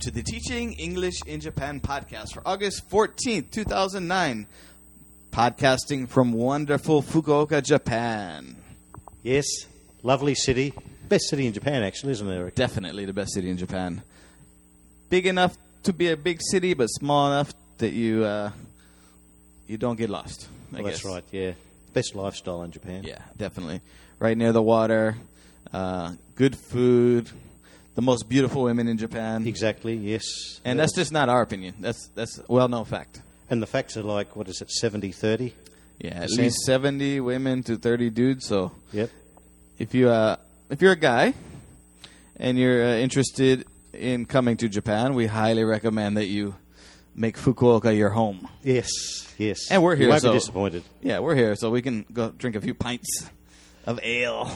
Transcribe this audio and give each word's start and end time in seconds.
to 0.00 0.10
the 0.10 0.22
Teaching 0.22 0.72
English 0.74 1.20
in 1.26 1.40
Japan 1.40 1.78
podcast 1.78 2.32
for 2.32 2.40
August 2.46 2.88
14th, 2.88 3.50
2009. 3.50 4.46
Podcasting 5.30 6.08
from 6.08 6.32
wonderful 6.32 7.02
Fukuoka, 7.02 7.62
Japan. 7.62 8.56
Yes, 9.22 9.44
lovely 10.02 10.34
city. 10.34 10.72
Best 11.10 11.28
city 11.28 11.46
in 11.46 11.52
Japan, 11.52 11.82
actually, 11.82 12.12
isn't 12.12 12.26
it, 12.26 12.34
Eric? 12.34 12.54
Definitely 12.54 13.04
the 13.04 13.12
best 13.12 13.34
city 13.34 13.50
in 13.50 13.58
Japan. 13.58 14.00
Big 15.10 15.26
enough 15.26 15.58
to 15.82 15.92
be 15.92 16.08
a 16.08 16.16
big 16.16 16.40
city, 16.40 16.72
but 16.72 16.86
small 16.86 17.26
enough 17.26 17.52
that 17.76 17.92
you 17.92 18.24
uh, 18.24 18.52
you 19.66 19.76
don't 19.76 19.96
get 19.96 20.08
lost. 20.08 20.48
I 20.72 20.76
Well, 20.76 20.84
that's 20.84 21.04
right, 21.04 21.24
yeah. 21.30 21.52
Best 21.92 22.14
lifestyle 22.14 22.62
in 22.62 22.70
Japan. 22.70 23.02
Yeah, 23.04 23.18
definitely. 23.36 23.82
Right 24.18 24.36
near 24.38 24.52
the 24.52 24.62
water, 24.62 25.18
uh, 25.74 26.14
good 26.36 26.56
food, 26.56 27.30
the 28.00 28.06
most 28.06 28.28
beautiful 28.30 28.62
women 28.62 28.88
in 28.88 28.96
Japan. 28.96 29.46
Exactly, 29.46 29.94
yes. 29.94 30.24
And 30.64 30.78
that's 30.78 30.94
just 30.94 31.12
not 31.12 31.28
our 31.28 31.42
opinion. 31.42 31.74
That's 31.80 32.08
that's 32.14 32.40
well 32.48 32.66
known 32.68 32.86
fact. 32.86 33.20
And 33.50 33.60
the 33.60 33.66
facts 33.66 33.96
are 33.98 34.02
like, 34.02 34.36
what 34.36 34.48
is 34.48 34.60
it, 34.62 34.70
70 34.70 35.12
30? 35.12 35.54
Yeah, 35.98 36.10
at 36.10 36.22
Percent. 36.22 36.40
least 36.40 36.58
seventy 36.64 37.20
women 37.20 37.62
to 37.64 37.76
thirty 37.76 38.08
dudes. 38.08 38.46
So 38.46 38.72
Yep. 38.92 39.10
if 39.78 39.94
you 39.94 40.08
uh, 40.08 40.36
if 40.70 40.80
you're 40.80 40.92
a 40.92 40.96
guy 41.12 41.34
and 42.36 42.56
you're 42.58 42.82
uh, 42.82 42.94
interested 42.96 43.66
in 43.92 44.24
coming 44.24 44.56
to 44.56 44.68
Japan, 44.68 45.12
we 45.14 45.26
highly 45.26 45.62
recommend 45.64 46.16
that 46.16 46.24
you 46.26 46.54
make 47.14 47.36
Fukuoka 47.36 47.94
your 47.94 48.10
home. 48.10 48.48
Yes, 48.62 48.88
yes. 49.36 49.70
And 49.70 49.82
we're 49.82 49.92
You 49.92 49.98
here, 50.04 50.08
won't 50.08 50.22
so- 50.22 50.32
be 50.32 50.38
disappointed. 50.38 50.82
Yeah, 51.02 51.18
we're 51.18 51.34
here, 51.36 51.54
so 51.54 51.68
we 51.70 51.82
can 51.82 52.06
go 52.10 52.30
drink 52.30 52.56
a 52.56 52.62
few 52.62 52.72
pints 52.72 53.28
of 53.84 54.00
ale. 54.02 54.48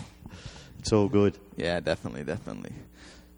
It's 0.79 0.93
all 0.93 1.09
good. 1.09 1.37
Yeah, 1.57 1.81
definitely, 1.81 2.25
definitely. 2.25 2.73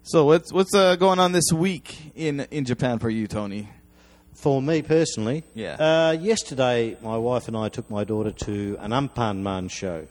So 0.09 0.23
what's 0.23 0.53
what's 0.53 0.73
uh, 0.73 0.95
going 0.95 1.19
on 1.19 1.33
this 1.33 1.51
week 1.53 2.13
in 2.15 2.39
in 2.49 2.63
Japan 2.63 2.97
for 2.97 3.09
you, 3.09 3.27
Tony? 3.27 3.67
For 4.35 4.61
me 4.61 4.81
personally, 4.81 5.43
Yeah. 5.53 5.73
Uh, 5.73 6.11
yesterday, 6.11 6.95
my 7.01 7.17
wife 7.17 7.49
and 7.49 7.57
I 7.57 7.67
took 7.67 7.89
my 7.91 8.05
daughter 8.05 8.31
to 8.31 8.77
an 8.79 8.91
Ampanman 8.91 9.69
show. 9.69 10.07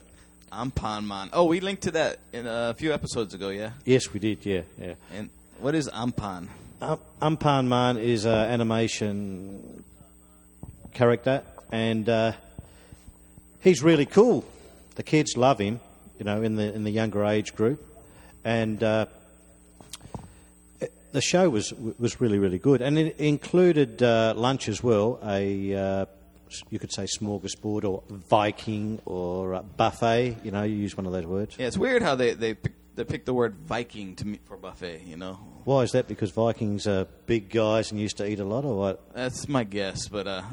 Ampanman. 0.51 1.29
Oh, 1.33 1.45
we 1.45 1.61
linked 1.61 1.81
to 1.83 1.91
that 1.91 2.19
in 2.31 2.45
a 2.45 2.75
few 2.77 2.93
episodes 2.93 3.33
ago. 3.33 3.49
Yeah. 3.49 3.71
Yes, 3.85 4.13
we 4.13 4.19
did, 4.19 4.45
yeah, 4.45 4.61
yeah. 4.79 4.93
And 5.15 5.31
what 5.59 5.73
is 5.73 5.89
Ampan? 5.89 6.49
Um, 6.79 6.99
Ampanman 7.19 7.97
is 7.99 8.25
an 8.25 8.37
animation 8.51 9.83
character, 10.93 11.41
and 11.71 12.07
uh, 12.07 12.33
he's 13.61 13.81
really 13.81 14.05
cool. 14.05 14.45
The 14.93 15.03
kids 15.03 15.35
love 15.37 15.57
him, 15.57 15.79
you 16.19 16.25
know, 16.25 16.43
in 16.43 16.55
the 16.55 16.71
in 16.71 16.83
the 16.83 16.91
younger 16.91 17.25
age 17.25 17.55
group, 17.55 17.83
and 18.45 18.83
uh, 18.83 19.05
the 21.11 21.21
show 21.21 21.49
was 21.49 21.73
was 21.73 22.19
really 22.21 22.39
really 22.39 22.59
good, 22.59 22.81
and 22.81 22.97
it 22.97 23.17
included 23.19 24.01
uh, 24.03 24.33
lunch 24.35 24.67
as 24.67 24.83
well. 24.83 25.19
A 25.23 25.73
uh, 25.75 26.05
you 26.69 26.79
could 26.79 26.91
say 26.93 27.03
smorgasbord 27.03 27.83
or 27.83 28.03
Viking 28.09 29.01
or 29.05 29.55
uh, 29.55 29.61
buffet. 29.61 30.37
You 30.43 30.51
know, 30.51 30.63
you 30.63 30.75
use 30.75 30.95
one 30.95 31.05
of 31.05 31.11
those 31.11 31.25
words. 31.25 31.55
Yeah, 31.57 31.67
it's 31.67 31.77
weird 31.77 32.01
how 32.01 32.15
they 32.15 32.33
they 32.33 32.53
pick, 32.53 32.73
they 32.95 33.03
pick 33.03 33.25
the 33.25 33.33
word 33.33 33.55
Viking 33.65 34.15
to 34.15 34.27
me 34.27 34.39
for 34.45 34.57
buffet. 34.57 35.03
You 35.05 35.17
know, 35.17 35.33
Why 35.65 35.81
is 35.83 35.91
that? 35.91 36.07
Because 36.07 36.31
Vikings 36.31 36.87
are 36.87 37.05
big 37.25 37.49
guys 37.49 37.91
and 37.91 37.99
used 37.99 38.17
to 38.17 38.29
eat 38.29 38.39
a 38.39 38.45
lot, 38.45 38.65
or 38.65 38.77
what? 38.77 39.13
that's 39.13 39.47
my 39.47 39.63
guess. 39.63 40.07
But 40.07 40.27
uh, 40.27 40.43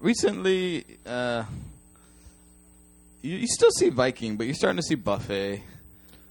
recently, 0.00 0.84
uh, 1.06 1.44
you, 3.22 3.36
you 3.36 3.46
still 3.46 3.70
see 3.70 3.88
Viking, 3.90 4.36
but 4.36 4.46
you're 4.46 4.54
starting 4.54 4.76
to 4.78 4.82
see 4.82 4.96
buffet. 4.96 5.62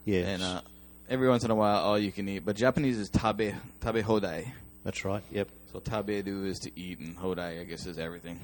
Yes. 0.06 0.28
And 0.28 0.44
uh, 0.44 0.62
every 1.10 1.30
once 1.30 1.44
in 1.44 1.52
a 1.52 1.56
while, 1.56 1.78
all 1.78 2.00
you 2.00 2.12
can 2.12 2.28
eat. 2.30 2.40
But 2.40 2.56
Japanese 2.56 2.98
is 2.98 3.10
tabe 3.10 3.54
tabe 3.82 4.04
hodai. 4.04 4.52
That's 4.84 5.06
right. 5.06 5.24
Yep. 5.32 5.50
So 5.72 5.80
tabe 5.80 6.24
do 6.24 6.46
is 6.46 6.60
to 6.60 6.72
eat, 6.80 7.00
and 7.00 7.18
hodai 7.18 7.62
I 7.62 7.64
guess 7.64 7.86
is 7.86 7.98
everything. 7.98 8.40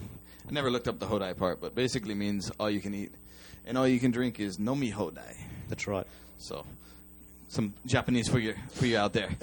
I 0.47 0.51
never 0.51 0.71
looked 0.71 0.87
up 0.87 0.99
the 0.99 1.05
hodai 1.05 1.35
part, 1.37 1.61
but 1.61 1.75
basically 1.75 2.15
means 2.15 2.51
all 2.59 2.69
you 2.69 2.79
can 2.79 2.93
eat, 2.93 3.11
and 3.65 3.77
all 3.77 3.87
you 3.87 3.99
can 3.99 4.11
drink 4.11 4.39
is 4.39 4.57
nomi 4.57 4.93
hodai. 4.93 5.35
That's 5.67 5.87
right. 5.87 6.07
So 6.37 6.65
some 7.49 7.73
Japanese 7.85 8.27
for 8.29 8.39
you 8.39 8.55
for 8.71 8.85
you 8.85 8.97
out 8.97 9.13
there. 9.13 9.29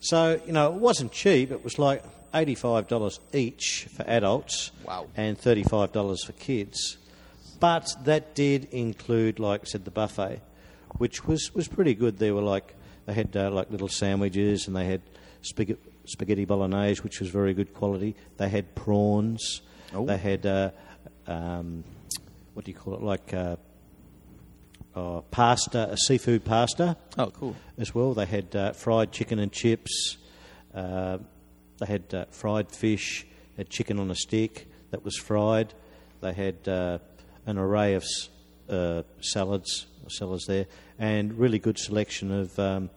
So 0.00 0.40
you 0.46 0.52
know, 0.52 0.72
it 0.74 0.80
wasn't 0.80 1.12
cheap. 1.12 1.52
It 1.52 1.62
was 1.62 1.78
like 1.78 2.02
eighty-five 2.34 2.88
dollars 2.88 3.20
each 3.32 3.86
for 3.94 4.02
adults. 4.08 4.72
Wow. 4.86 5.06
And 5.14 5.38
thirty-five 5.38 5.92
dollars 5.92 6.24
for 6.24 6.32
kids. 6.32 6.96
But 7.60 7.94
that 8.04 8.34
did 8.34 8.68
include, 8.72 9.38
like 9.38 9.60
I 9.60 9.64
said, 9.64 9.84
the 9.84 9.90
buffet, 9.90 10.40
which 10.98 11.26
was 11.26 11.54
was 11.54 11.68
pretty 11.68 11.94
good. 11.94 12.18
There 12.18 12.34
were 12.34 12.42
like 12.42 12.74
they 13.06 13.14
had 13.14 13.36
uh, 13.36 13.50
like 13.50 13.70
little 13.70 13.88
sandwiches, 13.88 14.66
and 14.66 14.76
they 14.76 14.86
had 14.86 15.02
spaghetti, 15.42 15.80
spaghetti 16.04 16.44
bolognese, 16.44 17.02
which 17.02 17.20
was 17.20 17.28
very 17.28 17.54
good 17.54 17.74
quality. 17.74 18.14
They 18.36 18.48
had 18.48 18.74
prawns. 18.74 19.62
Oh. 19.92 20.06
They 20.06 20.18
had 20.18 20.46
uh, 20.46 20.70
um, 21.26 21.84
what 22.54 22.64
do 22.64 22.70
you 22.70 22.76
call 22.78 22.94
it? 22.94 23.02
Like 23.02 23.32
uh, 23.32 23.56
uh, 24.94 25.20
pasta, 25.30 25.90
a 25.90 25.96
seafood 25.96 26.44
pasta 26.44 26.96
oh, 27.16 27.30
cool. 27.30 27.56
as 27.78 27.94
well. 27.94 28.14
They 28.14 28.26
had 28.26 28.54
uh, 28.54 28.72
fried 28.72 29.12
chicken 29.12 29.38
and 29.38 29.52
chips. 29.52 30.18
Uh, 30.74 31.18
they 31.78 31.86
had 31.86 32.12
uh, 32.12 32.24
fried 32.30 32.70
fish. 32.70 33.26
Had 33.56 33.68
chicken 33.68 33.98
on 33.98 34.10
a 34.10 34.14
stick 34.14 34.68
that 34.90 35.04
was 35.04 35.16
fried. 35.16 35.74
They 36.20 36.32
had 36.32 36.66
uh, 36.66 36.98
an 37.46 37.58
array 37.58 37.94
of 37.94 38.04
uh, 38.70 39.02
salads, 39.20 39.86
salads 40.08 40.46
there, 40.46 40.66
and 40.98 41.36
really 41.38 41.58
good 41.58 41.78
selection 41.78 42.30
of 42.32 42.58
um, 42.58 42.90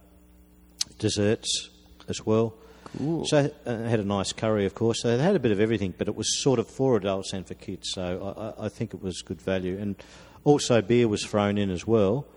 desserts 1.00 1.70
as 2.08 2.26
well. 2.26 2.54
Cool. 2.98 3.26
So 3.26 3.52
uh, 3.66 3.78
had 3.84 4.00
a 4.00 4.06
nice 4.06 4.34
curry, 4.34 4.66
of 4.66 4.76
course. 4.76 5.02
So 5.02 5.18
they 5.18 5.24
had 5.24 5.36
a 5.36 5.40
bit 5.40 5.52
of 5.52 5.60
everything, 5.60 5.94
but 5.98 6.08
it 6.08 6.16
was 6.16 6.42
sort 6.42 6.60
of 6.60 6.68
for 6.68 6.96
adults 6.96 7.34
and 7.34 7.46
for 7.48 7.56
kids. 7.56 7.90
So 7.92 8.54
I, 8.60 8.66
I, 8.66 8.70
think 8.70 8.94
it 8.94 9.02
was 9.02 9.22
good 9.22 9.42
value, 9.42 9.78
and 9.80 9.96
also 10.44 10.82
beer 10.82 11.08
was 11.08 11.26
thrown 11.26 11.58
in 11.58 11.72
as 11.72 11.88
well. 11.88 12.28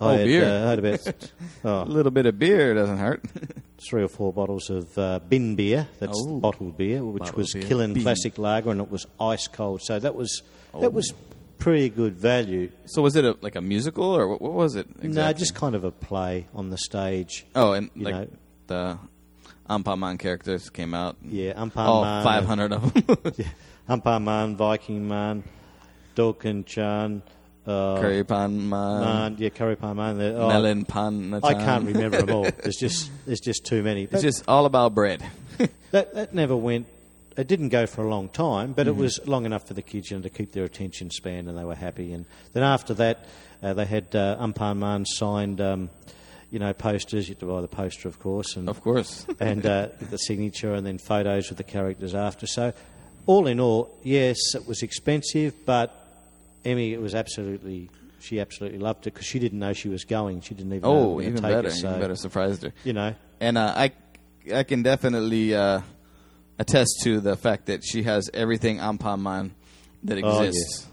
Oh, 0.00 0.08
I 0.08 0.16
had, 0.18 0.26
beer. 0.26 0.44
Uh, 0.44 0.66
I 0.66 0.70
had 0.70 0.78
about 0.78 1.06
A 1.64 1.68
oh, 1.68 1.82
little 1.84 2.12
bit 2.12 2.26
of 2.26 2.38
beer 2.38 2.74
doesn't 2.74 2.98
hurt. 2.98 3.24
three 3.88 4.02
or 4.02 4.08
four 4.08 4.32
bottles 4.32 4.70
of 4.70 4.96
uh, 4.96 5.18
bin 5.20 5.56
beer. 5.56 5.88
That's 5.98 6.18
Oh. 6.26 6.38
bottled 6.38 6.76
beer, 6.76 7.04
which 7.04 7.20
Bottled 7.20 7.36
was 7.38 7.52
beer. 7.52 7.94
Classic 8.02 8.38
Lager, 8.38 8.70
and 8.70 8.80
it 8.80 8.90
was 8.90 9.06
ice 9.20 9.48
cold. 9.48 9.82
So 9.82 9.98
that 9.98 10.14
was 10.14 10.42
Oh. 10.72 10.80
that 10.80 10.92
was 10.92 11.12
pretty 11.58 11.88
good 11.88 12.16
value. 12.16 12.70
so 12.86 13.02
was 13.02 13.16
it 13.16 13.24
a, 13.24 13.36
like 13.40 13.56
a 13.56 13.60
musical 13.60 14.04
or 14.04 14.28
what, 14.28 14.40
what 14.40 14.52
was 14.52 14.76
it? 14.76 14.86
Exactly? 14.88 15.08
No, 15.08 15.32
just 15.32 15.54
kind 15.54 15.74
of 15.74 15.84
a 15.84 15.90
play 15.90 16.46
on 16.54 16.70
the 16.70 16.78
stage. 16.78 17.46
oh, 17.54 17.72
and 17.72 17.90
you 17.94 18.04
like 18.04 18.14
know. 18.14 18.28
the 18.66 18.98
Ampanman 19.68 20.18
characters 20.18 20.70
came 20.70 20.94
out. 20.94 21.16
Yeah, 21.22 21.54
Umpan 21.54 21.76
all 21.76 22.02
Man, 22.02 22.24
five 22.24 22.44
hundred 22.44 22.72
of 22.72 22.92
them. 22.92 23.32
Yeah, 23.36 23.46
Umpan 23.88 24.22
Man, 24.22 24.56
Baikinman, 24.56 25.42
Dolken 26.14 26.66
Chan, 26.66 27.22
uh, 27.66 27.98
Curry 27.98 28.24
pan 28.24 28.68
man, 28.68 29.00
Man, 29.00 29.36
yeah, 29.38 29.48
Curry 29.48 29.76
Pan 29.76 29.96
Man. 29.96 30.20
Oh, 30.20 30.48
melon 30.48 30.84
pan. 30.84 31.40
I 31.42 31.54
can't 31.54 31.86
remember 31.86 32.20
them 32.22 32.36
all. 32.36 32.42
There's 32.62 32.76
just 32.76 33.10
there's 33.26 33.40
just 33.40 33.64
too 33.64 33.82
many. 33.82 34.04
It's 34.04 34.22
just 34.22 34.44
all 34.46 34.66
about 34.66 34.94
bread. 34.94 35.24
that 35.90 36.14
that 36.14 36.34
never 36.34 36.56
went. 36.56 36.86
It 37.36 37.48
didn't 37.48 37.70
go 37.70 37.86
for 37.86 38.04
a 38.04 38.08
long 38.08 38.28
time, 38.28 38.72
but 38.72 38.86
Mm-hmm. 38.86 38.98
it 38.98 39.02
was 39.02 39.20
long 39.26 39.44
enough 39.44 39.66
for 39.66 39.74
the 39.74 39.82
kids 39.82 40.10
you 40.10 40.16
know, 40.16 40.22
to 40.22 40.30
keep 40.30 40.52
their 40.52 40.64
attention 40.64 41.10
span, 41.10 41.48
and 41.48 41.58
they 41.58 41.64
were 41.64 41.74
happy. 41.74 42.12
And 42.12 42.26
then 42.52 42.62
after 42.62 42.94
that, 42.94 43.26
uh, 43.62 43.74
they 43.74 43.84
had 43.86 44.14
uh, 44.14 44.36
Umpan 44.40 44.76
Man 44.78 45.04
signed, 45.04 45.60
um, 45.60 45.90
you 46.50 46.58
know, 46.58 46.72
posters. 46.72 47.28
You 47.28 47.34
had 47.34 47.40
to 47.40 47.46
buy 47.46 47.60
the 47.60 47.68
poster, 47.68 48.06
of 48.08 48.18
course, 48.20 48.56
and 48.56 48.68
of 48.68 48.80
course. 48.82 49.26
and 49.40 49.64
uh, 49.66 49.88
the 50.10 50.18
signature, 50.18 50.74
and 50.74 50.86
then 50.86 50.98
photos 50.98 51.48
with 51.48 51.58
the 51.58 51.64
characters 51.64 52.14
after. 52.14 52.46
So, 52.46 52.72
all 53.26 53.46
in 53.48 53.58
all, 53.58 53.98
yes, 54.02 54.36
it 54.54 54.66
was 54.68 54.82
expensive, 54.82 55.64
but 55.66 55.92
Emmy, 56.64 56.92
it 56.92 57.00
was 57.00 57.14
absolutely. 57.14 57.90
She 58.20 58.40
absolutely 58.40 58.78
loved 58.78 59.06
it 59.06 59.12
because 59.12 59.26
she 59.26 59.38
didn't 59.38 59.58
know 59.58 59.74
she 59.74 59.88
was 59.90 60.04
going. 60.04 60.40
She 60.40 60.54
didn't 60.54 60.72
even 60.72 60.88
know 60.88 60.96
oh, 61.10 61.12
we 61.16 61.26
even 61.26 61.42
better. 61.42 61.64
her, 61.64 61.70
so, 61.70 61.88
even 61.88 62.00
better. 62.00 62.16
Surprised 62.16 62.62
her. 62.62 62.72
You 62.82 62.94
know, 62.94 63.14
And 63.38 63.58
uh, 63.58 63.74
I, 63.76 63.92
I 64.54 64.62
can 64.62 64.82
definitely 64.82 65.54
uh, 65.54 65.82
attest 66.58 67.00
to 67.02 67.20
the 67.20 67.36
fact 67.36 67.66
that 67.66 67.82
she 67.84 68.02
has 68.04 68.30
everything 68.34 68.78
Ampanman 68.78 69.50
that 70.04 70.22
Oh, 70.22 70.42
exists. 70.42 70.86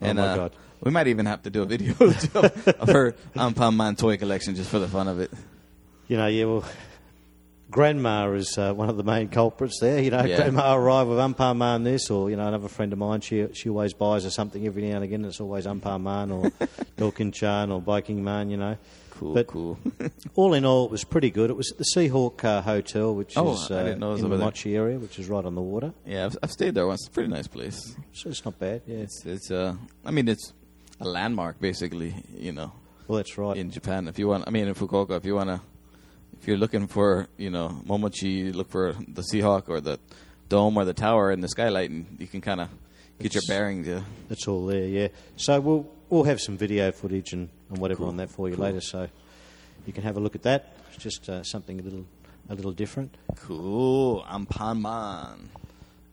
Oh, 0.00 0.06
And 0.06 0.18
my 0.18 0.24
uh, 0.26 0.36
God. 0.36 0.52
we 0.80 0.90
might 0.90 1.06
even 1.08 1.26
have 1.26 1.42
to 1.42 1.50
do 1.50 1.62
a 1.62 1.66
video 1.66 1.92
of, 2.00 2.36
of 2.80 2.88
her 2.88 3.14
Ampanman 3.36 3.96
toy 3.98 4.16
collection 4.16 4.54
just 4.54 4.70
for 4.70 4.78
the 4.78 4.88
fun 4.88 5.08
of 5.08 5.20
it. 5.20 5.30
you 6.08 6.16
know, 6.16 6.26
yeah, 6.26 6.44
well, 6.46 6.64
Grandma 7.70 8.30
is 8.32 8.56
uh, 8.56 8.72
one 8.72 8.88
of 8.88 8.96
the 8.96 9.02
main 9.04 9.28
culprits 9.28 9.78
there. 9.80 10.00
You 10.00 10.10
know, 10.10 10.24
Yeah. 10.24 10.36
Grandma 10.36 10.74
arrived 10.74 11.10
with 11.10 11.18
Umpaman 11.18 11.84
this, 11.84 12.10
or 12.10 12.30
you 12.30 12.36
know, 12.36 12.46
another 12.48 12.68
friend 12.68 12.92
of 12.92 12.98
mine. 12.98 13.20
She 13.20 13.46
she 13.52 13.68
always 13.68 13.92
buys 13.92 14.24
her 14.24 14.30
something 14.30 14.66
every 14.66 14.82
now 14.88 14.96
and 14.96 15.04
again. 15.04 15.24
It's 15.24 15.40
always 15.40 15.66
Umpaman 15.66 16.32
or 16.32 16.50
Dolkin 16.96 17.32
Chan 17.32 17.70
or 17.70 17.80
Baikinman. 17.82 18.50
You 18.50 18.56
know, 18.56 18.76
Cool, 19.10 19.34
But- 19.34 19.46
cool. 19.48 19.78
all 20.36 20.54
in 20.54 20.64
all, 20.64 20.84
it 20.84 20.90
was 20.92 21.02
pretty 21.02 21.30
good. 21.30 21.50
It 21.50 21.56
was 21.56 21.72
at 21.72 21.78
the 21.78 21.84
Seahawk 21.94 22.44
uh, 22.44 22.62
Hotel, 22.62 23.12
which 23.14 23.36
Oh, 23.36 23.52
is 23.54 23.68
uh, 23.70 23.82
didn't 23.82 23.98
know 23.98 24.10
it 24.10 24.12
was 24.12 24.22
in 24.22 24.30
the. 24.30 24.38
Mochi 24.38 24.76
area, 24.76 24.96
which 24.98 25.18
is 25.18 25.28
right 25.28 25.44
on 25.44 25.56
the 25.56 25.60
water. 25.60 25.92
yeah, 26.06 26.26
I've, 26.26 26.36
I've 26.42 26.52
stayed 26.52 26.74
there 26.76 26.86
once. 26.86 27.00
It's 27.00 27.08
a 27.08 27.10
pretty 27.12 27.28
nice 27.28 27.48
place. 27.48 27.96
So 28.12 28.30
it's 28.30 28.44
not 28.44 28.58
bad. 28.60 28.82
Yeah, 28.86 28.98
It's, 28.98 29.26
it's 29.26 29.50
uh, 29.50 29.74
I 30.06 30.12
mean, 30.12 30.28
it's 30.28 30.52
a 31.00 31.04
landmark 31.04 31.60
basically. 31.60 32.14
You 32.36 32.52
know, 32.52 32.72
well, 33.08 33.16
that's 33.16 33.36
right. 33.36 33.56
in 33.56 33.72
Japan. 33.72 34.06
If 34.06 34.20
you 34.20 34.28
want, 34.28 34.44
I 34.46 34.50
mean, 34.50 34.68
in 34.68 34.74
Fukuoka, 34.74 35.16
if 35.16 35.24
you 35.24 35.34
want 35.34 35.50
to, 35.50 35.60
if 36.40 36.46
you're 36.46 36.56
looking 36.56 36.86
for 36.86 37.28
you 37.36 37.50
know 37.50 37.82
Momochi, 37.86 38.54
look 38.54 38.70
for 38.70 38.94
the 39.06 39.22
Seahawk 39.22 39.68
or 39.68 39.80
the 39.80 39.98
dome 40.48 40.76
or 40.76 40.84
the 40.84 40.94
tower 40.94 41.30
and 41.30 41.42
the 41.42 41.48
skylight, 41.48 41.90
and 41.90 42.06
you 42.18 42.26
can 42.26 42.40
kind 42.40 42.60
of 42.60 42.68
get 43.20 43.34
your 43.34 43.42
bearings. 43.46 43.86
Yeah. 43.86 44.02
That's 44.28 44.46
all 44.48 44.66
there, 44.66 44.86
yeah. 44.86 45.08
So 45.36 45.60
we'll 45.60 45.90
we'll 46.08 46.24
have 46.24 46.40
some 46.40 46.56
video 46.56 46.90
footage 46.92 47.32
and, 47.32 47.48
and 47.70 47.78
whatever 47.78 48.04
on 48.04 48.16
that 48.18 48.30
for 48.30 48.48
you 48.48 48.56
later, 48.56 48.80
so 48.80 49.08
you 49.86 49.92
can 49.92 50.02
have 50.02 50.16
a 50.16 50.20
look 50.20 50.34
at 50.34 50.42
that. 50.42 50.74
It's 50.92 51.02
just 51.02 51.28
uh, 51.28 51.42
something 51.42 51.80
a 51.80 51.82
little 51.82 52.04
a 52.48 52.54
little 52.54 52.72
different. 52.72 53.16
Cool. 53.36 54.24
Ampanman. 54.24 55.48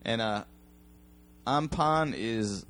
And 0.04 0.20
uh 0.20 0.44
ampan 1.46 2.14
is 2.16 2.66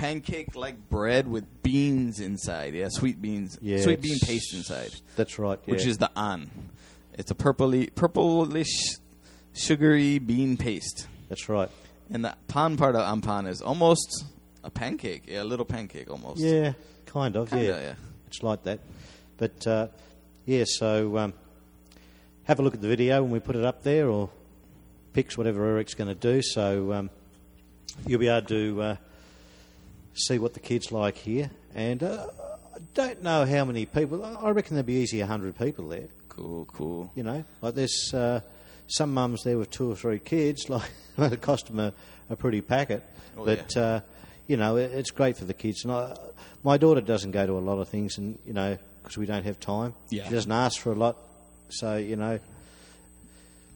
pancake 0.00 0.56
like 0.56 0.88
bread 0.88 1.28
with 1.28 1.62
beans 1.62 2.20
inside. 2.20 2.74
Yeah, 2.74 2.88
sweet 2.90 3.20
beans. 3.20 3.58
Yeah, 3.60 3.82
sweet 3.82 4.00
bean 4.00 4.18
paste 4.18 4.54
inside. 4.54 4.92
That's 5.16 5.38
right. 5.38 5.58
Yeah. 5.66 5.72
Which 5.72 5.86
is 5.86 5.98
the 5.98 6.10
an. 6.16 6.50
It's 7.14 7.30
a 7.30 7.34
purpley 7.34 7.94
purplish 7.94 8.98
sugary 9.52 10.18
bean 10.18 10.56
paste. 10.56 11.06
that's 11.28 11.48
right. 11.48 11.70
And 12.12 12.24
the 12.24 12.34
pan 12.48 12.76
part 12.76 12.96
of 12.96 13.02
ampan 13.02 13.46
is 13.46 13.60
almost 13.60 14.24
a 14.64 14.70
pancake. 14.70 15.24
Yeah, 15.26 15.42
a 15.42 15.44
little 15.44 15.66
pancake 15.66 16.10
almost. 16.10 16.40
Yeah, 16.40 16.72
kind 17.06 17.36
of. 17.36 17.50
Kinda, 17.50 17.64
yeah. 17.64 17.80
yeah. 17.80 17.94
it's 18.26 18.42
like 18.42 18.64
that. 18.64 18.80
But 19.36 19.66
uh, 19.66 19.88
yeah, 20.46 20.64
so 20.66 21.18
um, 21.18 21.34
have 22.44 22.58
a 22.58 22.62
look 22.62 22.74
at 22.74 22.80
the 22.80 22.88
video 22.88 23.22
when 23.22 23.30
we 23.32 23.40
put 23.40 23.54
it 23.54 23.64
up 23.64 23.82
there, 23.82 24.08
or 24.08 24.30
pics, 25.12 25.36
whatever 25.36 25.66
Eric's 25.66 25.94
going 25.94 26.08
to 26.08 26.14
do. 26.14 26.42
So 26.42 26.92
um, 26.92 27.10
you'll 28.06 28.20
be 28.20 28.28
able 28.28 28.46
to 28.48 28.82
uh, 28.82 28.96
see 30.20 30.38
what 30.38 30.54
the 30.54 30.60
kids 30.60 30.92
like 30.92 31.16
here. 31.16 31.50
And 31.74 32.02
uh, 32.02 32.26
I 32.74 32.78
don't 32.94 33.22
know 33.22 33.44
how 33.44 33.64
many 33.64 33.86
people. 33.86 34.24
I 34.24 34.50
reckon 34.50 34.74
there'd 34.76 34.86
be 34.86 34.94
easy 34.94 35.20
hundred 35.20 35.58
people 35.58 35.88
there. 35.88 36.08
Cool, 36.28 36.64
cool. 36.66 37.10
You 37.14 37.22
know, 37.22 37.44
like 37.60 37.74
there's 37.74 38.12
uh, 38.14 38.40
some 38.86 39.12
mums 39.14 39.42
there 39.44 39.58
with 39.58 39.70
two 39.70 39.90
or 39.90 39.96
three 39.96 40.18
kids. 40.18 40.66
Like 41.18 41.32
it 41.32 41.42
cost 41.42 41.66
them 41.66 41.78
a, 41.80 41.92
a 42.30 42.36
pretty 42.36 42.62
packet, 42.62 43.02
Oh, 43.36 43.44
but 43.44 43.76
uh, 43.76 44.00
you 44.46 44.56
know 44.56 44.76
it, 44.76 44.92
it's 44.92 45.10
great 45.10 45.36
for 45.36 45.44
the 45.44 45.52
kids. 45.52 45.84
And 45.84 45.92
I, 45.92 46.16
my 46.64 46.78
daughter 46.78 47.02
doesn't 47.02 47.32
go 47.32 47.44
to 47.46 47.58
a 47.58 47.60
lot 47.60 47.78
of 47.78 47.88
things, 47.90 48.16
and 48.16 48.38
you 48.46 48.54
know 48.54 48.78
because 49.02 49.18
we 49.18 49.26
don't 49.26 49.44
have 49.44 49.60
time. 49.60 49.92
Yeah. 50.08 50.24
She 50.28 50.34
doesn't 50.34 50.50
ask 50.52 50.80
for 50.80 50.92
a 50.92 50.94
lot, 50.94 51.16
so 51.68 51.96
you 51.96 52.16
know 52.16 52.38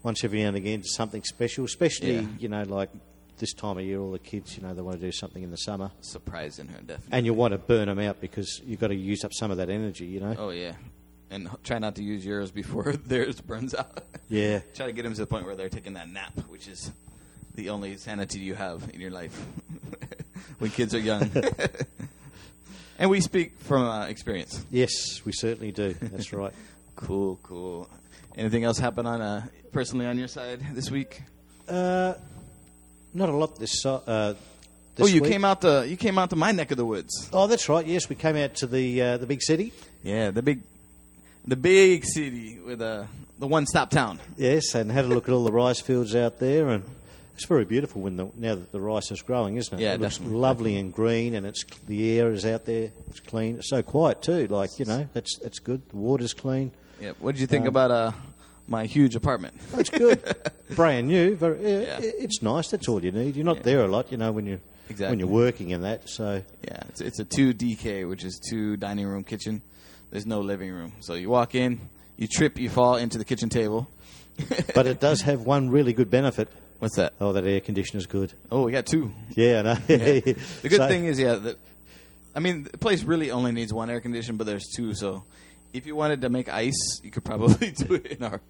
once 0.02 0.23
every 0.25 0.43
now 0.43 0.49
and 0.49 0.56
again 0.56 0.82
something 0.85 1.23
special, 1.25 1.64
especially 1.64 2.14
Yeah. 2.17 2.26
you 2.38 2.49
know 2.49 2.62
like 2.62 2.91
this 3.38 3.52
time 3.52 3.78
of 3.78 3.84
year, 3.84 3.98
all 4.00 4.12
the 4.12 4.19
kids 4.19 4.56
you 4.56 4.62
know 4.62 4.75
they 4.75 4.82
want 4.82 5.00
to 5.00 5.04
do 5.06 5.12
something 5.12 5.42
in 5.42 5.50
the 5.50 5.56
summer, 5.56 5.90
Surprising 6.00 6.69
her 6.69 6.78
definitely. 6.81 7.08
and 7.12 7.26
you 7.26 7.34
want 7.34 7.52
to 7.52 7.58
burn 7.58 7.88
them 7.88 7.98
out 7.98 8.20
because 8.20 8.60
you've 8.64 8.81
got 8.81 8.88
to 8.88 8.94
use 8.94 9.25
up 9.25 9.32
some 9.32 9.50
of 9.50 9.56
that 9.58 9.70
energy. 9.70 10.06
You 10.06 10.20
know. 10.20 10.34
Oh 10.38 10.50
yeah, 10.50 10.72
and 11.31 11.48
try 11.64 11.78
not 11.78 11.96
to 11.96 12.02
use 12.02 12.25
yours 12.25 12.50
before 12.50 12.92
theirs 13.06 13.40
burns 13.40 13.75
out. 13.75 14.04
Yeah. 14.28 14.60
try 14.75 14.86
to 14.86 14.92
get 14.92 15.02
them 15.02 15.14
to 15.14 15.20
the 15.20 15.26
point 15.26 15.46
where 15.46 15.54
they're 15.56 15.69
taking 15.69 15.94
that 15.94 16.08
nap, 16.08 16.32
which 16.48 16.69
is 16.69 16.90
the 17.54 17.70
only 17.70 17.96
sanity 17.96 18.40
you 18.40 18.54
have 18.54 18.88
in 18.92 19.00
your 19.00 19.10
life 19.10 19.38
when 20.58 20.70
kids 20.70 20.94
are 20.94 20.98
young. 20.98 21.31
and 22.98 23.10
we 23.10 23.20
speak 23.20 23.58
from 23.60 23.82
uh, 23.82 24.06
experience. 24.06 24.64
Yes, 24.70 25.25
we 25.25 25.32
certainly 25.32 25.72
do. 25.72 25.94
That's 26.00 26.32
right. 26.32 26.52
Cool, 26.96 27.38
cool. 27.42 27.88
Anything 28.36 28.64
else 28.64 28.78
happen 28.78 29.06
on 29.06 29.20
uh, 29.20 29.46
personally 29.72 30.06
on 30.06 30.19
your 30.19 30.28
side 30.28 30.60
this 30.75 30.90
week? 30.90 31.22
Uh, 31.69 32.14
not 33.14 33.28
a 33.28 33.37
lot 33.37 33.58
this. 33.58 33.81
so- 33.81 34.02
Uh, 34.06 34.34
oh, 35.00 35.06
you 35.06 35.22
week. 35.22 35.32
came 35.32 35.44
out 35.44 35.61
to 35.62 35.87
you 35.88 35.96
came 35.96 36.19
out 36.19 36.31
to 36.31 36.37
my 36.37 36.52
neck 36.52 36.70
of 36.70 36.76
the 36.76 36.84
woods. 36.84 37.28
Oh, 37.32 37.46
that's 37.46 37.69
right. 37.69 37.87
Yes, 37.87 38.08
we 38.08 38.16
came 38.16 38.37
out 38.37 38.55
to 38.56 38.66
the 38.66 39.00
uh, 39.02 39.16
the 39.16 39.26
big 39.26 39.43
city. 39.43 39.72
Yeah, 40.02 40.31
the 40.31 40.43
big, 40.43 40.61
the 41.46 41.56
big 41.56 42.05
city 42.05 42.58
with 42.58 42.81
uh, 42.82 43.05
the 43.38 43.46
one 43.46 43.66
stop 43.66 43.90
town. 43.90 44.20
Yes, 44.37 44.75
and 44.75 44.90
had 44.93 45.05
a 45.05 45.08
look 45.08 45.28
at 45.28 45.32
all 45.32 45.44
the 45.44 45.52
rice 45.52 45.81
fields 45.81 46.14
out 46.14 46.38
there, 46.38 46.69
and 46.69 46.84
it's 47.34 47.46
very 47.46 47.64
beautiful 47.64 48.02
when 48.02 48.16
the, 48.16 48.28
now 48.37 48.55
that 48.55 48.70
the 48.70 48.81
rice 48.81 49.11
is 49.11 49.22
growing, 49.22 49.56
isn't 49.56 49.78
it? 49.78 49.82
Yeah, 49.82 49.94
it 49.94 50.00
looks 50.00 50.19
definitely. 50.19 50.38
lovely 50.40 50.76
and 50.76 50.93
green, 50.93 51.34
and 51.34 51.46
it's 51.46 51.64
the 51.87 52.19
air 52.19 52.31
is 52.32 52.44
out 52.46 52.64
there. 52.67 52.90
It's 53.08 53.20
clean. 53.20 53.56
It's 53.56 53.70
so 53.70 53.82
quiet 53.82 54.22
too. 54.22 54.46
Like 54.49 54.78
you 54.78 54.84
know, 54.84 55.08
that's 55.12 55.38
that's 55.38 55.58
good. 55.58 55.82
The 55.90 55.96
water's 55.96 56.34
clean. 56.34 56.70
Yeah. 57.00 57.12
What 57.19 57.32
did 57.34 57.40
you 57.40 57.46
think 57.49 57.62
Um, 57.62 57.69
about 57.69 57.90
uh, 57.90 58.12
my 58.69 58.87
huge 58.87 59.14
apartment? 59.16 59.55
It's 59.76 59.90
good, 59.90 60.22
brand 60.76 61.08
new. 61.08 61.37
Very, 61.37 61.62
yeah, 61.62 61.78
Yeah. 61.81 61.99
It's 62.00 62.43
nice. 62.43 62.69
That's 62.69 62.88
all 62.88 63.02
you 63.05 63.12
need. 63.12 63.37
You're 63.37 63.44
not 63.44 63.62
there 63.62 63.84
a 63.84 63.88
lot, 63.88 64.11
you 64.11 64.19
know, 64.19 64.32
when 64.32 64.46
you 64.46 64.52
when 64.87 64.90
Exactly. 64.90 65.19
you're 65.19 65.28
working 65.28 65.70
in 65.70 65.82
that. 65.82 66.08
So 66.08 66.43
Yeah, 66.62 66.81
it's, 66.88 67.00
it's 67.00 67.19
a 67.19 67.25
two 67.25 67.55
DK, 67.55 68.08
which 68.08 68.25
is 68.25 68.38
two 68.50 68.76
dining 68.76 69.06
room 69.06 69.25
kitchen. 69.25 69.62
There's 70.11 70.26
no 70.26 70.40
living 70.40 70.70
room, 70.70 70.93
so 71.00 71.14
you 71.14 71.28
walk 71.31 71.55
in, 71.55 71.81
you 72.16 72.28
trip, 72.28 72.58
you 72.58 72.69
fall 72.70 72.96
into 72.96 73.19
the 73.19 73.25
kitchen 73.25 73.49
table. 73.49 73.88
but 74.75 74.87
it 74.87 75.00
does 75.00 75.20
have 75.22 75.43
one 75.43 75.70
really 75.70 75.93
good 75.93 76.10
benefit. 76.10 76.49
What's 76.81 76.96
that? 76.96 77.14
Oh, 77.20 77.32
that 77.32 77.44
air 77.46 77.60
conditioner's 77.60 78.06
good. 78.06 78.32
Oh, 78.50 78.62
we 78.64 78.72
got 78.72 78.84
two. 78.87 79.12
Yeah, 79.31 79.60
I 79.60 79.62
know. 79.62 79.75
The 79.87 80.37
good 80.62 80.72
So- 80.72 80.88
thing 80.88 81.05
is, 81.06 81.19
yeah, 81.19 81.37
the, 81.37 81.56
I 82.34 82.40
mean, 82.40 82.64
the 82.64 82.78
place 82.78 83.05
really 83.05 83.31
only 83.31 83.52
needs 83.52 83.72
one 83.72 83.90
air 83.90 84.00
conditioner, 84.00 84.37
but 84.37 84.46
there's 84.46 84.67
two. 84.76 84.93
So, 84.94 85.22
if 85.74 85.84
you 85.86 85.94
wanted 85.94 86.22
to 86.22 86.30
make 86.30 86.48
ice, 86.48 87.00
you 87.02 87.10
could 87.10 87.24
probably 87.24 87.70
do 87.76 87.94
it 87.94 88.06
in 88.06 88.22
our 88.22 88.40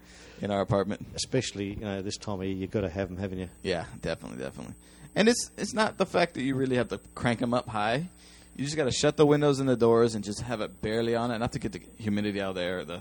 in 0.40 0.50
our 0.50 0.60
apartment. 0.60 1.04
especially 1.14 1.70
you 1.74 1.80
know 1.84 2.02
this 2.02 2.16
time 2.16 2.40
of 2.40 2.44
year, 2.46 2.54
you've 2.54 2.70
got 2.70 2.82
to 2.82 2.88
have 2.90 3.08
them, 3.08 3.16
haven't 3.18 3.38
you? 3.38 3.48
Yeah, 3.62 3.86
definitely, 4.02 4.38
definitely. 4.38 4.74
And 5.16 5.28
it's 5.28 5.50
it's 5.56 5.74
not 5.74 5.96
the 5.98 6.06
fact 6.06 6.34
that 6.34 6.42
you 6.42 6.54
really 6.54 6.76
have 6.76 6.88
to 6.88 7.00
crank 7.14 7.40
them 7.40 7.52
up 7.54 7.68
high. 7.68 8.08
You 8.56 8.64
just 8.64 8.76
got 8.76 8.84
to 8.84 8.92
shut 8.92 9.16
the 9.16 9.26
windows 9.26 9.58
and 9.58 9.68
the 9.68 9.76
doors 9.76 10.14
and 10.14 10.22
just 10.22 10.40
have 10.42 10.60
it 10.60 10.80
barely 10.80 11.16
on, 11.16 11.32
it 11.32 11.36
enough 11.36 11.50
to 11.52 11.58
get 11.58 11.72
the 11.72 11.82
humidity 11.98 12.40
out 12.40 12.54
there, 12.54 12.84
the 12.84 13.00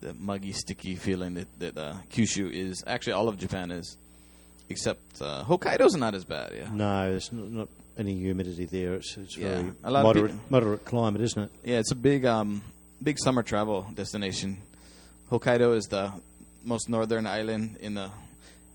the 0.00 0.14
muggy, 0.14 0.52
sticky 0.52 0.96
feeling 0.96 1.34
that 1.34 1.48
that 1.58 1.76
uh, 1.78 1.94
Kyushu 2.10 2.50
is. 2.50 2.82
Actually, 2.86 3.12
all 3.14 3.28
of 3.28 3.38
Japan 3.38 3.70
is, 3.70 3.96
except 4.68 5.20
uh, 5.20 5.44
Hokkaido's 5.44 5.94
not 5.94 6.14
as 6.14 6.24
bad. 6.24 6.52
Yeah, 6.56 6.68
No, 6.72 7.10
there's 7.10 7.30
not, 7.32 7.50
not 7.50 7.68
any 7.98 8.14
humidity 8.14 8.64
there. 8.64 8.94
It's, 8.94 9.16
it's 9.16 9.36
Yeah, 9.36 9.48
very 9.56 9.68
of 9.84 9.92
moderate, 9.92 10.50
moderate 10.50 10.84
climate, 10.84 11.20
isn't 11.22 11.42
it? 11.42 11.50
yeah. 11.64 11.78
It's 11.78 11.90
a 11.90 11.96
big 11.96 12.24
um 12.24 12.62
big 13.02 13.18
summer 13.18 13.42
travel 13.42 13.86
destination. 13.94 14.58
Hokkaido 15.30 15.76
is 15.76 15.86
the 15.86 16.12
most 16.64 16.88
northern 16.88 17.26
island 17.26 17.78
in 17.80 17.94
the 17.94 18.10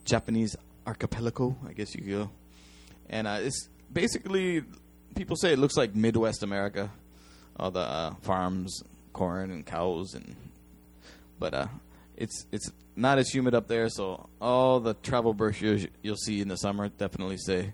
Japanese 0.06 0.56
archipelago, 0.88 1.56
I 1.68 1.74
guess 1.74 1.94
you 1.96 2.02
go. 2.02 2.30
And 3.10 3.28
uh, 3.28 3.40
it's 3.42 3.70
basically 3.92 4.64
people 5.16 5.36
say 5.36 5.54
it 5.54 5.60
looks 5.60 5.78
like 5.78 5.96
Midwest 5.96 6.44
America, 6.44 6.92
all 7.58 7.72
the 7.72 7.80
uh, 7.80 8.16
farms, 8.22 8.82
corn 9.14 9.52
and 9.52 9.66
cows, 9.66 10.14
and 10.14 10.36
but 11.40 11.54
uh, 11.54 11.68
it's 12.18 12.46
it's 12.52 12.72
not 12.96 13.18
as 13.18 13.30
humid 13.30 13.54
up 13.54 13.68
there. 13.68 13.90
So 13.90 14.28
all 14.42 14.80
the 14.80 14.94
travel 14.94 15.34
brochures 15.34 15.88
you'll 16.02 16.16
see 16.16 16.42
in 16.42 16.48
the 16.48 16.58
summer 16.58 16.90
definitely 16.90 17.38
say 17.38 17.74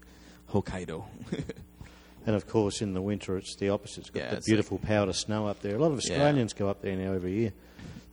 Hokkaido. 0.52 1.06
And 2.26 2.36
of 2.36 2.48
course, 2.48 2.82
in 2.82 2.94
the 2.94 3.02
winter, 3.02 3.38
it's 3.38 3.56
the 3.56 3.70
opposite. 3.70 4.02
It's 4.02 4.10
got 4.10 4.20
Yeah, 4.24 4.36
the 4.36 4.42
beautiful 4.42 4.78
powder 4.78 5.14
snow 5.14 5.48
up 5.48 5.62
there. 5.62 5.76
A 5.76 5.80
lot 5.80 5.92
of 5.92 6.02
Yeah. 6.04 6.14
Australians 6.14 6.54
go 6.54 6.70
up 6.70 6.82
there 6.82 6.96
now 6.96 7.14
every 7.14 7.34
year. 7.34 7.54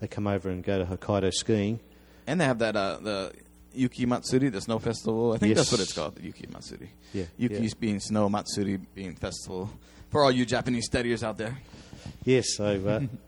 They 0.01 0.09
come 0.09 0.27
over 0.27 0.49
and 0.49 0.63
go 0.65 0.79
to 0.79 0.85
Hokkaido 0.87 1.33
skiing. 1.35 1.81
And 2.27 2.41
they 2.41 2.45
have 2.45 2.59
that 2.61 2.77
uh, 2.77 2.99
the 3.03 3.33
Yuki 3.75 4.07
Matsuri, 4.07 4.49
the 4.49 4.61
snow 4.61 4.79
festival. 4.79 5.33
I 5.33 5.39
think 5.39 5.55
that's 5.57 5.71
what 5.71 5.81
it's 5.81 5.93
called, 5.93 6.17
the 6.17 6.23
Yuki 6.23 6.47
Matsuri. 6.51 6.91
Yeah, 7.13 7.25
Yuki's 7.37 7.73
yeah. 7.73 7.81
being 7.81 8.01
snow, 8.01 8.29
Matsuri 8.29 8.77
being 8.95 9.15
festival. 9.15 9.71
For 10.11 10.23
all 10.25 10.31
you 10.33 10.47
Japanese 10.47 10.87
studiers 10.87 11.23
out 11.23 11.37
there. 11.37 11.59
Yes, 12.25 12.57
so, 12.57 12.65
uh, 12.65 13.01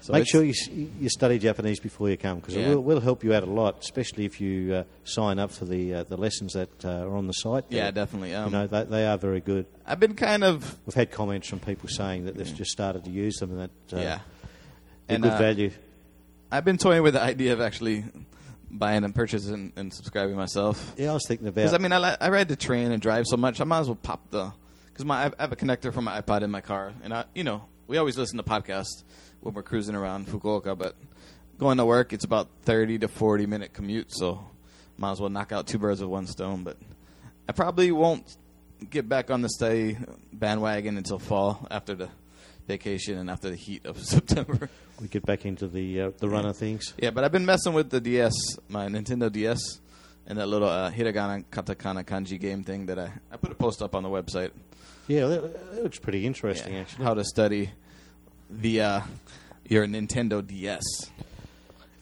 So 0.00 0.12
make 0.12 0.28
sure 0.28 0.42
you, 0.44 0.54
you 1.00 1.08
study 1.08 1.38
Japanese 1.38 1.80
before 1.80 2.08
you 2.08 2.16
come 2.16 2.38
because 2.38 2.54
Yeah. 2.54 2.68
it 2.70 2.74
will, 2.74 2.82
will 2.82 3.00
help 3.00 3.24
you 3.24 3.34
out 3.34 3.42
a 3.42 3.46
lot, 3.46 3.78
especially 3.80 4.24
if 4.24 4.40
you 4.40 4.74
uh, 4.74 4.84
sign 5.04 5.38
up 5.38 5.50
for 5.50 5.64
the 5.64 5.94
uh, 5.94 6.02
the 6.04 6.16
lessons 6.16 6.52
that 6.54 6.84
uh, 6.84 7.06
are 7.06 7.16
on 7.16 7.26
the 7.26 7.32
site. 7.32 7.64
Yeah, 7.68 7.90
definitely. 7.90 8.34
Um, 8.34 8.46
you 8.46 8.50
know, 8.58 8.66
they, 8.66 8.84
they 8.84 9.06
are 9.06 9.18
very 9.18 9.40
good. 9.40 9.66
I've 9.84 10.00
been 10.00 10.14
kind 10.14 10.44
of 10.44 10.76
We've 10.86 10.94
had 10.94 11.10
comments 11.10 11.48
from 11.48 11.60
people 11.60 11.88
saying 11.88 12.26
that 12.26 12.36
they've 12.36 12.54
just 12.54 12.70
started 12.70 13.04
to 13.04 13.10
use 13.10 13.36
them 13.36 13.50
and 13.58 13.60
that 13.60 13.96
uh, 13.96 14.00
yeah. 14.00 14.18
they're 15.06 15.14
And, 15.16 15.22
good 15.22 15.32
uh, 15.32 15.38
value. 15.38 15.70
I've 16.50 16.64
been 16.64 16.78
toying 16.78 17.02
with 17.02 17.14
the 17.14 17.22
idea 17.22 17.52
of 17.52 17.60
actually 17.60 18.04
buying 18.70 19.04
and 19.04 19.14
purchasing 19.14 19.72
and 19.76 19.92
subscribing 19.92 20.36
myself. 20.36 20.94
Yeah, 20.96 21.10
I 21.10 21.14
was 21.14 21.24
thinking 21.26 21.50
Because 21.50 21.72
about. 21.72 21.80
I 21.80 21.82
mean, 21.82 21.92
I, 21.92 22.16
I 22.20 22.30
ride 22.30 22.48
the 22.48 22.56
train 22.56 22.92
and 22.92 23.02
drive 23.02 23.26
so 23.26 23.36
much, 23.36 23.60
I 23.60 23.64
might 23.64 23.80
as 23.80 23.86
well 23.88 23.98
pop 24.02 24.30
the. 24.30 24.52
Because 24.86 25.04
my 25.04 25.26
I 25.26 25.42
have 25.42 25.52
a 25.52 25.56
connector 25.56 25.92
for 25.92 26.02
my 26.02 26.20
iPod 26.20 26.42
in 26.42 26.50
my 26.50 26.60
car, 26.60 26.92
and 27.02 27.12
I, 27.14 27.24
you 27.34 27.44
know, 27.44 27.64
we 27.86 27.96
always 27.98 28.16
listen 28.18 28.36
to 28.36 28.42
podcasts 28.42 29.04
when 29.40 29.54
we're 29.54 29.62
cruising 29.62 29.94
around 29.94 30.26
Fukuoka. 30.28 30.76
But 30.76 30.94
going 31.58 31.78
to 31.78 31.84
work, 31.84 32.12
it's 32.12 32.24
about 32.24 32.48
thirty 32.62 32.98
to 32.98 33.08
forty 33.08 33.46
minute 33.46 33.72
commute, 33.72 34.08
so 34.10 34.44
might 34.96 35.12
as 35.12 35.20
well 35.20 35.30
knock 35.30 35.52
out 35.52 35.66
two 35.66 35.78
birds 35.78 36.00
with 36.00 36.10
one 36.10 36.26
stone. 36.26 36.64
But 36.64 36.76
I 37.48 37.52
probably 37.52 37.90
won't 37.92 38.36
get 38.90 39.08
back 39.08 39.30
on 39.30 39.42
the 39.42 39.48
study 39.48 39.96
bandwagon 40.32 40.96
until 40.96 41.18
fall 41.18 41.66
after 41.70 41.94
the 41.94 42.08
vacation 42.66 43.18
and 43.18 43.30
after 43.30 43.50
the 43.50 43.56
heat 43.56 43.86
of 43.86 43.98
September. 44.04 44.68
we 45.00 45.08
get 45.08 45.24
back 45.24 45.46
into 45.46 45.66
the 45.68 46.00
uh, 46.02 46.10
the 46.18 46.28
runner 46.28 46.52
things. 46.52 46.94
Yeah, 46.98 47.10
but 47.10 47.24
I've 47.24 47.32
been 47.32 47.46
messing 47.46 47.72
with 47.72 47.90
the 47.90 48.00
DS, 48.00 48.32
my 48.68 48.86
Nintendo 48.88 49.30
DS, 49.32 49.80
and 50.26 50.38
that 50.38 50.46
little 50.48 50.68
uh, 50.68 50.90
hiragana, 50.90 51.44
katakana, 51.50 52.04
kanji 52.04 52.38
game 52.38 52.62
thing 52.64 52.86
that 52.86 52.98
I 52.98 53.12
I 53.32 53.36
put 53.36 53.50
a 53.50 53.54
post 53.54 53.82
up 53.82 53.94
on 53.94 54.02
the 54.02 54.08
website. 54.10 54.50
Yeah, 55.06 55.26
that, 55.26 55.72
that 55.72 55.82
looks 55.82 55.98
pretty 55.98 56.26
interesting 56.26 56.74
Yeah, 56.74 56.80
actually. 56.80 57.04
How 57.04 57.14
to 57.14 57.24
study 57.24 57.70
via 58.50 59.04
your 59.68 59.86
Nintendo 59.86 60.46
DS. 60.46 60.82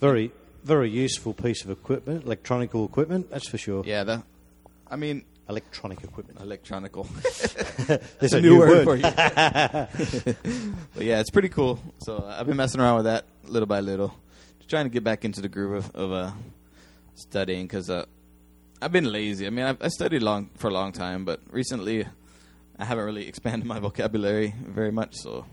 Very, 0.01 0.31
very 0.65 0.91
useful 0.91 1.35
piece 1.35 1.65
of 1.65 1.71
equipment, 1.71 2.25
electronical 2.25 2.85
equipment, 2.85 3.31
that's 3.31 3.49
for 3.49 3.59
sure. 3.59 3.83
Yeah, 3.85 4.05
the, 4.05 4.23
I 4.89 4.97
mean, 4.97 5.25
Electronic 5.49 6.03
equipment. 6.03 6.41
electronical. 6.41 7.05
There's 8.19 8.33
a 8.33 8.39
a, 8.39 8.41
new 8.41 8.51
new, 8.51 8.59
word, 8.59 8.85
word. 8.85 8.85
for 8.85 8.97
you. 8.97 9.03
but 10.95 11.05
yeah, 11.05 11.21
it's 11.21 11.31
pretty 11.31 11.51
cool. 11.51 11.79
So 11.99 12.17
uh, 12.17 12.37
I've 12.41 12.47
been 12.47 12.57
messing 12.57 12.81
around 12.81 12.97
with 12.97 13.05
that 13.05 13.27
little 13.45 13.67
by 13.67 13.79
little, 13.79 14.13
just 14.59 14.69
trying 14.69 14.87
to 14.87 14.91
get 14.91 15.05
back 15.05 15.25
into 15.25 15.41
the 15.41 15.49
groove 15.49 15.85
of, 15.95 15.95
of 15.95 16.13
uh, 16.13 16.33
studying 17.15 17.67
because 17.67 17.89
uh, 17.91 18.07
I've 18.83 18.91
been 18.91 19.05
lazy. 19.11 19.47
I 19.47 19.51
mean, 19.51 19.67
I've, 19.67 19.81
I 19.81 19.87
studied 19.89 20.23
long 20.23 20.51
for 20.57 20.67
a 20.67 20.73
long 20.73 20.91
time, 20.91 21.25
but 21.25 21.41
recently 21.51 22.05
I 22.77 22.85
haven't 22.85 23.05
really 23.05 23.29
expanded 23.29 23.67
my 23.69 23.79
vocabulary 23.79 24.53
very 24.67 24.91
much. 24.91 25.15
So, 25.15 25.47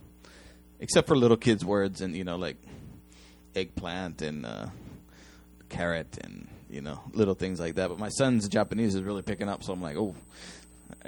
except 0.84 1.08
for 1.08 1.16
little 1.16 1.38
kids' 1.38 1.63
words 1.63 2.02
and 2.02 2.13
you 2.13 2.25
know 2.25 2.36
like 2.36 2.58
eggplant 3.56 4.22
and 4.22 4.46
uh, 4.46 4.68
carrot 5.70 6.18
and 6.22 6.48
you 6.70 6.82
know 6.82 7.00
little 7.13 7.34
things 7.34 7.60
like 7.60 7.75
that. 7.75 7.88
But 7.88 8.00
my 8.00 8.10
son's 8.10 8.50
Japanese 8.50 8.94
is 8.94 9.02
really 9.02 9.22
picking 9.22 9.48
up, 9.48 9.63
so 9.63 9.72
I'm 9.72 9.82
like, 9.82 9.96
oh, 9.96 10.13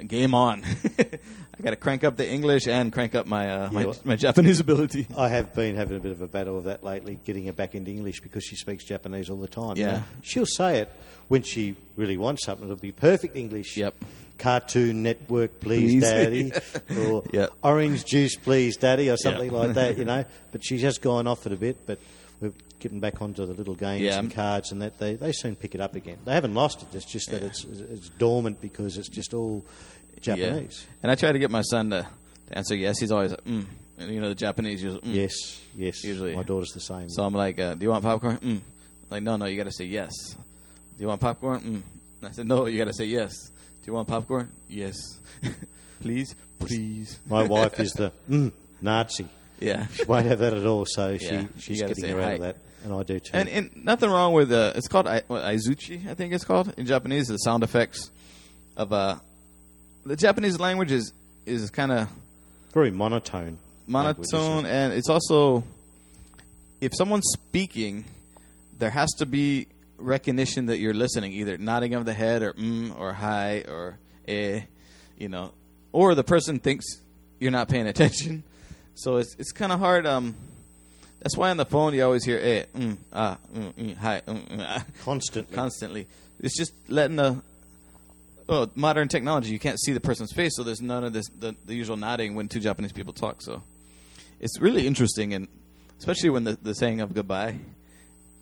game 0.06 0.34
on! 0.34 0.62
I 0.98 1.62
got 1.62 1.70
to 1.70 1.76
crank 1.76 2.04
up 2.04 2.16
the 2.16 2.28
English 2.28 2.66
and 2.68 2.92
crank 2.92 3.14
up 3.14 3.26
my 3.26 3.50
uh, 3.50 3.70
my, 3.72 3.92
my 4.04 4.16
Japanese 4.16 4.60
ability. 4.60 5.06
I 5.16 5.28
have 5.28 5.54
been 5.54 5.74
having 5.76 5.96
a 5.96 6.00
bit 6.00 6.12
of 6.12 6.20
a 6.20 6.26
battle 6.26 6.56
with 6.56 6.64
that 6.66 6.84
lately, 6.84 7.18
getting 7.24 7.46
her 7.46 7.52
back 7.52 7.74
into 7.74 7.90
English 7.90 8.20
because 8.20 8.44
she 8.44 8.56
speaks 8.56 8.84
Japanese 8.84 9.30
all 9.30 9.38
the 9.38 9.48
time. 9.48 9.76
you 9.76 9.84
Yeah. 9.84 9.92
know. 9.92 10.02
She'll 10.22 10.46
say 10.46 10.80
it 10.80 10.92
when 11.28 11.42
she 11.42 11.76
really 11.96 12.16
wants 12.16 12.44
something. 12.44 12.66
It'll 12.66 12.76
be 12.76 12.92
perfect 12.92 13.36
English. 13.36 13.76
Yep. 13.76 13.94
Cartoon 14.38 15.02
Network, 15.02 15.60
please, 15.60 15.92
Please. 15.94 16.02
Daddy. 16.02 16.52
or 17.08 17.24
Yep. 17.32 17.52
Orange 17.62 18.04
Juice, 18.04 18.36
please, 18.36 18.76
Daddy, 18.76 19.08
or 19.08 19.16
something 19.16 19.44
Yep. 19.50 19.52
like 19.52 19.72
that, 19.74 19.96
you 19.96 20.04
know. 20.04 20.26
But 20.52 20.62
she's 20.62 20.82
just 20.82 21.00
gone 21.00 21.26
off 21.26 21.46
it 21.46 21.52
a 21.52 21.56
bit, 21.56 21.86
but 21.86 21.98
we're 22.40 22.52
getting 22.78 23.00
back 23.00 23.22
onto 23.22 23.46
the 23.46 23.54
little 23.54 23.74
games 23.74 24.02
Yeah. 24.02 24.18
and 24.18 24.32
cards 24.32 24.72
and 24.72 24.82
that. 24.82 24.98
They, 24.98 25.14
they 25.14 25.32
soon 25.32 25.56
pick 25.56 25.74
it 25.74 25.80
up 25.80 25.94
again. 25.94 26.18
They 26.24 26.32
haven't 26.34 26.54
lost 26.54 26.82
it, 26.82 26.94
it's 26.94 27.10
just 27.10 27.30
that 27.30 27.42
Yeah. 27.42 27.48
it's, 27.48 27.64
it's 27.64 28.08
dormant 28.10 28.60
because 28.60 28.96
it's 28.98 29.08
just 29.08 29.34
all 29.34 29.64
Japanese. 30.20 30.84
Yeah. 30.86 30.94
And 31.04 31.12
I 31.12 31.14
try 31.14 31.32
to 31.32 31.38
get 31.38 31.50
my 31.50 31.62
son 31.62 31.90
to, 31.90 32.06
to 32.48 32.58
answer 32.58 32.74
yes. 32.74 32.98
He's 32.98 33.10
always 33.12 33.30
like, 33.30 33.44
mm. 33.44 33.64
And 33.98 34.10
you 34.12 34.20
know, 34.20 34.28
the 34.28 34.34
Japanese 34.34 34.82
use 34.82 34.94
mm. 34.94 35.00
Yes, 35.04 35.32
yes. 35.74 36.04
Usually. 36.04 36.36
My 36.36 36.42
daughter's 36.42 36.72
the 36.72 36.80
same. 36.80 37.08
So 37.08 37.22
I'm 37.22 37.32
like, 37.34 37.58
uh, 37.58 37.74
do 37.74 37.84
you 37.84 37.90
want 37.90 38.04
popcorn? 38.04 38.36
Mm. 38.38 38.60
Like, 39.08 39.22
no, 39.22 39.36
no, 39.36 39.46
you 39.46 39.56
got 39.56 39.64
to 39.64 39.72
say 39.72 39.84
yes. 39.84 40.12
Do 40.34 41.02
you 41.02 41.08
want 41.08 41.20
popcorn? 41.20 41.60
Mm. 41.60 41.82
I 42.28 42.32
said, 42.32 42.46
no, 42.46 42.66
you 42.66 42.76
got 42.78 42.88
to 42.88 42.94
say 42.94 43.04
yes. 43.06 43.32
Do 43.48 43.86
you 43.86 43.92
want 43.92 44.08
popcorn? 44.08 44.50
Yes. 44.68 44.96
Please? 46.00 46.34
Please. 46.58 47.18
My 47.28 47.44
wife 47.44 47.78
is 47.80 47.92
the 47.92 48.12
mm, 48.28 48.52
Nazi. 48.82 49.26
Yeah. 49.60 49.86
She 49.88 50.04
won't 50.04 50.26
have 50.26 50.38
that 50.40 50.54
at 50.54 50.66
all, 50.66 50.84
so 50.86 51.16
she, 51.18 51.26
Yeah, 51.26 51.44
she's 51.58 51.80
gotta 51.80 51.94
getting 51.94 52.04
say 52.04 52.10
her 52.12 52.20
out 52.20 52.34
of 52.34 52.40
that, 52.40 52.56
and 52.84 52.92
I 52.92 53.02
do 53.02 53.18
too. 53.20 53.30
And, 53.32 53.48
and 53.48 53.84
nothing 53.84 54.10
wrong 54.10 54.32
with 54.32 54.52
uh, 54.52 54.72
it's 54.74 54.88
called 54.88 55.06
I, 55.06 55.22
what, 55.26 55.42
Aizuchi, 55.44 56.08
I 56.08 56.14
think 56.14 56.32
it's 56.34 56.44
called 56.44 56.74
in 56.76 56.86
Japanese. 56.86 57.28
The 57.28 57.36
sound 57.38 57.62
effects 57.62 58.10
of 58.76 58.92
uh, 58.92 59.16
the 60.04 60.16
Japanese 60.16 60.60
language 60.60 60.92
is 60.92 61.12
is 61.46 61.70
kind 61.70 61.92
of 61.92 62.08
Very 62.74 62.90
monotone. 62.90 63.58
monotone, 63.86 64.66
and 64.66 64.92
it's 64.92 65.08
also 65.08 65.64
if 66.80 66.92
someone's 66.94 67.26
speaking, 67.32 68.04
there 68.78 68.90
has 68.90 69.08
to 69.18 69.26
be 69.26 69.66
recognition 69.98 70.66
that 70.66 70.78
you're 70.78 70.92
listening, 70.94 71.32
either 71.32 71.56
nodding 71.56 71.94
of 71.94 72.04
the 72.04 72.12
head 72.12 72.42
or 72.42 72.52
mm 72.52 72.98
or 72.98 73.14
hi 73.14 73.64
or 73.66 73.96
eh, 74.28 74.60
you 75.18 75.28
know, 75.28 75.52
or 75.92 76.14
the 76.14 76.24
person 76.24 76.58
thinks 76.58 76.84
you're 77.40 77.50
not 77.50 77.68
paying 77.68 77.86
attention. 77.86 78.42
So 78.96 79.18
it's 79.18 79.36
it's 79.38 79.52
kind 79.52 79.72
of 79.72 79.78
hard. 79.78 80.06
Um, 80.06 80.34
that's 81.20 81.36
why 81.36 81.50
on 81.50 81.58
the 81.58 81.66
phone 81.66 81.92
you 81.92 82.02
always 82.02 82.24
hear 82.24 82.38
eh, 82.38 82.64
mm, 82.74 82.96
ah, 83.12 83.36
mm, 83.54 83.72
mm, 83.74 83.96
hi, 83.98 84.22
mm, 84.26 84.48
mm, 84.48 84.66
ah, 84.66 84.84
Constantly. 85.04 85.54
constantly. 85.54 86.06
It's 86.40 86.56
just 86.56 86.72
letting 86.88 87.16
the 87.16 87.42
oh, 88.48 88.70
modern 88.74 89.08
technology. 89.08 89.52
You 89.52 89.58
can't 89.58 89.78
see 89.78 89.92
the 89.92 90.00
person's 90.00 90.32
face, 90.32 90.56
so 90.56 90.62
there's 90.62 90.80
none 90.80 91.04
of 91.04 91.12
this 91.12 91.28
the, 91.28 91.54
the 91.66 91.74
usual 91.74 91.98
nodding 91.98 92.34
when 92.34 92.48
two 92.48 92.58
Japanese 92.58 92.92
people 92.92 93.12
talk. 93.12 93.42
So 93.42 93.62
it's 94.40 94.58
really 94.60 94.86
interesting, 94.86 95.34
and 95.34 95.46
especially 95.98 96.30
when 96.30 96.44
the, 96.44 96.58
the 96.62 96.74
saying 96.74 97.02
of 97.02 97.12
goodbye. 97.12 97.58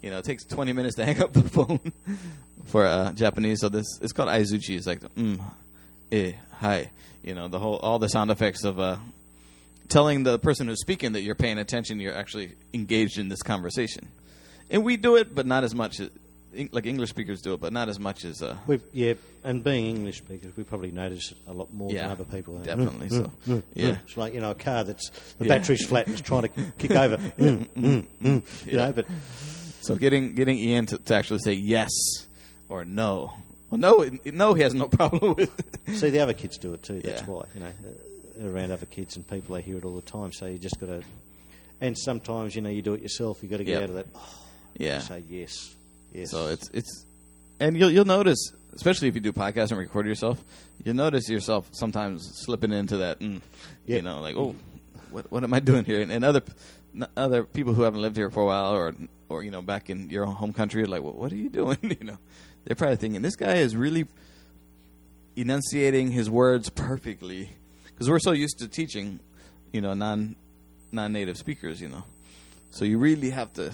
You 0.03 0.11
know, 0.11 0.19
it 0.19 0.25
takes 0.27 0.45
20 0.45 0.75
minutes 0.75 0.97
to 0.97 1.05
hang 1.05 1.21
up 1.21 1.33
the 1.33 1.43
phone 1.49 1.81
for 2.67 2.87
uh, 2.87 3.11
Japanese. 3.13 3.61
So 3.61 3.71
this 3.71 3.87
it's 4.03 4.13
called 4.13 4.29
aizuchi. 4.29 4.77
It's 4.77 4.87
like 4.87 5.01
mm, 5.01 5.41
eh, 6.13 6.33
hi. 6.53 6.91
You 7.25 7.35
know, 7.35 7.49
the 7.49 7.59
whole 7.59 7.77
all 7.77 7.99
the 7.99 8.09
sound 8.09 8.31
effects 8.31 8.63
of 8.63 8.79
uh, 8.79 8.99
telling 9.89 10.23
the 10.23 10.39
person 10.39 10.69
who's 10.69 10.81
speaking 10.81 11.13
that 11.13 11.23
you're 11.23 11.35
paying 11.35 11.59
attention. 11.59 12.01
You're 12.01 12.15
actually 12.17 12.53
engaged 12.73 13.19
in 13.19 13.29
this 13.29 13.43
conversation, 13.43 14.09
and 14.71 14.85
we 14.85 14.97
do 14.97 15.17
it, 15.17 15.35
but 15.35 15.47
not 15.47 15.65
as 15.65 15.75
much. 15.75 16.01
As, 16.01 16.11
like 16.71 16.87
English 16.87 17.11
speakers 17.11 17.43
do 17.43 17.53
it, 17.55 17.61
but 17.61 17.73
not 17.73 17.89
as 17.89 17.99
much 17.99 18.25
as 18.25 18.41
uh, 18.41 18.57
We've, 18.69 18.81
yeah, 18.93 19.15
and 19.43 19.65
being 19.65 19.87
English 19.87 20.19
speakers, 20.19 20.57
we 20.57 20.63
probably 20.63 20.93
notice 20.93 21.33
it 21.33 21.39
a 21.49 21.53
lot 21.53 21.73
more 21.75 21.91
Yeah, 21.93 22.03
than 22.03 22.11
other 22.13 22.25
people. 22.25 22.57
definitely 22.59 23.09
Mm, 23.09 23.11
so. 23.11 23.23
mm, 23.25 23.57
mm, 23.57 23.63
Yeah. 23.75 23.91
mm. 23.91 23.99
It's 24.05 24.17
like, 24.17 24.35
you 24.35 24.41
know, 24.41 24.53
a 24.53 24.55
car 24.55 24.85
that's, 24.85 25.11
the 25.39 25.47
Yeah. 25.47 25.49
battery's 25.59 25.85
flat 25.85 26.07
and 26.07 26.17
it's 26.17 26.23
trying 26.27 26.43
to 26.43 26.49
kick 26.79 26.93
over. 26.93 27.17
Mm, 27.39 27.67
mm, 27.77 28.07
you 28.23 28.43
Yeah. 28.67 28.77
know, 28.87 28.93
but 28.93 29.07
So 29.81 29.97
getting 29.97 30.35
getting 30.37 30.57
Ian 30.59 30.87
to, 30.87 30.99
to 30.99 31.15
actually 31.17 31.41
say 31.41 31.55
yes 31.55 31.91
or 32.69 32.85
no. 32.85 33.33
Well, 33.71 33.81
no, 33.81 34.09
no, 34.25 34.55
he 34.55 34.63
has 34.63 34.75
no 34.75 34.87
problem 35.01 35.35
with. 35.35 35.51
It. 35.89 35.97
see, 35.97 36.11
the 36.11 36.21
other 36.21 36.35
kids 36.35 36.57
do 36.57 36.73
it 36.75 36.85
too. 36.85 37.01
That's 37.01 37.27
why, 37.27 37.47
you 37.55 37.61
know, 37.61 37.67
uh, 37.67 37.91
around 38.43 38.71
other 38.73 38.87
kids 38.87 39.17
and 39.17 39.27
people, 39.29 39.55
they 39.57 39.63
hear 39.63 39.77
it 39.79 39.85
all 39.85 39.95
the 39.97 40.03
time. 40.03 40.33
So 40.33 40.47
you 40.47 40.59
just 40.59 40.79
got 40.81 40.87
to, 40.87 41.03
and 41.81 41.97
sometimes, 41.99 42.55
you 42.57 42.63
know, 42.63 42.71
you 42.71 42.83
do 42.83 42.95
it 42.95 43.03
yourself. 43.03 43.43
you 43.43 43.49
got 43.49 43.59
to 43.59 43.65
get 43.65 43.81
Yep. 43.81 43.83
out 43.83 43.89
of 43.91 43.95
that. 43.97 44.07
Oh, 44.15 44.39
yeah. 44.77 44.99
Say 45.01 45.23
yes. 45.29 45.75
Yes. 46.13 46.31
So 46.31 46.49
it's 46.49 46.69
it's, 46.73 47.05
and 47.61 47.77
you'll 47.77 47.91
you'll 47.91 48.05
notice, 48.05 48.53
especially 48.75 49.09
if 49.09 49.15
you 49.15 49.21
do 49.21 49.33
podcasts 49.33 49.71
and 49.71 49.79
record 49.79 50.07
yourself, 50.07 50.43
you'll 50.85 50.95
notice 50.97 51.29
yourself 51.29 51.69
sometimes 51.73 52.29
slipping 52.45 52.73
into 52.73 52.99
that, 52.99 53.21
mm, 53.21 53.41
Yeah. 53.87 53.97
you 53.97 54.03
know, 54.03 54.21
like 54.21 54.37
oh, 54.37 54.55
what 55.11 55.31
what 55.31 55.45
am 55.45 55.53
I 55.55 55.61
doing 55.61 55.85
here? 55.85 56.01
And, 56.01 56.11
and 56.13 56.25
other 56.25 56.43
n- 56.95 57.07
other 57.17 57.45
people 57.45 57.75
who 57.75 57.83
haven't 57.83 58.03
lived 58.03 58.17
here 58.17 58.31
for 58.31 58.43
a 58.43 58.47
while, 58.47 58.73
or 58.73 58.95
or 59.29 59.43
you 59.45 59.51
know, 59.51 59.63
back 59.63 59.91
in 59.91 60.11
your 60.11 60.27
home 60.27 60.53
country, 60.53 60.83
are 60.83 60.87
like, 60.87 61.03
well, 61.03 61.13
what 61.15 61.33
are 61.33 61.37
you 61.37 61.49
doing? 61.49 61.79
you 61.83 62.05
know, 62.07 62.19
they're 62.65 62.77
probably 62.77 62.97
thinking 62.97 63.23
this 63.23 63.37
guy 63.37 63.55
is 63.55 63.75
really 63.77 64.07
enunciating 65.37 66.11
his 66.13 66.31
words 66.31 66.69
perfectly 66.71 67.51
because 67.95 68.11
we're 68.11 68.19
so 68.19 68.33
used 68.33 68.59
to 68.59 68.69
teaching, 68.69 69.21
you 69.73 69.81
know, 69.81 69.95
non 69.95 70.37
non 70.93 71.13
native 71.13 71.37
speakers, 71.37 71.81
you 71.81 71.89
know, 71.89 72.05
so 72.71 72.85
you 72.85 72.99
really 72.99 73.31
have 73.31 73.53
to 73.55 73.73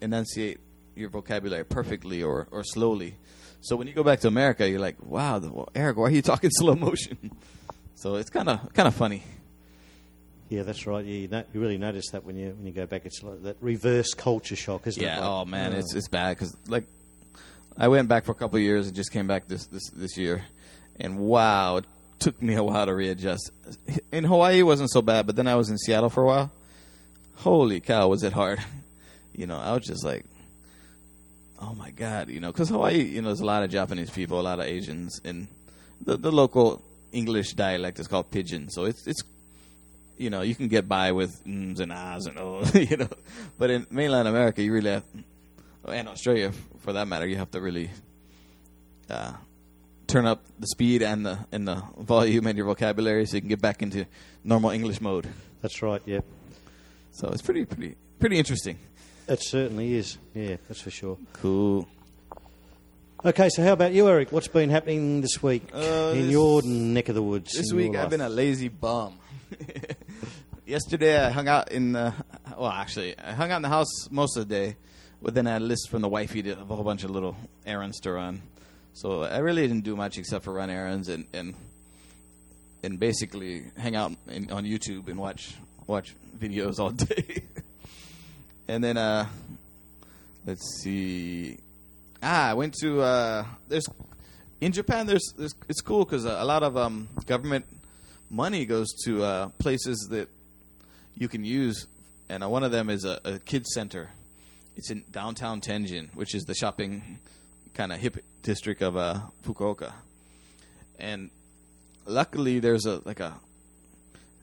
enunciate 0.00 0.58
your 0.96 1.08
vocabulary 1.10 1.64
perfectly 1.64 2.22
or, 2.22 2.46
or 2.50 2.62
slowly. 2.64 3.16
So 3.60 3.76
when 3.76 3.86
you 3.86 3.94
go 3.94 4.02
back 4.04 4.20
to 4.20 4.28
America, 4.28 4.68
you're 4.68 4.80
like, 4.80 4.96
wow, 5.02 5.38
the, 5.38 5.50
well, 5.50 5.68
Eric, 5.74 5.96
why 5.96 6.04
are 6.04 6.10
you 6.10 6.22
talking 6.22 6.50
slow 6.52 6.74
motion? 6.74 7.32
So 7.94 8.16
it's 8.16 8.30
kind 8.30 8.48
of 8.48 8.72
kind 8.74 8.86
of 8.86 8.94
funny. 8.94 9.22
Yeah, 10.50 10.62
that's 10.62 10.86
right. 10.86 11.04
Yeah, 11.04 11.14
you, 11.14 11.44
you 11.54 11.60
really 11.60 11.78
notice 11.78 12.10
that 12.10 12.24
when 12.24 12.36
you 12.36 12.50
when 12.50 12.66
you 12.66 12.72
go 12.72 12.86
back. 12.86 13.06
It's 13.06 13.22
like 13.22 13.42
that 13.44 13.56
reverse 13.60 14.12
culture 14.12 14.56
shock, 14.56 14.86
isn't 14.86 15.02
it? 15.02 15.06
Yeah. 15.06 15.20
Like, 15.20 15.28
Oh 15.28 15.44
man, 15.46 15.72
it's 15.72 15.94
it's 15.94 16.08
bad 16.08 16.36
because 16.36 16.54
like 16.68 16.84
I 17.78 17.88
went 17.88 18.08
back 18.08 18.24
for 18.24 18.32
a 18.32 18.34
couple 18.34 18.56
of 18.56 18.62
years 18.62 18.86
and 18.86 18.94
just 18.94 19.10
came 19.10 19.26
back 19.26 19.48
this 19.48 19.66
this 19.66 19.88
this 19.90 20.18
year, 20.18 20.44
and 21.00 21.18
wow, 21.18 21.80
took 22.24 22.40
me 22.40 22.54
a 22.54 22.62
while 22.62 22.86
to 22.86 22.94
readjust. 22.94 23.50
In 24.10 24.24
Hawaii, 24.24 24.60
it 24.60 24.62
wasn't 24.62 24.90
so 24.90 25.02
bad, 25.02 25.26
but 25.26 25.36
then 25.36 25.46
I 25.46 25.56
was 25.56 25.68
in 25.68 25.76
Seattle 25.76 26.08
for 26.08 26.22
a 26.22 26.26
while. 26.26 26.52
Holy 27.36 27.80
cow, 27.80 28.08
was 28.08 28.22
it 28.22 28.32
hard? 28.32 28.58
You 29.36 29.48
know, 29.48 29.58
I 29.58 29.72
was 29.72 29.84
just 29.84 30.04
like, 30.04 30.24
oh 31.60 31.74
my 31.74 31.90
god, 31.90 32.30
you 32.30 32.38
know, 32.38 32.52
because 32.52 32.68
Hawaii, 32.68 33.02
you 33.02 33.20
know, 33.20 33.30
there's 33.30 33.40
a 33.40 33.44
lot 33.44 33.64
of 33.64 33.70
Japanese 33.70 34.08
people, 34.08 34.38
a 34.38 34.42
lot 34.42 34.60
of 34.60 34.66
Asians, 34.66 35.20
and 35.24 35.48
the 36.00 36.16
the 36.16 36.30
local 36.30 36.80
English 37.10 37.54
dialect 37.54 37.98
is 37.98 38.06
called 38.06 38.30
pidgin, 38.30 38.70
so 38.70 38.84
it's 38.84 39.08
it's 39.08 39.24
you 40.16 40.30
know, 40.30 40.42
you 40.42 40.54
can 40.54 40.68
get 40.68 40.86
by 40.86 41.10
with 41.10 41.42
ums 41.44 41.80
and 41.80 41.90
ahs 41.92 42.26
and 42.26 42.38
oh, 42.38 42.62
you 42.74 42.96
know. 42.96 43.08
But 43.58 43.70
in 43.70 43.88
mainland 43.90 44.28
America, 44.28 44.62
you 44.62 44.72
really 44.72 44.90
have, 44.90 45.04
and 45.88 46.08
Australia 46.08 46.52
for 46.78 46.92
that 46.92 47.08
matter, 47.08 47.26
you 47.26 47.38
have 47.38 47.50
to 47.50 47.60
really 47.60 47.90
uh, 49.10 49.32
turn 50.06 50.26
up 50.26 50.42
the 50.58 50.66
speed 50.66 51.02
and 51.02 51.24
the 51.26 51.38
and 51.52 51.66
the 51.66 51.82
volume 51.98 52.46
and 52.46 52.56
your 52.56 52.66
vocabulary 52.66 53.26
so 53.26 53.36
you 53.36 53.40
can 53.40 53.48
get 53.48 53.60
back 53.60 53.82
into 53.82 54.06
normal 54.44 54.70
English 54.70 55.00
mode. 55.00 55.28
That's 55.62 55.82
right. 55.82 56.02
Yeah, 56.06 56.20
So 57.12 57.28
it's 57.28 57.42
pretty 57.42 57.64
pretty 57.64 57.96
pretty 58.18 58.38
interesting. 58.38 58.78
it 59.28 59.42
certainly 59.42 59.94
is. 59.94 60.18
Yeah, 60.34 60.56
that's 60.68 60.80
for 60.80 60.90
sure. 60.90 61.18
Cool. 61.34 61.88
Okay, 63.24 63.48
so 63.48 63.62
how 63.64 63.72
about 63.72 63.92
you, 63.94 64.06
Eric? 64.06 64.32
What's 64.32 64.48
been 64.48 64.68
happening 64.68 65.22
this 65.22 65.42
week 65.42 65.62
Uh, 65.74 66.12
in 66.14 66.22
this- 66.22 66.30
your 66.32 66.60
neck 66.62 67.08
of 67.08 67.14
the 67.14 67.22
woods? 67.22 67.52
This 67.54 67.72
week 67.72 67.96
I've 67.96 68.10
been 68.10 68.20
a 68.20 68.28
lazy 68.28 68.68
bum. 68.68 69.14
Yesterday 70.66 71.18
I 71.22 71.30
hung 71.30 71.46
out 71.48 71.72
in 71.72 71.92
the 71.92 72.12
well, 72.56 72.68
actually 72.70 73.18
I 73.18 73.32
hung 73.32 73.50
out 73.50 73.56
in 73.56 73.62
the 73.62 73.68
house 73.68 74.10
most 74.10 74.36
of 74.36 74.48
the 74.48 74.54
day, 74.54 74.76
but 75.22 75.34
then 75.34 75.46
I 75.46 75.54
had 75.54 75.62
a 75.62 75.64
list 75.64 75.88
from 75.90 76.02
the 76.02 76.08
wifey 76.08 76.42
to 76.42 76.52
a 76.52 76.64
whole 76.64 76.84
bunch 76.84 77.04
of 77.04 77.10
little 77.10 77.36
errands 77.66 78.00
to 78.00 78.12
run. 78.12 78.42
So 78.94 79.24
I 79.24 79.38
really 79.38 79.62
didn't 79.62 79.82
do 79.82 79.96
much 79.96 80.18
except 80.18 80.44
for 80.44 80.52
run 80.52 80.70
errands 80.70 81.08
and 81.08 81.26
and 81.32 81.54
and 82.84 83.00
basically 83.00 83.64
hang 83.76 83.96
out 83.96 84.12
in, 84.28 84.52
on 84.52 84.64
YouTube 84.64 85.08
and 85.08 85.18
watch 85.18 85.56
watch 85.88 86.14
videos 86.38 86.78
all 86.78 86.90
day. 86.90 87.42
and 88.68 88.84
then 88.84 88.96
uh, 88.96 89.26
let's 90.46 90.62
see. 90.80 91.58
Ah, 92.22 92.50
I 92.50 92.54
went 92.54 92.74
to 92.82 93.02
uh, 93.02 93.44
there's 93.68 93.86
in 94.60 94.70
Japan. 94.70 95.08
There's, 95.08 95.34
there's 95.36 95.56
it's 95.68 95.80
cool 95.80 96.04
because 96.04 96.24
a, 96.24 96.36
a 96.40 96.44
lot 96.44 96.62
of 96.62 96.76
um, 96.76 97.08
government 97.26 97.66
money 98.30 98.64
goes 98.64 98.92
to 99.06 99.24
uh, 99.24 99.48
places 99.58 100.06
that 100.10 100.28
you 101.16 101.26
can 101.26 101.44
use, 101.44 101.88
and 102.28 102.44
uh, 102.44 102.48
one 102.48 102.62
of 102.62 102.70
them 102.70 102.90
is 102.90 103.04
a, 103.04 103.20
a 103.24 103.38
kids 103.40 103.70
center. 103.74 104.10
It's 104.76 104.90
in 104.90 105.02
downtown 105.10 105.60
Tenjin, 105.60 106.14
which 106.14 106.32
is 106.34 106.44
the 106.44 106.54
shopping 106.54 107.18
kind 107.74 107.92
of 107.92 107.98
hip 107.98 108.24
district 108.42 108.82
of 108.82 108.96
uh, 108.96 109.20
Fukuoka, 109.44 109.92
and 110.98 111.30
luckily 112.06 112.60
there's 112.60 112.86
a 112.86 113.02
like 113.04 113.20
a 113.20 113.34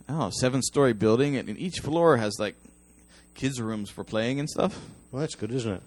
I 0.07 0.11
don't 0.11 0.19
know 0.19 0.29
seven 0.29 0.61
story 0.61 0.93
building, 0.93 1.37
and, 1.37 1.57
each 1.57 1.79
floor 1.79 2.17
has 2.17 2.37
like 2.39 2.55
kids 3.33 3.61
rooms 3.61 3.89
for 3.89 4.03
playing 4.03 4.39
and 4.39 4.49
stuff. 4.49 4.79
Well, 5.11 5.21
that's 5.21 5.35
good, 5.35 5.51
isn't 5.51 5.71
it? 5.71 5.81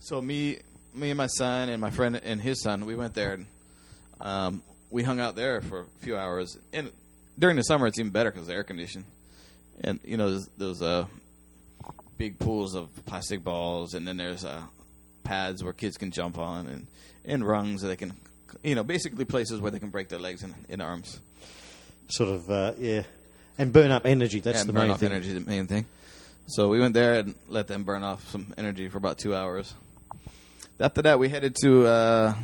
So 0.00 0.20
me, 0.20 0.58
me 0.94 1.10
and 1.10 1.18
my 1.18 1.26
son 1.26 1.68
and 1.68 1.80
my 1.80 1.90
friend 1.90 2.20
and 2.22 2.40
his 2.40 2.62
son, 2.62 2.86
we 2.86 2.94
went 2.94 3.14
there 3.14 3.34
and 3.34 3.46
um, 4.20 4.62
we 4.90 5.02
hung 5.02 5.20
out 5.20 5.36
there 5.36 5.60
for 5.60 5.80
a 5.80 5.86
few 6.00 6.16
hours. 6.16 6.58
And 6.72 6.90
during 7.38 7.56
the 7.56 7.62
summer, 7.62 7.86
it's 7.86 7.98
even 7.98 8.10
better 8.10 8.30
because 8.30 8.46
the 8.46 8.54
air 8.54 8.64
conditioned. 8.64 9.04
And 9.82 10.00
you 10.04 10.16
know, 10.16 10.30
those, 10.30 10.48
those 10.58 10.82
uh, 10.82 11.06
big 12.18 12.38
pools 12.38 12.74
of 12.74 12.88
plastic 13.06 13.42
balls, 13.42 13.94
and 13.94 14.06
then 14.06 14.16
there's 14.16 14.44
uh, 14.44 14.62
pads 15.24 15.62
where 15.62 15.72
kids 15.72 15.96
can 15.96 16.10
jump 16.10 16.38
on, 16.38 16.66
and 16.66 16.86
and 17.24 17.46
rungs 17.46 17.82
that 17.82 17.88
they 17.88 17.96
can, 17.96 18.14
you 18.62 18.74
know, 18.74 18.84
basically 18.84 19.24
places 19.24 19.60
where 19.60 19.70
they 19.70 19.78
can 19.78 19.90
break 19.90 20.08
their 20.08 20.18
legs 20.18 20.42
and, 20.42 20.54
and 20.68 20.82
arms. 20.82 21.20
Sort 22.08 22.30
of, 22.30 22.50
uh, 22.50 22.72
yeah. 22.78 23.02
And 23.58 23.72
burn 23.72 23.90
up 23.90 24.06
energy. 24.06 24.40
That's 24.40 24.60
and 24.60 24.68
the 24.68 24.72
burn 24.72 24.82
main 24.82 24.90
off 24.92 25.00
thing. 25.00 25.12
energy, 25.12 25.32
the 25.32 25.40
main 25.40 25.66
thing. 25.66 25.86
So 26.46 26.68
we 26.68 26.80
went 26.80 26.94
there 26.94 27.20
and 27.20 27.34
let 27.48 27.68
them 27.68 27.84
burn 27.84 28.02
off 28.02 28.28
some 28.30 28.52
energy 28.58 28.88
for 28.88 28.98
about 28.98 29.18
two 29.18 29.34
hours. 29.34 29.72
After 30.80 31.02
that, 31.02 31.18
we 31.18 31.28
headed 31.28 31.54
to 31.62 31.86
uh, 31.86 32.34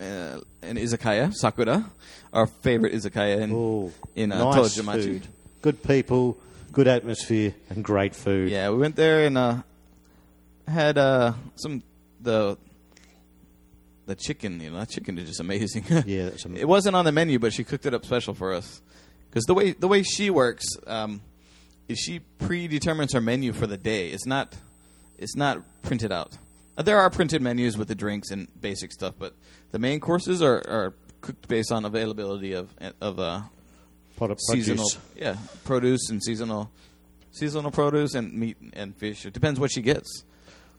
uh, 0.00 0.40
an 0.62 0.76
izakaya, 0.76 1.32
Sakura, 1.32 1.88
our 2.32 2.46
favorite 2.46 2.92
izakaya 2.92 3.40
in 3.40 3.92
in 4.14 4.32
uh, 4.32 4.50
nice 4.50 4.76
food. 4.76 5.26
Good 5.62 5.82
people, 5.82 6.36
good 6.72 6.88
atmosphere, 6.88 7.54
and 7.70 7.84
great 7.84 8.14
food. 8.14 8.50
Yeah, 8.50 8.70
we 8.70 8.78
went 8.78 8.96
there 8.96 9.24
and 9.24 9.38
uh, 9.38 9.62
had 10.68 10.98
uh, 10.98 11.32
some 11.56 11.82
the 12.20 12.56
the 14.06 14.14
chicken. 14.14 14.60
You 14.60 14.70
know, 14.70 14.78
that 14.78 14.90
chicken 14.90 15.18
is 15.18 15.28
just 15.28 15.40
amazing. 15.40 15.84
Yeah, 16.06 16.24
that's 16.30 16.44
am- 16.46 16.56
it 16.56 16.68
wasn't 16.68 16.96
on 16.96 17.04
the 17.04 17.12
menu, 17.12 17.38
but 17.38 17.52
she 17.52 17.64
cooked 17.64 17.86
it 17.86 17.94
up 17.94 18.04
special 18.04 18.34
for 18.34 18.52
us. 18.52 18.80
Because 19.28 19.44
the 19.44 19.54
way 19.54 19.72
the 19.72 19.88
way 19.88 20.02
she 20.02 20.30
works 20.30 20.64
um, 20.86 21.20
is 21.88 21.98
she 21.98 22.20
predetermines 22.38 23.12
her 23.12 23.20
menu 23.20 23.52
for 23.52 23.66
the 23.66 23.76
day. 23.76 24.10
It's 24.10 24.26
not 24.26 24.54
it's 25.18 25.36
not 25.36 25.62
printed 25.82 26.12
out. 26.12 26.36
Uh, 26.76 26.82
there 26.82 26.98
are 26.98 27.08
printed 27.10 27.40
menus 27.42 27.76
with 27.78 27.88
the 27.88 27.94
drinks 27.94 28.30
and 28.30 28.48
basic 28.60 28.92
stuff, 28.92 29.14
but 29.18 29.34
the 29.70 29.78
main 29.78 30.00
courses 30.00 30.42
are, 30.42 30.56
are 30.68 30.94
cooked 31.20 31.48
based 31.48 31.72
on 31.72 31.84
availability 31.84 32.52
of 32.52 32.72
of 33.00 33.18
uh, 33.18 33.42
seasonal 34.50 34.84
produce. 34.84 34.98
yeah 35.16 35.36
produce 35.64 36.10
and 36.10 36.22
seasonal 36.22 36.70
seasonal 37.32 37.70
produce 37.70 38.14
and 38.14 38.32
meat 38.34 38.56
and 38.72 38.96
fish. 38.96 39.26
It 39.26 39.32
depends 39.32 39.58
what 39.58 39.72
she 39.72 39.82
gets. 39.82 40.24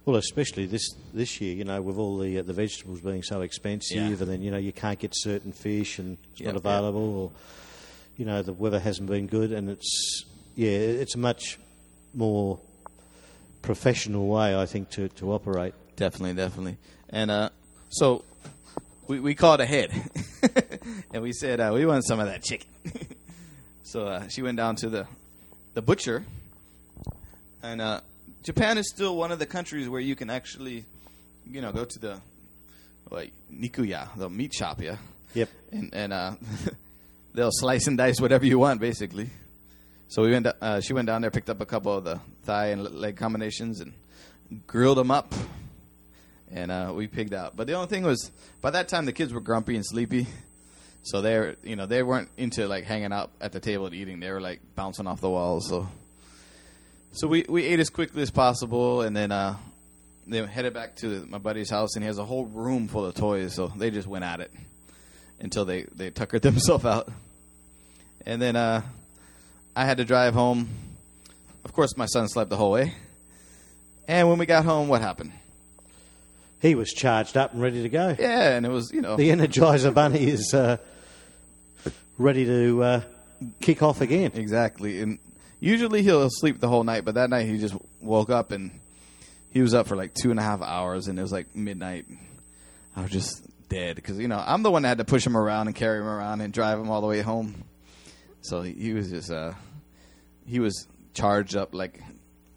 Well, 0.06 0.18
especially 0.18 0.68
this 0.68 0.94
this 1.14 1.42
year, 1.42 1.56
you 1.56 1.64
know, 1.64 1.82
with 1.82 1.98
all 1.98 2.20
the 2.20 2.40
uh, 2.40 2.44
the 2.44 2.54
vegetables 2.54 3.02
being 3.02 3.24
so 3.24 3.42
expensive, 3.42 3.98
Yeah. 3.98 4.04
and 4.08 4.18
then 4.20 4.42
you 4.44 4.52
know 4.52 4.58
you 4.58 4.72
can't 4.72 5.00
get 5.00 5.12
certain 5.16 5.52
fish 5.52 5.98
and 6.00 6.18
it's 6.32 6.42
Yep, 6.42 6.46
not 6.48 6.54
yep. 6.54 6.66
available, 6.66 7.18
or 7.20 7.32
you 8.18 8.26
know 8.26 8.44
the 8.44 8.54
weather 8.54 8.80
hasn't 8.80 9.10
been 9.10 9.26
good, 9.26 9.52
and 9.52 9.70
it's 9.70 10.26
yeah, 10.56 10.70
it's 10.70 11.16
a 11.16 11.18
much 11.18 11.58
more 12.14 12.60
professional 13.64 14.28
way, 14.28 14.56
I 14.56 14.68
think, 14.68 14.92
to 14.92 15.10
to 15.10 15.32
operate. 15.34 15.74
Definitely, 15.96 16.36
definitely. 16.36 16.78
And 17.10 17.32
uh, 17.32 17.50
so 17.90 18.24
we 19.08 19.20
we 19.20 19.34
called 19.34 19.60
ahead, 19.60 19.90
and 21.14 21.24
we 21.24 21.34
said 21.34 21.60
uh, 21.60 21.72
we 21.74 21.84
want 21.88 22.06
some 22.06 22.20
of 22.20 22.28
that 22.28 22.44
chicken. 22.44 22.70
so 23.84 24.06
uh, 24.06 24.28
she 24.28 24.44
went 24.44 24.58
down 24.58 24.76
to 24.78 24.90
the 24.90 25.08
the 25.74 25.82
butcher, 25.82 26.24
and 27.64 27.82
uh, 27.82 28.02
Japan 28.46 28.78
is 28.78 28.88
still 28.90 29.18
one 29.18 29.32
of 29.32 29.40
the 29.40 29.46
countries 29.48 29.90
where 29.90 30.00
you 30.00 30.16
can 30.16 30.30
actually, 30.30 30.86
you 31.50 31.62
know, 31.62 31.72
go 31.72 31.84
to 31.84 32.00
the 32.00 32.22
like 33.10 33.34
nikuya, 33.52 34.08
the 34.16 34.30
meat 34.30 34.54
shop, 34.54 34.82
yeah, 34.82 34.98
Yep. 35.34 35.50
and 35.72 35.94
and 35.94 36.14
uh, 36.14 36.36
they'll 37.34 37.50
slice 37.52 37.88
and 37.88 37.98
dice 37.98 38.22
whatever 38.22 38.46
you 38.46 38.60
want, 38.60 38.80
basically. 38.80 39.30
So 40.10 40.22
we 40.22 40.32
went. 40.32 40.46
Uh, 40.62 40.80
she 40.80 40.94
went 40.94 41.08
down 41.08 41.22
there, 41.24 41.32
picked 41.32 41.50
up 41.50 41.60
a 41.60 41.66
couple 41.66 41.98
of 41.98 42.04
the 42.04 42.20
thigh 42.44 42.68
and 42.68 42.84
leg 42.84 43.18
combinations, 43.18 43.82
and 43.82 43.94
grilled 44.68 45.00
them 45.00 45.10
up. 45.10 45.34
And 46.52 46.72
uh, 46.72 46.94
we 46.96 47.08
pigged 47.08 47.34
out. 47.34 47.56
But 47.58 47.66
the 47.66 47.74
only 47.74 47.88
thing 47.88 48.04
was, 48.04 48.32
by 48.62 48.70
that 48.70 48.88
time 48.88 49.06
the 49.06 49.12
kids 49.12 49.34
were 49.34 49.42
grumpy 49.42 49.76
and 49.76 49.84
sleepy, 49.84 50.28
so 51.02 51.22
they're 51.22 51.56
you 51.64 51.76
know 51.76 51.88
they 51.88 52.04
weren't 52.04 52.30
into 52.38 52.68
like 52.68 52.84
hanging 52.84 53.12
out 53.12 53.32
at 53.42 53.52
the 53.54 53.60
table 53.60 53.88
and 53.88 53.96
eating. 53.96 54.20
They 54.20 54.30
were 54.30 54.40
like 54.42 54.60
bouncing 54.76 55.08
off 55.08 55.20
the 55.20 55.30
walls. 55.32 55.68
So, 55.68 55.90
so 57.16 57.28
we 57.28 57.46
we 57.48 57.64
ate 57.64 57.80
as 57.80 57.90
quickly 57.90 58.22
as 58.22 58.32
possible, 58.32 59.02
and 59.02 59.16
then 59.16 59.32
uh, 59.32 59.56
they 60.28 60.46
headed 60.46 60.74
back 60.74 60.96
to 60.98 61.26
my 61.30 61.38
buddy's 61.38 61.70
house, 61.70 61.96
and 61.96 62.04
he 62.04 62.08
has 62.08 62.18
a 62.18 62.26
whole 62.26 62.46
room 62.46 62.88
full 62.88 63.06
of 63.06 63.16
toys. 63.16 63.54
So 63.54 63.68
they 63.68 63.90
just 63.92 64.08
went 64.08 64.26
at 64.26 64.40
it 64.42 64.52
until 65.40 65.66
they 65.66 65.84
they 65.84 66.10
tuckered 66.10 66.42
themselves 66.44 66.86
out. 66.86 67.10
And 68.26 68.42
then 68.42 68.56
uh, 68.56 68.82
I 69.76 69.86
had 69.86 69.98
to 69.98 70.06
drive 70.06 70.34
home. 70.34 70.68
Of 71.64 71.74
course, 71.74 71.96
my 71.98 72.06
son 72.06 72.28
slept 72.28 72.50
the 72.50 72.58
whole 72.58 72.72
way. 72.72 72.94
And 74.08 74.30
when 74.30 74.38
we 74.38 74.46
got 74.46 74.66
home, 74.66 74.88
what 74.88 75.02
happened? 75.02 75.32
He 76.62 76.76
was 76.76 76.92
charged 76.92 77.38
up 77.38 77.54
and 77.54 77.62
ready 77.62 77.84
to 77.84 77.90
go. 77.90 78.16
Yeah, 78.18 78.56
and 78.56 78.66
it 78.66 78.70
was 78.70 78.92
you 78.92 79.02
know 79.02 79.16
The 79.16 79.30
Energizer 79.30 79.94
Bunny 79.94 80.28
is 80.28 80.54
uh, 80.54 80.78
ready 82.18 82.46
to 82.46 82.84
uh, 82.84 83.02
kick 83.62 83.84
off 83.84 84.02
again. 84.02 84.32
exactly. 84.34 85.02
And 85.02 85.20
usually 85.66 86.04
he'll 86.04 86.30
sleep 86.30 86.60
the 86.60 86.68
whole 86.68 86.84
night, 86.84 87.06
but 87.06 87.16
that 87.16 87.30
night 87.30 87.48
he 87.48 87.58
just 87.58 87.76
woke 88.00 88.30
up 88.30 88.52
and 88.52 88.80
he 89.52 89.62
was 89.62 89.74
up 89.74 89.88
for 89.88 89.96
like 89.96 90.14
two 90.14 90.32
and 90.32 90.40
a 90.40 90.44
half 90.44 90.62
hours, 90.62 91.08
and 91.08 91.18
it 91.18 91.22
was 91.22 91.32
like 91.32 91.56
midnight. 91.56 92.06
I 92.96 93.02
was 93.02 93.12
just 93.12 93.44
dead 93.68 93.96
because 93.96 94.20
you 94.20 94.28
know 94.28 94.42
I'm 94.46 94.64
the 94.64 94.72
one 94.72 94.84
that 94.84 94.90
had 94.90 94.98
to 95.00 95.06
push 95.06 95.26
him 95.26 95.36
around 95.36 95.68
and 95.68 95.76
carry 95.76 96.00
him 96.00 96.08
around 96.08 96.42
and 96.42 96.54
drive 96.54 96.80
him 96.80 96.90
all 96.90 97.02
the 97.02 97.08
way 97.08 97.22
home. 97.22 97.64
So 98.42 98.62
he, 98.62 98.94
was 98.94 99.10
just 99.10 99.32
uh, 99.32 99.54
he 100.46 100.60
was 100.60 100.88
charged 101.14 101.56
up 101.56 101.74
like 101.74 102.00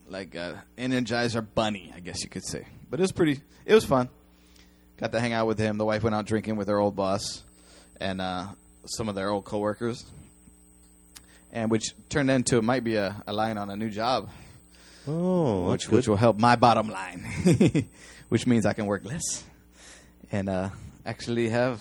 like 0.09 0.35
a 0.35 0.63
Energizer 0.77 1.47
bunny, 1.55 1.93
I 1.97 2.01
guess 2.01 2.23
you 2.23 2.29
could 2.29 2.45
say. 2.45 2.67
But 2.91 3.01
it 3.01 3.03
was 3.03 3.13
pretty. 3.13 3.41
It 3.65 3.75
was 3.75 3.85
fun. 3.85 4.09
Got 4.99 5.13
to 5.13 5.21
hang 5.21 5.33
out 5.33 5.47
with 5.47 5.59
him. 5.59 5.79
The 5.79 5.85
wife 5.85 6.03
went 6.03 6.15
out 6.15 6.27
drinking 6.27 6.57
with 6.57 6.69
her 6.69 6.79
old 6.79 6.97
boss 6.97 7.45
and 8.01 8.21
uh, 8.21 8.49
some 8.87 9.09
of 9.09 9.15
their 9.15 9.31
old 9.31 9.45
coworkers, 9.45 10.05
and 11.53 11.71
which 11.71 11.95
turned 12.09 12.31
into 12.31 12.59
it 12.59 12.65
might 12.65 12.85
be 12.85 12.97
a, 12.97 13.23
a 13.27 13.33
line 13.33 13.59
on 13.59 13.71
a 13.71 13.77
new 13.77 13.91
job, 13.91 14.29
Oh, 15.07 15.71
which 15.71 15.89
which 15.89 16.07
will 16.07 16.17
help 16.17 16.39
my 16.39 16.57
bottom 16.57 16.89
line, 16.89 17.25
which 18.29 18.47
means 18.47 18.67
I 18.67 18.75
can 18.75 18.87
work 18.87 19.05
less 19.05 19.45
and 20.31 20.49
uh, 20.49 20.71
actually 21.07 21.49
have 21.49 21.81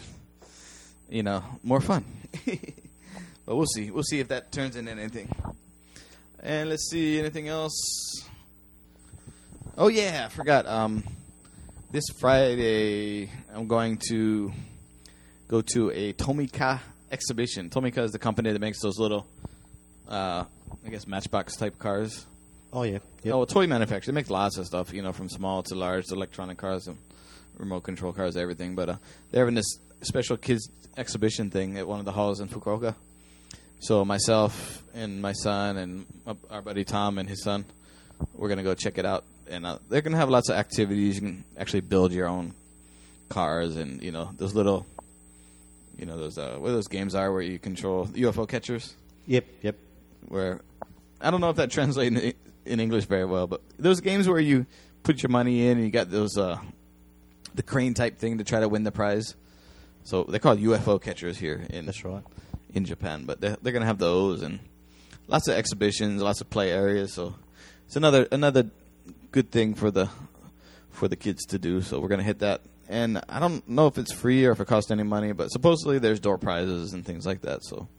you 1.09 1.23
know 1.23 1.43
more 1.63 1.81
fun. 1.81 2.05
but 3.45 3.55
we'll 3.55 3.65
see. 3.65 3.91
We'll 3.91 4.03
see 4.03 4.19
if 4.19 4.29
that 4.29 4.51
turns 4.51 4.75
into 4.75 4.91
anything. 4.91 5.29
And 6.41 6.69
let's 6.69 6.89
see 6.89 7.19
anything 7.19 7.47
else. 7.47 8.23
Oh 9.77 9.89
yeah, 9.89 10.23
I 10.25 10.29
forgot. 10.29 10.65
Um, 10.65 11.03
this 11.91 12.05
Friday 12.19 13.29
I'm 13.53 13.67
going 13.67 13.97
to 14.09 14.51
go 15.47 15.61
to 15.61 15.91
a 15.91 16.13
Tomica 16.13 16.79
exhibition. 17.11 17.69
Tomica 17.69 17.99
is 17.99 18.11
the 18.11 18.19
company 18.19 18.51
that 18.51 18.59
makes 18.59 18.81
those 18.81 18.99
little, 18.99 19.27
uh, 20.07 20.45
I 20.85 20.89
guess, 20.89 21.07
Matchbox 21.07 21.55
type 21.55 21.77
cars. 21.79 22.25
Oh 22.73 22.83
yeah. 22.83 22.99
Yep. 23.23 23.33
Oh, 23.33 23.41
a 23.43 23.47
toy 23.47 23.67
manufacturer. 23.67 24.11
They 24.11 24.15
make 24.15 24.29
lots 24.29 24.57
of 24.57 24.65
stuff, 24.65 24.93
you 24.93 25.01
know, 25.01 25.13
from 25.13 25.29
small 25.29 25.63
to 25.63 25.75
large, 25.75 26.05
electronic 26.11 26.57
cars 26.57 26.87
and 26.87 26.97
remote 27.57 27.81
control 27.81 28.13
cars, 28.13 28.37
everything. 28.37 28.75
But 28.75 28.89
uh, 28.89 28.95
they're 29.31 29.41
having 29.41 29.55
this 29.55 29.79
special 30.01 30.37
kids 30.37 30.69
exhibition 30.95 31.49
thing 31.49 31.77
at 31.77 31.87
one 31.87 31.99
of 31.99 32.05
the 32.05 32.11
halls 32.11 32.39
in 32.39 32.47
Fukuoka. 32.47 32.95
So 33.79 34.03
myself 34.03 34.83
and 34.93 35.21
my 35.21 35.33
son 35.33 35.77
and 35.77 36.05
our 36.49 36.61
buddy 36.61 36.83
Tom 36.83 37.19
and 37.19 37.29
his 37.29 37.43
son, 37.43 37.65
we're 38.33 38.49
gonna 38.49 38.63
go 38.63 38.73
check 38.73 38.97
it 38.97 39.05
out, 39.05 39.23
and 39.49 39.65
uh, 39.65 39.77
they're 39.89 40.01
gonna 40.01 40.17
have 40.17 40.29
lots 40.29 40.49
of 40.49 40.55
activities. 40.55 41.15
You 41.15 41.21
can 41.21 41.43
actually 41.57 41.81
build 41.81 42.11
your 42.11 42.27
own 42.27 42.53
cars, 43.29 43.75
and 43.75 44.01
you 44.01 44.11
know 44.11 44.31
those 44.37 44.55
little, 44.55 44.87
you 45.97 46.05
know 46.07 46.17
those 46.17 46.37
uh, 46.37 46.55
what 46.57 46.69
those 46.71 46.87
games 46.87 47.13
are 47.13 47.31
where 47.31 47.43
you 47.43 47.59
control 47.59 48.07
UFO 48.07 48.47
catchers 48.47 48.95
Yep. 49.27 49.45
Yep. 49.61 49.75
Where 50.27 50.61
I 51.19 51.31
don't 51.31 51.41
know 51.41 51.49
if 51.49 51.55
that 51.57 51.71
translates 51.71 52.15
in, 52.15 52.33
in 52.65 52.79
English 52.79 53.05
very 53.05 53.25
well, 53.25 53.47
but 53.47 53.61
those 53.77 54.01
games 54.01 54.27
where 54.27 54.39
you 54.39 54.65
put 55.03 55.23
your 55.23 55.29
money 55.29 55.67
in 55.67 55.77
and 55.77 55.85
you 55.85 55.91
got 55.91 56.11
those 56.11 56.37
uh, 56.37 56.59
the 57.55 57.63
crane 57.63 57.93
type 57.93 58.17
thing 58.17 58.37
to 58.37 58.43
try 58.43 58.59
to 58.59 58.69
win 58.69 58.83
the 58.83 58.91
prize. 58.91 59.35
So 60.03 60.23
they're 60.23 60.39
called 60.39 60.59
UFO 60.59 61.01
catchers 61.01 61.37
here 61.37 61.65
in 61.69 61.85
That's 61.85 62.05
right. 62.05 62.23
in 62.73 62.85
Japan, 62.85 63.25
but 63.25 63.41
they're, 63.41 63.57
they're 63.61 63.73
gonna 63.73 63.85
have 63.85 63.97
those 63.99 64.41
and 64.41 64.59
lots 65.27 65.47
of 65.47 65.55
exhibitions, 65.55 66.21
lots 66.21 66.39
of 66.39 66.49
play 66.49 66.71
areas. 66.71 67.13
So 67.13 67.35
it's 67.85 67.95
another 67.95 68.27
another 68.31 68.69
good 69.31 69.51
thing 69.51 69.73
for 69.73 69.91
the 69.91 70.09
for 70.91 71.07
the 71.07 71.15
kids 71.15 71.45
to 71.47 71.59
do. 71.59 71.81
So 71.81 71.99
we're 71.99 72.07
gonna 72.07 72.23
hit 72.23 72.39
that. 72.39 72.61
And 72.89 73.21
I 73.27 73.39
don't 73.39 73.67
know 73.67 73.87
if 73.87 73.97
it's 73.97 74.13
free 74.13 74.45
or 74.45 74.51
if 74.51 74.61
it 74.61 74.67
costs 74.67 74.91
any 74.91 75.03
money, 75.03 75.33
but 75.33 75.51
supposedly 75.51 75.99
there's 75.99 76.21
door 76.21 76.37
prizes 76.37 76.93
and 76.93 77.05
things 77.05 77.25
like 77.25 77.41
that. 77.41 77.65
So 77.65 77.89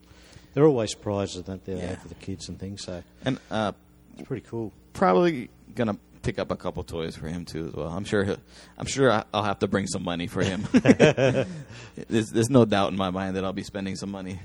They're 0.55 0.67
always 0.67 0.95
prizes, 0.95 1.43
don't 1.43 1.65
they, 1.65 1.77
Yeah. 1.77 1.97
for 1.97 2.09
the 2.09 2.15
kids 2.15 2.49
and 2.49 2.59
things. 2.59 2.83
So 2.85 3.03
and 3.25 3.39
uh, 3.51 3.73
it's 4.17 4.27
pretty 4.27 4.47
cool. 4.49 4.73
probably 4.93 5.51
gonna 5.75 5.97
pick 6.23 6.39
up 6.39 6.51
a 6.51 6.57
couple 6.57 6.83
toys 6.83 7.17
for 7.17 7.29
him 7.29 7.45
too 7.45 7.69
as 7.69 7.75
well. 7.75 7.89
I'm 7.89 8.05
sure. 8.05 8.25
He'll, 8.25 8.39
I'm 8.77 8.87
sure 8.87 9.25
I'll 9.33 9.45
have 9.45 9.61
to 9.61 9.69
bring 9.69 9.87
some 9.87 10.03
money 10.03 10.27
for 10.27 10.43
him. 10.43 10.67
there's, 10.73 12.31
there's 12.31 12.51
no 12.51 12.65
doubt 12.65 12.91
in 12.91 12.97
my 12.99 13.11
mind 13.11 13.37
that 13.37 13.45
I'll 13.45 13.53
be 13.53 13.63
spending 13.63 13.97
some 13.97 14.11
money 14.11 14.41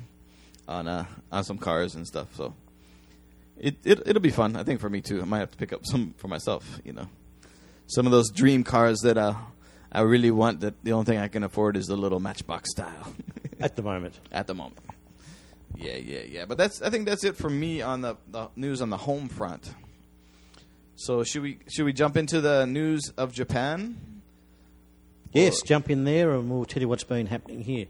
on 0.68 0.88
uh, 0.88 1.06
on 1.32 1.44
some 1.44 1.58
cars 1.58 1.96
and 1.96 2.06
stuff. 2.08 2.28
So 2.36 2.54
it, 3.58 3.76
it 3.84 4.02
it'll 4.06 4.22
be 4.22 4.30
fun. 4.32 4.56
I 4.56 4.64
think 4.64 4.80
for 4.80 4.90
me 4.90 5.02
too. 5.02 5.22
I 5.22 5.26
might 5.26 5.40
have 5.40 5.52
to 5.52 5.58
pick 5.58 5.74
up 5.74 5.86
some 5.86 6.14
for 6.18 6.28
myself. 6.28 6.80
You 6.84 6.94
know, 6.94 7.08
some 7.88 8.06
of 8.06 8.12
those 8.12 8.30
dream 8.32 8.64
cars 8.64 9.00
that 9.00 9.18
uh, 9.18 9.34
I 9.92 10.02
really 10.02 10.32
want. 10.32 10.60
That 10.62 10.84
the 10.84 10.94
only 10.94 11.06
thing 11.06 11.18
I 11.18 11.28
can 11.28 11.44
afford 11.44 11.76
is 11.78 11.88
the 11.88 11.98
little 11.98 12.20
Matchbox 12.20 12.70
style 12.72 13.14
At 13.60 13.76
the 13.76 13.82
moment. 13.82 14.20
at 14.32 14.48
the 14.48 14.54
moment. 14.54 14.78
Yeah, 15.76 15.96
yeah, 15.96 16.22
yeah. 16.30 16.46
But 16.46 16.58
that's 16.58 16.82
I 16.82 16.90
think 16.90 17.06
that's 17.06 17.24
it 17.24 17.36
for 17.36 17.50
me 17.50 17.82
on 17.82 18.02
the, 18.02 18.16
the 18.32 18.50
news 18.56 18.82
on 18.82 18.90
the 18.90 18.98
home 18.98 19.28
front. 19.28 19.74
So 20.96 21.24
should 21.24 21.42
we 21.42 21.60
should 21.70 21.86
we 21.86 21.94
jump 21.94 22.18
into 22.18 22.42
the 22.42 22.66
news 22.66 23.12
of 23.18 23.34
Japan? 23.34 23.98
Yes, 25.34 25.62
Or- 25.64 25.66
jump 25.66 25.90
in 25.90 26.04
there 26.04 26.32
and 26.32 26.50
we'll 26.50 26.66
tell 26.66 26.82
you 26.82 26.88
what's 26.88 27.04
been 27.04 27.26
happening 27.26 27.62
here. 27.62 27.88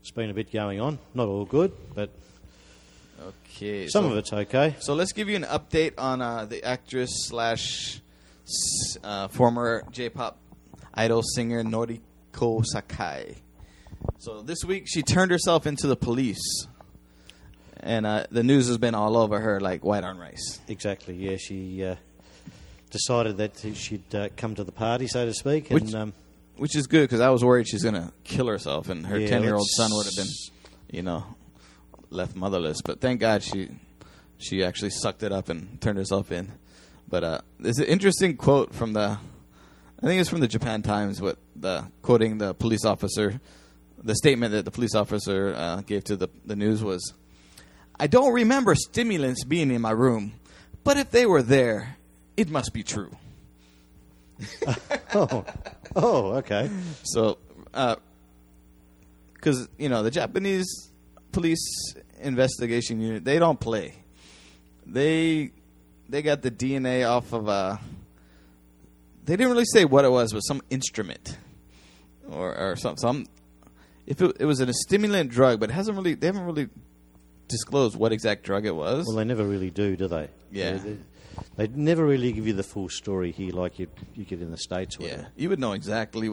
It's 0.00 0.10
been 0.10 0.30
a 0.30 0.34
bit 0.34 0.50
going 0.52 0.80
on. 0.80 0.98
Not 1.14 1.28
all 1.28 1.44
good, 1.44 1.72
but 1.94 2.10
Okay. 3.54 3.86
some 3.86 4.06
so, 4.06 4.10
of 4.12 4.16
it's 4.16 4.32
okay. 4.32 4.74
So 4.80 4.94
let's 4.94 5.12
give 5.12 5.28
you 5.28 5.36
an 5.36 5.44
update 5.44 5.92
on 5.98 6.22
uh, 6.22 6.46
the 6.46 6.64
actress 6.64 7.10
slash 7.28 8.00
uh, 9.04 9.28
former 9.28 9.84
J-pop 9.90 10.38
idol 10.94 11.22
singer 11.22 11.62
Noriko 11.62 12.64
Sakai. 12.64 13.36
So 14.18 14.40
this 14.42 14.64
week 14.64 14.84
she 14.88 15.02
turned 15.02 15.30
herself 15.30 15.66
into 15.66 15.86
the 15.86 15.96
police, 15.96 16.66
and 17.82 18.06
uh, 18.06 18.24
the 18.30 18.42
news 18.42 18.68
has 18.68 18.78
been 18.78 18.94
all 18.94 19.16
over 19.16 19.40
her 19.40 19.60
like 19.60 19.84
white 19.84 20.04
on 20.04 20.18
rice. 20.18 20.60
Exactly, 20.68 21.14
yeah. 21.14 21.36
She 21.36 21.84
uh, 21.84 21.96
decided 22.90 23.36
that 23.38 23.58
she'd 23.74 24.14
uh, 24.14 24.28
come 24.36 24.54
to 24.54 24.64
the 24.64 24.72
party, 24.72 25.06
so 25.06 25.24
to 25.26 25.32
speak. 25.34 25.68
Which- 25.68 25.84
and 25.84 25.94
um, 25.94 26.12
Which 26.56 26.76
is 26.76 26.86
good 26.86 27.02
because 27.02 27.20
I 27.20 27.30
was 27.30 27.44
worried 27.44 27.68
she's 27.68 27.82
gonna 27.84 28.12
kill 28.24 28.46
herself, 28.46 28.88
and 28.88 29.06
her 29.06 29.18
ten-year-old 29.26 29.60
let's- 29.62 29.76
son 29.76 29.90
would 29.94 30.06
have 30.06 30.16
been, 30.16 30.32
you 30.90 31.02
know, 31.02 31.24
left 32.10 32.36
motherless. 32.36 32.80
But 32.82 33.00
thank 33.00 33.20
God 33.20 33.42
she 33.42 33.68
she 34.38 34.64
actually 34.64 34.90
sucked 34.90 35.22
it 35.22 35.32
up 35.32 35.48
and 35.48 35.80
turned 35.80 35.98
herself 35.98 36.32
in. 36.32 36.52
But 37.08 37.24
uh, 37.24 37.40
there's 37.58 37.78
an 37.78 37.86
interesting 37.86 38.36
quote 38.36 38.72
from 38.74 38.92
the, 38.92 39.18
I 40.02 40.06
think 40.06 40.20
it's 40.20 40.30
from 40.30 40.40
the 40.40 40.48
Japan 40.48 40.82
Times, 40.82 41.20
what 41.20 41.38
the 41.56 41.86
quoting 42.02 42.38
the 42.38 42.54
police 42.54 42.84
officer, 42.84 43.40
the 44.02 44.14
statement 44.14 44.52
that 44.52 44.64
the 44.64 44.70
police 44.70 44.94
officer 44.94 45.52
uh, 45.56 45.80
gave 45.82 46.04
to 46.04 46.16
the 46.16 46.28
the 46.44 46.56
news 46.56 46.82
was, 46.84 47.12
"I 48.00 48.06
don't 48.06 48.32
remember 48.32 48.74
stimulants 48.74 49.44
being 49.44 49.70
in 49.70 49.80
my 49.80 49.92
room, 49.92 50.32
but 50.82 50.96
if 50.96 51.10
they 51.10 51.26
were 51.26 51.42
there, 51.42 51.96
it 52.36 52.48
must 52.48 52.72
be 52.72 52.82
true." 52.82 53.14
oh, 55.14 55.44
oh, 55.94 56.32
okay. 56.36 56.70
So, 57.04 57.38
uh, 57.74 57.96
because 59.34 59.68
you 59.78 59.88
know 59.88 60.02
the 60.02 60.10
Japanese 60.10 60.90
police 61.32 61.94
investigation 62.20 63.00
unit, 63.00 63.24
they 63.24 63.38
don't 63.38 63.58
play. 63.58 63.96
They 64.86 65.50
they 66.08 66.22
got 66.22 66.42
the 66.42 66.50
DNA 66.50 67.08
off 67.08 67.32
of 67.32 67.48
a. 67.48 67.80
They 69.24 69.36
didn't 69.36 69.52
really 69.52 69.66
say 69.66 69.84
what 69.84 70.04
it 70.04 70.10
was, 70.10 70.32
but 70.32 70.40
some 70.40 70.60
instrument, 70.70 71.36
or 72.28 72.56
or 72.56 72.76
some 72.76 72.96
some. 72.96 73.26
If 74.06 74.20
it, 74.20 74.38
it 74.40 74.44
was 74.44 74.60
a 74.60 74.72
stimulant 74.72 75.30
drug, 75.30 75.60
but 75.60 75.70
it 75.70 75.72
hasn't 75.72 75.96
really 75.96 76.14
they 76.14 76.26
haven't 76.26 76.44
really 76.44 76.68
disclosed 77.50 77.96
what 77.96 78.12
exact 78.12 78.44
drug 78.44 78.64
it 78.64 78.74
was. 78.74 79.06
Well, 79.06 79.16
they 79.16 79.24
never 79.24 79.44
really 79.44 79.70
do, 79.70 79.96
do 79.96 80.08
they? 80.08 80.28
Yeah. 80.50 80.72
They, 80.72 80.78
they, 80.78 80.98
they 81.56 81.68
never 81.68 82.04
really 82.04 82.32
give 82.32 82.46
you 82.46 82.52
the 82.52 82.62
full 82.62 82.88
story 82.88 83.32
here, 83.32 83.52
like 83.52 83.78
you 83.78 83.88
you 84.14 84.24
get 84.24 84.40
in 84.40 84.50
the 84.50 84.58
states. 84.58 84.96
Yeah, 84.98 85.08
whatever. 85.08 85.28
you 85.36 85.48
would 85.48 85.58
know 85.58 85.72
exactly 85.72 86.30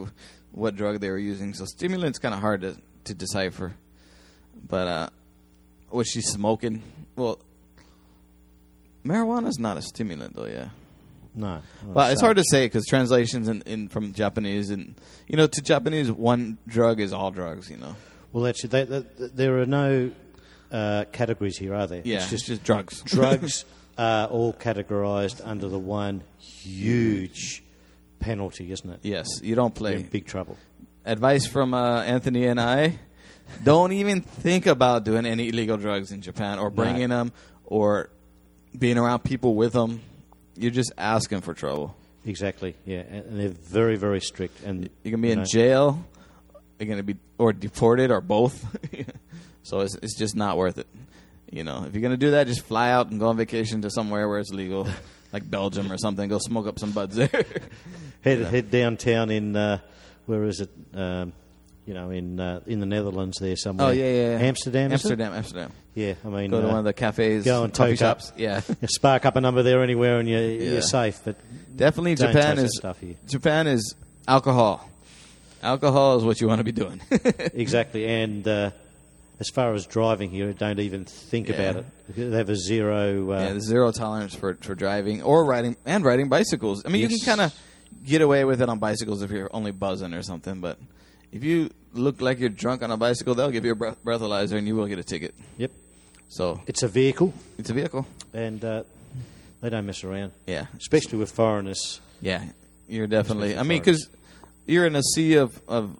what 0.52 0.76
drug 0.76 1.00
they 1.00 1.10
were 1.10 1.18
using. 1.18 1.54
So 1.54 1.64
stimulant's 1.64 2.18
kind 2.18 2.34
of 2.34 2.40
hard 2.40 2.62
to 2.62 2.76
to 3.04 3.14
decipher. 3.14 3.74
But 4.66 4.88
uh, 4.88 5.08
was 5.90 6.08
she 6.08 6.20
smoking? 6.20 6.82
Well, 7.16 7.38
marijuana's 9.04 9.58
not 9.58 9.76
a 9.76 9.82
stimulant, 9.82 10.34
though. 10.34 10.46
Yeah. 10.46 10.70
No. 11.34 11.62
Well, 11.84 12.10
it's 12.10 12.20
hard 12.20 12.36
to 12.38 12.44
say 12.50 12.66
because 12.66 12.84
translations 12.86 13.48
in, 13.48 13.62
in 13.62 13.88
from 13.88 14.12
Japanese 14.12 14.70
and 14.70 14.96
you 15.28 15.36
know 15.36 15.46
to 15.46 15.62
Japanese 15.62 16.10
one 16.10 16.58
drug 16.66 17.00
is 17.00 17.12
all 17.12 17.30
drugs. 17.30 17.70
You 17.70 17.76
know. 17.76 17.96
Well, 18.32 18.46
actually, 18.46 18.70
they, 18.70 18.84
they, 18.84 19.04
there 19.18 19.60
are 19.60 19.66
no 19.66 20.10
uh, 20.72 21.04
categories 21.12 21.56
here, 21.58 21.74
are 21.74 21.86
there? 21.86 22.02
Yeah, 22.04 22.18
It's 22.18 22.30
just 22.30 22.46
just 22.46 22.64
drugs. 22.64 23.02
drugs 23.06 23.64
are 23.96 24.26
all 24.28 24.52
categorised 24.52 25.40
under 25.44 25.68
the 25.68 25.78
one 25.78 26.22
huge 26.38 27.62
penalty, 28.20 28.70
isn't 28.72 28.90
it? 28.90 29.00
yes, 29.02 29.26
you 29.42 29.54
don't 29.54 29.70
You're 29.78 29.90
play. 29.90 29.94
in 29.96 30.02
big 30.02 30.26
trouble. 30.26 30.56
Advice 31.04 31.46
from 31.46 31.72
uh, 31.74 32.02
Anthony 32.02 32.46
and 32.46 32.60
I: 32.60 32.98
don't 33.64 33.92
even 33.92 34.20
think 34.20 34.66
about 34.66 35.04
doing 35.04 35.24
any 35.26 35.48
illegal 35.48 35.76
drugs 35.76 36.12
in 36.12 36.20
Japan 36.20 36.58
or 36.58 36.70
bringing 36.70 37.08
them 37.08 37.32
or 37.64 38.10
being 38.78 38.98
around 38.98 39.20
people 39.24 39.54
with 39.54 39.72
them. 39.72 40.00
You're 40.56 40.70
just 40.72 40.92
asking 40.98 41.40
for 41.42 41.54
trouble. 41.54 41.94
Exactly. 42.26 42.74
Yeah, 42.84 42.98
and 43.00 43.40
they're 43.40 43.48
very, 43.48 43.96
very 43.96 44.20
strict. 44.20 44.62
And 44.64 44.90
You 45.02 45.10
can 45.12 45.20
be 45.22 45.28
you 45.28 45.32
in 45.34 45.38
know, 45.40 45.44
jail. 45.46 46.04
You're 46.78 46.86
going 46.88 46.98
to 46.98 47.02
be 47.04 47.16
or 47.38 47.52
deported 47.52 48.10
or 48.10 48.20
both. 48.20 48.66
so 49.62 49.80
it's 49.80 49.94
it's 49.96 50.16
just 50.16 50.36
not 50.36 50.56
worth 50.56 50.78
it. 50.78 50.86
You 51.50 51.64
know, 51.64 51.84
if 51.86 51.94
you're 51.94 52.02
going 52.02 52.12
to 52.12 52.16
do 52.18 52.32
that, 52.32 52.46
just 52.46 52.62
fly 52.62 52.90
out 52.90 53.10
and 53.10 53.18
go 53.18 53.28
on 53.28 53.36
vacation 53.38 53.80
to 53.82 53.90
somewhere 53.90 54.28
where 54.28 54.38
it's 54.38 54.50
legal, 54.50 54.86
like 55.32 55.48
Belgium 55.50 55.90
or 55.90 55.96
something. 55.98 56.28
Go 56.28 56.38
smoke 56.38 56.66
up 56.66 56.78
some 56.78 56.90
buds 56.92 57.16
there. 57.16 57.30
head 58.22 58.40
head 58.40 58.70
downtown 58.70 59.30
in 59.30 59.56
uh, 59.56 59.78
where 60.26 60.44
is 60.44 60.60
it? 60.60 60.70
Um, 60.94 61.32
you 61.86 61.94
know, 61.94 62.10
in 62.10 62.38
uh, 62.38 62.60
in 62.66 62.80
the 62.80 62.86
Netherlands 62.86 63.38
there 63.40 63.56
somewhere. 63.56 63.86
oh 63.88 63.90
yeah, 63.90 64.04
yeah, 64.04 64.30
yeah. 64.38 64.46
Amsterdam. 64.46 64.92
Amsterdam, 64.92 65.32
Amsterdam. 65.32 65.72
Yeah, 65.94 66.14
I 66.22 66.28
mean, 66.28 66.50
Go 66.50 66.60
to 66.60 66.66
uh, 66.66 66.70
one 66.70 66.78
of 66.80 66.84
the 66.84 66.92
cafes, 66.92 67.44
go 67.46 67.64
and 67.64 67.72
coffee 67.72 67.96
toke 67.96 68.02
up. 68.02 68.20
shops. 68.20 68.32
Yeah, 68.36 68.60
you 68.82 68.88
spark 68.88 69.24
up 69.24 69.36
a 69.36 69.40
number 69.40 69.62
there 69.62 69.82
anywhere, 69.82 70.18
and 70.20 70.28
you're, 70.28 70.40
Yeah. 70.40 70.72
you're 70.72 70.82
safe. 70.82 71.18
But 71.24 71.36
definitely. 71.74 72.14
Japan 72.16 72.58
is 72.58 72.76
stuff 72.76 73.00
here. 73.00 73.14
Japan 73.26 73.66
is 73.66 73.94
alcohol. 74.28 74.86
Alcohol 75.62 76.18
is 76.18 76.24
what 76.24 76.40
you 76.42 76.46
want 76.46 76.58
to 76.58 76.64
be 76.64 76.72
doing. 76.72 77.00
exactly, 77.54 78.06
and 78.06 78.46
uh, 78.46 78.70
as 79.40 79.48
far 79.50 79.72
as 79.74 79.86
driving 79.86 80.30
here, 80.30 80.52
don't 80.52 80.78
even 80.80 81.04
think 81.04 81.48
Yeah. 81.48 81.54
about 81.54 81.76
it. 81.76 81.86
They 82.30 82.36
have 82.36 82.50
a 82.50 82.56
zero. 82.56 83.30
Uh, 83.32 83.38
Yeah, 83.54 83.60
zero 83.60 83.92
tolerance 83.92 84.34
for, 84.34 84.54
for 84.60 84.74
driving 84.74 85.22
or 85.22 85.44
riding 85.44 85.76
and 85.86 86.04
riding 86.04 86.28
bicycles. 86.28 86.84
I 86.84 86.88
mean, 86.88 87.02
you 87.02 87.08
can 87.08 87.20
kind 87.20 87.40
of 87.40 87.54
get 88.04 88.20
away 88.22 88.44
with 88.44 88.60
it 88.62 88.68
on 88.68 88.78
bicycles 88.78 89.22
if 89.22 89.30
you're 89.30 89.50
only 89.52 89.70
buzzing 89.70 90.12
or 90.14 90.22
something, 90.22 90.60
but 90.60 90.78
if 91.32 91.44
you 91.44 91.70
look 91.92 92.20
like 92.20 92.38
you're 92.40 92.48
drunk 92.48 92.82
on 92.82 92.90
a 92.90 92.96
bicycle, 92.96 93.34
they'll 93.34 93.50
give 93.50 93.64
you 93.64 93.72
a 93.72 93.76
breath- 93.76 94.02
breathalyzer 94.04 94.56
and 94.56 94.66
you 94.66 94.74
will 94.76 94.86
get 94.86 94.98
a 94.98 95.04
ticket. 95.04 95.34
Yep, 95.58 95.70
So 96.28 96.60
it's 96.66 96.82
a 96.82 96.88
vehicle, 96.88 97.32
it's 97.58 97.70
a 97.70 97.74
vehicle. 97.74 98.06
and 98.32 98.64
uh, 98.64 98.82
they 99.60 99.70
don't 99.70 99.86
mess 99.86 100.04
around, 100.04 100.32
Yeah, 100.46 100.66
especially 100.78 101.18
with 101.18 101.30
foreigners. 101.32 102.00
yeah. 102.20 102.44
You're 102.90 103.06
definitely. 103.06 103.58
I 103.58 103.64
mean, 103.64 103.80
because 103.80 104.08
you're 104.66 104.86
in 104.86 104.96
a 104.96 105.02
sea 105.02 105.34
of 105.34 105.60
of 105.68 105.94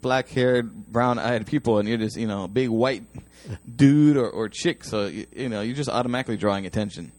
black 0.00 0.28
haired, 0.28 0.92
brown 0.92 1.18
eyed 1.18 1.46
people, 1.46 1.78
and 1.78 1.88
you're 1.88 1.98
just 1.98 2.16
you 2.16 2.26
know 2.26 2.48
big 2.48 2.68
white 2.68 3.04
dude 3.76 4.16
or, 4.16 4.28
or 4.28 4.48
chick. 4.48 4.84
So 4.84 5.06
you, 5.06 5.26
you 5.34 5.48
know 5.48 5.60
you're 5.60 5.76
just 5.76 5.88
automatically 5.90 6.36
drawing 6.36 6.66
attention. 6.66 7.12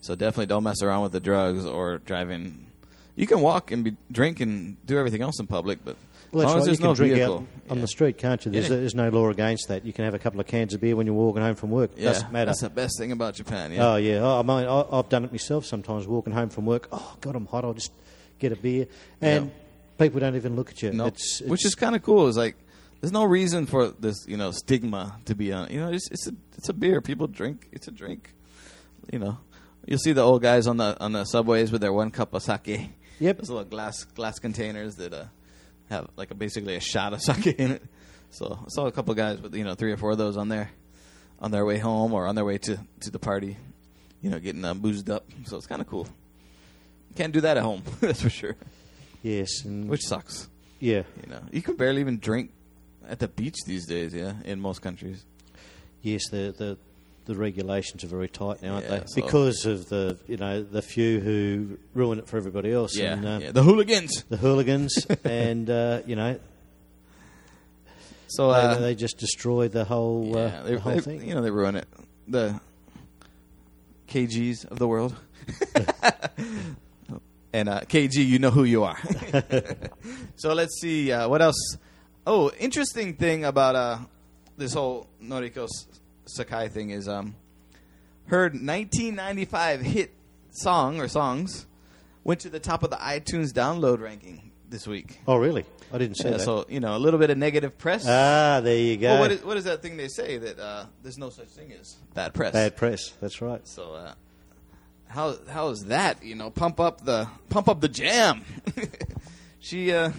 So 0.00 0.14
definitely 0.14 0.46
don't 0.46 0.64
mess 0.64 0.82
around 0.82 1.02
with 1.02 1.12
the 1.12 1.20
drugs 1.20 1.66
or 1.66 1.98
driving. 1.98 2.66
You 3.16 3.26
can 3.26 3.40
walk 3.40 3.70
and 3.70 3.84
be 3.84 3.96
drink 4.10 4.40
and 4.40 4.76
do 4.86 4.98
everything 4.98 5.20
else 5.20 5.38
in 5.40 5.46
public, 5.46 5.84
but 5.84 5.96
Well, 6.32 6.42
as 6.42 6.46
long 6.46 6.56
that's 6.56 6.56
as 6.56 6.56
right. 6.56 6.64
there's 6.64 6.78
You 6.78 6.82
can 6.82 6.86
no 6.90 6.94
drink 6.94 7.14
vehicle 7.14 7.34
out 7.34 7.70
on 7.70 7.76
yeah. 7.76 7.80
the 7.82 7.88
street, 7.88 8.16
can't 8.18 8.44
you? 8.46 8.50
There's, 8.52 8.70
Yeah. 8.70 8.76
there's 8.76 8.94
no 8.94 9.10
law 9.10 9.28
against 9.28 9.68
that. 9.68 9.84
You 9.84 9.92
can 9.92 10.06
have 10.06 10.14
a 10.14 10.18
couple 10.18 10.40
of 10.40 10.46
cans 10.46 10.72
of 10.72 10.80
beer 10.80 10.96
when 10.96 11.04
you're 11.06 11.14
walking 11.14 11.42
home 11.42 11.54
from 11.54 11.70
work. 11.70 11.90
Yeah, 11.96 12.04
Doesn't 12.12 12.32
matter. 12.32 12.46
That's 12.46 12.62
the 12.62 12.70
best 12.70 12.98
thing 12.98 13.12
about 13.12 13.34
Japan. 13.34 13.72
Yeah. 13.72 13.88
Oh 13.92 13.96
yeah, 13.96 14.20
oh, 14.22 14.38
I 14.40 14.42
mean, 14.42 14.66
I, 14.66 14.84
I've 14.98 15.10
done 15.10 15.24
it 15.24 15.32
myself. 15.32 15.66
Sometimes 15.66 16.06
walking 16.06 16.32
home 16.32 16.48
from 16.48 16.64
work. 16.64 16.88
Oh 16.92 17.16
God, 17.20 17.36
I'm 17.36 17.44
hot. 17.46 17.64
I'll 17.66 17.74
just 17.74 17.92
get 18.38 18.52
a 18.52 18.56
beer, 18.56 18.86
and. 19.20 19.50
People 20.00 20.20
don't 20.20 20.36
even 20.36 20.56
look 20.56 20.70
at 20.70 20.82
you. 20.82 20.92
No, 20.92 21.06
It's, 21.06 21.40
which 21.42 21.64
is 21.64 21.74
kind 21.74 21.94
of 21.94 22.02
cool. 22.02 22.26
Is 22.26 22.36
like 22.36 22.56
there's 23.00 23.12
no 23.12 23.24
reason 23.24 23.66
for 23.66 23.88
this, 23.88 24.26
you 24.26 24.36
know, 24.36 24.50
stigma 24.50 25.20
to 25.26 25.34
be 25.34 25.52
on. 25.52 25.70
You 25.70 25.80
know, 25.80 25.92
it's 25.92 26.10
it's 26.10 26.26
a 26.26 26.32
it's 26.56 26.68
a 26.68 26.72
beer. 26.72 27.00
People 27.00 27.26
drink. 27.26 27.68
It's 27.72 27.88
a 27.88 27.90
drink. 27.90 28.34
You 29.12 29.18
know, 29.18 29.38
you'll 29.86 29.98
see 29.98 30.12
the 30.12 30.22
old 30.22 30.42
guys 30.42 30.66
on 30.66 30.76
the 30.76 30.96
on 31.00 31.12
the 31.12 31.24
subways 31.24 31.70
with 31.70 31.80
their 31.80 31.92
one 31.92 32.10
cup 32.10 32.34
of 32.34 32.42
sake. 32.42 32.90
Yep. 33.20 33.38
Those 33.38 33.50
little 33.50 33.64
glass 33.64 34.04
glass 34.04 34.38
containers 34.38 34.96
that 34.96 35.12
uh, 35.12 35.24
have 35.90 36.08
like 36.16 36.30
a, 36.30 36.34
basically 36.34 36.76
a 36.76 36.80
shot 36.80 37.12
of 37.12 37.22
sake 37.22 37.46
in 37.46 37.72
it. 37.72 37.82
So 38.30 38.58
I 38.60 38.68
saw 38.68 38.86
a 38.86 38.92
couple 38.92 39.14
guys 39.14 39.40
with 39.40 39.54
you 39.54 39.64
know 39.64 39.74
three 39.74 39.92
or 39.92 39.96
four 39.96 40.12
of 40.12 40.18
those 40.18 40.36
on 40.36 40.48
their 40.48 40.70
on 41.38 41.50
their 41.50 41.64
way 41.64 41.78
home 41.78 42.12
or 42.12 42.26
on 42.26 42.34
their 42.34 42.44
way 42.44 42.58
to 42.58 42.78
to 43.00 43.10
the 43.10 43.18
party. 43.18 43.56
You 44.22 44.28
know, 44.30 44.38
getting 44.38 44.64
uh, 44.64 44.74
boozed 44.74 45.08
up. 45.08 45.24
So 45.46 45.56
it's 45.56 45.66
kind 45.66 45.80
of 45.80 45.86
cool. 45.88 46.06
Can't 47.16 47.32
do 47.32 47.40
that 47.40 47.56
at 47.56 47.62
home. 47.62 47.82
that's 48.00 48.20
for 48.22 48.30
sure. 48.30 48.56
Yes, 49.22 49.64
and 49.64 49.88
which 49.88 50.02
sucks. 50.02 50.48
yeah, 50.78 51.02
You 51.22 51.30
know, 51.30 51.40
you 51.52 51.62
can 51.62 51.76
barely 51.76 52.00
even 52.00 52.18
drink 52.18 52.50
at 53.08 53.18
the 53.18 53.28
beach 53.28 53.56
these 53.66 53.86
days. 53.86 54.14
Yeah, 54.14 54.34
in 54.44 54.60
most 54.60 54.80
countries. 54.82 55.24
yes, 56.02 56.22
the 56.30 56.54
the 56.56 56.78
the 57.26 57.34
regulations 57.34 58.02
are 58.02 58.06
very 58.08 58.28
tight 58.28 58.62
now, 58.62 58.74
aren't 58.74 58.86
Yeah, 58.86 58.98
they? 59.00 59.04
so- 59.06 59.14
Because 59.22 59.66
of 59.66 59.88
the 59.88 60.18
you 60.26 60.36
know 60.38 60.62
the 60.62 60.80
few 60.82 61.20
who 61.20 61.78
ruin 61.94 62.18
it 62.18 62.26
for 62.28 62.36
everybody 62.38 62.72
else. 62.72 62.96
Yeah, 62.96 63.12
and, 63.12 63.26
uh, 63.26 63.38
yeah. 63.42 63.52
The 63.52 63.62
hooligans. 63.62 64.24
the 64.28 64.36
hooligans, 64.38 65.06
and 65.24 65.68
uh, 65.68 66.00
you 66.06 66.16
know 66.16 66.38
So 68.28 68.48
they, 68.52 68.58
uh, 68.58 68.78
they 68.78 68.94
just 68.94 69.18
destroy 69.18 69.68
the 69.68 69.84
whole 69.84 70.24
yeah, 70.34 70.36
uh, 70.38 70.62
they, 70.62 70.74
the 70.74 70.80
whole 70.80 70.94
they- 70.94 71.00
thing. 71.00 71.28
You 71.28 71.34
know, 71.34 71.42
they 71.42 71.50
ruin 71.50 71.76
it. 71.76 71.86
The 72.26 72.58
KGs 74.08 74.64
of 74.70 74.78
the 74.78 74.88
world. 74.88 75.14
and 77.52 77.68
uh, 77.68 77.80
KG, 77.80 78.24
you 78.26 78.38
know 78.38 78.50
who 78.50 78.64
you 78.64 78.84
are. 78.84 78.98
so 80.36 80.52
let's 80.54 80.80
see 80.80 81.10
uh, 81.12 81.28
what 81.28 81.42
else. 81.42 81.76
Oh, 82.26 82.50
interesting 82.58 83.14
thing 83.14 83.44
about 83.44 83.74
uh, 83.76 83.98
this 84.56 84.74
whole 84.74 85.06
Noriko 85.22 85.68
Sakai 86.26 86.68
thing 86.68 86.90
is 86.90 87.08
um, 87.08 87.34
her 88.26 88.44
1995 88.44 89.80
hit 89.80 90.12
song 90.50 91.00
or 91.00 91.08
songs 91.08 91.66
went 92.24 92.40
to 92.40 92.50
the 92.50 92.60
top 92.60 92.82
of 92.82 92.90
the 92.90 92.96
iTunes 92.96 93.52
download 93.52 94.00
ranking 94.00 94.52
this 94.68 94.86
week. 94.86 95.18
Oh, 95.26 95.36
really? 95.36 95.64
I 95.92 95.98
didn't 95.98 96.16
see 96.18 96.24
Yeah, 96.28 96.36
that. 96.36 96.40
so 96.42 96.66
you 96.68 96.78
know 96.78 96.96
a 96.96 96.98
little 96.98 97.18
bit 97.18 97.30
of 97.30 97.38
negative 97.38 97.76
press. 97.78 98.04
ah, 98.06 98.60
there 98.62 98.76
you 98.78 98.96
go. 98.96 99.08
Well, 99.08 99.20
what 99.20 99.32
is, 99.32 99.44
what 99.44 99.56
is 99.56 99.64
that 99.64 99.82
thing 99.82 99.96
they 99.96 100.06
say 100.08 100.38
that 100.38 100.58
uh, 100.60 100.84
there's 101.02 101.18
no 101.18 101.30
such 101.30 101.48
thing 101.48 101.72
as 101.72 101.96
bad 102.14 102.34
press? 102.34 102.52
Bad 102.52 102.76
press. 102.76 103.10
That's 103.20 103.40
right. 103.42 103.66
So 103.66 103.94
uh, 103.94 104.12
how 105.10 105.34
how 105.48 105.68
is 105.68 105.84
that? 105.86 106.22
You 106.24 106.34
know, 106.36 106.50
pump 106.50 106.80
up 106.80 107.04
the 107.04 107.28
pump 107.48 107.68
up 107.68 107.80
the 107.80 107.88
jam. 107.88 108.44
she 109.60 109.92
uh, 109.92 110.12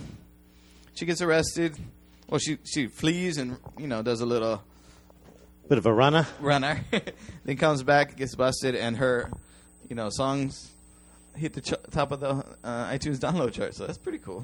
she 0.94 1.06
gets 1.06 1.22
arrested. 1.22 1.78
Well, 2.30 2.40
she 2.40 2.58
she 2.64 2.88
flees 2.88 3.38
and 3.38 3.58
you 3.80 3.88
know 3.88 4.02
does 4.02 4.22
a 4.22 4.26
little 4.26 4.62
Bit 5.70 5.78
of 5.78 5.86
a 5.86 5.94
runner. 5.94 6.28
runner, 6.42 6.84
then 7.46 7.56
comes 7.56 7.82
back, 7.82 8.18
gets 8.18 8.36
busted, 8.36 8.76
and 8.76 8.98
her 8.98 9.32
you 9.90 9.96
know 9.96 10.10
songs 10.10 10.70
hit 11.36 11.54
the 11.54 11.62
ch- 11.62 11.74
top 11.92 12.12
of 12.12 12.20
the 12.20 12.44
uh, 12.64 12.90
iTunes 12.92 13.20
download 13.20 13.54
chart. 13.54 13.74
So 13.74 13.86
that's 13.88 13.98
pretty 13.98 14.18
cool. 14.18 14.44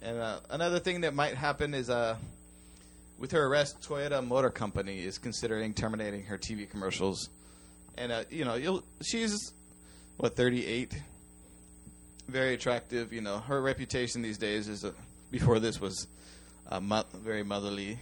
And 0.00 0.18
uh, 0.18 0.40
another 0.48 0.78
thing 0.80 1.02
that 1.02 1.14
might 1.14 1.34
happen 1.34 1.74
is 1.74 1.90
uh, 1.90 2.16
with 3.18 3.30
her 3.32 3.44
arrest, 3.46 3.82
Toyota 3.82 4.26
Motor 4.26 4.48
Company 4.50 5.00
is 5.04 5.18
considering 5.18 5.74
terminating 5.74 6.24
her 6.24 6.38
TV 6.38 6.68
commercials. 6.68 7.28
And 7.96 8.12
uh, 8.12 8.24
you 8.30 8.44
know, 8.44 8.54
you'll, 8.54 8.82
she's 9.02 9.52
what 10.16 10.36
38, 10.36 11.00
very 12.28 12.54
attractive. 12.54 13.12
You 13.12 13.20
know, 13.20 13.38
her 13.38 13.60
reputation 13.60 14.22
these 14.22 14.38
days 14.38 14.68
is 14.68 14.84
a, 14.84 14.94
before 15.30 15.58
this 15.58 15.80
was 15.80 16.06
uh, 16.70 16.80
mo- 16.80 17.04
very 17.14 17.42
motherly 17.42 17.98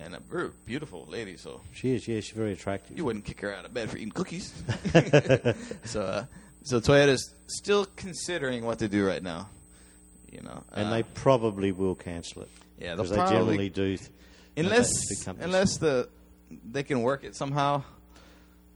and 0.00 0.14
a 0.14 0.20
very 0.20 0.50
beautiful 0.66 1.06
lady. 1.08 1.36
So 1.36 1.60
She 1.72 1.94
is. 1.94 2.08
Yeah, 2.08 2.20
she's 2.20 2.36
very 2.36 2.52
attractive. 2.52 2.96
you 2.96 3.04
wouldn't 3.04 3.24
kick 3.24 3.40
her 3.40 3.54
out 3.54 3.64
of 3.64 3.74
bed 3.74 3.90
for 3.90 3.96
eating 3.96 4.10
cookies. 4.10 4.52
so, 5.84 6.02
uh, 6.02 6.24
so 6.62 6.80
Toyota's 6.80 7.34
still 7.46 7.86
considering 7.96 8.64
what 8.64 8.78
to 8.80 8.88
do 8.88 9.06
right 9.06 9.22
now. 9.22 9.48
You 10.30 10.40
know, 10.42 10.64
and 10.72 10.88
uh, 10.88 10.90
they 10.90 11.02
probably 11.04 11.70
will 11.70 11.94
cancel 11.94 12.42
it. 12.42 12.48
Yeah, 12.80 12.96
because 12.96 13.10
they 13.10 13.16
generally 13.16 13.68
do. 13.68 13.96
th- 13.96 14.10
unless 14.56 14.88
those 14.88 15.06
big 15.08 15.24
companies. 15.24 15.44
unless 15.46 15.76
the 15.78 16.08
they 16.72 16.82
can 16.82 17.02
work 17.02 17.22
it 17.22 17.36
somehow. 17.36 17.84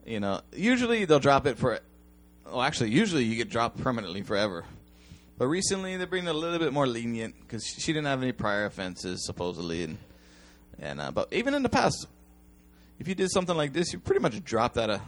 You 0.09 0.21
know, 0.21 0.41
usually 0.55 1.05
they'll 1.05 1.19
drop 1.19 1.47
it 1.47 1.59
for. 1.59 1.81
Well, 2.47 2.63
actually, 2.63 2.91
usually 2.91 3.25
you 3.25 3.37
get 3.37 3.51
dropped 3.51 3.79
permanently 3.83 4.23
forever. 4.23 4.65
But 5.37 5.49
recently 5.49 5.99
they're 5.99 6.07
being 6.07 6.27
a 6.29 6.33
little 6.33 6.59
bit 6.59 6.73
more 6.73 6.87
lenient 6.87 7.35
because 7.43 7.65
she 7.67 7.93
didn't 7.93 8.07
have 8.07 8.23
any 8.23 8.33
prior 8.33 8.65
offenses 8.65 9.27
supposedly, 9.27 9.85
and 9.85 9.99
and 10.79 11.01
uh, 11.01 11.11
but 11.11 11.31
even 11.31 11.53
in 11.53 11.63
the 11.63 11.69
past, 11.69 12.07
if 12.99 13.07
you 13.07 13.15
did 13.15 13.31
something 13.31 13.55
like 13.55 13.75
this, 13.75 13.93
you 13.93 13.99
pretty 13.99 14.21
much 14.21 14.43
dropped 14.43 14.79
out 14.79 14.89
of, 14.89 15.03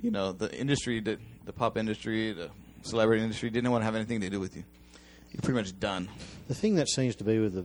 you 0.00 0.10
know, 0.10 0.32
the 0.32 0.52
industry, 0.58 0.98
the 0.98 1.16
the 1.44 1.52
pop 1.52 1.78
industry, 1.78 2.32
the 2.32 2.50
celebrity 2.82 3.22
industry 3.22 3.48
didn't 3.48 3.70
want 3.70 3.82
to 3.82 3.86
have 3.86 3.94
anything 3.94 4.20
to 4.22 4.28
do 4.28 4.40
with 4.40 4.56
you. 4.56 4.64
You're 5.30 5.40
pretty 5.40 5.56
much 5.56 5.78
done. 5.78 6.08
The 6.48 6.54
thing 6.56 6.74
that 6.74 6.88
seems 6.88 7.14
to 7.16 7.24
be 7.24 7.38
with 7.38 7.54
the 7.54 7.64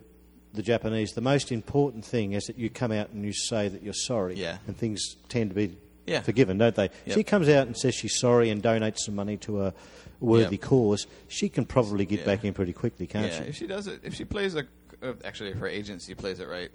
the 0.53 0.61
Japanese, 0.61 1.13
the 1.13 1.21
most 1.21 1.51
important 1.51 2.05
thing 2.05 2.33
is 2.33 2.45
that 2.45 2.59
you 2.59 2.69
come 2.69 2.91
out 2.91 3.09
and 3.09 3.25
you 3.25 3.33
say 3.33 3.67
that 3.67 3.81
you're 3.81 3.93
sorry. 3.93 4.35
Yeah. 4.35 4.59
And 4.67 4.77
things 4.77 5.15
tend 5.27 5.49
to 5.49 5.55
be 5.55 5.75
Yeah. 6.05 6.21
forgiven, 6.21 6.57
don't 6.57 6.75
they? 6.75 6.89
Yep. 7.05 7.15
She 7.15 7.23
comes 7.23 7.49
out 7.49 7.67
and 7.67 7.75
says 7.77 7.95
she's 7.95 8.17
sorry 8.19 8.49
and 8.49 8.61
donates 8.61 8.99
some 8.99 9.15
money 9.15 9.37
to 9.37 9.63
a 9.63 9.73
worthy 10.19 10.55
Yep. 10.55 10.61
cause. 10.61 11.07
She 11.27 11.49
can 11.49 11.65
probably 11.65 12.05
get 12.05 12.19
Yeah. 12.21 12.25
back 12.25 12.43
in 12.45 12.53
pretty 12.53 12.73
quickly, 12.73 13.07
can't 13.07 13.31
yeah, 13.31 13.43
she? 13.43 13.49
if 13.49 13.55
she 13.55 13.67
does 13.67 13.87
it, 13.87 14.01
if 14.03 14.13
she 14.13 14.23
plays 14.25 14.55
a, 14.55 14.65
uh, 15.03 15.13
actually, 15.23 15.49
if 15.51 15.57
her 15.57 15.67
agency 15.67 16.13
plays 16.15 16.39
it 16.39 16.47
right, 16.47 16.69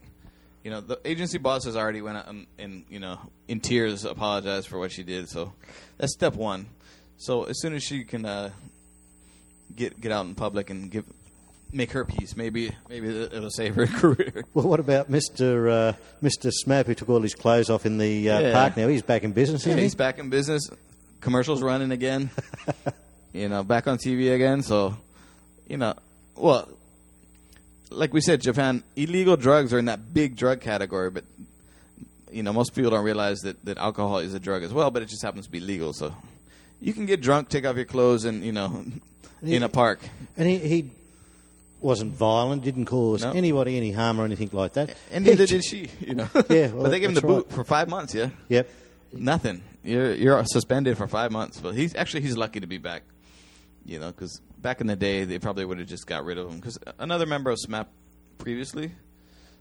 you 0.64 0.70
know, 0.70 0.80
the 0.80 1.00
agency 1.04 1.38
boss 1.38 1.64
has 1.64 1.76
already 1.76 2.02
went 2.02 2.18
out 2.18 2.28
and, 2.28 2.46
and 2.58 2.84
you 2.90 2.98
know, 2.98 3.18
in 3.48 3.60
tears 3.60 4.04
apologized 4.04 4.68
for 4.68 4.78
what 4.78 4.92
she 4.92 5.02
did. 5.02 5.28
So 5.28 5.52
that's 5.96 6.12
step 6.12 6.34
one. 6.34 6.66
So 7.16 7.44
as 7.44 7.60
soon 7.60 7.74
as 7.74 7.82
she 7.82 8.04
can 8.04 8.24
uh, 8.26 8.50
get 9.74 10.00
get 10.00 10.12
out 10.12 10.26
in 10.26 10.34
public 10.34 10.70
and 10.70 10.90
give 10.90 11.04
make 11.72 11.92
her 11.92 12.04
peace, 12.04 12.36
maybe 12.36 12.70
maybe 12.88 13.08
it'll 13.08 13.50
save 13.50 13.74
her 13.76 13.86
career. 14.00 14.44
Well, 14.54 14.66
what 14.68 14.80
about 14.80 15.10
Mr. 15.10 15.70
Uh, 15.70 15.92
Mr. 16.22 16.50
Smap 16.64 16.86
who 16.86 16.94
took 16.94 17.08
all 17.08 17.20
his 17.20 17.34
clothes 17.34 17.70
off 17.70 17.86
in 17.86 17.98
the 17.98 18.30
uh, 18.30 18.40
Yeah. 18.40 18.52
park 18.52 18.76
now? 18.76 18.88
He's 18.88 19.02
back 19.02 19.22
in 19.24 19.32
business, 19.32 19.64
Yeah, 19.64 19.70
isn't 19.70 19.78
he? 19.78 19.84
he's 19.84 19.94
back 19.94 20.18
in 20.18 20.30
business. 20.30 20.68
Commercials 21.20 21.62
running 21.62 21.92
again. 21.92 22.30
you 23.32 23.48
know, 23.48 23.62
back 23.62 23.86
on 23.86 23.98
TV 23.98 24.34
again. 24.34 24.62
So, 24.62 24.96
you 25.68 25.76
know, 25.76 25.94
well, 26.36 26.68
like 27.90 28.12
we 28.14 28.20
said, 28.20 28.40
Japan 28.40 28.82
illegal 28.96 29.36
drugs 29.36 29.72
are 29.74 29.78
in 29.78 29.84
that 29.86 30.12
big 30.14 30.36
drug 30.36 30.60
category, 30.60 31.10
but 31.10 31.24
you 32.32 32.42
know, 32.44 32.52
most 32.52 32.74
people 32.74 32.90
don't 32.92 33.04
realize 33.04 33.40
that 33.40 33.64
that 33.64 33.76
alcohol 33.78 34.18
is 34.18 34.34
a 34.34 34.40
drug 34.40 34.62
as 34.62 34.72
well. 34.72 34.90
But 34.90 35.02
it 35.02 35.08
just 35.08 35.22
happens 35.22 35.46
to 35.46 35.50
be 35.50 35.60
legal. 35.60 35.92
So, 35.92 36.14
you 36.80 36.92
can 36.94 37.04
get 37.04 37.20
drunk, 37.20 37.48
take 37.48 37.66
off 37.66 37.76
your 37.76 37.84
clothes, 37.84 38.24
and 38.24 38.42
you 38.44 38.52
know, 38.52 38.84
in 39.42 39.62
a 39.62 39.68
park. 39.68 40.00
And 40.36 40.48
he, 40.48 40.56
he 40.58 40.90
wasn't 41.80 42.12
violent, 42.14 42.62
didn't 42.62 42.84
cause 42.86 43.22
No. 43.22 43.32
anybody 43.32 43.76
any 43.76 43.92
harm 43.92 44.20
or 44.20 44.24
anything 44.24 44.50
like 44.52 44.74
that. 44.74 44.94
And 45.10 45.24
neither 45.24 45.46
did 45.46 45.64
she. 45.64 45.88
You 46.00 46.14
know. 46.14 46.28
Yeah, 46.50 46.68
well, 46.72 46.82
but 46.84 46.90
they 46.90 47.00
gave 47.00 47.08
him 47.10 47.14
the 47.14 47.20
boot 47.22 47.46
right. 47.48 47.54
for 47.56 47.64
five 47.64 47.88
months. 47.88 48.14
Yeah. 48.14 48.30
Yep. 48.48 48.68
Nothing. 49.12 49.62
You're 49.82 50.14
you're 50.14 50.44
suspended 50.44 50.96
for 50.98 51.06
five 51.08 51.32
months. 51.32 51.60
But 51.60 51.74
he's 51.74 51.94
actually 51.94 52.22
he's 52.22 52.36
lucky 52.36 52.60
to 52.60 52.66
be 52.66 52.78
back. 52.78 53.02
You 53.84 53.98
know, 53.98 54.08
because 54.12 54.40
back 54.58 54.80
in 54.80 54.86
the 54.86 54.96
day 54.96 55.24
they 55.24 55.38
probably 55.38 55.64
would 55.64 55.78
have 55.78 55.88
just 55.88 56.06
got 56.06 56.24
rid 56.24 56.38
of 56.38 56.48
him. 56.50 56.56
Because 56.56 56.78
another 56.98 57.26
member 57.26 57.50
of 57.50 57.58
SMAP 57.58 57.86
previously, 58.38 58.92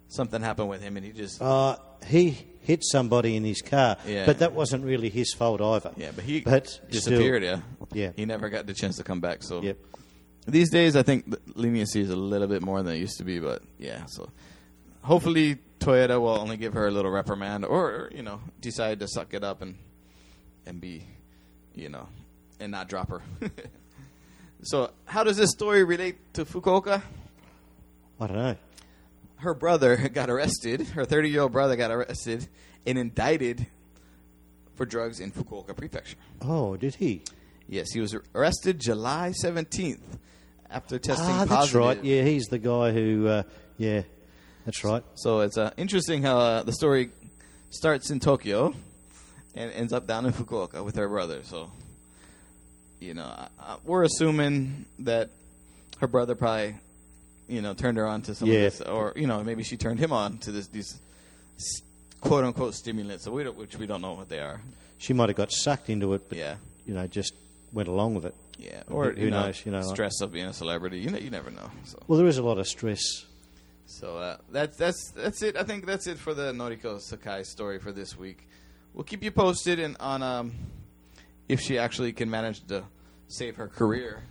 something 0.10 0.42
happened 0.42 0.70
with 0.70 0.82
him, 0.82 0.98
and 0.98 1.06
he 1.06 1.12
just 1.14 1.42
Uh, 1.42 1.78
he 2.06 2.38
hit 2.62 2.84
somebody 2.84 3.36
in 3.38 3.44
his 3.46 3.62
car, 3.62 3.98
Yeah. 4.06 4.26
but 4.26 4.40
that 4.40 4.54
wasn't 4.54 4.84
really 4.84 5.10
his 5.10 5.34
fault 5.34 5.62
either. 5.62 5.92
yeah, 5.98 6.12
but 6.14 6.24
he 6.26 6.42
but 6.42 6.68
still- 6.68 6.86
disappeared. 6.92 7.44
yeah, 7.44 7.62
Yeah. 7.94 8.12
He 8.16 8.26
never 8.26 8.50
got 8.50 8.68
the 8.68 8.74
chance 8.74 8.98
to 8.98 9.04
come 9.04 9.22
back. 9.22 9.42
So 9.44 9.62
Yep. 9.62 9.78
These 10.50 10.70
days, 10.70 10.96
I 10.96 11.04
think 11.04 11.34
leniency 11.56 12.02
is 12.02 12.10
a 12.10 12.16
little 12.16 12.48
bit 12.48 12.62
more 12.62 12.82
than 12.84 12.96
it 12.96 13.00
used 13.00 13.18
to 13.18 13.24
be. 13.24 13.40
But 13.40 13.62
yeah, 13.78 14.06
so 14.08 14.30
hopefully 15.02 15.58
Toyota 15.80 16.20
will 16.20 16.40
only 16.40 16.58
give 16.58 16.74
her 16.74 16.88
a 16.88 16.92
little 16.92 17.12
reprimand, 17.12 17.66
or 17.66 18.10
you 18.14 18.24
know, 18.24 18.42
decide 18.60 19.00
to 19.00 19.08
suck 19.08 19.34
it 19.34 19.44
up 19.44 19.62
and 19.62 19.76
and 20.66 20.80
be, 20.82 21.06
you 21.74 21.90
know, 21.90 22.08
and 22.60 22.72
not 22.72 22.90
drop 22.90 23.10
her. 23.10 23.22
so 24.64 24.92
how 25.06 25.24
does 25.24 25.38
this 25.38 25.52
story 25.52 25.84
relate 25.84 26.18
to 26.34 26.46
Fukuoka? 26.46 27.02
I 28.20 28.28
don't 28.28 28.38
know. 28.38 28.56
Her 29.38 29.54
brother 29.54 30.10
got 30.14 30.30
arrested. 30.30 30.82
Her 30.88 31.06
30 31.06 31.30
year 31.30 31.42
old 31.42 31.54
brother 31.54 31.76
got 31.76 31.92
arrested 31.92 32.48
and 32.86 32.98
indicted 32.98 33.68
for 34.76 34.86
drugs 34.86 35.20
in 35.20 35.32
Fukuoka 35.32 35.76
Prefecture. 35.76 36.18
Oh, 36.42 36.76
did 36.78 36.96
he? 36.96 37.24
Yes, 37.68 37.92
he 37.94 38.00
was 38.00 38.16
arrested 38.34 38.80
July 38.80 39.34
17th 39.44 40.00
after 40.72 41.00
testing 41.00 41.26
ah, 41.30 41.40
that's 41.40 41.50
positive. 41.50 41.80
right. 41.82 42.04
Yeah, 42.04 42.24
he's 42.24 42.46
the 42.46 42.60
guy 42.60 42.92
who. 42.92 43.28
Uh, 43.28 43.44
yeah, 43.78 44.02
that's 44.66 44.84
right. 44.84 45.04
So 45.16 45.40
it's 45.42 45.58
uh, 45.58 45.72
interesting 45.78 46.22
how 46.24 46.38
uh, 46.40 46.64
the 46.64 46.74
story 46.74 47.10
starts 47.70 48.10
in 48.12 48.20
Tokyo 48.20 48.74
and 49.56 49.72
ends 49.72 49.94
up 49.94 50.06
down 50.08 50.26
in 50.26 50.34
Fukuoka 50.34 50.84
with 50.84 50.96
her 50.96 51.08
brother. 51.08 51.42
So, 51.44 51.72
you 53.00 53.14
know, 53.14 53.48
we're 53.86 54.04
assuming 54.04 54.86
that 55.00 55.30
her 56.00 56.08
brother 56.08 56.36
probably, 56.36 56.76
you 57.48 57.62
know, 57.62 57.74
turned 57.74 57.98
her 57.98 58.06
on 58.06 58.22
to 58.24 58.36
some 58.36 58.48
Yeah. 58.50 58.56
of 58.66 58.78
this, 58.78 58.82
or 58.82 59.14
you 59.16 59.28
know, 59.28 59.44
maybe 59.44 59.64
she 59.64 59.78
turned 59.78 60.00
him 60.00 60.12
on 60.12 60.38
to 60.40 60.52
this 60.52 60.68
these 60.68 61.00
quote 62.22 62.44
unquote 62.44 62.76
stimulants. 62.76 63.24
So 63.24 63.32
we 63.32 63.44
don't, 63.44 63.58
which 63.58 63.78
we 63.78 63.86
don't 63.88 64.02
know 64.02 64.14
what 64.14 64.30
they 64.30 64.40
are. 64.40 64.62
She 64.98 65.14
might 65.14 65.30
have 65.30 65.38
got 65.38 65.52
sucked 65.52 65.90
into 65.90 66.14
it, 66.14 66.28
but 66.28 66.38
Yeah. 66.38 66.56
you 66.86 66.94
know, 66.94 67.08
just 67.08 67.34
went 67.72 67.88
along 67.88 68.16
with 68.16 68.26
it. 68.26 68.36
Yeah, 68.60 68.84
or 68.90 69.12
who 69.12 69.26
you 69.26 69.32
know, 69.32 69.46
knows, 69.46 69.66
you 69.66 69.72
know, 69.72 69.80
like- 69.80 69.96
stress 69.96 70.20
of 70.22 70.32
being 70.34 70.46
a 70.46 70.54
celebrity. 70.54 71.00
You 71.00 71.12
know, 71.12 71.18
you 71.18 71.30
never 71.30 71.50
know. 71.50 71.72
So. 71.86 71.98
Well, 72.08 72.18
there 72.20 72.28
is 72.28 72.38
a 72.38 72.44
lot 72.44 72.58
of 72.58 72.68
stress. 72.68 73.26
So 73.86 74.18
uh, 74.18 74.38
that's 74.52 74.78
that's 74.78 75.12
that's 75.12 75.42
it. 75.42 75.56
I 75.56 75.64
think 75.64 75.86
that's 75.86 76.08
it 76.08 76.18
for 76.18 76.34
the 76.34 76.52
Noriko 76.52 77.00
Sakai 77.00 77.44
story 77.44 77.80
for 77.80 77.92
this 77.92 78.18
week. 78.18 78.48
We'll 78.94 79.06
keep 79.06 79.24
you 79.24 79.32
posted 79.32 79.80
in, 79.80 79.96
on 80.00 80.22
um, 80.22 80.54
if 81.48 81.62
she 81.62 81.78
actually 81.78 82.12
can 82.12 82.30
manage 82.30 82.66
to 82.68 82.84
save 83.30 83.56
her 83.56 83.68
career 83.68 84.24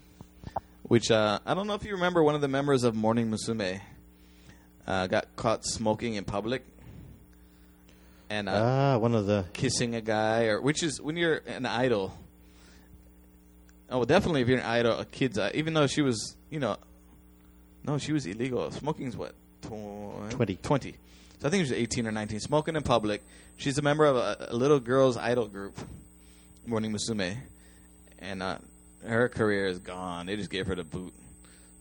which 0.89 1.11
uh, 1.11 1.39
I 1.45 1.55
don't 1.55 1.67
know 1.67 1.75
if 1.75 1.85
you 1.85 1.93
remember. 1.93 2.23
One 2.23 2.35
of 2.35 2.41
the 2.41 2.49
members 2.49 2.83
of 2.83 2.95
Morning 2.95 3.31
Musume 3.31 3.81
uh, 4.87 5.07
got 5.07 5.37
caught 5.37 5.65
smoking 5.65 6.15
in 6.15 6.25
public 6.25 6.65
and 8.31 8.49
uh, 8.49 8.53
Ah, 8.53 8.99
one 8.99 9.15
of 9.15 9.27
the 9.27 9.45
kissing 9.53 9.95
a 9.95 10.01
guy, 10.01 10.47
or 10.47 10.61
which 10.61 10.83
is 10.83 11.01
when 11.01 11.17
you're 11.17 11.43
an 11.47 11.67
idol. 11.67 12.19
Oh, 13.91 14.05
definitely 14.05 14.43
if 14.43 14.49
you're 14.49 14.59
an 14.59 14.67
idol, 14.67 14.99
a 14.99 15.05
kid's 15.05 15.39
even 15.55 15.75
though 15.75 15.87
she 15.87 16.03
was, 16.03 16.37
you 16.51 16.61
know, 16.61 16.77
no, 17.85 17.99
she 17.99 18.13
was 18.13 18.27
illegal. 18.27 18.71
Smoking's 18.71 19.17
what 19.17 19.35
tw- 19.63 20.31
20. 20.31 20.57
20. 20.57 20.95
So 21.41 21.47
I 21.47 21.51
think 21.51 21.65
she 21.67 21.73
was 21.73 21.81
18 21.81 22.07
or 22.07 22.13
19. 22.13 22.41
Smoking 22.41 22.77
in 22.77 22.83
public. 22.83 23.23
She's 23.57 23.79
a 23.79 23.83
member 23.83 24.05
of 24.05 24.17
a, 24.17 24.49
a 24.51 24.57
little 24.57 24.81
girls' 24.81 25.17
idol 25.17 25.47
group, 25.47 25.79
Morning 26.67 26.93
Musume, 26.93 27.37
and 28.19 28.43
uh, 28.43 28.59
her 29.05 29.29
career 29.29 29.67
is 29.67 29.79
gone. 29.79 30.27
They 30.27 30.37
just 30.37 30.51
gave 30.51 30.67
her 30.67 30.75
the 30.75 30.85
boot. 30.85 31.15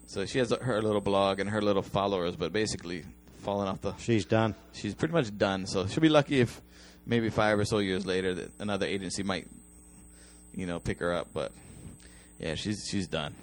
So 0.05 0.25
she 0.25 0.39
has 0.39 0.51
her 0.51 0.81
little 0.81 1.01
blog 1.01 1.39
and 1.39 1.49
her 1.49 1.61
little 1.61 1.81
followers, 1.81 2.35
but 2.35 2.53
basically 2.53 3.03
falling 3.41 3.67
off 3.67 3.81
the 3.81 3.93
she's 3.97 4.25
done. 4.25 4.55
she's 4.73 4.95
pretty 4.95 5.13
much 5.13 5.35
done. 5.37 5.67
So 5.67 5.87
she'll 5.87 6.01
be 6.01 6.09
lucky 6.09 6.39
if 6.39 6.61
maybe 7.05 7.29
five 7.29 7.59
or 7.59 7.65
so 7.65 7.79
years 7.79 8.05
later 8.05 8.33
that 8.33 8.51
another 8.59 8.85
agency 8.85 9.23
might, 9.23 9.47
you 10.53 10.65
know, 10.65 10.79
pick 10.79 10.99
her 10.99 11.13
up. 11.13 11.27
But 11.33 11.51
yeah, 12.39 12.55
she's 12.55 12.87
she's 12.89 13.07
done. 13.07 13.35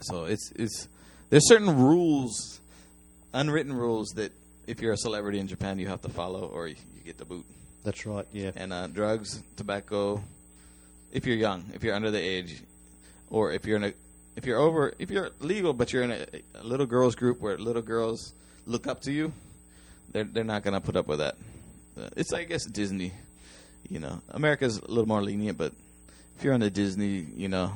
So 0.00 0.24
it's 0.24 0.52
it's 0.56 0.88
there's 1.30 1.48
certain 1.48 1.76
rules, 1.76 2.60
unwritten 3.32 3.72
rules 3.72 4.08
that 4.16 4.32
if 4.66 4.80
you're 4.80 4.92
a 4.92 4.96
celebrity 4.96 5.38
in 5.38 5.46
Japan 5.46 5.78
you 5.78 5.88
have 5.88 6.02
to 6.02 6.08
follow 6.08 6.46
or 6.46 6.68
you, 6.68 6.76
you 6.94 7.02
get 7.02 7.18
the 7.18 7.24
boot. 7.24 7.44
That's 7.84 8.04
right. 8.04 8.26
Yeah. 8.32 8.50
And 8.56 8.72
uh, 8.72 8.88
drugs, 8.88 9.42
tobacco, 9.56 10.22
if 11.12 11.24
you're 11.26 11.36
young, 11.36 11.64
if 11.74 11.84
you're 11.84 11.94
under 11.94 12.10
the 12.10 12.20
age, 12.20 12.62
or 13.30 13.52
if 13.52 13.64
you're 13.64 13.76
in 13.76 13.84
a 13.84 13.92
if 14.36 14.44
you're 14.44 14.58
over 14.58 14.92
if 14.98 15.10
you're 15.10 15.30
legal 15.40 15.72
but 15.72 15.92
you're 15.92 16.02
in 16.02 16.10
a, 16.10 16.26
a 16.56 16.64
little 16.64 16.86
girls 16.86 17.14
group 17.14 17.40
where 17.40 17.56
little 17.56 17.82
girls 17.82 18.32
look 18.66 18.86
up 18.86 19.00
to 19.02 19.12
you, 19.12 19.32
they're 20.12 20.24
they're 20.24 20.44
not 20.44 20.62
gonna 20.62 20.80
put 20.80 20.96
up 20.96 21.06
with 21.06 21.18
that. 21.18 21.36
Uh, 21.98 22.08
it's 22.16 22.32
I 22.32 22.44
guess 22.44 22.64
Disney, 22.66 23.12
you 23.88 24.00
know. 24.00 24.20
America's 24.30 24.78
a 24.78 24.88
little 24.88 25.06
more 25.06 25.22
lenient, 25.22 25.56
but 25.56 25.72
if 26.36 26.44
you're 26.44 26.54
on 26.54 26.60
the 26.60 26.70
Disney, 26.70 27.26
you 27.36 27.48
know, 27.48 27.72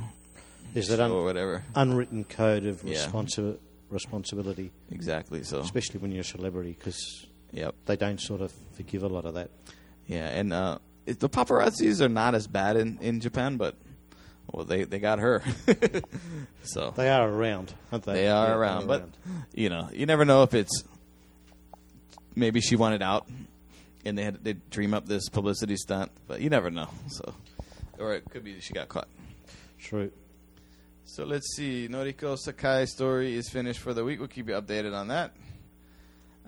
There's 0.74 0.88
that 0.88 1.00
un- 1.00 1.10
or 1.10 1.24
whatever, 1.24 1.64
unwritten 1.74 2.24
code 2.24 2.66
of 2.66 2.82
Yeah. 2.84 2.96
responsi- 3.06 3.58
responsibility, 3.88 4.70
exactly. 4.90 5.42
So 5.42 5.60
especially 5.60 6.00
when 6.00 6.12
you're 6.12 6.20
a 6.20 6.24
celebrity, 6.24 6.76
because 6.78 7.26
yep, 7.52 7.74
they 7.86 7.96
don't 7.96 8.20
sort 8.20 8.40
of 8.40 8.52
forgive 8.76 9.02
a 9.02 9.08
lot 9.08 9.24
of 9.24 9.34
that. 9.34 9.50
yeah, 10.06 10.28
and 10.28 10.52
uh, 10.52 10.78
it, 11.06 11.20
the 11.20 11.28
paparazzis 11.28 12.00
are 12.00 12.08
not 12.08 12.34
as 12.34 12.46
bad 12.46 12.76
in 12.76 12.98
in 13.00 13.20
Japan, 13.20 13.56
but 13.56 13.74
well, 14.52 14.64
they 14.64 14.84
they 14.84 14.98
got 14.98 15.18
her, 15.20 15.42
so 16.62 16.92
They 16.96 17.08
are 17.08 17.28
around, 17.28 17.72
aren't 17.90 18.04
they? 18.04 18.12
They 18.14 18.28
are 18.28 18.48
Yeah, 18.48 18.54
around, 18.54 18.86
but 18.86 19.08
you 19.54 19.68
know, 19.70 19.88
you 19.92 20.06
never 20.06 20.24
know 20.24 20.42
if 20.42 20.54
it's 20.54 20.84
maybe 22.36 22.60
she 22.60 22.76
wanted 22.76 23.02
out 23.02 23.26
and 24.04 24.16
they 24.16 24.24
had 24.24 24.42
they 24.44 24.54
dream 24.70 24.94
up 24.94 25.06
this 25.06 25.28
publicity 25.28 25.76
stunt, 25.76 26.10
but 26.26 26.40
you 26.40 26.50
never 26.50 26.70
know. 26.70 26.88
So, 27.08 27.34
or 28.00 28.14
it 28.14 28.24
could 28.30 28.42
be 28.42 28.54
that 28.54 28.62
she 28.62 28.72
got 28.72 28.88
caught. 28.88 29.08
true. 29.78 30.10
So 31.04 31.24
let's 31.24 31.56
see. 31.56 31.88
Noriko 31.90 32.38
Sakai 32.38 32.86
story 32.86 33.34
is 33.34 33.48
finished 33.48 33.80
for 33.80 33.92
the 33.92 34.04
week. 34.04 34.20
We'll 34.20 34.28
keep 34.28 34.48
you 34.48 34.54
updated 34.54 34.94
on 34.94 35.08
that. 35.08 35.32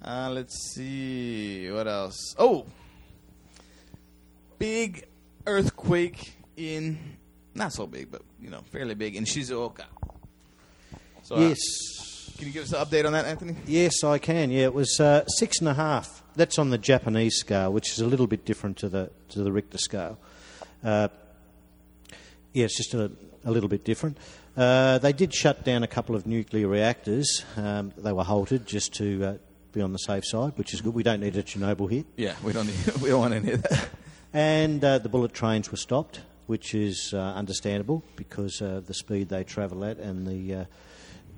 Uh, 0.05 0.31
let's 0.31 0.73
see 0.73 1.71
what 1.71 1.89
else. 1.89 2.35
Oh, 2.39 2.67
big 4.59 5.05
earthquake 5.47 6.35
in 6.57 7.17
not 7.55 7.73
so 7.73 7.87
big, 7.87 8.11
but 8.11 8.23
you 8.41 8.51
know, 8.51 8.61
fairly 8.71 8.95
big 8.95 9.17
in 9.17 9.25
Shizuoka. 9.25 9.85
So, 11.23 11.37
uh, 11.37 11.41
yes. 11.41 11.59
can 12.37 12.47
you 12.47 12.53
give 12.53 12.65
us 12.65 12.73
an 12.73 12.85
update 12.85 13.05
on 13.05 13.13
that, 13.13 13.25
Anthony? 13.25 13.57
Yes, 13.67 14.03
I 14.05 14.19
can. 14.19 14.51
Yeah, 14.51 14.65
it 14.65 14.75
was 14.75 14.99
uh, 15.01 15.25
six 15.27 15.59
and 15.59 15.69
a 15.69 15.75
half. 15.75 16.23
That's 16.35 16.59
on 16.59 16.71
the 16.71 16.79
Japanese 16.79 17.37
scale, 17.37 17.73
which 17.73 17.93
is 17.93 18.01
a 18.01 18.07
little 18.07 18.27
bit 18.27 18.45
different 18.45 18.77
to 18.79 18.89
the 18.89 19.11
to 19.31 19.43
the 19.43 19.53
Richter 19.53 19.79
scale. 19.79 20.19
Uh, 20.83 21.09
yeah, 22.53 22.65
it's 22.65 22.77
just 22.77 22.95
a, 22.95 23.11
a 23.45 23.51
little 23.51 23.69
bit 23.69 23.85
different. 23.85 24.19
Uh, 24.57 24.99
they 24.99 25.13
did 25.13 25.33
shut 25.35 25.65
down 25.65 25.83
a 25.83 25.87
couple 25.87 26.15
of 26.15 26.27
nuclear 26.27 26.69
reactors. 26.69 27.45
Um, 27.57 27.93
they 27.97 28.13
were 28.13 28.25
halted 28.25 28.67
just 28.67 28.93
to 28.95 29.25
uh, 29.25 29.35
be 29.73 29.81
on 29.81 29.93
the 29.93 29.99
safe 29.99 30.25
side, 30.27 30.53
which 30.57 30.75
is 30.75 30.81
good. 30.81 30.95
We 30.95 31.03
don't 31.03 31.21
need 31.21 31.37
a 31.37 31.43
Chernobyl 31.43 31.91
hit. 31.91 32.07
Yeah, 32.17 32.35
we 32.45 32.53
don't 32.53 32.67
need, 32.67 32.77
we 33.03 33.09
don't 33.09 33.21
want 33.21 33.35
any 33.35 33.53
of 33.53 33.63
that. 33.63 33.89
And 34.35 34.83
uh, 34.83 34.97
the 34.97 35.11
bullet 35.11 35.35
trains 35.35 35.71
were 35.71 35.77
stopped, 35.77 36.21
which 36.47 36.75
is 36.75 37.13
uh, 37.13 37.19
understandable 37.19 38.03
because 38.17 38.63
uh, 38.63 38.81
the 38.83 38.95
speed 38.95 39.29
they 39.29 39.45
travel 39.45 39.85
at 39.85 39.99
and 39.99 40.27
the, 40.27 40.55
uh, 40.55 40.65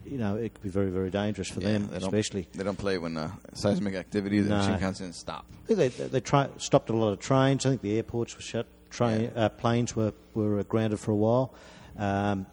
you 0.04 0.16
know, 0.16 0.36
it 0.36 0.54
could 0.54 0.62
be 0.62 0.68
very, 0.68 0.90
very 0.90 1.10
dangerous 1.10 1.48
for 1.48 1.58
them, 1.58 1.88
they 1.88 1.96
especially. 1.96 2.46
They 2.54 2.62
don't 2.62 2.78
play 2.78 2.98
when 2.98 3.16
uh, 3.16 3.32
seismic 3.54 3.96
activity. 3.96 4.42
The 4.42 4.50
No. 4.50 4.60
Shinkansen 4.60 5.12
stop. 5.12 5.44
I 5.64 5.66
think 5.66 5.78
they, 5.78 5.88
they, 5.88 6.06
they 6.06 6.20
try, 6.20 6.48
stopped 6.58 6.88
a 6.88 6.92
lot 6.92 7.08
of 7.08 7.18
trains. 7.18 7.66
I 7.66 7.70
think 7.70 7.80
the 7.82 7.96
airports 7.96 8.36
were 8.36 8.42
shut. 8.42 8.66
Train, 8.94 9.22
Yeah. 9.34 9.44
uh, 9.44 9.48
planes 9.48 9.96
were, 9.96 10.12
were 10.34 10.62
grounded 10.64 11.00
for 11.00 11.10
a 11.10 11.16
while. 11.16 11.52
Um, 11.98 12.46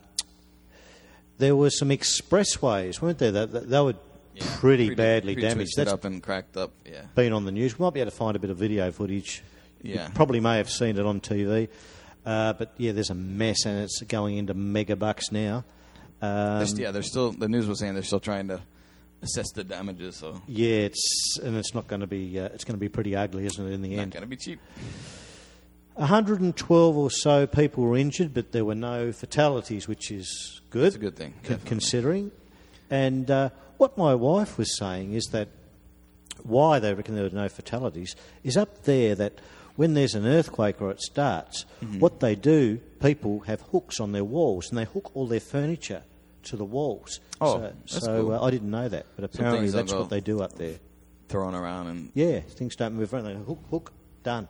there 1.38 1.56
were 1.56 1.70
some 1.70 1.90
expressways, 1.90 3.02
weren't 3.02 3.20
there? 3.20 3.32
That, 3.32 3.52
that, 3.52 3.70
they 3.70 3.80
were 3.82 3.96
Yeah, 4.34 4.44
pretty, 4.58 4.94
badly 4.96 5.34
pretty 5.36 5.48
damaged. 5.48 5.74
That's 5.78 5.92
up 5.92 6.04
and 6.06 6.22
cracked 6.22 6.58
up. 6.58 6.72
Yeah, 6.86 7.04
been 7.16 7.34
on 7.34 7.46
the 7.46 7.52
news. 7.52 7.78
We 7.78 7.84
might 7.84 7.94
be 7.94 8.00
able 8.02 8.12
to 8.12 8.18
find 8.18 8.36
a 8.36 8.40
bit 8.40 8.50
of 8.50 8.58
video 8.58 8.92
footage. 8.92 9.44
Yeah. 9.84 10.08
You 10.08 10.14
probably 10.14 10.40
may 10.40 10.58
have 10.58 10.70
seen 10.70 10.98
it 10.98 11.06
on 11.06 11.22
TV. 11.22 11.68
Uh, 12.26 12.54
but 12.54 12.74
yeah, 12.78 12.92
there's 12.92 13.10
a 13.10 13.16
mess, 13.16 13.66
and 13.66 13.84
it's 13.84 14.02
going 14.04 14.38
into 14.38 14.54
mega 14.54 14.96
bucks 14.96 15.32
now. 15.32 15.64
Um, 16.22 16.66
yeah. 16.76 16.92
They're 16.92 17.02
still. 17.02 17.32
The 17.32 17.50
news 17.50 17.68
was 17.68 17.80
saying 17.80 17.96
they're 17.96 18.04
still 18.04 18.20
trying 18.20 18.48
to 18.50 18.62
assess 19.24 19.52
the 19.54 19.64
damages. 19.64 20.18
So 20.18 20.40
yeah, 20.48 20.82
it's 20.82 21.40
and 21.42 21.58
it's 21.58 21.74
not 21.74 21.88
going 21.88 22.02
to 22.02 22.08
be. 22.08 22.40
Uh, 22.40 22.46
it's 22.54 22.64
going 22.64 22.76
to 22.76 22.80
be 22.80 22.90
pretty 22.90 23.16
ugly, 23.16 23.46
isn't 23.48 23.66
it? 23.68 23.74
In 23.74 23.82
the 23.82 23.96
not 23.96 24.02
end, 24.04 24.12
going 24.12 24.22
to 24.22 24.28
be 24.28 24.38
cheap. 24.38 24.60
112 25.96 26.98
or 26.98 27.12
so 27.12 27.46
people 27.48 27.84
were 27.84 27.98
injured, 27.98 28.34
but 28.34 28.52
there 28.52 28.66
were 28.66 28.76
no 28.76 29.12
fatalities, 29.12 29.88
which 29.88 30.12
is 30.12 30.62
good. 30.70 30.88
It's 30.88 30.96
a 30.96 31.00
good 31.00 31.16
thing, 31.16 31.34
definitely. 31.44 31.68
considering. 31.68 32.32
And 32.90 33.30
uh, 33.30 33.50
what 33.78 33.98
my 33.98 34.16
wife 34.16 34.58
was 34.58 34.78
saying 34.78 35.14
is 35.14 35.26
that 35.32 35.50
why 36.44 36.80
they 36.80 36.94
reckon 36.94 37.16
there 37.16 37.24
were 37.26 37.30
no 37.30 37.48
fatalities 37.50 38.16
is 38.44 38.58
up 38.58 38.84
there 38.84 39.14
that 39.16 39.40
when 39.76 39.94
there's 39.94 40.16
an 40.16 40.26
earthquake 40.26 40.82
or 40.82 40.92
it 40.92 41.02
starts, 41.02 41.66
Mm-hmm. 41.82 42.00
what 42.00 42.20
they 42.20 42.36
do, 42.36 42.78
people 43.02 43.40
have 43.42 43.62
hooks 43.72 44.00
on 44.00 44.12
their 44.12 44.24
walls 44.24 44.70
and 44.70 44.78
they 44.78 44.86
hook 44.86 45.10
all 45.16 45.26
their 45.26 45.40
furniture 45.40 46.04
to 46.44 46.56
the 46.56 46.64
walls. 46.66 47.20
Oh, 47.40 47.56
so, 47.56 47.60
that's 47.62 48.06
so 48.06 48.22
cool. 48.22 48.34
uh, 48.34 48.46
I 48.46 48.52
didn't 48.52 48.70
know 48.70 48.88
that, 48.88 49.08
but 49.16 49.26
apparently 49.26 49.70
that's 49.70 49.92
what 49.92 50.10
they 50.12 50.20
do 50.22 50.42
up 50.42 50.54
there. 50.54 50.76
Thrown 51.28 51.56
around 51.56 51.88
and 51.88 52.12
Yeah, 52.14 52.42
things 52.42 52.76
don't 52.76 52.94
move 52.94 53.14
around. 53.16 53.24
They 53.26 53.34
hook, 53.34 53.64
hook, 53.72 53.94
done. 54.24 54.48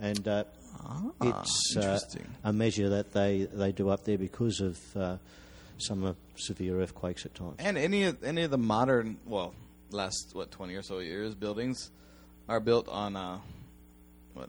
And 0.00 0.26
uh, 0.26 0.44
Ah, 0.78 1.10
it's 1.22 1.76
uh, 1.76 1.98
a 2.44 2.52
measure 2.52 2.88
that 2.90 3.12
they, 3.12 3.48
they 3.52 3.72
do 3.72 3.88
up 3.90 4.04
there 4.04 4.18
because 4.18 4.60
of 4.60 4.78
uh, 4.96 5.16
some 5.78 6.04
uh, 6.04 6.14
severe 6.36 6.80
earthquakes 6.80 7.24
at 7.26 7.34
times. 7.34 7.56
And 7.58 7.76
any 7.76 8.04
of 8.04 8.22
any 8.24 8.42
of 8.42 8.50
the 8.50 8.58
modern, 8.58 9.18
well, 9.26 9.54
last 9.90 10.30
what 10.32 10.50
twenty 10.50 10.74
or 10.74 10.82
so 10.82 10.98
years, 10.98 11.34
buildings 11.34 11.90
are 12.48 12.60
built 12.60 12.88
on 12.88 13.16
uh, 13.16 13.38
what? 14.34 14.48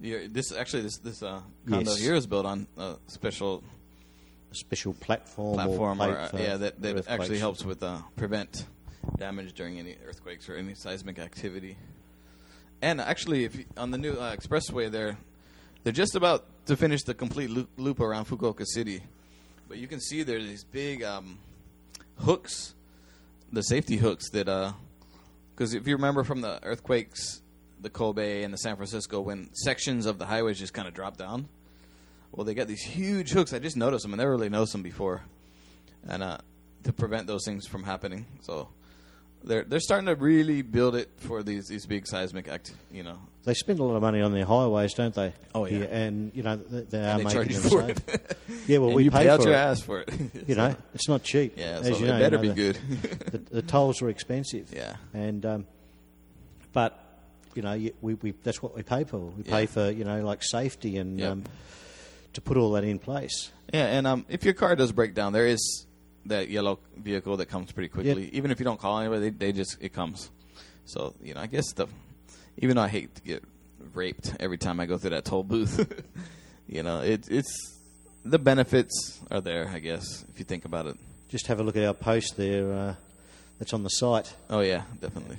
This 0.00 0.52
actually 0.52 0.82
this 0.82 0.98
this 0.98 1.22
uh, 1.22 1.40
condo 1.68 1.90
Yes. 1.90 2.00
here 2.00 2.14
is 2.14 2.26
built 2.26 2.46
on 2.46 2.66
a 2.76 2.96
special 3.08 3.62
A 4.50 4.54
special 4.54 4.94
platform, 4.94 5.54
platform, 5.54 6.00
or, 6.00 6.08
or, 6.08 6.30
yeah, 6.40 6.56
that, 6.56 6.80
that 6.80 7.06
actually 7.08 7.38
helps 7.38 7.64
with 7.64 7.82
uh, 7.82 7.98
prevent 8.16 8.64
damage 9.18 9.52
during 9.52 9.78
any 9.78 9.96
earthquakes 10.06 10.48
or 10.48 10.56
any 10.56 10.74
seismic 10.74 11.18
activity. 11.18 11.76
And 12.80 13.00
actually, 13.00 13.44
if 13.44 13.56
you, 13.56 13.64
on 13.76 13.90
the 13.90 13.98
new 13.98 14.12
uh, 14.12 14.34
expressway, 14.34 14.90
they're 14.90 15.18
they're 15.84 15.92
just 15.92 16.14
about 16.14 16.44
to 16.66 16.76
finish 16.76 17.02
the 17.02 17.14
complete 17.14 17.50
loop, 17.50 17.70
loop 17.76 18.00
around 18.00 18.26
Fukuoka 18.26 18.66
City, 18.66 19.02
but 19.68 19.78
you 19.78 19.86
can 19.86 20.00
see 20.00 20.22
there 20.22 20.38
are 20.38 20.42
these 20.42 20.64
big 20.64 21.02
um, 21.02 21.38
hooks, 22.16 22.74
the 23.52 23.62
safety 23.62 23.96
hooks 23.96 24.30
that 24.30 24.74
because 25.54 25.74
if 25.74 25.86
you 25.86 25.96
remember 25.96 26.24
from 26.24 26.40
the 26.40 26.60
earthquakes, 26.62 27.42
the 27.80 27.90
Kobe 27.90 28.42
and 28.42 28.52
the 28.52 28.58
San 28.58 28.76
Francisco, 28.76 29.20
when 29.20 29.52
sections 29.54 30.06
of 30.06 30.18
the 30.18 30.26
highways 30.26 30.58
just 30.58 30.74
kind 30.74 30.88
of 30.88 30.94
drop 30.94 31.16
down. 31.16 31.48
Well, 32.32 32.44
they 32.44 32.54
got 32.54 32.68
these 32.68 32.82
huge 32.82 33.30
hooks. 33.30 33.52
I 33.52 33.58
just 33.58 33.76
noticed 33.76 34.02
them. 34.02 34.12
I 34.12 34.18
never 34.18 34.30
really 34.30 34.50
noticed 34.50 34.72
them 34.72 34.82
before, 34.82 35.22
and 36.06 36.22
uh, 36.22 36.38
to 36.84 36.92
prevent 36.92 37.26
those 37.26 37.44
things 37.44 37.66
from 37.66 37.84
happening. 37.84 38.26
So 38.42 38.68
they're 39.44 39.64
they're 39.64 39.80
starting 39.80 40.06
to 40.06 40.14
really 40.16 40.62
build 40.62 40.94
it 40.96 41.08
for 41.18 41.42
these 41.42 41.68
these 41.68 41.86
big 41.86 42.06
seismic 42.06 42.48
act. 42.48 42.72
You 42.92 43.02
know, 43.02 43.18
They 43.44 43.54
spend 43.54 43.78
a 43.78 43.84
lot 43.84 43.94
of 43.96 44.02
money 44.02 44.20
on 44.20 44.32
their 44.32 44.44
highways, 44.44 44.94
don't 44.94 45.14
they? 45.14 45.32
Oh, 45.54 45.64
yeah. 45.66 45.84
And 45.84 46.32
you 46.34 46.42
know 46.42 46.56
they, 46.56 46.80
they 46.82 46.98
are 46.98 47.02
and 47.02 47.20
they 47.20 47.24
making 47.24 47.30
charge 47.30 47.50
you 47.52 47.60
them 47.60 47.70
for 47.70 47.86
safe. 47.86 48.08
it. 48.08 48.38
Yeah, 48.66 48.78
well, 48.78 48.88
And 48.88 48.96
we 48.96 49.04
you 49.04 49.10
pay, 49.10 49.24
pay 49.24 49.28
out 49.30 49.40
for 49.42 49.48
your 49.48 49.54
it. 49.56 49.60
ass 49.60 49.80
for 49.80 50.00
it. 50.00 50.10
You 50.48 50.54
know, 50.54 50.74
it's 50.94 51.08
not 51.08 51.22
cheap. 51.22 51.54
Yeah, 51.56 51.80
as 51.80 51.86
so 51.86 51.96
you 51.98 52.06
know, 52.06 52.18
better 52.18 52.36
you 52.36 52.42
know, 52.48 52.54
be 52.54 52.62
the- 52.62 52.72
good. 52.72 52.76
the, 53.32 53.38
the 53.56 53.62
tolls 53.62 54.02
are 54.02 54.08
expensive. 54.08 54.72
Yeah. 54.74 54.96
and 55.14 55.44
um, 55.46 55.66
but 56.72 56.98
you 57.54 57.62
know 57.62 57.76
we, 58.00 58.14
we 58.14 58.32
that's 58.42 58.62
what 58.62 58.74
we 58.76 58.82
pay 58.82 59.04
for. 59.04 59.18
We 59.18 59.44
Yeah. 59.44 59.50
pay 59.52 59.66
for 59.66 59.90
you 59.90 60.04
know 60.04 60.22
like 60.24 60.42
safety 60.42 60.96
and 60.98 61.18
Yep. 61.18 61.32
um, 61.32 61.44
to 62.34 62.40
put 62.40 62.56
all 62.56 62.72
that 62.72 62.84
in 62.84 62.98
place. 62.98 63.50
Yeah, 63.72 63.86
and 63.86 64.06
um, 64.06 64.26
if 64.28 64.44
your 64.44 64.54
car 64.54 64.76
does 64.76 64.92
break 64.92 65.14
down, 65.14 65.32
there 65.32 65.46
is 65.46 65.86
that 66.28 66.48
yellow 66.48 66.78
vehicle 66.96 67.36
that 67.38 67.46
comes 67.46 67.72
pretty 67.72 67.88
quickly. 67.88 68.30
Even 68.32 68.50
if 68.50 68.58
you 68.58 68.64
don't 68.64 68.80
call 68.80 68.98
anybody, 68.98 69.30
they, 69.30 69.46
they 69.46 69.52
just 69.52 69.78
it 69.80 69.92
comes. 69.92 70.30
So 70.84 71.14
you 71.22 71.34
know, 71.34 71.40
I 71.40 71.46
guess 71.46 71.72
the 71.72 71.86
even 72.58 72.76
though 72.76 72.82
I 72.82 72.88
hate 72.88 73.14
to 73.16 73.22
get 73.22 73.44
raped 73.94 74.34
every 74.40 74.58
time 74.58 74.80
I 74.80 74.86
go 74.86 74.98
through 74.98 75.10
that 75.10 75.24
toll 75.24 75.44
booth, 75.44 76.02
you 76.68 76.82
know, 76.82 77.00
it, 77.00 77.28
it's 77.30 77.78
the 78.24 78.38
benefits 78.38 79.20
are 79.30 79.40
there. 79.40 79.68
I 79.68 79.78
guess 79.78 80.24
if 80.30 80.38
you 80.38 80.44
think 80.44 80.64
about 80.64 80.86
it. 80.86 80.96
Just 81.28 81.46
have 81.48 81.60
a 81.60 81.62
look 81.62 81.76
at 81.76 81.84
our 81.84 81.92
post 81.92 82.38
there. 82.38 82.72
Uh, 82.72 82.94
that's 83.58 83.74
on 83.74 83.82
the 83.82 83.90
site. 83.90 84.34
Oh 84.48 84.60
yeah, 84.60 84.82
definitely. 85.00 85.36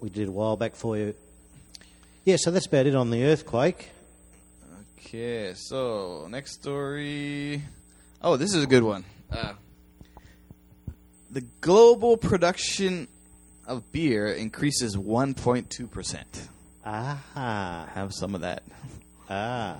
We 0.00 0.10
did 0.10 0.28
a 0.28 0.32
while 0.32 0.56
back 0.56 0.74
for 0.74 0.96
you. 0.96 1.14
Yeah, 2.24 2.36
so 2.38 2.50
that's 2.50 2.66
about 2.66 2.86
it 2.86 2.94
on 2.94 3.10
the 3.10 3.24
earthquake. 3.24 3.90
Okay, 4.98 5.54
so 5.54 6.26
next 6.28 6.54
story. 6.60 7.62
Oh, 8.20 8.36
this 8.36 8.54
is 8.54 8.64
a 8.64 8.66
good 8.66 8.82
one. 8.82 9.04
Uh, 9.30 9.52
the 11.30 11.42
global 11.60 12.16
production 12.16 13.08
of 13.66 13.92
beer 13.92 14.28
increases 14.28 14.96
1.2%. 14.96 16.24
Ah, 16.84 17.88
Have 17.94 18.14
some 18.14 18.34
of 18.34 18.40
that. 18.40 18.62
ah. 19.30 19.76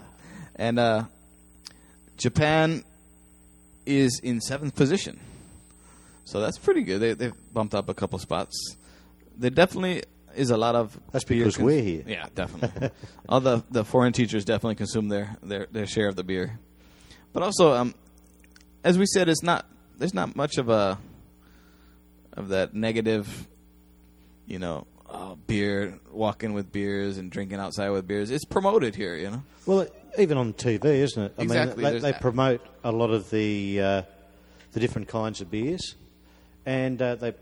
And 0.57 0.79
uh, 0.79 1.05
Japan 2.17 2.85
is 3.87 4.21
in 4.23 4.41
seventh 4.41 4.75
position. 4.75 5.19
So 6.25 6.41
that's 6.41 6.59
pretty 6.59 6.83
good. 6.83 7.01
They, 7.01 7.15
they've 7.15 7.55
bumped 7.55 7.75
up 7.75 7.89
a 7.89 7.95
couple 7.95 8.19
spots. 8.19 8.77
There 9.39 9.51
definitely 9.51 10.03
is 10.37 10.51
a 10.51 10.59
lot 10.59 10.75
of. 10.75 10.99
That's 11.13 11.25
beer 11.25 11.39
because 11.39 11.59
we're 11.59 11.81
here. 11.81 12.05
Yeah, 12.07 12.27
definitely. 12.35 12.91
All 13.29 13.41
the, 13.41 13.65
the 13.71 13.85
foreign 13.85 14.13
teachers 14.13 14.45
definitely 14.45 14.75
consume 14.75 15.09
their, 15.09 15.37
their, 15.43 15.67
their 15.73 15.87
share 15.87 16.09
of 16.09 16.17
the 16.17 16.25
beer. 16.25 16.59
But 17.33 17.43
also, 17.43 17.73
um, 17.73 17.95
as 18.85 18.99
we 18.99 19.07
said, 19.07 19.29
it's 19.29 19.43
not 19.43 19.67
there's 19.99 20.15
not 20.15 20.37
much 20.37 20.59
of 20.59 20.69
a 20.69 20.99
of 22.35 22.49
that 22.49 22.75
negative, 22.75 23.49
you 24.47 24.59
know, 24.59 24.87
uh, 25.11 25.35
beer 25.47 25.99
walking 26.13 26.53
with 26.53 26.71
beers 26.71 27.19
and 27.19 27.31
drinking 27.31 27.59
outside 27.59 27.91
with 27.91 28.07
beers. 28.07 28.31
It's 28.31 28.45
promoted 28.45 28.95
here, 28.95 29.17
you 29.17 29.31
know. 29.31 29.43
Well, 29.67 29.87
even 30.19 30.39
on 30.39 30.53
TV, 30.53 30.85
isn't 30.85 31.23
it? 31.23 31.35
I 31.39 31.43
Exactly, 31.43 31.85
mean, 31.85 31.93
they, 31.95 31.99
they 31.99 32.13
promote 32.19 32.65
a 32.85 32.93
lot 32.93 33.11
of 33.11 33.31
the 33.31 33.81
uh, 33.81 34.03
the 34.73 34.81
different 34.81 35.09
kinds 35.09 35.41
of 35.41 35.51
beers, 35.51 35.95
and 36.67 37.01
uh, 37.01 37.17
they 37.17 37.35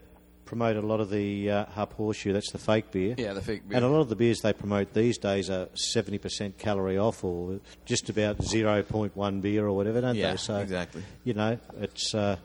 promote 0.46 0.76
a 0.76 0.80
lot 0.80 1.00
of 1.00 1.10
the 1.10 1.50
uh, 1.50 1.64
happoshu. 1.66 2.32
That's 2.32 2.50
the 2.52 2.58
fake 2.58 2.90
beer. 2.90 3.14
Yeah, 3.18 3.34
the 3.34 3.42
fake 3.42 3.68
beer. 3.68 3.76
And 3.76 3.84
a 3.84 3.88
lot 3.88 4.00
of 4.00 4.08
the 4.08 4.16
beers 4.16 4.40
they 4.40 4.54
promote 4.54 4.94
these 4.94 5.18
days 5.18 5.50
are 5.50 5.68
seventy 5.74 6.18
percent 6.18 6.56
calorie 6.56 6.96
off, 6.96 7.22
or 7.22 7.60
just 7.84 8.08
about 8.08 8.42
zero 8.42 8.82
point 8.82 9.14
one 9.16 9.40
beer, 9.40 9.66
or 9.66 9.72
whatever, 9.72 10.00
don't 10.00 10.14
Yeah, 10.14 10.30
they? 10.30 10.36
So 10.38 10.56
exactly. 10.56 11.02
You 11.24 11.34
know, 11.34 11.58
it's 11.78 12.14
uh, 12.14 12.36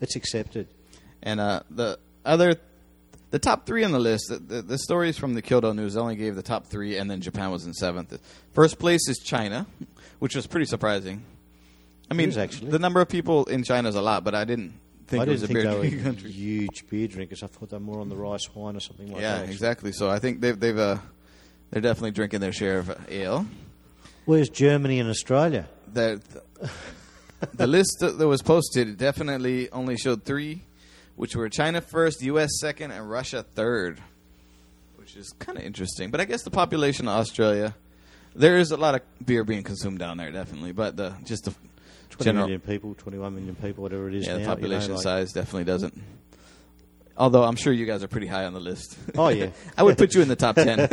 it's 0.00 0.16
accepted. 0.16 0.68
And 1.22 1.40
uh, 1.40 1.60
the 1.70 1.98
other, 2.24 2.56
the 3.30 3.38
top 3.38 3.66
three 3.66 3.82
on 3.84 3.92
the 3.92 3.98
list, 3.98 4.28
the, 4.28 4.36
the, 4.36 4.62
the 4.62 4.78
stories 4.78 5.18
from 5.18 5.34
the 5.34 5.42
Kyodo 5.42 5.74
News 5.74 5.96
only 5.96 6.16
gave 6.16 6.36
the 6.36 6.42
top 6.42 6.66
three, 6.66 6.96
and 6.96 7.10
then 7.10 7.20
Japan 7.20 7.50
was 7.50 7.66
in 7.66 7.74
seventh. 7.74 8.18
First 8.52 8.78
place 8.78 9.08
is 9.08 9.18
China, 9.18 9.66
which 10.18 10.36
was 10.36 10.46
pretty 10.46 10.66
surprising. 10.66 11.24
I 12.10 12.14
mean, 12.14 12.36
actually. 12.38 12.70
the 12.70 12.78
number 12.78 13.00
of 13.00 13.08
people 13.08 13.46
in 13.46 13.64
China 13.64 13.88
is 13.88 13.94
a 13.94 14.02
lot, 14.02 14.24
but 14.24 14.34
I 14.34 14.44
didn't 14.44 14.74
I 15.12 15.24
didn't 15.24 15.44
a 15.44 15.46
think 15.46 15.52
beer 15.52 15.62
they 15.62 15.78
drinking 15.78 15.98
were 15.98 16.04
country. 16.04 16.30
huge 16.30 16.88
beer 16.88 17.08
drinkers. 17.08 17.42
I 17.42 17.46
thought 17.46 17.70
they 17.70 17.76
were 17.76 17.80
more 17.80 18.00
on 18.00 18.08
the 18.08 18.16
rice 18.16 18.52
wine 18.54 18.76
or 18.76 18.80
something 18.80 19.12
like 19.12 19.20
yeah, 19.20 19.38
that. 19.38 19.46
Yeah, 19.46 19.52
exactly. 19.52 19.92
So 19.92 20.10
I 20.10 20.18
think 20.18 20.40
they've 20.40 20.58
they've 20.58 20.78
uh, 20.78 20.98
they're 21.70 21.82
definitely 21.82 22.12
drinking 22.12 22.40
their 22.40 22.52
share 22.52 22.78
of 22.78 22.96
ale. 23.08 23.46
Where's 24.24 24.48
Germany 24.48 25.00
and 25.00 25.10
Australia? 25.10 25.68
The 25.92 26.22
the 27.54 27.66
list 27.66 27.98
that 28.00 28.18
that 28.18 28.26
was 28.26 28.42
posted 28.42 28.96
definitely 28.96 29.70
only 29.70 29.96
showed 29.96 30.24
three, 30.24 30.62
which 31.16 31.36
were 31.36 31.48
China 31.48 31.80
first, 31.80 32.22
U.S. 32.22 32.50
second, 32.60 32.90
and 32.90 33.08
Russia 33.08 33.42
third, 33.42 34.00
which 34.96 35.16
is 35.16 35.34
kind 35.38 35.58
of 35.58 35.64
interesting. 35.64 36.10
But 36.10 36.20
I 36.20 36.24
guess 36.24 36.42
the 36.42 36.50
population 36.50 37.08
of 37.08 37.14
Australia, 37.14 37.74
there 38.34 38.56
is 38.56 38.70
a 38.70 38.76
lot 38.76 38.94
of 38.94 39.02
beer 39.24 39.44
being 39.44 39.62
consumed 39.62 39.98
down 39.98 40.16
there, 40.16 40.30
definitely. 40.30 40.72
But 40.72 40.96
the 40.96 41.14
just 41.24 41.44
the 41.44 41.54
Twenty 42.16 42.24
general 42.24 42.46
million 42.46 42.60
people, 42.60 42.94
twenty-one 42.94 43.34
million 43.34 43.54
people, 43.56 43.82
whatever 43.82 44.08
it 44.08 44.14
is 44.14 44.26
yeah, 44.26 44.32
now. 44.32 44.34
the 44.34 44.40
you 44.40 44.46
know, 44.46 44.54
population 44.54 44.92
like- 44.94 45.02
size 45.02 45.32
definitely 45.32 45.64
doesn't. 45.64 46.00
Although 47.16 47.44
I'm 47.44 47.56
sure 47.56 47.72
you 47.72 47.86
guys 47.86 48.02
are 48.02 48.08
pretty 48.08 48.26
high 48.26 48.44
on 48.44 48.54
the 48.54 48.60
list. 48.60 48.96
Oh, 49.16 49.28
yeah. 49.28 49.50
I 49.78 49.82
would 49.84 49.96
put 49.96 50.14
you 50.14 50.22
in 50.22 50.28
the 50.28 50.36
top 50.36 50.56
ten, 50.56 50.88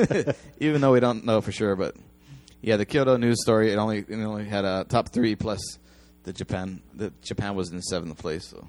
even 0.60 0.82
though 0.82 0.92
we 0.92 1.00
don't 1.00 1.26
know 1.26 1.42
for 1.42 1.52
sure. 1.52 1.76
But 1.76 1.96
yeah, 2.62 2.78
the 2.78 2.86
Kyodo 2.86 3.20
news 3.20 3.42
story 3.42 3.72
it 3.72 3.78
only 3.78 4.00
it 4.00 4.12
only 4.12 4.46
had 4.46 4.66
a 4.66 4.86
top 4.88 5.10
three 5.10 5.36
plus 5.36 5.60
the 6.24 6.34
Japan. 6.34 6.82
The 6.94 7.12
Japan 7.22 7.56
was 7.56 7.72
in 7.72 7.82
seventh 7.82 8.18
place. 8.20 8.48
So 8.48 8.66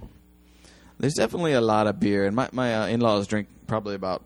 there's 0.99 1.15
definitely 1.15 1.53
a 1.53 1.61
lot 1.61 1.87
of 1.87 2.01
beer, 2.01 2.25
and 2.27 2.35
my 2.35 2.49
my 2.53 2.75
uh, 2.75 2.87
in-laws 2.87 3.27
drink 3.27 3.49
probably 3.67 3.95
about 3.95 4.23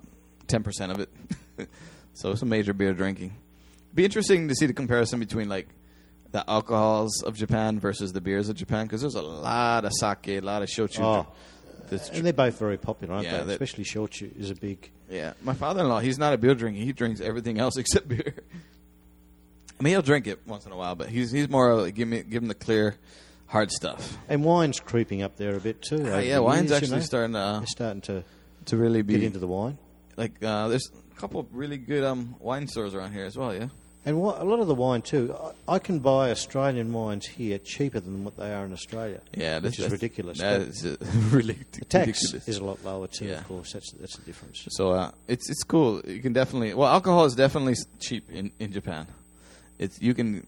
ten 0.46 0.62
percent 0.62 0.92
of 0.92 1.00
it. 1.00 1.68
so 2.14 2.30
it's 2.30 2.42
a 2.42 2.46
major 2.46 2.72
beer 2.72 2.92
drinking. 2.92 3.34
Be 3.94 4.04
interesting 4.04 4.48
to 4.48 4.54
see 4.54 4.66
the 4.66 4.74
comparison 4.74 5.18
between 5.18 5.48
like 5.48 5.68
the 6.36 6.50
alcohols 6.50 7.22
of 7.22 7.34
Japan 7.36 7.80
versus 7.80 8.12
the 8.12 8.20
beers 8.20 8.48
of 8.48 8.56
Japan 8.56 8.86
because 8.86 9.00
there's 9.00 9.14
a 9.14 9.22
lot 9.22 9.84
of 9.84 9.92
sake, 9.98 10.28
a 10.28 10.40
lot 10.40 10.62
of 10.62 10.68
shochu. 10.68 11.00
Oh. 11.00 11.26
that's 11.88 12.08
And 12.10 12.24
they're 12.26 12.32
both 12.32 12.58
very 12.58 12.76
popular, 12.76 13.14
aren't 13.14 13.26
Yeah, 13.26 13.42
they? 13.44 13.52
Especially 13.54 13.84
shochu 13.84 14.36
is 14.38 14.50
a 14.50 14.54
big. 14.54 14.90
yeah, 15.10 15.32
my 15.42 15.54
father-in-law, 15.54 16.00
he's 16.00 16.18
not 16.18 16.32
a 16.34 16.38
beer 16.38 16.54
drinker. 16.54 16.78
He 16.80 16.92
drinks 16.92 17.20
everything 17.20 17.58
else 17.58 17.76
except 17.82 18.08
beer. 18.08 18.34
I 19.78 19.82
mean, 19.82 19.92
he'll 19.92 20.02
drink 20.02 20.26
it 20.26 20.40
once 20.46 20.64
in 20.66 20.72
a 20.72 20.76
while, 20.76 20.94
but 20.94 21.08
he's 21.08 21.30
he's 21.30 21.48
more 21.48 21.70
of, 21.70 21.80
like, 21.80 21.94
give 21.94 22.08
me 22.08 22.22
give 22.22 22.42
him 22.42 22.48
the 22.48 22.54
clear, 22.54 22.96
hard 23.46 23.70
stuff. 23.70 24.16
And 24.28 24.42
wine's 24.44 24.80
creeping 24.80 25.22
up 25.22 25.36
there 25.36 25.54
a 25.54 25.60
bit 25.60 25.82
too. 25.82 26.12
Uh, 26.14 26.18
yeah, 26.18 26.38
wine's 26.38 26.70
years, 26.70 26.70
you 26.70 26.76
actually 26.76 26.98
know. 26.98 27.04
starting 27.04 27.32
to 27.34 27.38
uh, 27.38 27.64
starting 27.66 28.00
to 28.02 28.24
to 28.66 28.76
really 28.76 29.02
be 29.02 29.14
get 29.14 29.22
into 29.24 29.38
the 29.38 29.46
wine. 29.46 29.76
like. 30.16 30.42
Uh, 30.42 30.68
there's 30.68 30.88
a 31.12 31.20
couple 31.20 31.40
of 31.40 31.46
really 31.52 31.76
good 31.78 32.04
um 32.04 32.34
wine 32.40 32.66
stores 32.68 32.94
around 32.94 33.12
here 33.12 33.24
as 33.26 33.36
well. 33.36 33.54
Yeah, 33.54 33.68
And 34.06 34.20
what, 34.22 34.40
a 34.40 34.44
lot 34.44 34.60
of 34.60 34.68
the 34.68 34.74
wine 34.74 35.02
too. 35.02 35.34
I, 35.68 35.74
I 35.74 35.78
can 35.80 35.98
buy 35.98 36.30
Australian 36.30 36.92
wines 36.92 37.26
here 37.26 37.58
cheaper 37.58 37.98
than 37.98 38.22
what 38.22 38.36
they 38.36 38.54
are 38.54 38.64
in 38.64 38.72
Australia. 38.72 39.20
yeah, 39.34 39.58
that's, 39.58 39.76
which 39.78 39.84
is 39.86 39.90
ridiculous. 39.92 40.38
That 40.38 40.60
is 40.60 40.84
really 41.32 41.58
the 41.72 41.84
tax 41.84 42.06
ridiculous. 42.32 42.48
is 42.48 42.58
a 42.58 42.64
lot 42.64 42.84
lower 42.84 43.08
too. 43.08 43.24
Yeah. 43.26 43.38
Of 43.38 43.48
course, 43.48 43.72
that's 43.72 43.90
that's 43.92 44.16
the 44.16 44.24
difference. 44.24 44.64
So 44.70 44.90
uh, 44.92 45.10
it's 45.26 45.50
it's 45.50 45.64
cool. 45.64 46.00
You 46.06 46.22
can 46.22 46.32
definitely 46.32 46.72
well, 46.72 46.88
alcohol 46.88 47.24
is 47.24 47.34
definitely 47.34 47.74
cheap 47.98 48.30
in, 48.30 48.52
in 48.60 48.72
Japan. 48.72 49.08
It's 49.78 50.00
you 50.00 50.14
can. 50.14 50.46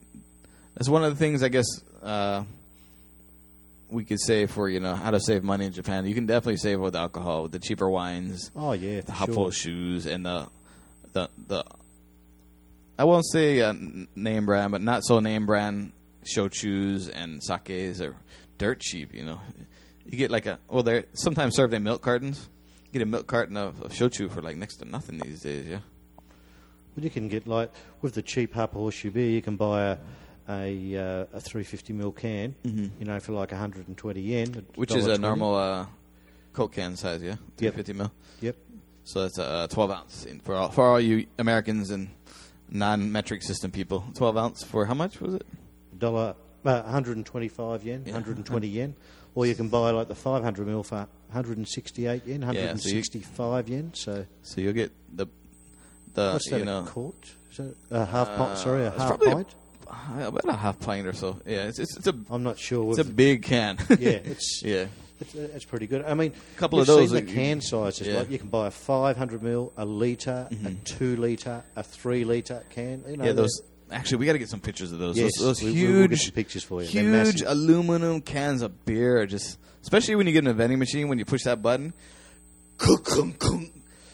That's 0.76 0.88
one 0.88 1.02
of 1.02 1.11
the 1.11 1.18
things 1.18 1.42
I 1.42 1.48
guess 1.48 1.66
uh, 2.04 2.44
we 3.90 4.04
could 4.04 4.20
say 4.20 4.46
for 4.46 4.68
you 4.68 4.78
know 4.78 4.94
how 4.94 5.11
to 5.11 5.18
save 5.18 5.42
money 5.42 5.66
in 5.66 5.72
Japan. 5.72 6.06
You 6.06 6.14
can 6.14 6.26
definitely 6.26 6.59
save 6.59 6.78
with 6.78 6.94
alcohol 6.94 7.42
with 7.42 7.52
the 7.52 7.59
cheaper 7.59 7.88
wines, 7.90 8.52
Oh 8.54 8.70
yeah, 8.72 9.00
the 9.00 9.12
sure. 9.14 9.50
shoes, 9.50 10.06
and 10.06 10.24
the 10.24 10.46
the 11.12 11.28
the. 11.48 11.64
I 12.99 13.05
won't 13.05 13.24
say 13.30 13.61
uh, 13.61 13.74
name 14.16 14.46
brand, 14.46 14.72
but 14.72 14.82
not 14.82 15.05
so 15.05 15.20
name 15.20 15.46
brand 15.46 15.92
shochus 16.24 17.11
and 17.14 17.42
sakes 17.42 18.01
are 18.01 18.16
dirt 18.59 18.80
cheap. 18.80 19.14
You 19.14 19.24
know, 19.24 19.40
you 20.05 20.18
get 20.18 20.30
like 20.30 20.46
a 20.46 20.59
well, 20.68 20.82
they're 20.82 21.05
sometimes 21.14 21.55
served 21.55 21.74
in 21.74 21.82
milk 21.82 22.03
cartons. 22.03 22.49
You 22.86 22.92
get 22.94 23.03
a 23.03 23.07
milk 23.07 23.26
carton 23.26 23.57
of, 23.57 23.80
of 23.82 23.92
shochu 23.92 24.30
for 24.30 24.42
like 24.42 24.57
next 24.57 24.76
to 24.76 24.84
nothing 24.84 25.18
these 25.18 25.42
days. 25.42 25.66
Yeah, 25.66 25.78
Well, 26.96 27.05
you 27.05 27.11
can 27.11 27.28
get 27.28 27.46
like 27.46 27.70
with 28.03 28.14
the 28.14 28.22
cheap 28.22 28.55
happoshu 28.55 29.12
beer, 29.12 29.30
you 29.30 29.42
can 29.42 29.57
buy 29.57 29.82
a 29.90 29.99
a, 30.51 30.96
uh, 30.96 31.26
a 31.34 31.40
350 31.42 31.92
ml 31.92 32.16
can, 32.16 32.55
you 32.64 33.05
know, 33.05 33.20
for 33.20 33.32
like 33.32 33.51
120 33.53 34.18
yen, 34.22 34.46
Mm-hmm. 34.49 34.80
which 34.80 34.94
is 34.96 35.07
a 35.07 35.11
$1.20. 35.16 35.20
normal 35.20 35.55
uh, 35.55 35.84
Coke 36.55 36.72
can 36.72 36.96
size. 36.96 37.22
Yeah, 37.22 37.36
two 37.59 37.66
Yep. 37.66 37.74
fifty 37.74 37.92
mil. 37.92 38.11
Yep. 38.40 38.57
So 39.05 39.22
that's 39.22 39.36
a 39.38 39.68
twelve 39.70 39.90
ounce 39.90 40.24
in, 40.24 40.40
for 40.40 40.55
all, 40.55 40.70
for 40.70 40.84
all 40.88 41.01
you 41.01 41.26
Americans 41.38 41.90
and 41.90 42.09
non-metric 42.70 43.42
system 43.42 43.70
people. 43.70 44.04
Twelve 44.14 44.36
ounce 44.36 44.62
for 44.64 44.86
how 44.86 44.94
much 44.94 45.20
was 45.20 45.34
it? 45.34 45.46
dollar, 45.98 46.34
uh, 46.64 46.82
125 46.82 47.82
yen, 47.84 48.02
Yeah. 48.06 48.12
120 48.12 48.68
yen, 48.68 48.94
or 49.34 49.46
you 49.46 49.54
can 49.56 49.68
buy 49.68 49.90
like 49.90 50.06
the 50.08 50.14
500 50.14 50.66
ml 50.66 50.84
for 50.84 51.06
168 51.32 52.26
yen, 52.26 52.42
so 52.42 52.52
you- 52.52 52.60
165 52.60 53.68
yen. 53.68 53.90
So 53.94 54.26
So 54.42 54.60
you'll 54.60 54.72
get 54.74 54.92
the 55.14 55.26
the 56.14 56.32
what's 56.32 56.48
that? 56.50 56.56
Uh, 56.56 56.58
you 56.58 56.64
know 56.64 56.80
a 56.80 56.86
quart? 56.86 57.34
A 57.90 58.04
half 58.04 58.28
pint? 58.28 58.40
Uh, 58.52 58.54
Sorry, 58.56 58.86
a 58.86 58.90
half 58.90 59.08
probably 59.08 59.30
a- 59.32 59.34
pint. 59.34 59.54
about 59.88 60.44
a 60.48 60.52
half 60.56 60.78
pint 60.78 61.06
or 61.06 61.12
so. 61.12 61.40
Yeah, 61.46 61.64
it's 61.64 61.78
it's, 61.80 61.96
it's 61.96 62.06
a 62.06 62.14
I'm 62.30 62.42
not 62.44 62.58
sure. 62.58 62.90
it's 62.90 62.98
a 62.98 63.04
big 63.04 63.42
can. 63.42 63.78
yeah, 63.90 63.96
it's 64.24 64.62
yeah. 64.64 64.86
It's, 65.20 65.34
it's 65.34 65.64
pretty 65.64 65.86
good. 65.86 66.04
I 66.04 66.14
mean, 66.14 66.32
A 66.56 66.58
couple 66.58 66.78
of 66.80 66.86
those 66.86 67.10
Seen 67.10 67.26
the 67.26 67.32
can 67.32 67.60
sizes. 67.60 68.06
yeah. 68.06 68.18
Like 68.18 68.30
you 68.30 68.38
can 68.38 68.48
buy 68.48 68.68
a 68.68 68.70
500 68.70 69.40
ml, 69.42 69.72
a 69.76 69.84
liter, 69.84 70.46
Mm-hmm. 70.50 70.66
a 70.66 70.70
two 70.84 71.16
liter, 71.16 71.62
a 71.74 71.82
three 71.82 72.24
liter 72.24 72.62
can. 72.70 73.02
You 73.08 73.16
know, 73.16 73.24
Yeah, 73.24 73.32
those. 73.32 73.62
Actually, 73.90 74.18
we 74.18 74.26
got 74.26 74.32
to 74.34 74.38
get 74.38 74.48
some 74.50 74.60
pictures 74.60 74.92
of 74.92 74.98
those. 74.98 75.16
Yes, 75.18 75.32
those, 75.38 75.60
those 75.60 75.62
we- 75.62 75.72
huge, 75.72 76.34
pictures 76.34 76.62
for 76.62 76.82
you. 76.82 76.88
Huge 76.88 77.40
aluminum 77.42 78.20
cans 78.20 78.62
of 78.62 78.84
beer, 78.84 79.24
just 79.26 79.58
especially 79.82 80.14
when 80.14 80.26
you 80.26 80.32
get 80.32 80.44
in 80.44 80.48
a 80.48 80.52
vending 80.52 80.78
machine 80.78 81.08
when 81.08 81.18
you 81.18 81.24
push 81.24 81.42
that 81.44 81.62
button. 81.62 81.92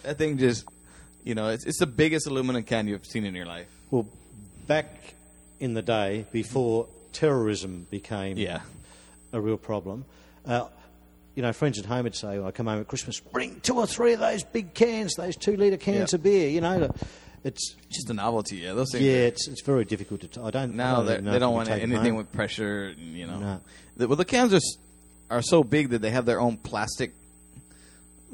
That 0.03 0.17
thing 0.17 0.37
just, 0.37 0.65
you 1.23 1.35
know, 1.35 1.49
it's 1.49 1.65
it's 1.65 1.79
the 1.79 1.87
biggest 1.87 2.27
aluminum 2.27 2.63
can 2.63 2.87
you've 2.87 3.05
seen 3.05 3.25
in 3.25 3.33
your 3.35 3.45
life. 3.45 3.67
Well, 3.91 4.07
back 4.67 5.13
in 5.59 5.73
the 5.73 5.81
day, 5.81 6.25
before 6.31 6.87
terrorism 7.11 7.87
became 7.89 8.37
Yeah, 8.37 8.61
a 9.33 9.39
real 9.41 9.57
problem, 9.57 10.05
Uh, 10.45 10.67
you 11.35 11.41
know, 11.41 11.51
friends 11.53 11.77
at 11.77 11.85
home 11.85 12.03
would 12.03 12.15
say, 12.15 12.39
when 12.39 12.47
I 12.47 12.51
come 12.51 12.67
home 12.67 12.79
at 12.79 12.87
Christmas, 12.87 13.19
bring 13.19 13.59
two 13.59 13.77
or 13.77 13.85
three 13.87 14.13
of 14.13 14.19
those 14.19 14.43
big 14.43 14.73
cans, 14.73 15.15
those 15.15 15.35
two 15.35 15.55
litre 15.57 15.77
cans 15.77 16.13
Yeah. 16.13 16.15
of 16.17 16.23
beer. 16.23 16.49
You 16.49 16.61
know, 16.61 16.89
it's 17.43 17.75
Just 17.91 18.09
a 18.09 18.13
novelty. 18.13 18.57
Yeah, 18.57 18.73
those 18.73 18.91
things. 18.91 19.03
yeah, 19.03 19.13
it's 19.27 19.47
it's 19.47 19.61
very 19.61 19.85
difficult 19.85 20.21
to. 20.21 20.27
T- 20.27 20.41
I 20.41 20.49
don't. 20.49 20.71
I 20.71 20.75
Now 20.75 20.95
don't 20.97 21.05
they, 21.05 21.21
know 21.21 21.31
they 21.31 21.39
don't 21.39 21.53
want 21.53 21.69
anything 21.69 22.15
with 22.15 22.31
pressure. 22.31 22.93
You 22.97 23.27
know, 23.27 23.39
No. 23.39 23.61
the, 23.97 24.07
well, 24.07 24.15
the 24.17 24.25
cans 24.25 24.53
are 24.53 24.59
are 25.29 25.41
so 25.41 25.63
big 25.63 25.89
that 25.89 26.01
they 26.01 26.11
have 26.11 26.25
their 26.25 26.39
own 26.39 26.57
plastic 26.57 27.11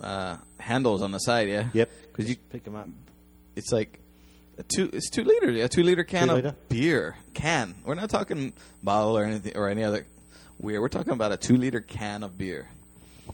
uh, 0.01 0.37
handles 0.59 1.01
on 1.01 1.11
the 1.11 1.19
side. 1.19 1.47
Yeah. 1.49 1.69
Yep, 1.73 1.89
Because 2.11 2.29
you, 2.29 2.35
pick 2.49 2.63
them 2.63 2.75
up. 2.75 2.87
it's 3.55 3.71
like 3.71 3.99
a 4.57 4.63
two. 4.63 4.89
It's 4.93 5.09
two 5.09 5.23
liters. 5.23 5.55
Yeah, 5.55 5.67
two 5.67 5.83
liter 5.83 6.03
can 6.03 6.27
Two 6.27 6.35
of 6.35 6.43
litre? 6.43 6.55
beer. 6.69 7.15
Can. 7.33 7.75
We're 7.85 7.95
not 7.95 8.09
talking 8.09 8.53
bottle 8.83 9.17
or 9.17 9.25
anything 9.25 9.55
or 9.55 9.69
any 9.69 9.83
other 9.83 10.05
weird. 10.59 10.81
We're 10.81 10.89
talking 10.89 11.13
about 11.13 11.31
a 11.31 11.37
two 11.37 11.57
liter 11.57 11.81
can 11.81 12.23
of 12.23 12.37
beer. 12.37 12.69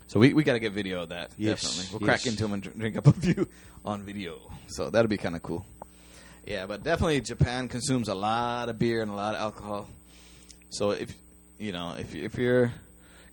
So 0.08 0.20
we, 0.20 0.34
we 0.34 0.44
got 0.44 0.54
to 0.54 0.60
get 0.60 0.74
video 0.74 1.04
of 1.04 1.10
that. 1.10 1.32
Yes, 1.38 1.62
Definitely. 1.62 2.00
We'll 2.00 2.10
yes. 2.10 2.22
crack 2.24 2.32
into 2.32 2.44
them 2.44 2.54
and 2.54 2.64
drink 2.64 2.98
up 2.98 3.08
a 3.08 3.14
few 3.14 3.48
on 3.84 4.04
video. 4.04 4.40
So 4.68 4.90
that'll 4.90 5.10
be 5.10 5.18
kind 5.18 5.36
of 5.36 5.44
cool. 5.44 5.66
Yeah, 6.46 6.66
but 6.66 6.84
definitely 6.84 7.20
Japan 7.22 7.68
consumes 7.68 8.08
a 8.08 8.16
lot 8.16 8.70
of 8.70 8.80
beer 8.80 9.02
and 9.02 9.12
a 9.12 9.16
lot 9.16 9.36
of 9.36 9.42
alcohol. 9.42 9.90
So 10.70 10.92
if 10.92 11.14
you 11.60 11.74
know 11.74 11.96
if 12.00 12.16
if 12.16 12.38
you're 12.38 12.72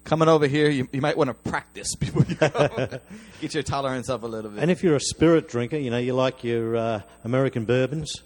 coming 0.03 0.29
over 0.29 0.47
here, 0.47 0.69
you, 0.69 0.89
you 0.93 1.01
might 1.01 1.17
want 1.17 1.29
to 1.29 1.35
practice 1.35 1.95
before 1.99 2.25
you 2.29 2.35
come. 2.35 3.01
Get 3.41 3.55
your 3.55 3.63
tolerance 3.63 4.09
up 4.09 4.23
a 4.23 4.27
little 4.27 4.51
bit. 4.51 4.63
And 4.63 4.71
if 4.71 4.83
you're 4.83 4.97
a 4.97 5.01
spirit 5.01 5.49
drinker, 5.49 5.77
you 5.77 5.91
know, 5.91 5.99
you 5.99 6.13
like 6.13 6.45
your 6.45 6.77
uh, 6.77 7.03
American 7.25 7.65
bourbons, 7.65 8.23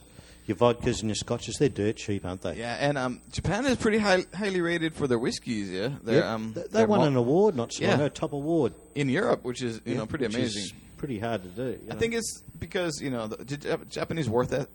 your 0.49 0.57
vodkas 0.57 1.01
and 1.01 1.09
your 1.11 1.15
scotches. 1.15 1.57
They're 1.59 1.69
dirt 1.69 1.97
cheap, 1.97 2.25
aren't 2.27 2.43
they? 2.43 2.57
yeah, 2.57 2.77
and 2.81 2.99
um, 2.99 3.21
Japan 3.31 3.65
is 3.67 3.77
pretty 3.77 3.99
high, 3.99 4.25
highly 4.35 4.61
rated 4.61 4.95
for 4.95 5.07
their 5.07 5.19
whiskeys. 5.19 5.71
Yeah, 5.71 5.91
they're, 6.03 6.17
Yep. 6.17 6.25
um, 6.25 6.53
they, 6.55 6.63
they 6.71 6.87
won 6.87 7.01
mo- 7.01 7.07
an 7.07 7.15
award 7.17 7.55
not 7.55 7.73
so 7.73 7.83
Yeah. 7.85 7.91
long 7.91 8.01
ago, 8.01 8.09
top 8.09 8.33
award. 8.33 8.73
in 8.97 9.09
Europe, 9.09 9.45
which 9.45 9.63
is 9.63 9.81
you 9.85 9.93
Yeah, 9.93 9.99
know 9.99 10.07
pretty 10.07 10.25
amazing. 10.25 10.77
pretty 10.97 11.21
hard 11.21 11.43
to 11.45 11.49
do. 11.51 11.63
you 11.63 11.79
I 11.91 11.95
know. 11.95 12.01
think 12.01 12.15
it's 12.15 12.43
because 12.59 13.01
you 13.01 13.11
know 13.11 13.29
the 13.29 13.45
Japanese 13.89 14.29
work 14.29 14.49
that 14.49 14.69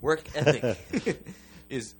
work 0.00 0.24
ethic 0.36 1.18
is 1.70 1.94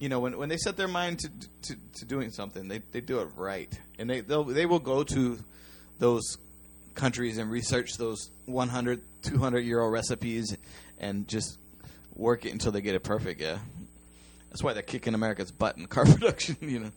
you 0.00 0.08
know 0.08 0.18
when 0.20 0.36
when 0.38 0.48
they 0.48 0.56
set 0.56 0.76
their 0.76 0.88
mind 0.88 1.20
to 1.20 1.28
to, 1.62 1.76
to 1.94 2.04
doing 2.04 2.30
something 2.30 2.66
they, 2.68 2.80
they 2.92 3.00
do 3.00 3.20
it 3.20 3.28
right 3.36 3.72
and 3.98 4.08
they 4.10 4.20
they'll, 4.20 4.44
they 4.44 4.66
will 4.66 4.80
go 4.80 5.04
to 5.04 5.38
those 5.98 6.36
countries 6.94 7.38
and 7.38 7.50
research 7.50 7.96
those 7.96 8.30
100 8.46 9.00
200 9.22 9.60
euro 9.60 9.88
recipes 9.88 10.56
and 10.98 11.26
just 11.28 11.58
work 12.14 12.44
it 12.44 12.52
until 12.52 12.72
they 12.72 12.80
get 12.80 12.94
it 12.94 13.00
perfect 13.02 13.40
yeah 13.40 13.58
that's 14.50 14.62
why 14.62 14.72
they're 14.72 14.82
kicking 14.82 15.14
America's 15.14 15.50
butt 15.50 15.76
in 15.76 15.86
car 15.88 16.04
production 16.04 16.56
you 16.60 16.80
know 16.80 16.90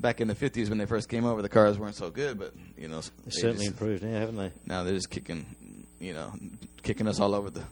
back 0.00 0.20
in 0.20 0.28
the 0.28 0.34
50s 0.34 0.68
when 0.68 0.78
they 0.78 0.86
first 0.86 1.08
came 1.08 1.24
over 1.24 1.40
the 1.40 1.48
cars 1.48 1.78
weren't 1.78 1.94
so 1.94 2.10
good 2.10 2.38
but 2.38 2.52
you 2.76 2.88
know 2.88 3.00
They've 3.00 3.24
they 3.26 3.30
certainly 3.30 3.66
just- 3.66 3.80
improved 3.80 4.02
now, 4.02 4.18
haven't 4.20 4.36
they? 4.36 4.50
now 4.66 4.82
they're 4.82 4.94
just 4.94 5.10
kicking, 5.10 5.46
you 6.00 6.12
know, 6.12 6.32
kicking 6.82 7.06
us 7.06 7.20
all 7.20 7.34
over 7.34 7.48
the, 7.50 7.62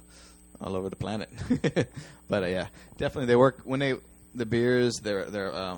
all 0.60 0.76
over 0.76 0.88
the 0.88 0.96
planet. 0.96 1.28
but 2.28 2.44
uh, 2.44 2.46
yeah, 2.46 2.68
definitely 2.96 3.26
they 3.26 3.36
work 3.36 3.60
when 3.64 3.80
they 3.80 3.94
the 4.34 4.46
beers, 4.46 4.94
their 5.02 5.24
their 5.26 5.52
uh, 5.52 5.76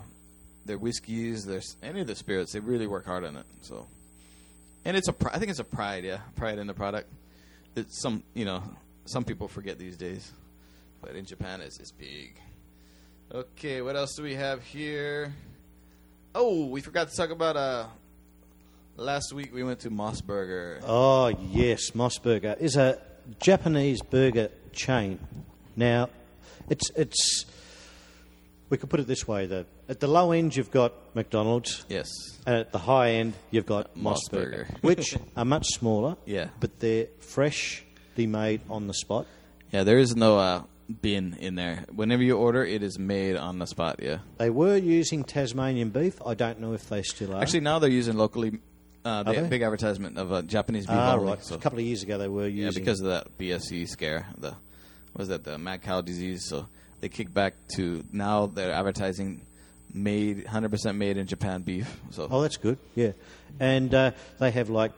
their 0.66 0.78
whiskeys, 0.78 1.44
their 1.44 1.60
any 1.82 2.02
of 2.02 2.06
the 2.06 2.14
spirits. 2.14 2.52
They 2.52 2.60
really 2.60 2.86
work 2.86 3.06
hard 3.06 3.24
on 3.24 3.36
it. 3.36 3.46
So, 3.62 3.86
and 4.84 4.96
it's 4.96 5.08
a 5.08 5.14
I 5.32 5.38
think 5.38 5.50
it's 5.50 5.58
a 5.58 5.64
pride, 5.64 6.04
yeah, 6.04 6.18
pride 6.36 6.58
in 6.58 6.66
the 6.68 6.74
product. 6.74 7.10
That 7.74 7.92
some 7.92 8.22
you 8.34 8.44
know 8.44 8.62
some 9.06 9.24
people 9.24 9.48
forget 9.48 9.78
these 9.78 9.96
days, 9.96 10.32
but 11.02 11.14
in 11.16 11.24
Japan 11.24 11.60
it's 11.60 11.78
it's 11.80 11.92
big. 11.92 12.36
Okay, 13.32 13.82
what 13.82 13.96
else 13.96 14.14
do 14.16 14.22
we 14.22 14.34
have 14.34 14.62
here? 14.62 15.34
Oh, 16.34 16.66
we 16.66 16.80
forgot 16.80 17.10
to 17.10 17.16
talk 17.16 17.30
about 17.30 17.56
uh. 17.56 17.86
Last 18.96 19.32
week 19.32 19.52
we 19.52 19.64
went 19.64 19.80
to 19.80 19.90
MOS 19.90 20.20
Burger. 20.20 20.78
Oh 20.86 21.26
yes, 21.50 21.94
MOS 21.96 22.18
Burger 22.18 22.54
is 22.60 22.76
a 22.76 23.00
Japanese 23.40 24.00
burger 24.02 24.50
chain. 24.72 25.18
Now, 25.74 26.10
it's 26.70 26.90
it's. 26.90 27.44
We 28.70 28.78
could 28.78 28.88
put 28.90 29.00
it 29.00 29.08
this 29.08 29.26
way: 29.26 29.46
though, 29.46 29.64
at 29.88 29.98
the 29.98 30.06
low 30.06 30.30
end 30.30 30.54
you've 30.54 30.70
got 30.70 30.92
McDonald's, 31.14 31.84
Yes. 31.88 32.08
and 32.46 32.54
at 32.56 32.70
the 32.70 32.78
high 32.78 33.12
end 33.14 33.34
you've 33.50 33.66
got 33.66 33.96
Moss 33.96 34.20
Mossburger, 34.28 34.30
Burger. 34.50 34.66
which 34.82 35.16
are 35.36 35.44
much 35.44 35.66
smaller. 35.70 36.16
Yeah. 36.24 36.48
but 36.60 36.78
they're 36.78 37.06
freshly 38.14 38.26
made 38.26 38.60
on 38.70 38.86
the 38.86 38.94
spot. 38.94 39.26
Yeah, 39.72 39.82
there 39.84 39.98
is 39.98 40.14
no 40.14 40.38
uh, 40.38 40.62
bin 41.02 41.36
in 41.40 41.54
there. 41.56 41.84
Whenever 41.94 42.22
you 42.22 42.36
order, 42.36 42.64
it 42.64 42.82
is 42.82 42.98
made 42.98 43.36
on 43.36 43.58
the 43.58 43.66
spot. 43.66 44.00
Yeah. 44.02 44.18
They 44.38 44.50
were 44.50 44.76
using 44.76 45.24
Tasmanian 45.24 45.90
beef. 45.90 46.20
I 46.24 46.34
don't 46.34 46.60
know 46.60 46.74
if 46.74 46.88
they 46.88 47.02
still 47.02 47.34
are. 47.34 47.42
Actually, 47.42 47.60
now 47.60 47.78
they're 47.78 47.90
using 47.90 48.16
locally. 48.16 48.58
Uh, 49.04 49.22
they 49.22 49.32
Are 49.32 49.34
have 49.34 49.44
they? 49.44 49.50
big 49.50 49.62
advertisement 49.62 50.16
of 50.16 50.32
uh, 50.32 50.42
Japanese 50.42 50.86
beef 50.86 50.96
ah, 50.96 51.14
only. 51.16 51.26
right. 51.32 51.44
So 51.44 51.56
A 51.56 51.58
couple 51.58 51.78
of 51.78 51.84
years 51.84 52.02
ago 52.02 52.16
they 52.16 52.28
were 52.28 52.46
yeah, 52.48 52.66
using. 52.66 52.82
because 52.82 53.00
of 53.00 53.08
that 53.08 53.36
BSE 53.36 53.86
scare, 53.88 54.26
the 54.38 54.54
was 55.14 55.28
that 55.28 55.44
the 55.44 55.58
mad 55.58 55.82
cow 55.82 56.00
disease? 56.00 56.46
So 56.48 56.66
they 57.00 57.08
kicked 57.10 57.34
back 57.34 57.52
to 57.76 58.02
now 58.12 58.46
they're 58.46 58.72
advertising 58.72 59.42
made 59.92 60.44
100% 60.46 60.96
made 60.96 61.18
in 61.18 61.26
Japan 61.26 61.60
beef. 61.62 61.94
So 62.12 62.28
Oh, 62.30 62.40
that's 62.40 62.56
good. 62.56 62.78
Yeah, 62.94 63.12
and 63.60 63.92
uh, 63.94 64.12
they 64.38 64.50
have 64.52 64.70
like 64.70 64.92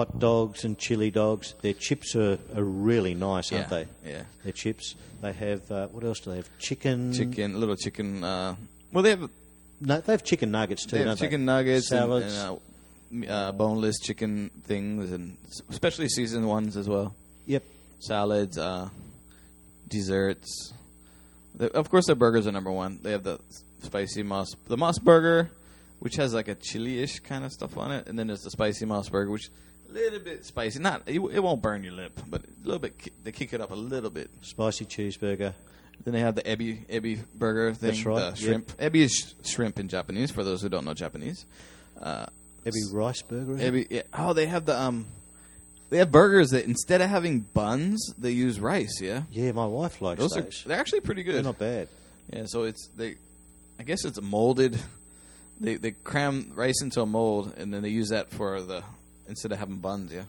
hot 0.00 0.18
dogs 0.18 0.64
and 0.64 0.78
chili 0.78 1.10
dogs. 1.10 1.54
Their 1.60 1.74
chips 1.74 2.16
are, 2.16 2.38
are 2.56 2.64
really 2.64 3.14
nice, 3.14 3.52
aren't 3.52 3.70
yeah, 3.70 3.84
they? 4.02 4.10
yeah, 4.10 4.22
Their 4.44 4.52
chips. 4.52 4.94
They 5.20 5.32
have 5.32 5.70
uh, 5.70 5.88
what 5.88 6.04
else 6.04 6.20
do 6.20 6.30
they 6.30 6.36
have? 6.36 6.48
Chicken. 6.58 7.12
chicken, 7.12 7.60
little 7.60 7.76
chicken. 7.76 8.24
Uh, 8.24 8.56
well, 8.92 9.02
they 9.02 9.10
have 9.10 9.28
No, 9.80 10.00
they 10.00 10.12
have 10.12 10.24
chicken 10.24 10.50
nuggets 10.50 10.86
too. 10.86 10.96
They 10.96 11.04
have 11.04 11.18
chicken 11.18 11.44
they? 11.44 11.52
nuggets 11.52 11.88
salads. 11.88 12.34
and 13.12 13.28
uh, 13.28 13.32
uh, 13.32 13.52
boneless 13.52 13.98
chicken 14.00 14.50
things, 14.64 15.12
and 15.12 15.36
especially 15.68 16.08
seasoned 16.08 16.48
ones 16.48 16.78
as 16.78 16.88
well. 16.88 17.14
Yep. 17.44 17.64
Salads, 17.98 18.56
uh, 18.56 18.88
desserts. 19.86 20.72
The, 21.54 21.70
of 21.76 21.90
course, 21.90 22.06
their 22.06 22.16
burgers 22.16 22.46
are 22.46 22.52
number 22.52 22.72
one. 22.72 23.00
They 23.02 23.10
have 23.10 23.24
the 23.24 23.38
spicy 23.82 24.22
moss, 24.22 24.48
the 24.66 24.78
moss 24.78 24.98
burger, 24.98 25.50
which 25.98 26.16
has 26.16 26.32
like 26.32 26.48
a 26.48 26.54
chili-ish 26.54 27.20
kind 27.20 27.44
of 27.44 27.52
stuff 27.52 27.76
on 27.76 27.92
it, 27.92 28.06
and 28.06 28.18
then 28.18 28.28
there's 28.28 28.40
the 28.40 28.50
spicy 28.50 28.86
moss 28.86 29.10
burger, 29.10 29.30
which 29.30 29.50
little 29.92 30.18
bit 30.20 30.44
spicy. 30.44 30.78
Not 30.78 31.02
it, 31.06 31.20
it 31.20 31.40
won't 31.40 31.62
burn 31.62 31.82
your 31.84 31.92
lip, 31.94 32.20
but 32.28 32.42
a 32.44 32.46
little 32.64 32.78
bit. 32.78 32.94
They 33.24 33.32
kick 33.32 33.52
it 33.52 33.60
up 33.60 33.70
a 33.70 33.74
little 33.74 34.10
bit. 34.10 34.30
Spicy 34.42 34.84
cheeseburger. 34.86 35.54
Then 36.04 36.14
they 36.14 36.20
have 36.20 36.34
the 36.34 36.42
ebi 36.42 36.86
ebi 36.86 37.20
burger 37.34 37.74
thing. 37.74 37.90
That's 37.90 38.06
right, 38.06 38.16
The 38.18 38.26
yep. 38.26 38.36
shrimp. 38.38 38.76
Ebi 38.78 38.96
is 39.02 39.12
sh- 39.42 39.48
shrimp 39.50 39.78
in 39.78 39.88
Japanese. 39.88 40.30
For 40.30 40.42
those 40.44 40.62
who 40.62 40.68
don't 40.68 40.84
know 40.84 40.94
Japanese. 40.94 41.44
Uh, 42.00 42.26
Maybe 42.64 42.76
rice 42.92 43.22
burger. 43.22 43.54
Ebi, 43.56 43.86
yeah. 43.90 44.02
Oh, 44.14 44.32
they 44.32 44.46
have 44.46 44.64
the 44.66 44.78
um, 44.80 45.06
they 45.90 45.98
have 45.98 46.10
burgers 46.10 46.50
that 46.50 46.64
instead 46.66 47.00
of 47.00 47.10
having 47.10 47.40
buns, 47.40 48.14
they 48.16 48.30
use 48.30 48.60
rice. 48.60 49.00
Yeah, 49.00 49.22
Yeah, 49.30 49.52
my 49.52 49.66
wife 49.66 50.00
likes 50.00 50.20
those 50.20 50.30
those. 50.30 50.64
are 50.64 50.68
they're 50.68 50.78
actually 50.80 51.00
pretty 51.00 51.22
good. 51.22 51.34
They're 51.34 51.42
not 51.42 51.58
bad. 51.58 51.88
Yeah, 52.32 52.44
so 52.46 52.62
it's 52.62 52.88
they, 52.96 53.16
I 53.78 53.82
guess 53.82 54.04
it's 54.04 54.20
molded. 54.20 54.78
They 55.60 55.74
they 55.76 55.90
cram 55.90 56.52
rice 56.54 56.80
into 56.80 57.02
a 57.02 57.06
mold 57.06 57.52
and 57.58 57.74
then 57.74 57.82
they 57.82 57.88
use 57.90 58.08
that 58.08 58.30
for 58.30 58.62
the 58.62 58.82
instead 59.30 59.52
of 59.52 59.58
having 59.58 59.76
buns. 59.78 60.12
Yeah, 60.12 60.24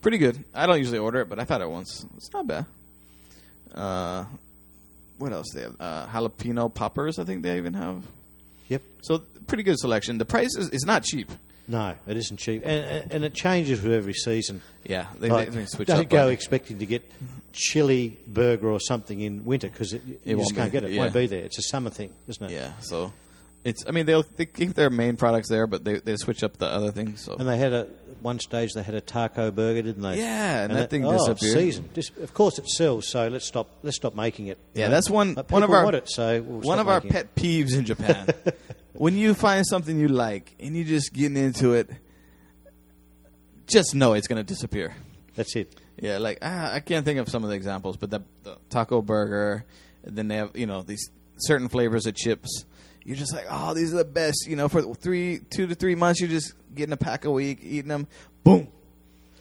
pretty 0.00 0.16
good. 0.16 0.42
I 0.54 0.66
don't 0.66 0.78
usually 0.78 0.98
order 0.98 1.20
it, 1.20 1.28
but 1.28 1.38
I've 1.38 1.48
had 1.50 1.60
it 1.60 1.68
once. 1.68 2.06
It's 2.16 2.32
not 2.32 2.46
bad. 2.46 2.64
Uh, 3.74 4.24
what 5.18 5.32
else 5.32 5.46
they 5.54 5.62
have? 5.62 5.76
Uh, 5.78 6.06
jalapeno 6.06 6.72
poppers. 6.72 7.18
I 7.18 7.24
think 7.24 7.42
they 7.42 7.56
even 7.58 7.74
have. 7.74 8.02
Yep. 8.68 8.82
So 9.02 9.18
pretty 9.46 9.62
good 9.62 9.78
selection. 9.78 10.16
The 10.18 10.24
price 10.24 10.56
is, 10.56 10.70
is 10.70 10.84
not 10.86 11.04
cheap. 11.04 11.30
No, 11.68 11.94
it 12.08 12.16
isn't 12.16 12.38
cheap, 12.38 12.62
and, 12.66 13.12
and, 13.12 13.24
it 13.24 13.34
changes 13.34 13.80
with 13.80 13.92
every 13.92 14.14
season. 14.14 14.62
Yeah, 14.84 15.06
they, 15.20 15.30
Like, 15.30 15.50
they, 15.50 15.60
they 15.60 15.66
switch 15.66 15.86
don't 15.86 16.00
up. 16.00 16.08
go 16.08 16.26
you. 16.26 16.32
expecting 16.32 16.80
to 16.80 16.86
get 16.86 17.08
chili 17.52 18.18
burger 18.26 18.68
or 18.68 18.80
something 18.80 19.20
in 19.20 19.44
winter 19.44 19.68
because 19.68 19.92
it, 19.92 20.02
you 20.04 20.18
It 20.24 20.38
just 20.38 20.56
can't 20.56 20.72
be- 20.72 20.80
get 20.80 20.84
it. 20.84 20.90
It 20.90 20.94
yeah. 20.94 21.02
won't 21.02 21.14
be 21.14 21.28
there. 21.28 21.44
It's 21.44 21.58
a 21.58 21.62
summer 21.62 21.90
thing, 21.90 22.12
isn't 22.26 22.44
it? 22.44 22.50
Yeah, 22.50 22.72
so 22.80 23.12
it's. 23.64 23.84
I 23.86 23.90
mean, 23.90 24.06
they'll 24.06 24.24
they 24.36 24.46
keep 24.46 24.74
their 24.74 24.90
main 24.90 25.16
products 25.16 25.48
there, 25.48 25.66
but 25.66 25.84
they 25.84 25.98
they 26.00 26.16
switch 26.16 26.42
up 26.42 26.58
the 26.58 26.66
other 26.66 26.90
things. 26.90 27.22
So 27.22 27.34
And 27.34 27.48
they 27.48 27.58
had 27.58 27.72
a 27.72 27.88
one 28.20 28.38
stage 28.38 28.72
they 28.74 28.82
had 28.82 28.94
a 28.94 29.00
taco 29.00 29.50
burger, 29.50 29.82
didn't 29.82 30.02
they? 30.02 30.18
Yeah, 30.18 30.62
and 30.64 30.74
that 30.74 30.84
it- 30.84 30.90
thing 30.90 31.04
oh, 31.04 31.12
disappeared. 31.12 31.58
Season. 31.58 31.88
Of 32.22 32.32
course, 32.34 32.58
it 32.58 32.68
sells. 32.68 33.08
So 33.08 33.26
let's 33.28 33.46
stop. 33.46 33.68
Let's 33.82 33.96
stop 33.96 34.14
making 34.14 34.46
it. 34.46 34.58
Yeah, 34.74 34.84
you 34.84 34.88
know. 34.88 34.94
that's 34.94 35.10
one- 35.10 35.34
But 35.34 35.50
one 35.50 35.62
of 35.62 35.70
our- 35.70 35.92
it. 35.94 36.08
So 36.08 36.40
we'll 36.42 36.60
one 36.60 36.78
of 36.78 36.88
our 36.88 37.00
making 37.00 37.10
it. 37.10 37.12
pet 37.14 37.34
peeves 37.34 37.76
in 37.76 37.84
Japan. 37.84 38.28
when 38.92 39.16
you 39.16 39.34
find 39.34 39.66
something 39.66 39.98
you 39.98 40.08
like 40.08 40.54
and 40.60 40.76
you're 40.76 40.84
just 40.86 41.12
getting 41.12 41.36
into 41.36 41.72
it, 41.74 41.90
just 43.66 43.94
know 43.94 44.12
it's 44.14 44.28
going 44.28 44.44
to 44.44 44.44
disappear. 44.46 44.94
That's 45.34 45.54
it. 45.56 45.74
Yeah, 45.98 46.18
like 46.18 46.38
ah, 46.42 46.72
I 46.72 46.80
can't 46.80 47.04
think 47.04 47.18
of 47.18 47.28
some 47.28 47.44
of 47.44 47.50
the 47.50 47.56
examples, 47.56 47.96
but 47.96 48.10
the, 48.10 48.20
the 48.42 48.56
taco 48.70 49.02
burger, 49.02 49.64
then 50.04 50.28
they 50.28 50.36
have 50.36 50.50
you 50.56 50.66
know 50.66 50.82
these 50.82 51.10
certain 51.38 51.68
flavors 51.68 52.06
of 52.06 52.14
chips. 52.14 52.64
You're 53.04 53.16
just 53.16 53.32
like, 53.34 53.46
oh, 53.50 53.74
these 53.74 53.92
are 53.92 53.98
the 53.98 54.04
best. 54.04 54.46
You 54.46 54.56
know, 54.56 54.68
for 54.68 54.82
three, 54.94 55.40
two 55.50 55.66
to 55.66 55.74
three 55.74 55.94
months, 55.94 56.20
you're 56.20 56.30
just 56.30 56.54
getting 56.74 56.92
a 56.92 56.96
pack 56.96 57.24
a 57.24 57.30
week, 57.30 57.58
eating 57.62 57.88
them. 57.88 58.06
Boom, 58.44 58.68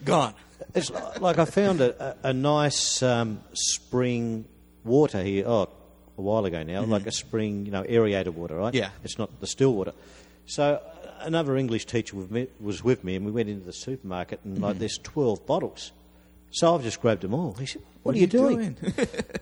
gone. 0.04 0.34
It's 0.74 0.90
li- 0.90 1.02
like 1.20 1.38
I 1.40 1.46
found 1.46 1.82
a, 1.82 2.16
a, 2.24 2.34
nice 2.34 3.02
um, 3.04 3.42
spring 3.54 4.46
water 4.84 5.22
here. 5.24 5.46
Oh, 5.48 5.70
a 6.18 6.22
while 6.22 6.46
ago 6.46 6.62
now, 6.64 6.84
like 6.84 7.08
a 7.08 7.12
spring, 7.12 7.66
you 7.66 7.72
know, 7.72 7.84
aerated 7.88 8.36
water, 8.36 8.56
right? 8.56 8.74
Mm-hmm. 8.74 8.78
Yeah. 8.84 8.90
It's 9.04 9.18
not 9.18 9.40
the 9.40 9.48
still 9.48 9.74
water. 9.74 9.94
So 10.46 10.64
uh, 10.64 11.08
another 11.22 11.56
English 11.58 11.86
teacher 11.86 12.16
with 12.16 12.30
me, 12.30 12.48
was 12.60 12.84
with 12.84 13.04
me, 13.04 13.16
and 13.16 13.26
we 13.26 13.32
went 13.32 13.50
into 13.50 13.66
the 13.66 13.74
supermarket, 13.74 14.42
and 14.44 14.56
Mm-hmm. 14.56 14.64
like 14.64 14.80
there's 14.80 14.98
12 15.00 15.46
bottles. 15.46 15.92
So 16.52 16.76
I've 16.76 16.84
just 16.84 17.02
grabbed 17.02 17.22
them 17.22 17.34
all. 17.34 17.54
He 17.54 17.66
said, 17.66 17.82
"What, 18.04 18.16
are 18.16 18.18
you, 18.18 18.28
doing?" 18.28 18.76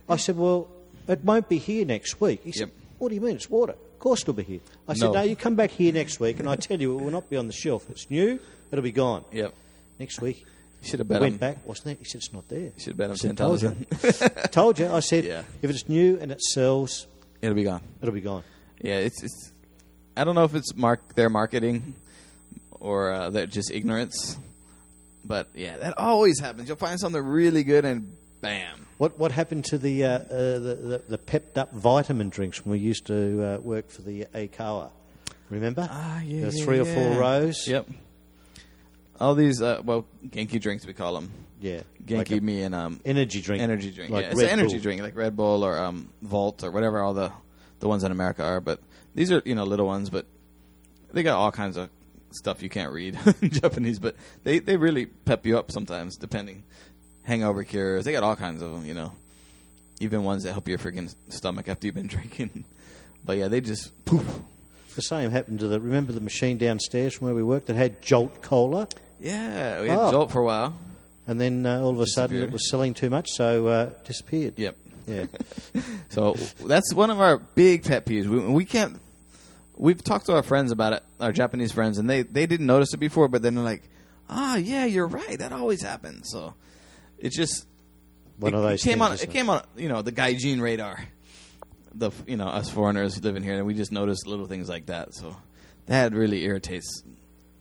I 0.07 0.17
said, 0.17 0.37
"Well, 0.37 0.69
it 1.07 1.23
won't 1.23 1.49
be 1.49 1.57
here 1.57 1.83
next 1.83 2.21
week." 2.21 2.41
He 2.43 2.51
said, 2.51 2.67
Yep. 2.67 2.73
"What 2.99 3.09
do 3.09 3.15
you 3.15 3.21
mean? 3.21 3.35
It's 3.35 3.49
water. 3.49 3.75
Of 3.99 4.03
course 4.03 4.21
it'll 4.21 4.33
be 4.33 4.43
here." 4.43 4.59
I 4.87 4.93
said, 4.93 5.07
No. 5.07 5.11
"No, 5.13 5.21
you 5.23 5.35
come 5.35 5.55
back 5.55 5.71
here 5.71 5.91
next 5.91 6.21
week, 6.21 6.39
and 6.39 6.47
I 6.49 6.55
tell 6.55 6.79
you, 6.79 6.97
it 6.97 7.01
will 7.03 7.11
not 7.11 7.29
be 7.29 7.35
on 7.35 7.47
the 7.47 7.53
shelf. 7.53 7.85
It's 7.89 8.09
new. 8.09 8.39
It'll 8.71 8.81
be 8.81 8.93
gone." 8.93 9.25
Yep. 9.33 9.53
Next 9.99 10.21
week, 10.21 10.45
You 10.81 10.87
should 10.87 10.99
have 10.99 11.09
bet 11.09 11.19
went 11.19 11.33
him. 11.33 11.39
back. 11.39 11.67
Wasn't 11.67 11.83
there? 11.85 11.95
He 11.95 12.05
said, 12.05 12.19
"It's 12.19 12.31
not 12.31 12.47
there." 12.47 12.59
You 12.61 12.71
should 12.77 12.87
have 12.91 12.97
bet 12.97 13.09
him 13.09 13.17
said, 13.17 13.27
ten 13.27 13.35
"Told 13.35 13.61
you." 13.61 13.75
Told 14.51 14.79
you. 14.79 14.87
I 14.87 15.01
said, 15.01 15.25
Yeah. 15.25 15.43
if 15.61 15.69
it's 15.69 15.89
new 15.89 16.17
and 16.21 16.31
it 16.31 16.41
sells, 16.41 17.07
It'll 17.41 17.55
be 17.55 17.63
gone. 17.65 17.81
it'll 18.01 18.13
be 18.13 18.21
gone. 18.21 18.43
Yeah, 18.81 18.99
it's 18.99 19.21
it's. 19.21 19.51
I 20.15 20.23
don't 20.23 20.35
know 20.35 20.45
if 20.45 20.55
it's 20.55 20.73
mark 20.75 21.15
their 21.15 21.29
marketing 21.29 21.95
or 22.71 23.11
uh, 23.11 23.29
they're 23.29 23.47
just 23.47 23.69
ignorance, 23.71 24.37
but 25.25 25.47
yeah, 25.53 25.75
that 25.77 25.97
always 25.97 26.39
happens. 26.39 26.69
You'll 26.69 26.77
find 26.77 26.97
something 26.99 27.21
really 27.21 27.63
good 27.65 27.83
and 27.83 28.15
bam. 28.41 28.85
What 28.97 29.17
what 29.17 29.31
happened 29.31 29.65
to 29.65 29.77
the 29.77 30.03
uh, 30.05 30.09
uh, 30.09 30.19
the, 30.59 30.75
the 30.81 31.03
the 31.09 31.17
pepped 31.17 31.57
up 31.57 31.71
vitamin 31.73 32.29
drinks 32.29 32.65
when 32.65 32.71
we 32.73 32.79
used 32.79 33.05
to 33.07 33.43
uh, 33.43 33.57
work 33.59 33.89
for 33.89 34.01
the 34.01 34.25
Akawa? 34.33 34.89
Remember? 35.49 35.87
Ah, 35.89 36.21
yeah, 36.21 36.45
The 36.49 36.57
yeah, 36.57 36.63
three 36.63 36.79
or 36.79 36.85
four 36.85 37.11
yeah. 37.11 37.17
rows. 37.17 37.67
Yep. 37.67 37.87
All 39.19 39.35
these, 39.35 39.61
uh, 39.61 39.81
well, 39.83 40.05
Genki 40.27 40.61
drinks 40.61 40.85
we 40.85 40.93
call 40.93 41.13
them. 41.15 41.31
Yeah. 41.59 41.81
Genki, 42.05 42.31
Like 42.31 42.41
me 42.43 42.61
and 42.61 42.73
um, 42.73 43.01
energy 43.03 43.41
drink. 43.41 43.61
energy 43.61 43.91
drink. 43.91 44.11
Like 44.11 44.25
yeah, 44.25 44.31
it's 44.31 44.39
Red 44.39 44.53
an 44.53 44.59
energy 44.59 44.75
Bull. 44.75 44.83
drink 44.83 45.01
like 45.01 45.15
Red 45.15 45.35
Bull 45.35 45.63
or 45.65 45.77
um, 45.77 46.09
Volt 46.21 46.63
or 46.63 46.71
whatever 46.71 47.01
all 47.01 47.13
the 47.13 47.31
the 47.79 47.87
ones 47.87 48.03
in 48.03 48.11
America 48.11 48.43
are. 48.43 48.61
But 48.61 48.79
these 49.15 49.31
are 49.31 49.41
you 49.43 49.55
know 49.55 49.63
little 49.65 49.87
ones, 49.87 50.09
but 50.09 50.25
they 51.11 51.23
got 51.23 51.37
all 51.37 51.51
kinds 51.51 51.75
of 51.75 51.89
stuff 52.31 52.61
you 52.63 52.69
can't 52.69 52.93
read 52.93 53.17
in 53.41 53.49
Japanese. 53.49 53.99
But 53.99 54.15
they 54.43 54.59
they 54.59 54.77
really 54.77 55.05
pep 55.07 55.45
you 55.45 55.57
up 55.57 55.71
sometimes, 55.71 56.15
depending. 56.15 56.63
Hangover 57.29 57.63
cures. 57.63 58.03
They 58.03 58.11
got 58.11 58.23
all 58.23 58.35
kinds 58.35 58.61
of 58.61 58.71
them. 58.73 58.85
You 58.85 58.93
know, 58.93 59.13
even 60.01 60.23
ones 60.23 60.43
that 60.43 60.51
help 60.51 60.67
your 60.67 60.77
freaking 60.77 61.13
stomach 61.29 61.69
after 61.69 61.87
you've 61.87 61.95
been 61.95 62.07
drinking. 62.17 62.65
But 63.23 63.37
yeah, 63.37 63.47
they 63.47 63.61
just 63.61 63.93
poof. 64.05 64.25
The 64.95 65.01
same 65.01 65.31
happened 65.31 65.59
to 65.59 65.67
the. 65.67 65.79
Remember 65.79 66.11
the 66.11 66.19
machine 66.21 66.57
downstairs 66.57 67.13
from 67.13 67.27
where 67.27 67.35
we 67.35 67.43
worked 67.43 67.67
that 67.67 67.75
had 67.77 68.01
Jolt 68.01 68.41
Cola, 68.41 68.87
Yeah, 69.21 69.81
we 69.81 69.87
had 69.89 69.97
Oh. 69.99 70.11
Jolt 70.11 70.31
for 70.31 70.41
a 70.41 70.45
while. 70.45 70.73
and 71.27 71.39
then 71.39 71.65
uh, 71.65 71.79
all 71.79 71.91
of 71.91 71.99
a 72.01 72.07
sudden 72.07 72.41
it 72.41 72.51
was 72.51 72.69
selling 72.69 72.93
too 72.93 73.09
much, 73.09 73.29
so 73.31 73.67
uh, 73.67 73.89
disappeared. 74.05 74.55
Yep. 74.57 74.75
Yeah. 75.07 75.25
So 76.09 76.33
that's 76.65 76.91
one 76.93 77.11
of 77.11 77.21
our 77.21 77.37
big 77.37 77.83
pet 77.83 78.05
peeves. 78.05 78.25
We, 78.25 78.39
we 78.39 78.65
can't. 78.65 78.99
We've 79.77 80.03
talked 80.03 80.25
to 80.25 80.33
our 80.33 80.41
friends 80.43 80.71
about 80.71 80.93
it, 80.93 81.03
our 81.19 81.31
Japanese 81.31 81.71
friends, 81.71 81.99
and 81.99 82.09
they 82.09 82.23
they 82.23 82.45
didn't 82.47 82.65
notice 82.65 82.93
it 82.93 82.97
before, 82.97 83.27
but 83.27 83.41
then 83.43 83.53
they're 83.55 83.63
like, 83.63 83.83
"Ah, 84.27 84.55
yeah, 84.57 84.85
you're 84.85 85.07
right. 85.07 85.37
That 85.37 85.53
always 85.53 85.83
happens." 85.83 86.29
So 86.31 86.55
it's 87.21 87.35
just 87.35 87.65
One 88.37 88.53
it, 88.53 88.57
of 88.57 88.63
those 88.63 88.85
it 88.85 88.89
came 88.89 89.01
on. 89.01 89.13
It 89.13 89.29
came 89.29 89.49
on. 89.49 89.63
You 89.77 89.89
know, 89.89 90.01
the 90.01 90.11
gaijin 90.11 90.61
radar. 90.61 91.03
The 91.95 92.11
you 92.27 92.37
know 92.37 92.47
us 92.47 92.69
foreigners 92.69 93.21
living 93.23 93.41
here, 93.43 93.55
and 93.57 93.65
we 93.65 93.73
just 93.73 93.91
notice 93.91 94.25
little 94.25 94.45
things 94.45 94.69
like 94.69 94.85
that. 94.87 95.13
So 95.15 95.35
that 95.87 96.13
really 96.13 96.43
irritates 96.43 97.03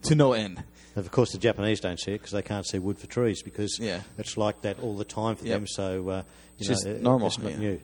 to 0.02 0.14
no 0.14 0.32
end. 0.34 0.62
And 0.94 1.04
of 1.06 1.10
course, 1.10 1.32
the 1.32 1.38
Japanese 1.38 1.80
don't 1.80 1.98
see 1.98 2.12
it 2.12 2.18
because 2.18 2.32
they 2.32 2.42
can't 2.42 2.66
see 2.66 2.78
wood 2.78 2.98
for 2.98 3.06
trees 3.06 3.42
because 3.42 3.78
Yeah. 3.80 4.02
it's 4.18 4.36
like 4.36 4.60
that 4.62 4.80
all 4.80 4.96
the 4.96 5.04
time 5.04 5.36
for 5.36 5.46
Yep. 5.46 5.56
them. 5.56 5.66
So 5.66 6.08
uh, 6.08 6.22
It's 6.58 6.68
you 6.68 6.74
just 6.74 6.86
it- 6.86 7.02
normal, 7.02 7.28
It's 7.28 7.38
not 7.38 7.52
yeah. 7.52 7.58
new. 7.58 7.80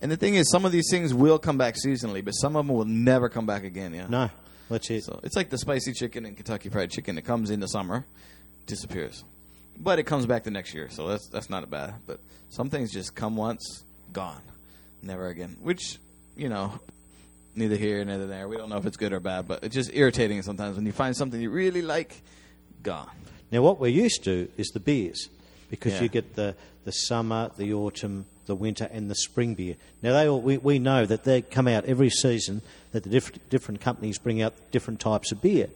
And 0.00 0.10
the 0.10 0.16
thing 0.16 0.34
is, 0.34 0.50
some 0.50 0.64
of 0.64 0.72
these 0.72 0.88
things 0.90 1.12
will 1.14 1.38
come 1.38 1.58
back 1.58 1.76
seasonally, 1.84 2.24
but 2.24 2.32
some 2.32 2.56
of 2.56 2.66
them 2.66 2.74
will 2.74 2.84
never 2.86 3.28
come 3.28 3.46
back 3.46 3.62
again. 3.64 3.92
Yeah. 3.94 4.06
No, 4.08 4.30
that's 4.70 4.90
it. 4.90 5.04
So 5.04 5.20
it's 5.22 5.36
like 5.36 5.50
the 5.50 5.58
spicy 5.58 5.92
chicken 5.92 6.24
and 6.24 6.34
Kentucky 6.36 6.70
Fried 6.70 6.90
Chicken. 6.90 7.18
It 7.18 7.22
comes 7.24 7.50
in 7.50 7.60
the 7.60 7.68
summer, 7.68 8.06
disappears, 8.66 9.24
but 9.78 9.98
it 9.98 10.04
comes 10.04 10.26
back 10.26 10.44
the 10.44 10.50
next 10.50 10.74
year. 10.74 10.88
So 10.90 11.08
that's 11.08 11.26
that's 11.28 11.50
not 11.50 11.68
bad. 11.70 11.94
But 12.06 12.20
some 12.50 12.70
things 12.70 12.92
just 12.92 13.14
come 13.14 13.36
once, 13.36 13.84
gone, 14.12 14.42
never 15.02 15.28
again. 15.28 15.56
Which 15.60 15.98
you 16.36 16.48
know, 16.48 16.78
neither 17.54 17.76
here 17.76 18.04
nor 18.04 18.18
there. 18.26 18.48
We 18.48 18.56
don't 18.56 18.70
know 18.70 18.78
if 18.78 18.86
it's 18.86 18.96
good 18.96 19.12
or 19.12 19.20
bad, 19.20 19.46
but 19.48 19.62
it's 19.64 19.74
just 19.74 19.90
irritating 19.92 20.40
sometimes 20.42 20.76
when 20.76 20.86
you 20.86 20.92
find 20.92 21.16
something 21.16 21.40
you 21.40 21.50
really 21.50 21.82
like, 21.82 22.22
gone. 22.82 23.10
Now, 23.50 23.60
what 23.60 23.78
we're 23.78 23.88
used 23.88 24.24
to 24.24 24.48
is 24.56 24.68
the 24.68 24.80
beers 24.80 25.28
because 25.68 25.92
Yeah. 25.94 26.02
you 26.02 26.08
get 26.08 26.36
the, 26.36 26.54
the 26.84 26.92
summer, 26.92 27.50
the 27.58 27.74
autumn, 27.74 28.24
the 28.46 28.54
winter, 28.54 28.88
and 28.90 29.10
the 29.10 29.14
spring 29.14 29.54
beer. 29.54 29.76
Now, 30.02 30.14
they 30.14 30.26
all, 30.26 30.40
we, 30.40 30.56
we 30.56 30.78
know 30.78 31.04
that 31.04 31.24
they 31.24 31.42
come 31.42 31.68
out 31.68 31.84
every 31.84 32.08
season, 32.08 32.62
that 32.92 33.02
the 33.04 33.10
different, 33.10 33.50
different 33.50 33.80
companies 33.82 34.18
bring 34.18 34.40
out 34.40 34.54
different 34.70 35.00
types 35.00 35.32
of 35.32 35.42
beer. 35.42 35.68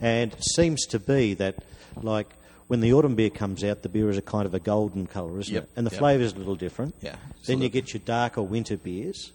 And 0.00 0.32
it 0.32 0.42
seems 0.56 0.84
to 0.86 0.98
be 0.98 1.34
that, 1.34 1.62
like, 2.02 2.28
when 2.72 2.80
the 2.80 2.94
autumn 2.94 3.14
beer 3.14 3.28
comes 3.28 3.62
out, 3.62 3.82
the 3.82 3.90
beer 3.90 4.08
is 4.08 4.16
a 4.16 4.22
kind 4.22 4.46
of 4.46 4.54
a 4.54 4.58
golden 4.58 5.06
colour, 5.06 5.38
isn't 5.40 5.52
Yep, 5.54 5.64
it? 5.64 5.70
And 5.76 5.86
the 5.86 5.90
yep. 5.94 6.20
is 6.22 6.32
a 6.32 6.36
little 6.36 6.54
different. 6.54 6.94
Yeah. 7.02 7.16
Then 7.44 7.60
you 7.60 7.68
get 7.68 7.92
your 7.92 8.00
darker 8.02 8.40
winter 8.40 8.78
beers. 8.78 9.30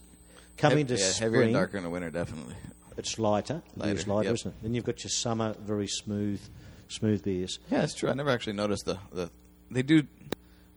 Come 0.58 0.72
Hev- 0.72 0.80
into 0.80 0.96
yeah, 0.96 1.06
spring, 1.06 1.32
heavier 1.34 1.42
and 1.44 1.54
darker 1.54 1.78
in 1.78 1.84
the 1.84 1.90
winter, 1.92 2.10
definitely. 2.10 2.56
it's 2.98 3.20
lighter. 3.20 3.62
The 3.76 3.84
beer's 3.84 4.08
Lighter, 4.08 4.12
lighter, 4.12 4.26
yep. 4.30 4.34
isn't 4.34 4.52
it? 4.56 4.64
Then 4.64 4.74
you've 4.74 4.86
got 4.86 5.04
your 5.04 5.12
summer, 5.12 5.54
very 5.62 5.86
smooth, 5.86 6.42
smooth 6.88 7.24
beers. 7.24 7.60
Yeah, 7.70 7.82
that's 7.82 7.94
true. 7.94 8.10
I 8.10 8.16
never 8.16 8.32
actually 8.32 8.54
noticed 8.54 8.86
the, 8.86 8.98
the 9.14 9.30
they 9.70 9.84
do 9.84 10.02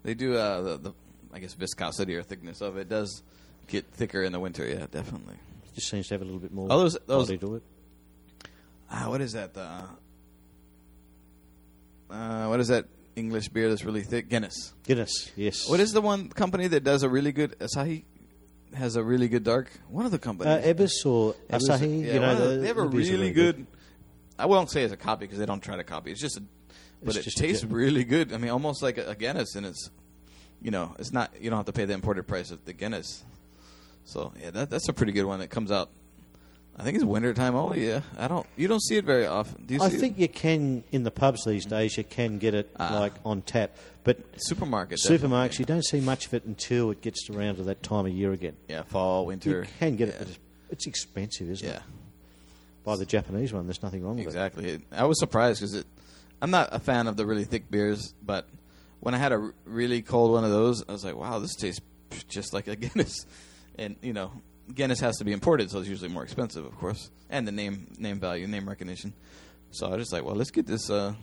they 0.03 0.13
do 0.13 0.35
uh, 0.37 0.61
the, 0.61 0.77
the 0.77 0.93
I 1.33 1.39
guess 1.39 1.55
viscosity 1.55 2.15
or 2.15 2.23
thickness 2.23 2.61
of 2.61 2.77
it 2.77 2.91
does 2.91 3.23
get 3.69 3.87
thicker 3.87 4.23
in 4.23 4.33
the 4.33 4.41
winter. 4.41 4.69
Yeah, 4.69 4.85
definitely. 4.91 5.37
It 5.65 5.77
just 5.77 5.89
seems 5.89 6.09
to 6.09 6.15
have 6.15 6.21
a 6.21 6.27
little 6.27 6.41
bit 6.41 6.53
more 6.53 6.69
Oh, 6.71 6.81
those- 6.81 6.99
those- 7.07 7.29
body 7.29 7.39
to 7.39 7.55
it. 7.55 7.63
Ah, 8.91 9.09
what 9.09 9.23
is 9.23 9.33
that? 9.33 9.57
Uh, 9.57 9.85
uh, 12.11 12.47
what 12.47 12.61
is 12.61 12.69
that 12.69 12.87
English 13.17 13.49
beer 13.49 13.69
that's 13.69 13.85
really 13.85 14.03
thick? 14.03 14.29
Guinness. 14.29 14.73
Guinness, 14.85 15.31
yes. 15.37 15.69
What 15.69 15.81
is 15.81 15.93
the 15.93 16.01
one 16.01 16.29
company 16.29 16.67
that 16.69 16.85
does 16.85 17.03
a 17.03 17.09
really 17.09 17.33
good 17.33 17.59
Asahi? 17.59 18.05
Has 18.75 18.95
a 18.95 19.03
really 19.03 19.27
good 19.29 19.43
dark. 19.43 19.69
One 19.89 20.05
of 20.07 20.13
the 20.13 20.19
companies. 20.19 20.53
Uh, 20.55 20.61
or 21.05 21.35
Asahi, 21.51 22.05
yeah, 22.07 22.15
you 22.15 22.21
know, 22.21 22.35
the- 22.37 22.49
the, 22.49 22.57
they 22.61 22.67
have 22.69 22.77
a 22.79 22.81
the 22.83 22.87
are 22.87 22.89
really 22.89 23.33
good. 23.33 23.67
I 24.39 24.47
won't 24.47 24.71
say 24.71 24.85
it's 24.85 24.93
a 24.93 24.97
copy 24.97 25.25
because 25.27 25.39
they 25.39 25.47
don't 25.47 25.61
try 25.63 25.77
to 25.77 25.85
copy. 25.85 26.13
It's 26.13 26.21
just 26.21 26.37
a, 26.39 26.43
but 27.03 27.17
It's 27.17 27.27
it 27.27 27.35
tastes 27.37 27.65
really 27.65 28.05
good. 28.05 28.33
I 28.33 28.39
mean, 28.39 28.51
almost 28.51 28.81
like 28.83 28.97
a, 28.97 29.11
a 29.11 29.15
Guinness, 29.17 29.55
and 29.57 29.67
it's, 29.67 29.91
you 30.63 30.71
know, 30.71 30.95
it's 30.99 31.13
not. 31.13 31.33
You 31.41 31.51
don't 31.51 31.57
have 31.59 31.67
to 31.67 31.73
pay 31.73 31.85
the 31.85 31.95
imported 31.95 32.29
price 32.29 32.51
of 32.53 32.65
the 32.65 32.73
Guinness. 32.73 33.25
So 34.05 34.33
yeah, 34.41 34.51
that, 34.51 34.71
that's 34.71 34.89
a 34.89 34.93
pretty 34.93 35.13
good 35.13 35.25
one 35.25 35.41
that 35.41 35.49
comes 35.51 35.71
out. 35.73 35.91
I 36.81 36.83
think 36.83 36.97
it's 36.97 37.05
wintertime 37.05 37.55
only. 37.55 37.87
Yeah, 37.87 38.01
I 38.19 38.27
don't. 38.29 38.47
You 38.57 38.67
don't 38.69 38.83
see 38.83 38.97
it 38.97 39.05
very 39.05 39.27
often. 39.27 39.65
Do 39.67 39.75
you? 39.75 39.83
I 39.83 39.89
see 39.91 39.99
think 39.99 40.19
you 40.19 40.29
can 40.29 40.83
in 40.93 41.03
the 41.05 41.11
pubs 41.11 41.45
these 41.45 41.67
days. 41.67 41.97
You 41.99 42.05
can 42.05 42.39
get 42.39 42.55
it 42.55 42.71
Ah. 42.79 42.99
like 42.99 43.13
on 43.25 43.43
tap, 43.43 43.77
but 44.03 44.19
it? 44.19 44.25
supermarket. 44.39 44.99
supermarkets 44.99 45.59
you 45.59 45.65
don't 45.67 45.85
see 45.85 46.01
much 46.01 46.27
of 46.27 46.35
it 46.35 46.45
until 46.45 46.91
it 46.91 47.03
gets 47.03 47.29
around 47.31 47.57
to 47.57 47.63
that 47.65 47.83
time 47.83 48.07
of 48.07 48.13
year 48.13 48.33
again. 48.33 48.57
Yeah, 48.69 48.83
fall, 48.83 49.27
winter. 49.27 49.51
You 49.63 49.67
can 49.79 49.97
get 49.97 50.09
it, 50.09 50.17
but 50.19 50.29
it's, 50.29 50.39
it's 50.71 50.87
expensive, 50.87 51.51
isn't 51.51 51.67
it? 51.69 51.71
Yeah, 51.71 51.77
it? 51.79 51.83
Buy 52.85 52.97
the 52.97 53.05
Japanese 53.07 53.53
one. 53.53 53.67
There's 53.67 53.83
nothing 53.83 54.03
wrong 54.03 54.17
with 54.17 54.25
it. 54.25 54.29
exactly. 54.29 54.81
I 54.91 55.05
was 55.05 55.19
surprised 55.21 55.61
because 55.61 55.85
I'm 56.41 56.51
not 56.51 56.71
a 56.73 56.79
fan 56.79 57.07
of 57.09 57.17
the 57.19 57.27
really 57.27 57.45
thick 57.45 57.71
beers, 57.71 58.15
but 58.23 58.49
when 59.01 59.15
I 59.15 59.19
had 59.19 59.33
a 59.33 59.37
r- 59.37 59.55
really 59.67 60.01
cold 60.01 60.33
one 60.33 60.45
of 60.45 60.51
those, 60.51 60.83
I 60.89 60.93
was 60.93 61.05
like, 61.05 61.15
"Wow, 61.17 61.39
this 61.41 61.55
tastes 61.57 61.81
just 62.29 62.55
like 62.55 62.67
a 62.69 62.77
Guinness." 62.77 63.27
And 63.79 63.97
you 64.03 64.13
know, 64.15 64.33
Guinness 64.75 65.01
has 65.01 65.17
to 65.19 65.25
be 65.25 65.33
imported, 65.33 65.71
so 65.71 65.79
it's 65.81 65.89
usually 65.89 66.09
more 66.11 66.23
expensive, 66.23 66.65
of 66.65 66.77
course, 66.79 67.11
and 67.29 67.47
the 67.47 67.53
name 67.53 67.87
name 67.99 68.21
value, 68.21 68.47
name 68.47 68.69
recognition. 68.69 69.13
So 69.71 69.87
I 69.87 69.91
was 69.91 70.01
just 70.01 70.13
like, 70.13 70.25
"Well, 70.25 70.35
let's 70.35 70.51
get 70.51 70.67
this 70.67 70.91
uh, 70.91 71.15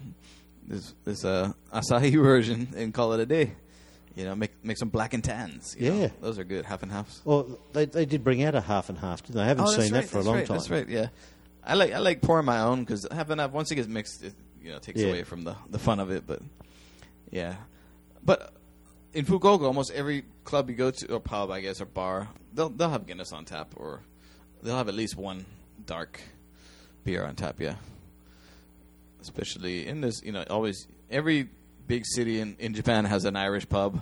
this 0.68 0.94
this 1.04 1.26
uh, 1.26 1.52
Asahi 1.74 2.12
version 2.22 2.68
and 2.76 2.94
call 2.94 3.14
it 3.14 3.20
a 3.20 3.26
day." 3.26 3.52
You 4.16 4.26
know, 4.26 4.36
make 4.36 4.52
make 4.66 4.78
some 4.80 4.90
black 4.90 5.14
and 5.14 5.24
tans. 5.24 5.76
you 5.78 5.92
know. 5.92 6.00
Yeah. 6.02 6.10
those 6.22 6.40
are 6.40 6.44
good, 6.44 6.66
half 6.66 6.82
and 6.82 6.92
halves. 6.92 7.22
Well, 7.24 7.60
they 7.74 7.86
they 7.86 8.06
did 8.06 8.24
bring 8.24 8.42
out 8.44 8.56
a 8.56 8.62
half 8.62 8.90
and 8.90 8.98
half, 8.98 9.22
didn't 9.24 9.36
they? 9.36 9.44
I 9.44 9.46
haven't 9.48 9.66
Oh, 9.66 9.72
seen 9.72 9.94
right, 9.94 10.02
that 10.02 10.06
for 10.10 10.20
a 10.20 10.24
long 10.24 10.36
right, 10.38 10.46
time. 10.48 10.58
That's 10.58 10.70
right. 10.72 10.90
Yeah, 10.90 11.10
I 11.64 11.76
like 11.76 11.92
I 11.94 12.00
like 12.00 12.22
pouring 12.22 12.46
my 12.46 12.62
own 12.62 12.80
because 12.84 13.06
half 13.12 13.30
and 13.30 13.40
half 13.40 13.52
once 13.52 13.72
it 13.72 13.76
gets 13.76 13.88
mixed, 13.88 14.24
it 14.24 14.34
you 14.62 14.72
know 14.72 14.80
takes 14.80 15.00
Yeah. 15.02 15.10
away 15.10 15.24
from 15.24 15.44
the 15.44 15.56
the 15.70 15.78
fun 15.80 16.00
of 16.00 16.10
it. 16.10 16.26
But 16.26 16.42
yeah, 17.30 17.58
but 18.24 18.54
in 19.18 19.26
Fukuoka, 19.26 19.64
almost 19.64 19.92
every 19.92 20.24
club 20.44 20.70
you 20.70 20.76
go 20.76 20.92
to 20.92 21.14
or 21.16 21.20
pub, 21.20 21.50
I 21.52 21.62
guess, 21.62 21.82
or 21.82 21.86
bar, 21.86 22.30
they'll 22.54 22.70
they'll 22.70 22.90
have 22.92 23.06
Guinness 23.08 23.32
on 23.34 23.46
tap, 23.46 23.74
or 23.76 24.02
they'll 24.62 24.78
have 24.78 24.88
at 24.90 24.94
least 24.96 25.16
one 25.18 25.46
dark 25.86 26.22
beer 27.04 27.26
on 27.26 27.36
tap. 27.36 27.60
Yeah, 27.60 27.76
especially 29.22 29.88
in 29.88 30.02
this, 30.02 30.22
you 30.24 30.32
know, 30.32 30.44
always 30.50 30.88
every 31.10 31.50
big 31.88 32.04
city 32.06 32.40
in 32.40 32.56
in 32.60 32.74
Japan 32.74 33.06
has 33.06 33.26
an 33.26 33.36
Irish 33.36 33.68
pub. 33.68 34.02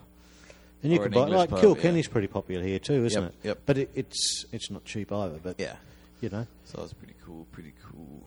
And 0.84 0.92
you 0.92 1.00
Or 1.00 1.04
can 1.06 1.14
an 1.14 1.20
buy 1.20 1.22
English 1.22 1.38
like 1.40 1.50
pub, 1.50 1.60
Kilkenny's 1.62 2.08
pretty 2.08 2.28
popular 2.28 2.64
here 2.64 2.78
too, 2.80 3.06
isn't 3.06 3.22
Yep, 3.24 3.32
it? 3.44 3.48
yep. 3.48 3.60
But 3.66 3.78
it, 3.78 3.90
it's 3.96 4.46
it's 4.52 4.70
not 4.70 4.86
cheap 4.86 5.12
either. 5.12 5.40
But 5.42 5.60
Yeah. 5.60 5.78
you 6.22 6.30
know, 6.30 6.46
So 6.66 6.84
it's 6.84 6.94
pretty 6.94 7.16
cool, 7.26 7.48
pretty 7.52 7.74
cool. 7.90 8.24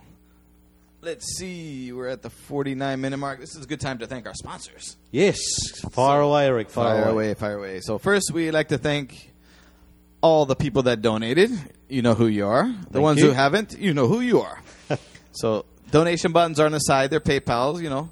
Let's 1.08 1.38
see, 1.38 1.90
we're 1.90 2.08
at 2.08 2.20
the 2.20 2.28
49 2.28 3.00
minute 3.00 3.16
mark. 3.16 3.40
This 3.40 3.56
is 3.56 3.64
a 3.64 3.66
good 3.66 3.80
time 3.80 3.96
to 4.00 4.06
thank 4.06 4.26
our 4.26 4.34
sponsors. 4.34 4.98
yes. 5.10 5.38
Fire 5.90 6.20
away, 6.20 6.48
Eric. 6.48 6.68
Fire, 6.68 7.00
Fire 7.02 7.10
away, 7.10 7.32
fire 7.32 7.56
away. 7.56 7.80
So 7.80 7.96
first, 7.96 8.30
we'd 8.30 8.50
like 8.50 8.68
to 8.68 8.76
thank 8.76 9.32
all 10.20 10.44
the 10.44 10.54
people 10.54 10.82
that 10.82 11.00
donated, 11.00 11.50
you 11.88 12.02
know 12.02 12.12
who 12.12 12.26
you 12.26 12.46
are. 12.46 12.64
The 12.66 12.90
Thank 12.90 13.02
ones 13.02 13.20
you. 13.20 13.28
who 13.28 13.32
haven't, 13.32 13.78
you 13.78 13.94
know 13.94 14.06
who 14.06 14.20
you 14.20 14.42
are. 14.42 14.60
so 15.32 15.64
donation 15.90 16.32
buttons 16.32 16.60
are 16.60 16.66
on 16.66 16.72
the 16.72 16.78
side. 16.78 17.08
They're 17.08 17.20
PayPal's. 17.20 17.80
You 17.80 17.88
know, 17.88 18.10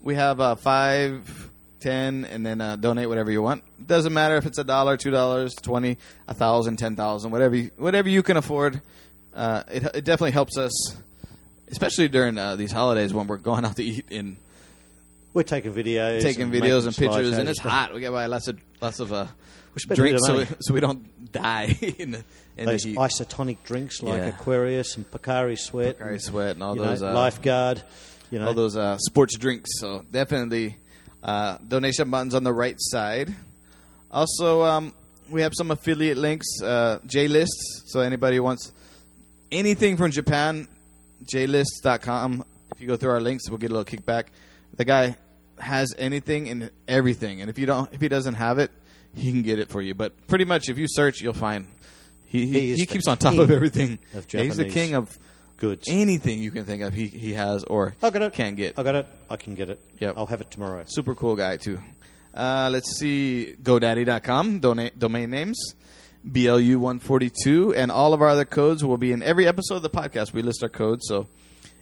we 0.00 0.14
have 0.14 0.38
uh, 0.40 0.54
five, 0.54 1.50
ten, 1.80 2.24
and 2.24 2.46
then 2.46 2.60
uh, 2.60 2.76
donate 2.76 3.08
whatever 3.08 3.32
you 3.32 3.42
want. 3.42 3.64
Doesn't 3.84 4.12
matter 4.12 4.36
if 4.36 4.46
it's 4.46 4.58
a 4.58 4.64
dollar, 4.64 4.96
two 4.96 5.10
dollars, 5.10 5.56
twenty, 5.56 5.98
a 6.28 6.34
thousand, 6.34 6.76
ten 6.76 6.94
thousand, 6.94 7.32
whatever, 7.32 7.56
you, 7.56 7.72
whatever 7.78 8.08
you 8.08 8.22
can 8.22 8.36
afford. 8.36 8.80
Uh, 9.34 9.64
it, 9.68 9.82
it 9.96 10.04
definitely 10.04 10.30
helps 10.30 10.56
us, 10.56 10.96
especially 11.70 12.08
during 12.08 12.38
uh, 12.38 12.56
these 12.56 12.72
holidays 12.72 13.12
when 13.14 13.26
we're 13.26 13.36
going 13.36 13.64
out 13.64 13.76
to 13.76 13.84
eat 13.84 14.06
and 14.10 14.36
We're 15.34 15.42
taking 15.42 15.72
videos, 15.72 16.22
taking 16.22 16.44
and 16.44 16.52
videos 16.52 16.86
and 16.86 16.96
pictures, 16.96 17.36
and 17.36 17.48
it's 17.48 17.60
hot. 17.60 17.94
We 17.94 18.00
got 18.00 18.08
to 18.08 18.12
buy 18.12 18.26
lots 18.26 18.48
of 18.48 18.58
lots 18.80 19.00
of 19.00 19.12
uh, 19.12 19.26
drinks 19.94 20.26
so 20.26 20.38
we, 20.38 20.46
so 20.60 20.74
we 20.74 20.80
don't 20.80 21.30
die 21.32 21.76
in 21.98 22.12
the, 22.12 22.24
in 22.56 22.66
Those 22.66 22.82
the 22.82 22.94
isotonic 22.96 23.58
drinks 23.64 24.02
like 24.02 24.18
Yeah. 24.18 24.28
Aquarius 24.28 24.96
and 24.96 25.08
Pocari 25.10 25.58
Sweat, 25.58 25.98
Pocari 25.98 26.10
and, 26.12 26.22
Sweat 26.22 26.50
and 26.56 26.62
all 26.62 26.74
those, 26.74 27.02
know, 27.02 27.10
uh, 27.10 27.14
Lifeguard. 27.14 27.82
You 28.30 28.38
know, 28.40 28.48
all 28.48 28.54
those 28.54 28.76
uh, 28.76 28.98
sports 28.98 29.36
drinks. 29.38 29.70
So 29.78 30.04
definitely 30.10 30.76
uh, 31.22 31.58
donation 31.66 32.10
buttons 32.10 32.34
on 32.34 32.44
the 32.44 32.52
right 32.52 32.76
side. 32.78 33.34
Also, 34.10 34.62
um, 34.62 34.92
we 35.30 35.42
have 35.42 35.52
some 35.54 35.70
affiliate 35.70 36.16
links, 36.18 36.46
uh, 36.62 36.98
JList. 37.06 37.48
So 37.86 38.00
anybody 38.00 38.36
who 38.36 38.42
wants 38.42 38.72
anything 39.52 39.96
from 39.96 40.10
Japan, 40.10 40.66
JList.com. 41.24 42.44
If 42.74 42.80
you 42.80 42.86
go 42.86 42.96
through 42.96 43.10
our 43.10 43.20
links, 43.20 43.48
we'll 43.48 43.58
get 43.58 43.70
a 43.70 43.74
little 43.74 43.84
kickback. 43.98 44.24
The 44.76 44.84
guy 44.84 45.16
has 45.58 45.94
anything 45.98 46.48
and 46.48 46.70
everything, 46.86 47.40
and 47.40 47.50
if 47.50 47.58
you 47.58 47.66
don't, 47.66 47.92
if 47.92 48.00
he 48.00 48.08
doesn't 48.08 48.34
have 48.34 48.58
it, 48.58 48.70
he 49.14 49.32
can 49.32 49.42
get 49.42 49.58
it 49.58 49.68
for 49.70 49.82
you. 49.82 49.94
But 49.94 50.26
pretty 50.28 50.44
much, 50.44 50.68
if 50.68 50.78
you 50.78 50.86
search, 50.88 51.20
you'll 51.20 51.32
find 51.32 51.66
he 52.26 52.46
he, 52.46 52.60
He 52.60 52.76
he 52.76 52.86
keeps 52.86 53.08
on 53.08 53.16
top 53.18 53.36
of 53.38 53.50
everything. 53.50 53.98
of 54.14 54.30
he's 54.30 54.56
the 54.56 54.66
king 54.66 54.94
of 54.94 55.18
goods. 55.56 55.86
anything 55.88 56.40
you 56.40 56.50
can 56.50 56.64
think 56.64 56.82
of. 56.82 56.92
He 56.92 57.06
he 57.08 57.32
has 57.32 57.64
or 57.64 57.94
I 58.02 58.10
got 58.10 58.22
it. 58.22 58.32
can 58.34 58.54
get. 58.54 58.78
I 58.78 58.82
got 58.82 58.94
it. 58.94 59.06
I 59.30 59.36
can 59.36 59.54
get 59.54 59.70
it. 59.70 59.80
Yep. 59.98 60.14
I'll 60.16 60.26
have 60.26 60.40
it 60.40 60.50
tomorrow. 60.50 60.84
Super 60.86 61.14
cool 61.14 61.34
guy 61.36 61.56
too. 61.56 61.80
Uh, 62.34 62.68
let's 62.70 62.96
see, 62.98 63.56
GoDaddy.com 63.62 64.60
dona- 64.60 64.90
domain 64.96 65.30
names, 65.30 65.58
BLU 66.32 66.78
one 66.78 66.98
forty 66.98 67.30
two, 67.30 67.74
and 67.74 67.90
all 67.90 68.12
of 68.12 68.22
our 68.22 68.28
other 68.28 68.44
codes 68.44 68.84
will 68.84 68.98
be 68.98 69.12
in 69.12 69.22
every 69.22 69.46
episode 69.46 69.76
of 69.76 69.82
the 69.82 69.90
podcast. 69.90 70.32
We 70.32 70.42
list 70.42 70.62
our 70.62 70.68
codes, 70.68 71.06
so 71.08 71.26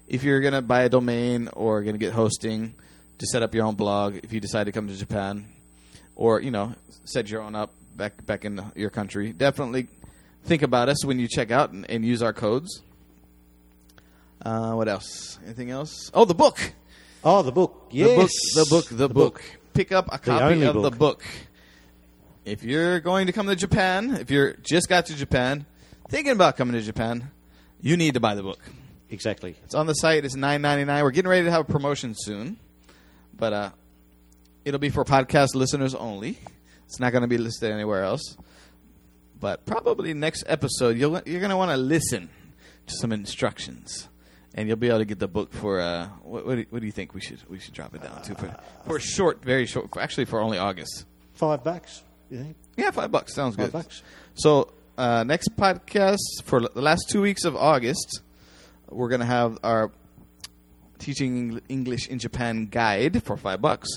if 0.09 0.23
you're 0.23 0.41
gonna 0.41 0.63
buy 0.63 0.83
a 0.83 0.89
domain 0.89 1.49
or 1.53 1.83
gonna 1.83 1.99
get 1.99 2.13
hosting 2.13 2.75
to 3.19 3.27
set 3.27 3.43
up 3.43 3.55
your 3.55 3.65
own 3.65 3.75
blog, 3.75 4.17
if 4.23 4.33
you 4.33 4.41
decide 4.41 4.65
to 4.65 4.73
come 4.73 4.89
to 4.89 4.95
Japan, 4.95 5.47
or 6.15 6.41
you 6.41 6.51
know 6.51 6.75
set 7.05 7.29
your 7.29 7.43
own 7.43 7.55
up 7.55 7.73
back 7.97 8.25
back 8.25 8.45
in 8.45 8.61
your 8.77 8.91
country, 8.91 9.33
definitely 9.33 9.89
think 10.45 10.63
about 10.63 10.89
us 10.89 11.05
when 11.05 11.19
you 11.19 11.27
check 11.29 11.51
out 11.51 11.73
and, 11.73 11.89
and 11.91 12.05
use 12.05 12.23
our 12.23 12.33
codes. 12.33 12.83
Uh, 14.45 14.75
what 14.75 14.89
else? 14.89 15.39
Anything 15.45 15.71
else? 15.71 16.11
Oh, 16.15 16.25
the 16.25 16.35
book. 16.35 16.73
Oh, 17.25 17.43
the 17.43 17.51
book. 17.51 17.89
Yes. 17.91 18.31
The 18.55 18.67
book, 18.71 18.85
the 18.85 18.99
book, 18.99 18.99
the, 18.99 19.09
book. 19.09 19.43
Pick 19.75 19.91
up 19.91 20.09
a 20.13 20.19
copy 20.19 20.63
of 20.63 20.75
the 20.75 20.91
book. 20.91 20.99
book. 20.99 21.25
If 22.47 22.63
you're 22.63 23.01
going 23.01 23.27
to 23.27 23.33
come 23.33 23.49
to 23.49 23.57
Japan, 23.57 24.19
if 24.21 24.31
you're 24.31 24.53
just 24.63 24.89
got 24.89 25.07
to 25.07 25.17
Japan, 25.17 25.67
thinking 26.09 26.31
about 26.31 26.57
coming 26.57 26.75
to 26.75 26.81
Japan, 26.81 27.33
you 27.81 27.97
need 27.97 28.15
to 28.15 28.21
buy 28.21 28.37
the 28.37 28.43
book. 28.45 28.61
Exactly. 29.11 29.57
It's 29.65 29.75
on 29.75 29.89
the 29.89 29.95
site. 29.95 30.25
It's 30.25 30.37
nine 30.37 30.63
ninety 30.63 30.85
nine. 30.85 31.03
We're 31.03 31.11
getting 31.11 31.29
ready 31.29 31.45
to 31.45 31.51
have 31.51 31.63
a 31.63 31.73
promotion 31.73 32.15
soon, 32.17 32.57
but 33.37 33.53
uh, 33.53 33.71
it'll 34.65 34.79
be 34.79 34.91
for 34.91 35.05
podcast 35.05 35.57
listeners 35.57 35.93
only. 35.93 36.39
It's 36.87 37.01
not 37.01 37.11
going 37.11 37.23
to 37.23 37.29
be 37.29 37.37
listed 37.37 37.73
anywhere 37.73 38.05
else. 38.05 38.37
But 39.41 39.67
probably 39.67 40.15
next 40.15 40.45
episode, 40.47 40.97
you'll, 40.97 41.21
you're 41.27 41.41
going 41.41 41.51
to 41.51 41.57
want 41.57 41.73
to 41.73 41.77
listen 41.77 42.29
to 42.87 42.95
some 42.95 43.11
instructions, 43.11 44.09
and 44.55 44.69
you'll 44.69 44.77
be 44.77 44.87
able 44.87 44.99
to 44.99 45.05
get 45.05 45.19
the 45.19 45.27
book 45.27 45.53
for 45.53 45.81
uh, 45.81 46.07
what, 46.23 46.47
what, 46.47 46.55
do, 46.55 46.67
what 46.71 46.79
do 46.79 46.87
you 46.87 46.93
think 46.93 47.13
we 47.13 47.21
should 47.21 47.41
we 47.51 47.59
should 47.59 47.75
drop 47.75 47.93
it 47.97 48.05
down 48.05 48.23
to 48.23 48.37
for 48.37 48.57
for 48.87 49.01
short, 49.01 49.45
very 49.45 49.67
short, 49.67 49.91
for, 49.93 50.01
actually 50.01 50.27
for 50.27 50.41
only 50.41 50.59
August. 50.59 51.07
Five 51.35 51.65
bucks. 51.65 52.05
You 52.31 52.39
think? 52.39 52.57
Yeah, 52.77 52.91
five 52.91 53.11
bucks 53.13 53.35
sounds 53.35 53.57
Five 53.57 53.67
good. 53.67 53.73
bucks. 53.73 54.03
So 54.35 54.73
uh, 54.99 55.25
next 55.25 55.57
podcast 55.57 56.19
for 56.45 56.61
the 56.61 56.81
last 56.83 57.09
two 57.11 57.21
weeks 57.23 57.45
of 57.45 57.55
August, 57.57 58.21
we're 58.91 59.09
gonna 59.09 59.25
have 59.27 59.59
our 59.63 59.91
teaching 60.99 61.37
Eng- 61.53 61.61
English 61.69 62.09
in 62.09 62.19
Japan 62.19 62.67
guide 62.67 63.23
for 63.23 63.37
five 63.37 63.61
bucks, 63.61 63.89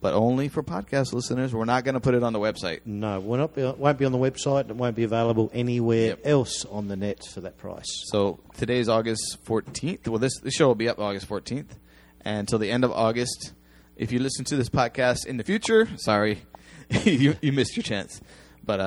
but 0.00 0.12
only 0.14 0.48
for 0.48 0.62
podcast 0.62 1.12
listeners. 1.12 1.54
We're 1.54 1.64
not 1.64 1.84
gonna 1.84 2.00
put 2.00 2.14
it 2.14 2.22
on 2.22 2.32
the 2.32 2.38
website. 2.38 2.80
No, 2.84 3.20
will 3.20 3.38
not 3.38 3.54
be, 3.54 3.62
won't 3.64 3.98
be 3.98 4.04
on 4.04 4.12
the 4.12 4.18
website. 4.18 4.68
It 4.68 4.76
won't 4.76 4.96
be 4.96 5.04
available 5.04 5.50
anywhere 5.54 6.08
Yep. 6.08 6.20
else 6.26 6.64
on 6.66 6.88
the 6.88 6.96
net 6.96 7.24
for 7.32 7.40
that 7.42 7.56
price. 7.58 7.86
So 8.10 8.40
today's 8.56 8.88
August 8.88 9.38
fourteenth. 9.44 10.06
Well, 10.08 10.18
this 10.18 10.38
the 10.40 10.50
show 10.50 10.66
will 10.68 10.74
be 10.74 10.88
up 10.88 10.98
August 10.98 11.26
fourteenth, 11.26 11.76
and 12.22 12.40
until 12.40 12.58
the 12.58 12.70
end 12.70 12.84
of 12.84 12.92
August. 12.92 13.52
If 13.96 14.12
you 14.12 14.20
listen 14.20 14.44
to 14.44 14.56
this 14.56 14.68
podcast 14.68 15.26
in 15.26 15.38
the 15.38 15.42
future, 15.42 15.88
sorry, 15.96 16.42
you 17.04 17.36
you 17.42 17.52
missed 17.52 17.76
your 17.76 17.82
chance. 17.84 18.20
But 18.64 18.80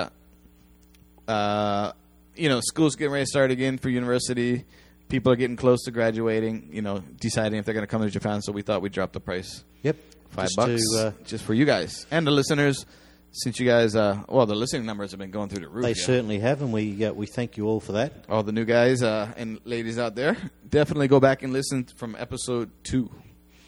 uh, 1.28 1.32
uh, 1.32 1.92
you 2.36 2.50
know, 2.50 2.60
school's 2.62 2.96
getting 2.96 3.12
ready 3.14 3.26
to 3.26 3.30
start 3.30 3.52
again 3.52 3.78
for 3.78 3.90
university. 3.90 4.66
People 5.10 5.32
are 5.32 5.36
getting 5.36 5.58
close 5.58 5.84
to 5.84 5.92
graduating. 5.92 6.70
You 6.72 6.82
know, 6.82 7.00
deciding 7.20 7.60
if 7.60 7.66
they're 7.66 7.74
going 7.74 7.86
to 7.86 7.92
come 7.92 8.02
to 8.02 8.10
Japan. 8.10 8.42
So 8.42 8.52
we 8.52 8.62
thought 8.62 8.82
we'd 8.82 8.92
drop 8.94 9.12
the 9.12 9.20
price 9.20 9.64
Yep. 9.84 9.98
five 10.30 10.46
Just 10.46 10.56
bucks 10.56 10.82
To, 10.94 11.08
uh, 11.08 11.12
just 11.26 11.44
for 11.44 11.54
you 11.54 11.66
guys 11.66 12.06
and 12.12 12.26
the 12.26 12.32
listeners. 12.32 12.86
Since 13.34 13.62
you 13.62 13.66
guys, 13.66 13.96
uh, 13.96 14.24
well, 14.28 14.46
the 14.46 14.56
listening 14.56 14.86
numbers 14.86 15.12
have 15.12 15.20
been 15.22 15.32
going 15.32 15.48
through 15.48 15.62
the 15.62 15.70
roof. 15.70 15.84
they 15.84 15.92
yeah. 15.92 16.06
certainly 16.06 16.40
have, 16.40 16.62
and 16.62 16.74
we 16.74 17.06
uh, 17.06 17.14
we 17.14 17.26
thank 17.28 17.56
you 17.56 17.66
all 17.66 17.80
for 17.80 17.94
that. 17.94 18.26
all 18.28 18.44
the 18.44 18.52
new 18.52 18.66
guys 18.66 19.02
uh, 19.02 19.32
and 19.38 19.58
ladies 19.64 19.98
out 19.98 20.16
there, 20.16 20.36
definitely 20.70 21.08
go 21.08 21.22
back 21.22 21.42
and 21.42 21.54
listen 21.54 21.86
from 21.96 22.14
episode 22.20 22.70
two. 22.84 23.10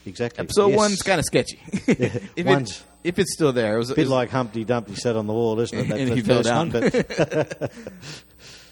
Exactly. 0.05 0.43
Episode 0.43 0.67
Yes. 0.69 0.77
one's 0.77 1.01
kind 1.01 1.19
of 1.19 1.25
sketchy. 1.25 1.59
if, 1.71 2.37
it, 2.37 2.83
if 3.03 3.19
it's 3.19 3.33
still 3.33 3.53
there, 3.53 3.75
it 3.75 3.77
was, 3.79 3.89
a 3.89 3.95
bit 3.95 4.01
was- 4.01 4.09
like 4.09 4.29
Humpty 4.29 4.63
Dumpty 4.65 4.95
sat 4.95 5.15
on 5.15 5.27
the 5.27 5.33
wall, 5.33 5.59
isn't 5.59 5.77
it? 5.77 5.87
That, 5.87 5.99
And 5.99 6.11
he 6.13 6.21
fell 6.21 6.41
down. 6.43 6.71
one, 6.71 6.81
but 6.89 7.71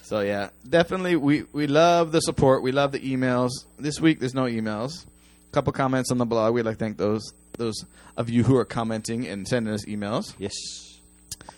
So 0.03 0.19
yeah, 0.19 0.49
definitely 0.67 1.15
we 1.15 1.43
we 1.53 1.67
love 1.67 2.11
the 2.11 2.19
support. 2.19 2.63
We 2.63 2.73
love 2.73 2.91
the 2.91 2.99
emails. 2.99 3.51
This 3.79 4.01
week 4.01 4.19
there's 4.19 4.33
no 4.33 4.43
emails. 4.43 5.05
A 5.05 5.51
couple 5.53 5.71
comments 5.73 6.11
on 6.11 6.17
the 6.17 6.25
blog. 6.25 6.53
We'd 6.53 6.63
like 6.65 6.77
to 6.77 6.83
thank 6.83 6.97
those 6.97 7.31
those 7.57 7.85
of 8.17 8.29
you 8.29 8.43
who 8.43 8.57
are 8.57 8.65
commenting 8.65 9.25
and 9.27 9.47
sending 9.47 9.73
us 9.73 9.85
emails. 9.85 10.33
yes, 10.37 10.53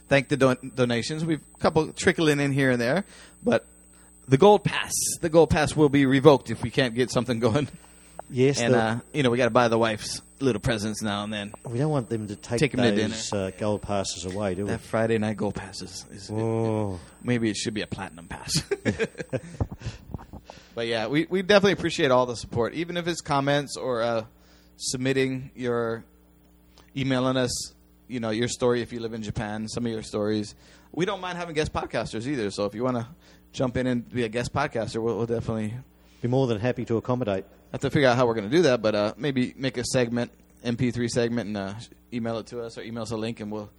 Thank 0.08 0.28
the 0.28 0.38
don- 0.38 0.72
donations. 0.76 1.26
We've 1.26 1.42
a 1.56 1.60
couple 1.60 1.92
trickling 1.94 2.40
in 2.40 2.52
here 2.52 2.72
and 2.72 2.80
there, 2.82 3.06
but 3.44 3.66
the 4.28 4.38
gold 4.38 4.64
pass, 4.64 4.92
the 5.22 5.30
gold 5.30 5.50
pass 5.50 5.76
will 5.76 5.90
be 5.90 6.06
revoked 6.06 6.52
if 6.52 6.62
we 6.62 6.70
can't 6.70 6.94
get 6.94 7.10
something 7.10 7.40
going. 7.40 7.68
Yes. 8.30 8.60
and 8.60 8.74
the- 8.74 8.80
uh, 8.80 9.00
you 9.14 9.24
know 9.24 9.30
we 9.30 9.38
got 9.38 9.46
to 9.46 9.52
buy 9.52 9.68
the 9.68 9.78
wife's 9.78 10.22
little 10.40 10.60
presents 10.60 11.02
now 11.02 11.24
and 11.24 11.32
then. 11.32 11.54
we 11.66 11.78
don't 11.78 11.92
want 11.92 12.10
them 12.10 12.28
to 12.28 12.36
take, 12.36 12.60
take 12.60 12.78
'em 12.78 12.84
to 12.84 13.02
those 13.02 13.32
uh, 13.32 13.52
gold 13.58 13.82
passes 13.82 14.26
away, 14.26 14.56
do 14.56 14.66
we? 14.66 14.72
That 14.72 14.82
Friday 14.82 15.18
night 15.18 15.38
gold 15.38 15.56
passes 15.56 16.06
is 16.12 16.30
maybe 17.24 17.50
it 17.50 17.56
should 17.56 17.74
be 17.74 17.82
a 17.82 17.88
platinum 17.88 18.28
pass. 18.28 18.52
but 20.76 20.88
yeah, 20.88 21.08
we, 21.08 21.28
we 21.30 21.42
definitely 21.42 21.74
appreciate 21.74 22.12
all 22.12 22.26
the 22.26 22.36
support, 22.36 22.74
even 22.74 22.98
if 22.98 23.08
it's 23.08 23.22
comments 23.22 23.78
or 23.78 24.02
uh, 24.02 24.26
submitting 24.78 25.52
your 25.56 26.04
emailing 26.96 27.38
us. 27.38 27.74
You 28.10 28.20
know 28.20 28.32
your 28.32 28.50
story 28.50 28.82
if 28.82 28.92
you 28.92 29.00
live 29.00 29.14
in 29.14 29.24
Japan, 29.24 29.68
some 29.68 29.86
of 29.86 29.92
your 29.92 30.04
stories. 30.04 30.56
We 30.92 31.06
don't 31.06 31.22
mind 31.22 31.38
having 31.38 31.56
guest 31.56 31.74
podcasters 31.74 32.28
either. 32.28 32.52
So 32.52 32.66
if 32.66 32.76
you 32.76 32.84
want 32.84 32.98
to 32.98 33.08
jump 33.54 33.78
in 33.78 33.88
and 33.88 34.08
be 34.08 34.24
a 34.24 34.30
guest 34.30 34.54
podcaster, 34.54 35.02
we'll, 35.02 35.18
we'll 35.18 35.26
definitely 35.26 35.74
be 36.22 36.28
more 36.28 36.46
than 36.48 36.60
happy 36.60 36.86
to 36.86 36.98
accommodate. 36.98 37.46
Have 37.74 37.82
to 37.82 37.90
figure 37.90 38.08
out 38.08 38.16
how 38.16 38.26
we're 38.26 38.36
going 38.36 38.50
to 38.50 38.56
do 38.56 38.62
that. 38.64 38.82
But 38.82 38.96
uh, 38.96 39.14
maybe 39.18 39.54
make 39.58 39.78
a 39.78 39.84
segment, 39.84 40.32
MP3 40.64 41.10
segment, 41.10 41.48
and 41.48 41.58
uh, 41.58 41.74
email 42.14 42.38
it 42.38 42.48
to 42.48 42.62
us 42.62 42.78
or 42.78 42.82
email 42.84 43.04
us 43.04 43.12
a 43.12 43.18
link, 43.18 43.42
and 43.42 43.52
we'll 43.52 43.70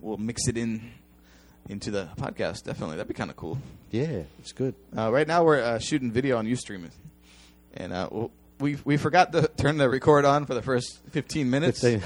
we'll 0.00 0.16
mix 0.18 0.48
it 0.48 0.56
in 0.58 0.90
into 1.68 1.90
the 1.92 2.08
podcast. 2.16 2.64
Definitely, 2.64 2.96
that'd 2.96 3.06
be 3.08 3.14
kind 3.14 3.30
of 3.30 3.36
cool. 3.36 3.58
Yeah, 3.92 4.22
it's 4.40 4.52
good. 4.52 4.74
Uh, 4.96 5.12
right 5.12 5.28
now, 5.28 5.44
we're 5.44 5.60
uh, 5.62 5.78
shooting 5.78 6.10
video 6.10 6.36
on 6.38 6.46
UStream, 6.46 6.90
and 7.74 7.92
uh, 7.92 8.08
we'll- 8.10 8.32
we 8.58 8.78
we 8.84 8.96
forgot 8.96 9.32
to 9.32 9.48
turn 9.56 9.76
the 9.76 9.88
record 9.90 10.24
on 10.24 10.46
for 10.46 10.54
the 10.54 10.62
first 10.62 11.00
15 11.10 11.50
minutes. 11.50 11.80
15. 11.80 12.02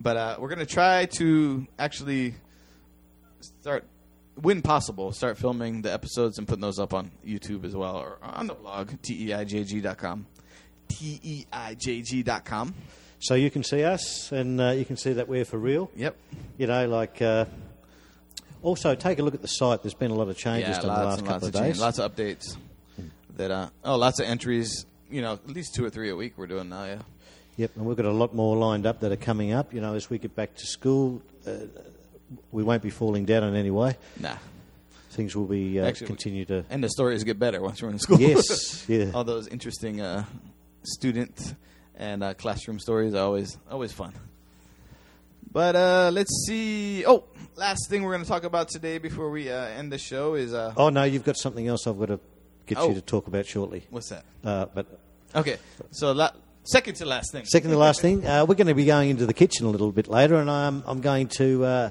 But 0.00 0.16
uh, 0.16 0.36
we're 0.38 0.48
going 0.48 0.58
to 0.58 0.66
try 0.66 1.06
to 1.06 1.66
actually 1.78 2.34
start, 3.40 3.84
when 4.34 4.60
possible, 4.60 5.12
start 5.12 5.38
filming 5.38 5.80
the 5.80 5.90
episodes 5.92 6.36
and 6.36 6.46
putting 6.46 6.60
those 6.60 6.78
up 6.78 6.92
on 6.92 7.10
YouTube 7.26 7.64
as 7.64 7.74
well 7.74 7.96
or 7.96 8.18
on 8.22 8.46
the 8.46 8.54
blog, 8.54 8.90
teijg.com. 9.02 10.26
Teijg.com. 10.94 12.74
So 13.20 13.34
you 13.34 13.50
can 13.50 13.62
see 13.62 13.84
us, 13.84 14.32
and 14.32 14.60
uh, 14.60 14.70
you 14.70 14.84
can 14.84 14.96
see 14.96 15.14
that 15.14 15.28
we're 15.28 15.44
for 15.46 15.58
real. 15.58 15.90
Yep. 15.96 16.16
You 16.58 16.66
know, 16.66 16.86
like. 16.88 17.20
Uh, 17.22 17.46
also, 18.62 18.94
take 18.94 19.18
a 19.18 19.22
look 19.22 19.34
at 19.34 19.42
the 19.42 19.48
site. 19.48 19.82
There's 19.82 19.92
been 19.92 20.10
a 20.10 20.14
lot 20.14 20.28
of 20.28 20.38
changes 20.38 20.70
Yeah, 20.70 20.80
in 20.80 20.86
the 20.86 20.86
last 20.88 21.18
couple 21.18 21.32
lots 21.32 21.48
of 21.48 21.54
of 21.54 21.60
change, 21.60 21.74
days. 21.74 21.80
lots 21.82 21.98
of 21.98 22.16
updates. 22.16 22.56
That 23.36 23.50
uh, 23.50 23.68
oh, 23.84 23.96
lots 23.96 24.20
of 24.20 24.26
entries. 24.26 24.86
You 25.10 25.20
know, 25.20 25.34
at 25.34 25.46
least 25.48 25.74
two 25.74 25.84
or 25.84 25.90
three 25.90 26.08
a 26.08 26.16
week 26.16 26.32
we're 26.38 26.46
doing 26.46 26.70
now. 26.70 26.84
Yeah. 26.84 26.98
Yep, 27.56 27.72
and 27.76 27.84
we've 27.84 27.96
got 27.96 28.06
a 28.06 28.10
lot 28.10 28.34
more 28.34 28.56
lined 28.56 28.86
up 28.86 29.00
that 29.00 29.12
are 29.12 29.16
coming 29.16 29.52
up. 29.52 29.74
You 29.74 29.82
know, 29.82 29.94
as 29.94 30.08
we 30.08 30.16
get 30.18 30.34
back 30.34 30.54
to 30.56 30.66
school, 30.66 31.20
uh, 31.46 31.52
we 32.52 32.62
won't 32.62 32.82
be 32.82 32.88
falling 32.90 33.26
down 33.26 33.44
in 33.44 33.54
any 33.54 33.70
way. 33.70 33.96
Nah. 34.18 34.36
things 35.10 35.36
will 35.36 35.44
be 35.44 35.78
uh, 35.78 35.84
Actually- 35.86 36.06
continue 36.06 36.44
to. 36.46 36.64
And 36.70 36.82
the 36.82 36.88
stories 36.88 37.22
get 37.22 37.38
better 37.38 37.60
once 37.60 37.82
we're 37.82 37.90
in 37.90 37.98
school. 37.98 38.18
Yes, 38.18 38.84
yeah. 38.88 39.10
All 39.14 39.24
those 39.24 39.46
interesting 39.46 40.00
uh, 40.00 40.24
student 40.86 41.54
and 41.96 42.22
uh, 42.22 42.34
classroom 42.34 42.78
stories 42.78 43.14
are 43.14 43.24
always 43.24 43.56
always 43.70 43.92
fun. 43.92 44.12
But 45.52 45.76
uh, 45.76 46.10
let's 46.12 46.44
see. 46.46 47.04
Oh, 47.06 47.24
last 47.56 47.88
thing 47.88 48.02
we're 48.02 48.12
going 48.12 48.24
to 48.24 48.28
talk 48.28 48.44
about 48.44 48.68
today 48.68 48.98
before 48.98 49.30
we 49.30 49.50
uh, 49.50 49.56
end 49.66 49.92
the 49.92 49.98
show 49.98 50.34
is 50.34 50.52
uh, 50.52 50.74
Oh 50.76 50.88
no, 50.88 51.04
you've 51.04 51.24
got 51.24 51.36
something 51.36 51.66
else 51.68 51.86
I've 51.86 51.98
got 51.98 52.06
to 52.08 52.20
get 52.66 52.78
Oh. 52.78 52.88
you 52.88 52.94
to 52.94 53.00
talk 53.00 53.26
about 53.28 53.46
shortly. 53.46 53.84
what's 53.90 54.08
that? 54.08 54.24
Uh, 54.44 54.66
but 54.74 54.86
Okay, 55.36 55.58
so 55.90 56.12
la- 56.12 56.30
second 56.64 56.94
to 56.96 57.04
last 57.06 57.32
thing. 57.32 57.44
second 57.44 57.70
to 57.70 57.78
last 57.78 58.00
thing, 58.00 58.24
uh, 58.26 58.44
we're 58.48 58.54
going 58.54 58.68
to 58.68 58.74
be 58.74 58.84
going 58.84 59.10
into 59.10 59.26
the 59.26 59.34
kitchen 59.34 59.66
a 59.66 59.70
little 59.70 59.90
bit 59.92 60.08
later, 60.08 60.36
and 60.36 60.50
I'm 60.50 60.82
I'm 60.86 61.00
going 61.00 61.28
to. 61.38 61.64
Uh, 61.64 61.90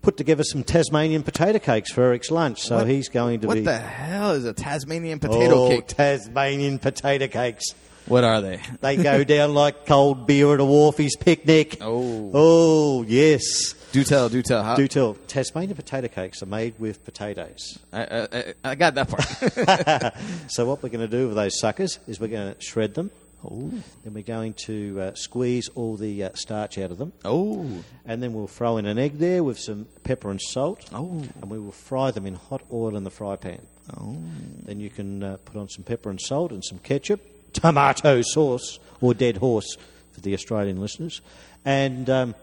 Put 0.00 0.16
together 0.16 0.44
some 0.44 0.62
Tasmanian 0.62 1.24
potato 1.24 1.58
cakes 1.58 1.90
for 1.92 2.02
Eric's 2.04 2.30
lunch, 2.30 2.60
so 2.62 2.76
What- 2.76 2.86
he's 2.86 3.08
going 3.08 3.40
to 3.40 3.48
What 3.48 3.54
be 3.54 3.60
What 3.62 3.72
the 3.72 3.78
hell 3.78 4.30
is 4.30 4.44
a 4.44 4.52
Tasmanian 4.52 5.18
potato 5.18 5.64
oh, 5.64 5.68
cake? 5.68 5.88
Tasmanian 5.88 6.78
potato 6.78 7.26
cakes. 7.26 7.64
What 8.08 8.24
are 8.24 8.40
they? 8.40 8.60
They 8.80 8.96
go 8.96 9.22
down 9.24 9.54
like 9.54 9.86
cold 9.86 10.26
beer 10.26 10.54
at 10.54 10.60
a 10.60 10.64
wharfie's 10.64 11.16
picnic. 11.16 11.78
Oh. 11.80 12.30
Oh, 12.34 13.02
yes. 13.02 13.74
Do 13.92 14.04
tell, 14.04 14.28
do 14.28 14.42
tell. 14.42 14.62
How, 14.62 14.76
Do 14.76 14.86
tell. 14.88 15.14
Tasmanian 15.26 15.74
potato 15.76 16.08
cakes 16.08 16.42
are 16.42 16.46
made 16.46 16.74
with 16.78 17.04
potatoes. 17.04 17.78
I, 17.92 18.28
I, 18.32 18.54
I- 18.64 18.74
got 18.74 18.94
that 18.94 19.08
part. 19.08 20.14
So 20.50 20.64
what 20.66 20.82
we're 20.82 20.88
going 20.90 21.08
to 21.08 21.16
do 21.16 21.26
with 21.28 21.36
those 21.36 21.58
suckers 21.58 21.98
is 22.06 22.18
we're 22.20 22.28
going 22.28 22.54
to 22.54 22.60
shred 22.60 22.94
them. 22.94 23.10
Then 23.42 23.82
we're 24.14 24.22
going 24.24 24.54
to 24.66 25.00
uh, 25.00 25.14
squeeze 25.14 25.68
all 25.76 25.96
the 25.96 26.24
uh, 26.24 26.30
starch 26.34 26.76
out 26.76 26.90
of 26.90 26.98
them. 26.98 27.12
oh, 27.24 27.66
And 28.04 28.20
then 28.22 28.32
we'll 28.32 28.48
throw 28.48 28.78
in 28.78 28.86
an 28.86 28.98
egg 28.98 29.18
there 29.18 29.44
with 29.44 29.58
some 29.60 29.86
pepper 30.02 30.30
and 30.30 30.40
salt. 30.40 30.88
Oh. 30.92 31.22
And 31.40 31.48
we 31.50 31.58
will 31.58 31.70
fry 31.72 32.10
them 32.10 32.26
in 32.26 32.34
hot 32.34 32.62
oil 32.72 32.96
in 32.96 33.04
the 33.04 33.10
fry 33.10 33.36
pan. 33.36 33.60
oh. 33.96 34.16
Then 34.64 34.80
you 34.80 34.90
can 34.90 35.22
uh, 35.22 35.36
put 35.44 35.56
on 35.56 35.68
some 35.68 35.84
pepper 35.84 36.10
and 36.10 36.20
salt 36.20 36.50
and 36.50 36.64
some 36.64 36.78
ketchup, 36.78 37.20
tomato 37.60 38.22
sauce, 38.22 38.78
or 39.00 39.14
dead 39.14 39.36
horse 39.36 39.76
for 40.12 40.20
the 40.20 40.34
Australian 40.34 40.80
listeners, 40.80 41.20
and 41.64 42.08
um, 42.10 42.34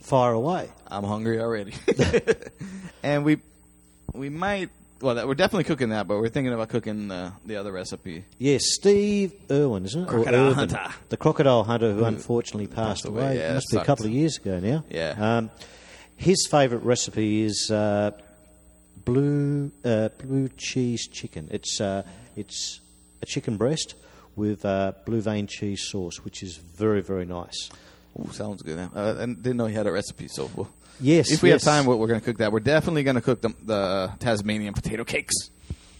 fire 0.00 0.32
away. 0.32 0.70
I'm 0.86 1.04
hungry 1.04 1.40
already. 1.40 1.74
and 3.02 3.24
we 3.24 3.38
we 4.12 4.28
might 4.28 4.70
well 5.00 5.14
that, 5.16 5.28
we're 5.28 5.34
definitely 5.34 5.64
cooking 5.64 5.90
that, 5.90 6.08
but 6.08 6.18
we're 6.18 6.28
thinking 6.28 6.52
about 6.52 6.68
cooking 6.68 7.10
uh, 7.10 7.32
the 7.44 7.56
other 7.56 7.72
recipe. 7.72 8.24
Yes, 8.38 8.62
Steve 8.66 9.34
Irwin, 9.50 9.84
isn't 9.84 10.04
it? 10.04 10.08
Crocodile 10.08 10.44
Irwin, 10.44 10.54
hunter. 10.54 10.86
The 11.08 11.16
crocodile 11.16 11.64
hunter 11.64 11.92
who 11.92 12.04
unfortunately 12.04 12.66
passed, 12.66 13.04
passed 13.04 13.04
away, 13.06 13.38
yeah, 13.38 13.50
It 13.50 13.54
must 13.54 13.70
be 13.70 13.76
a 13.76 13.84
couple 13.84 14.06
of 14.06 14.12
years 14.12 14.38
ago 14.38 14.58
now. 14.58 14.84
Yeah. 14.88 15.14
Um, 15.18 15.50
his 16.16 16.46
favourite 16.50 16.84
recipe 16.84 17.42
is 17.42 17.70
uh, 17.70 18.12
blue 19.04 19.70
uh, 19.84 20.08
blue 20.18 20.48
cheese 20.56 21.06
chicken. 21.08 21.48
It's 21.50 21.80
uh, 21.80 22.02
it's 22.36 22.80
a 23.26 23.28
chicken 23.32 23.56
breast 23.56 23.94
with 24.36 24.64
uh, 24.64 24.92
blue 25.04 25.20
vein 25.20 25.46
cheese 25.46 25.82
sauce, 25.88 26.24
which 26.24 26.42
is 26.42 26.56
very 26.56 27.00
very 27.02 27.24
nice. 27.26 27.70
Ooh, 28.18 28.30
sounds 28.32 28.62
good. 28.62 28.78
Uh, 28.94 29.16
and 29.18 29.42
didn't 29.42 29.56
know 29.58 29.66
he 29.66 29.74
had 29.74 29.86
a 29.86 29.92
recipe, 29.92 30.28
so 30.28 30.50
we'll, 30.54 30.68
Yes, 30.98 31.30
if 31.30 31.42
we 31.42 31.50
yes. 31.50 31.62
have 31.62 31.74
time, 31.74 31.84
we're, 31.84 31.96
we're 31.96 32.06
going 32.06 32.20
to 32.20 32.24
cook 32.24 32.38
that. 32.38 32.50
We're 32.52 32.60
definitely 32.60 33.02
going 33.02 33.16
to 33.16 33.20
cook 33.20 33.42
the, 33.42 33.50
the 33.62 34.12
Tasmanian 34.18 34.72
potato 34.72 35.04
cakes. 35.04 35.34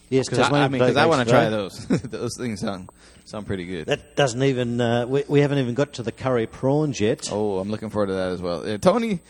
Yes, 0.08 0.26
Because 0.26 0.38
I, 0.38 0.42
I 0.42 0.44
Tasmanian 0.44 0.72
mean, 0.72 0.80
'cause 0.80 0.96
I 0.96 1.04
want 1.04 1.28
to 1.28 1.30
try 1.30 1.50
those. 1.50 1.86
those 1.88 2.30
things 2.38 2.60
sound 2.60 2.88
sound 3.26 3.46
pretty 3.46 3.66
good. 3.66 3.86
That 3.88 4.16
doesn't 4.16 4.42
even 4.42 4.80
uh, 4.80 5.04
we, 5.06 5.24
we 5.28 5.40
haven't 5.40 5.58
even 5.58 5.74
got 5.74 5.92
to 5.94 6.02
the 6.02 6.12
curry 6.12 6.46
prawns 6.46 6.98
yet. 7.00 7.28
Oh, 7.30 7.58
I'm 7.58 7.70
looking 7.70 7.90
forward 7.90 8.06
to 8.06 8.14
that 8.14 8.30
as 8.32 8.40
well. 8.40 8.66
Yeah, 8.66 8.78
Tony, 8.78 9.20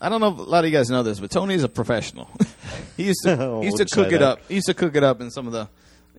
I 0.00 0.08
don't 0.08 0.22
know 0.22 0.32
if 0.32 0.38
a 0.38 0.42
lot 0.42 0.64
of 0.64 0.70
you 0.70 0.76
guys 0.78 0.88
know 0.88 1.02
this, 1.02 1.20
but 1.20 1.30
Tony 1.30 1.52
is 1.54 1.64
a 1.64 1.68
professional. 1.68 2.30
he 2.96 3.04
used 3.08 3.20
to 3.24 3.36
Oh, 3.44 3.60
he 3.60 3.66
used 3.66 3.76
to 3.78 3.84
cook 3.84 4.06
it 4.06 4.20
that. 4.20 4.22
up. 4.22 4.40
He 4.48 4.54
used 4.54 4.68
to 4.68 4.74
cook 4.74 4.96
it 4.96 5.02
up 5.04 5.20
in 5.20 5.30
some 5.30 5.46
of 5.46 5.52
the, 5.52 5.68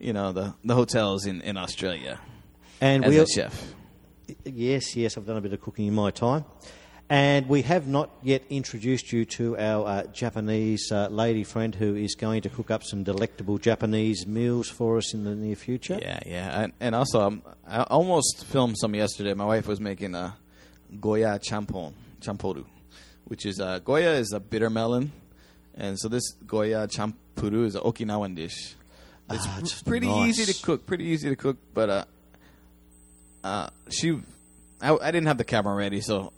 you 0.02 0.14
know, 0.14 0.32
the 0.32 0.54
the 0.64 0.76
hotels 0.76 1.26
in 1.26 1.42
in 1.42 1.58
Australia 1.58 2.20
and 2.82 3.06
as 3.06 3.12
we 3.12 3.20
a 3.20 3.28
chef. 3.28 3.74
Yes, 4.44 4.96
yes, 4.96 5.18
I've 5.18 5.26
done 5.26 5.38
a 5.38 5.42
bit 5.42 5.54
of 5.54 5.62
cooking 5.62 5.88
in 5.88 5.94
my 5.94 6.12
time. 6.12 6.46
And 7.10 7.50
we 7.50 7.64
have 7.64 7.88
not 7.88 8.10
yet 8.24 8.44
introduced 8.50 9.12
you 9.12 9.26
to 9.26 9.58
our 9.58 9.86
uh, 9.86 10.04
Japanese 10.14 10.90
uh, 10.94 11.10
lady 11.10 11.44
friend 11.44 11.76
who 11.76 11.96
is 11.96 12.16
going 12.16 12.42
to 12.44 12.50
cook 12.50 12.72
up 12.72 12.84
some 12.84 13.04
delectable 13.04 13.58
Japanese 13.58 14.26
meals 14.26 14.70
for 14.70 14.98
us 14.98 15.14
in 15.14 15.26
the 15.26 15.36
near 15.36 15.58
future. 15.58 16.00
Yeah, 16.02 16.20
yeah, 16.26 16.62
and, 16.62 16.74
and 16.80 16.96
also 16.96 17.22
um, 17.22 17.44
I 17.68 17.84
almost 17.84 18.46
filmed 18.46 18.78
some 18.80 18.96
yesterday. 18.96 19.34
My 19.34 19.44
wife 19.44 19.68
was 19.68 19.82
making 19.82 20.16
a 20.16 20.38
Goya 21.02 21.38
champon, 21.40 21.94
champoru, 22.22 22.66
which 23.26 23.46
is 23.46 23.60
uh, 23.60 23.80
Goya 23.80 24.14
is 24.14 24.32
a 24.32 24.40
bitter 24.40 24.70
melon, 24.70 25.12
and 25.76 26.00
so 26.00 26.08
this 26.08 26.32
Goya 26.48 26.88
champuru 26.88 27.66
is 27.66 27.76
an 27.76 27.82
Okinawan 27.82 28.38
dish. 28.38 28.76
It's 29.34 29.46
Ah, 29.48 29.58
it's 29.60 29.82
pretty 29.84 30.08
nice. 30.08 30.40
easy 30.40 30.52
to 30.54 30.64
cook, 30.64 30.86
pretty 30.86 31.06
easy 31.06 31.30
to 31.30 31.36
cook, 31.36 31.58
but 31.74 31.90
uh, 31.90 32.06
uh, 33.44 33.70
she, 33.90 34.20
I, 34.82 34.94
I 34.96 35.12
didn't 35.12 35.28
have 35.28 35.38
the 35.38 35.44
camera 35.44 35.76
ready, 35.76 36.02
so, 36.02 36.32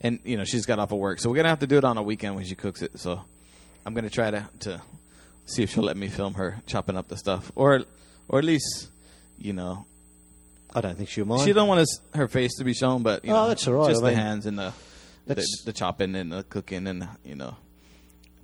and 0.00 0.20
you 0.24 0.36
know 0.36 0.44
she's 0.44 0.66
got 0.66 0.78
off 0.78 0.92
of 0.92 0.98
work, 0.98 1.20
so 1.20 1.30
we're 1.30 1.36
gonna 1.36 1.48
have 1.48 1.60
to 1.60 1.66
do 1.66 1.78
it 1.78 1.84
on 1.84 1.96
a 1.98 2.02
weekend 2.02 2.36
when 2.36 2.44
she 2.44 2.54
cooks 2.54 2.82
it. 2.82 2.98
So, 2.98 3.22
I'm 3.86 3.94
gonna 3.94 4.10
try 4.10 4.30
to 4.30 4.48
to 4.60 4.80
see 5.46 5.62
if 5.62 5.70
she'll 5.70 5.82
let 5.84 5.96
me 5.96 6.08
film 6.08 6.34
her 6.34 6.60
chopping 6.66 6.96
up 6.96 7.08
the 7.08 7.16
stuff, 7.16 7.50
or 7.54 7.82
or 8.28 8.38
at 8.38 8.44
least, 8.44 8.88
you 9.38 9.52
know, 9.52 9.86
I 10.74 10.80
don't 10.80 10.96
think 10.96 11.08
she'll 11.08 11.24
mind. 11.24 11.42
she 11.42 11.52
don't 11.52 11.68
want 11.68 11.80
us, 11.80 12.00
her 12.14 12.28
face 12.28 12.54
to 12.58 12.64
be 12.64 12.74
shown, 12.74 13.02
but 13.02 13.24
you 13.24 13.30
Oh, 13.32 13.34
know, 13.34 13.48
that's 13.48 13.66
all 13.66 13.74
right. 13.74 13.88
Just 13.88 14.02
I 14.02 14.10
the 14.10 14.16
mean, 14.16 14.24
hands 14.24 14.46
and 14.46 14.58
the 14.58 14.72
the, 15.26 15.46
the 15.66 15.72
chopping 15.72 16.14
and 16.16 16.32
the 16.32 16.42
cooking 16.44 16.86
and 16.86 17.08
you 17.24 17.34
know, 17.36 17.56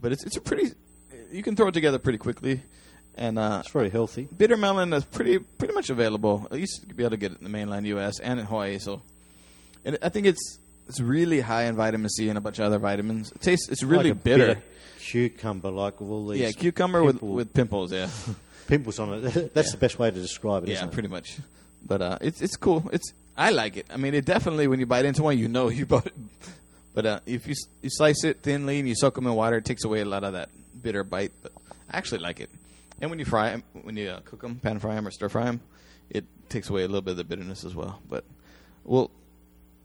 but 0.00 0.12
it's 0.12 0.24
it's 0.24 0.36
a 0.36 0.40
pretty, 0.40 0.72
you 1.32 1.42
can 1.42 1.54
throw 1.56 1.68
it 1.68 1.72
together 1.72 1.98
pretty 1.98 2.18
quickly, 2.18 2.62
and 3.16 3.38
uh, 3.38 3.58
It's 3.64 3.70
very 3.72 3.90
healthy. 3.90 4.28
bitter 4.36 4.56
melon 4.56 4.92
is 4.92 5.04
pretty 5.04 5.38
pretty 5.38 5.74
much 5.74 5.90
available. 5.90 6.46
Used 6.52 6.88
to 6.88 6.94
be 6.94 7.02
able 7.04 7.10
to 7.12 7.16
get 7.16 7.32
it 7.32 7.38
in 7.38 7.44
the 7.44 7.50
mainland 7.50 7.86
U.S. 7.88 8.18
and 8.20 8.38
in 8.40 8.46
Hawaii. 8.46 8.78
So, 8.78 9.02
and 9.84 9.98
I 10.02 10.08
think 10.08 10.26
it's 10.26 10.58
it's 10.88 11.00
really 11.00 11.40
high 11.40 11.64
in 11.64 11.76
vitamin 11.76 12.08
C 12.10 12.28
and 12.28 12.38
a 12.38 12.40
bunch 12.40 12.58
of 12.58 12.66
other 12.66 12.78
vitamins. 12.78 13.32
It 13.32 13.40
tastes 13.40 13.68
it's 13.68 13.82
really 13.82 14.10
Like 14.10 14.12
a 14.12 14.22
bitter. 14.22 14.62
cucumber, 15.00 15.70
like 15.70 16.00
with 16.00 16.10
all 16.10 16.28
these 16.28 16.40
Yeah, 16.40 16.52
cucumber 16.52 17.02
with 17.02 17.16
pimple- 17.16 17.34
with 17.34 17.52
pimples. 17.54 17.92
Yeah, 17.92 18.08
pimples 18.66 18.98
on 18.98 19.24
it. 19.24 19.54
That's 19.54 19.72
the 19.72 19.78
best 19.78 19.98
way 19.98 20.10
to 20.10 20.20
describe 20.20 20.64
it, 20.64 20.68
yeah, 20.68 20.74
isn't 20.76 20.88
it? 20.88 20.92
pretty 20.92 21.08
much. 21.08 21.38
But 21.84 22.02
uh, 22.02 22.18
it's 22.20 22.40
it's 22.42 22.56
cool. 22.56 22.88
It's 22.92 23.12
I 23.36 23.50
like 23.50 23.76
it. 23.76 23.86
I 23.92 23.96
mean, 23.96 24.14
it 24.14 24.24
definitely 24.24 24.66
when 24.66 24.80
you 24.80 24.86
bite 24.86 25.04
into 25.04 25.22
one, 25.22 25.38
you 25.38 25.48
know 25.48 25.68
you 25.78 25.86
bought 25.86 26.06
it. 26.06 26.14
But 26.94 27.06
uh, 27.06 27.20
if 27.26 27.46
you 27.46 27.54
you 27.82 27.90
slice 27.90 28.24
it 28.24 28.42
thinly 28.42 28.78
and 28.78 28.88
you 28.88 28.94
soak 28.94 29.14
them 29.16 29.26
in 29.26 29.34
water, 29.34 29.56
it 29.58 29.64
takes 29.64 29.84
away 29.84 30.00
a 30.00 30.04
lot 30.04 30.24
of 30.24 30.32
that 30.32 30.48
bitter 30.82 31.04
bite. 31.04 31.32
But 31.42 31.52
I 31.90 31.98
actually 31.98 32.20
like 32.20 32.40
it. 32.40 32.50
And 33.00 33.10
when 33.10 33.18
you 33.18 33.24
fry 33.24 33.50
'em- 33.50 33.62
when 33.82 33.96
you 33.96 34.08
uh, 34.10 34.20
cook 34.20 34.40
them, 34.42 34.56
pan 34.56 34.78
fry 34.78 34.94
them 34.94 35.06
or 35.06 35.10
stir 35.10 35.28
fry 35.28 35.44
them, 35.44 35.60
it 36.10 36.24
takes 36.48 36.70
away 36.70 36.82
a 36.82 36.86
little 36.86 37.02
bit 37.02 37.12
of 37.12 37.16
the 37.18 37.24
bitterness 37.24 37.64
as 37.64 37.74
well. 37.74 38.00
But 38.08 38.24
well, 38.84 39.10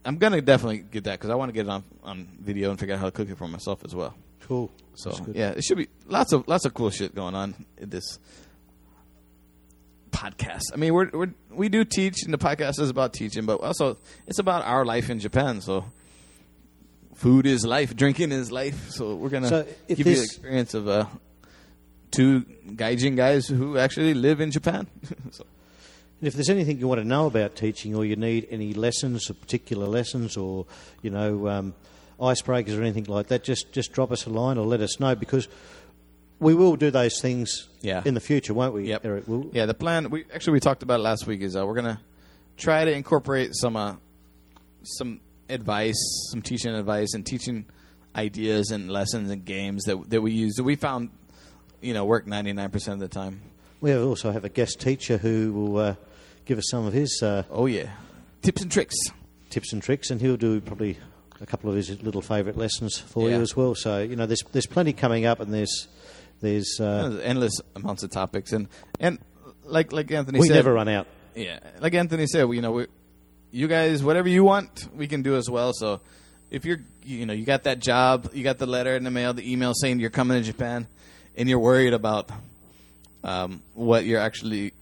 I'm 0.06 0.18
gonna 0.18 0.42
definitely 0.42 0.80
get 0.80 1.04
that 1.06 1.20
because 1.20 1.30
I 1.30 1.36
want 1.36 1.50
to 1.50 1.54
get 1.54 1.66
it 1.66 1.70
on 1.70 1.84
on 2.04 2.28
video 2.40 2.70
and 2.70 2.80
figure 2.80 2.96
out 2.96 3.00
how 3.00 3.06
to 3.06 3.12
cook 3.12 3.30
it 3.30 3.38
for 3.38 3.48
myself 3.48 3.84
as 3.84 3.94
well. 3.94 4.14
Cool. 4.42 4.72
So 4.96 5.12
yeah, 5.34 5.52
it 5.52 5.64
should 5.64 5.78
be 5.78 5.88
lots 6.08 6.32
of 6.34 6.48
lots 6.48 6.66
of 6.66 6.74
cool 6.74 6.90
shit 6.90 7.14
going 7.16 7.36
on 7.36 7.54
in 7.78 7.90
this 7.90 8.20
podcast. 10.12 10.64
I 10.74 10.78
mean, 10.78 10.94
we're, 10.94 11.10
we're 11.12 11.34
we 11.52 11.70
do 11.70 11.84
teach, 11.84 12.24
and 12.24 12.34
the 12.34 12.38
podcast 12.38 12.80
is 12.80 12.90
about 12.90 13.14
teaching, 13.14 13.46
but 13.46 13.62
also 13.62 13.98
it's 14.28 14.40
about 14.40 14.66
our 14.66 14.86
life 14.86 15.10
in 15.10 15.20
Japan. 15.20 15.62
So 15.62 15.86
food 17.16 17.46
is 17.46 17.66
life, 17.66 17.96
drinking 17.96 18.32
is 18.32 18.52
life. 18.52 18.90
So 18.92 19.16
we're 19.16 19.30
gonna 19.30 19.48
So 19.50 19.68
give 19.88 20.00
you 20.00 20.04
the 20.06 20.24
experience 20.24 20.74
of 20.74 20.88
uh, 20.88 21.06
two 22.12 22.42
gaijin 22.68 23.16
guys 23.16 23.48
who 23.48 23.78
actually 23.78 24.14
live 24.14 24.42
in 24.42 24.52
Japan. 24.52 24.88
so, 25.32 25.46
And 26.20 26.28
if 26.28 26.34
there's 26.34 26.50
anything 26.50 26.80
you 26.80 26.88
want 26.88 27.00
to 27.02 27.08
know 27.08 27.26
about 27.26 27.56
teaching, 27.56 27.96
or 27.96 28.06
you 28.06 28.16
need 28.16 28.48
any 28.52 28.74
lessons, 28.74 29.30
or 29.30 29.34
particular 29.34 29.88
lessons, 29.88 30.38
or 30.38 30.66
you 31.02 31.10
know 31.10 31.48
um, 31.48 31.74
icebreakers 32.20 32.78
or 32.78 32.82
anything 32.82 33.06
like 33.06 33.28
that, 33.28 33.44
just 33.44 33.72
just 33.74 33.92
drop 33.94 34.12
us 34.12 34.26
a 34.26 34.30
line 34.30 34.58
or 34.58 34.66
let 34.66 34.82
us 34.82 35.00
know 35.00 35.16
because 35.16 35.48
we 36.40 36.54
will 36.54 36.76
do 36.76 36.90
those 36.92 37.20
things 37.22 37.68
Yeah. 37.82 38.02
in 38.04 38.14
the 38.16 38.20
future, 38.20 38.54
won't 38.54 38.74
we, 38.74 38.88
Yep. 38.88 39.06
Eric? 39.06 39.24
We'll, 39.28 39.50
Yeah, 39.54 39.66
the 39.68 39.74
plan. 39.76 40.10
We 40.10 40.26
actually 40.34 40.54
we 40.54 40.60
talked 40.60 40.82
about 40.84 41.00
it 41.00 41.04
last 41.04 41.26
week. 41.28 41.42
Is 41.42 41.56
uh, 41.56 41.66
we're 41.66 41.76
gonna 41.76 42.02
try 42.58 42.84
to 42.86 42.92
incorporate 42.92 43.52
some 43.54 43.76
uh, 43.76 43.96
some 44.84 45.20
advice, 45.50 45.98
some 46.32 46.42
teaching 46.42 46.74
advice, 46.74 47.14
and 47.14 47.26
teaching 47.26 47.66
ideas 48.16 48.72
and 48.72 48.90
lessons 48.92 49.30
and 49.30 49.46
games 49.46 49.84
that 49.86 50.10
that 50.10 50.22
we 50.22 50.32
use 50.32 50.56
that 50.56 50.64
we 50.64 50.76
found, 50.76 51.10
you 51.82 51.94
know, 51.94 52.06
work 52.06 52.28
ninety 52.28 52.54
nine 52.54 52.70
percent 52.70 53.02
of 53.02 53.10
the 53.10 53.14
time. 53.14 53.42
We 53.80 53.96
also 53.96 54.32
have 54.32 54.46
a 54.46 54.50
guest 54.50 54.80
teacher 54.80 55.18
who 55.18 55.54
will 55.54 55.78
uh, 55.78 55.96
give 56.46 56.58
us 56.58 56.66
some 56.70 56.86
of 56.86 56.94
his 56.94 57.22
uh, 57.24 57.44
Oh 57.50 57.66
yeah, 57.66 57.90
tips 58.42 58.62
and 58.62 58.72
tricks. 58.72 58.96
tips 59.50 59.74
and 59.74 59.82
tricks, 59.82 60.10
and 60.12 60.22
he'll 60.22 60.38
do 60.38 60.62
probably 60.62 60.98
a 61.40 61.46
couple 61.46 61.70
of 61.70 61.76
his 61.76 61.90
little 62.04 62.22
favourite 62.22 62.58
lessons 62.58 63.00
for 63.00 63.28
Yeah. 63.30 63.38
you 63.38 63.42
as 63.42 63.56
well. 63.56 63.74
So 63.76 64.00
you 64.00 64.16
know, 64.16 64.26
there's 64.28 64.44
there's 64.52 64.68
plenty 64.68 64.94
coming 64.94 65.26
up, 65.26 65.40
and 65.40 65.54
there's 65.54 65.88
there's 66.42 66.80
uh, 66.80 67.10
There's 67.10 67.22
endless 67.24 67.60
amounts 67.76 68.04
of 68.04 68.12
topics 68.12 68.52
and 68.54 68.68
and 69.00 69.20
like 69.64 69.92
like 69.92 70.12
Anthony 70.12 70.40
we 70.40 70.48
said, 70.48 70.56
never 70.56 70.74
run 70.74 70.88
out. 70.88 71.08
Yeah, 71.36 71.60
like 71.80 71.94
Anthony 71.96 72.28
said, 72.28 72.42
you 72.50 72.62
know, 72.62 72.72
we, 72.72 72.88
you 73.52 73.68
guys, 73.68 74.04
whatever 74.04 74.28
you 74.28 74.44
want, 74.44 74.88
we 74.96 75.08
can 75.08 75.22
do 75.22 75.38
as 75.38 75.50
well. 75.50 75.72
So, 75.74 76.02
if 76.50 76.66
you're, 76.66 76.82
you 77.06 77.26
know, 77.26 77.32
you 77.34 77.46
got 77.46 77.64
that 77.64 77.80
job, 77.80 78.30
you 78.34 78.44
got 78.44 78.58
the 78.58 78.66
letter 78.66 78.96
in 78.98 79.04
the 79.06 79.12
mail, 79.12 79.34
the 79.34 79.50
email 79.50 79.74
saying 79.74 80.00
you're 80.02 80.10
coming 80.10 80.38
to 80.38 80.44
Japan, 80.44 80.88
and 81.36 81.50
you're 81.50 81.60
worried 81.60 81.94
about 81.94 82.30
um, 83.24 83.62
what 83.74 84.06
you're 84.06 84.20
actually 84.20 84.74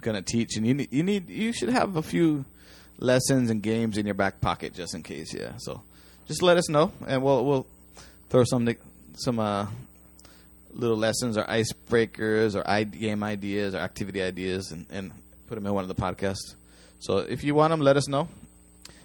going 0.00 0.16
to 0.16 0.22
teach, 0.22 0.56
and 0.56 0.66
you 0.66 0.74
need, 0.74 0.92
you 0.92 1.02
need 1.02 1.28
you 1.28 1.52
should 1.52 1.70
have 1.70 1.96
a 1.96 2.02
few 2.02 2.44
lessons 2.98 3.50
and 3.50 3.62
games 3.62 3.98
in 3.98 4.06
your 4.06 4.14
back 4.14 4.40
pocket 4.40 4.74
just 4.74 4.94
in 4.94 5.02
case. 5.02 5.34
Yeah, 5.34 5.52
so 5.58 5.82
just 6.26 6.42
let 6.42 6.56
us 6.56 6.68
know, 6.68 6.92
and 7.06 7.22
we'll 7.22 7.44
we'll 7.44 7.66
throw 8.30 8.44
some 8.44 8.68
some 9.14 9.38
uh, 9.38 9.66
little 10.72 10.96
lessons 10.96 11.36
or 11.36 11.44
icebreakers 11.44 12.54
or 12.54 12.68
I- 12.68 12.84
game 12.84 13.22
ideas 13.22 13.74
or 13.74 13.78
activity 13.78 14.22
ideas, 14.22 14.72
and, 14.72 14.86
and 14.90 15.12
put 15.46 15.54
them 15.54 15.66
in 15.66 15.74
one 15.74 15.82
of 15.82 15.88
the 15.88 15.94
podcasts. 15.94 16.54
So 17.00 17.18
if 17.18 17.44
you 17.44 17.54
want 17.54 17.70
them, 17.70 17.80
let 17.80 17.96
us 17.96 18.08
know. 18.08 18.28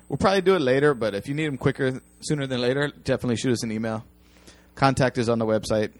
We'll 0.07 0.17
probably 0.17 0.41
do 0.41 0.55
it 0.55 0.61
later, 0.61 0.93
but 0.95 1.13
if 1.13 1.27
you 1.27 1.35
need 1.35 1.47
them 1.47 1.57
quicker, 1.57 2.01
sooner 2.21 2.47
than 2.47 2.61
later, 2.61 2.91
definitely 3.03 3.35
shoot 3.35 3.51
us 3.51 3.63
an 3.63 3.71
email. 3.71 4.03
Contact 4.75 5.17
is 5.17 5.29
on 5.29 5.39
the 5.39 5.45
website. 5.45 5.91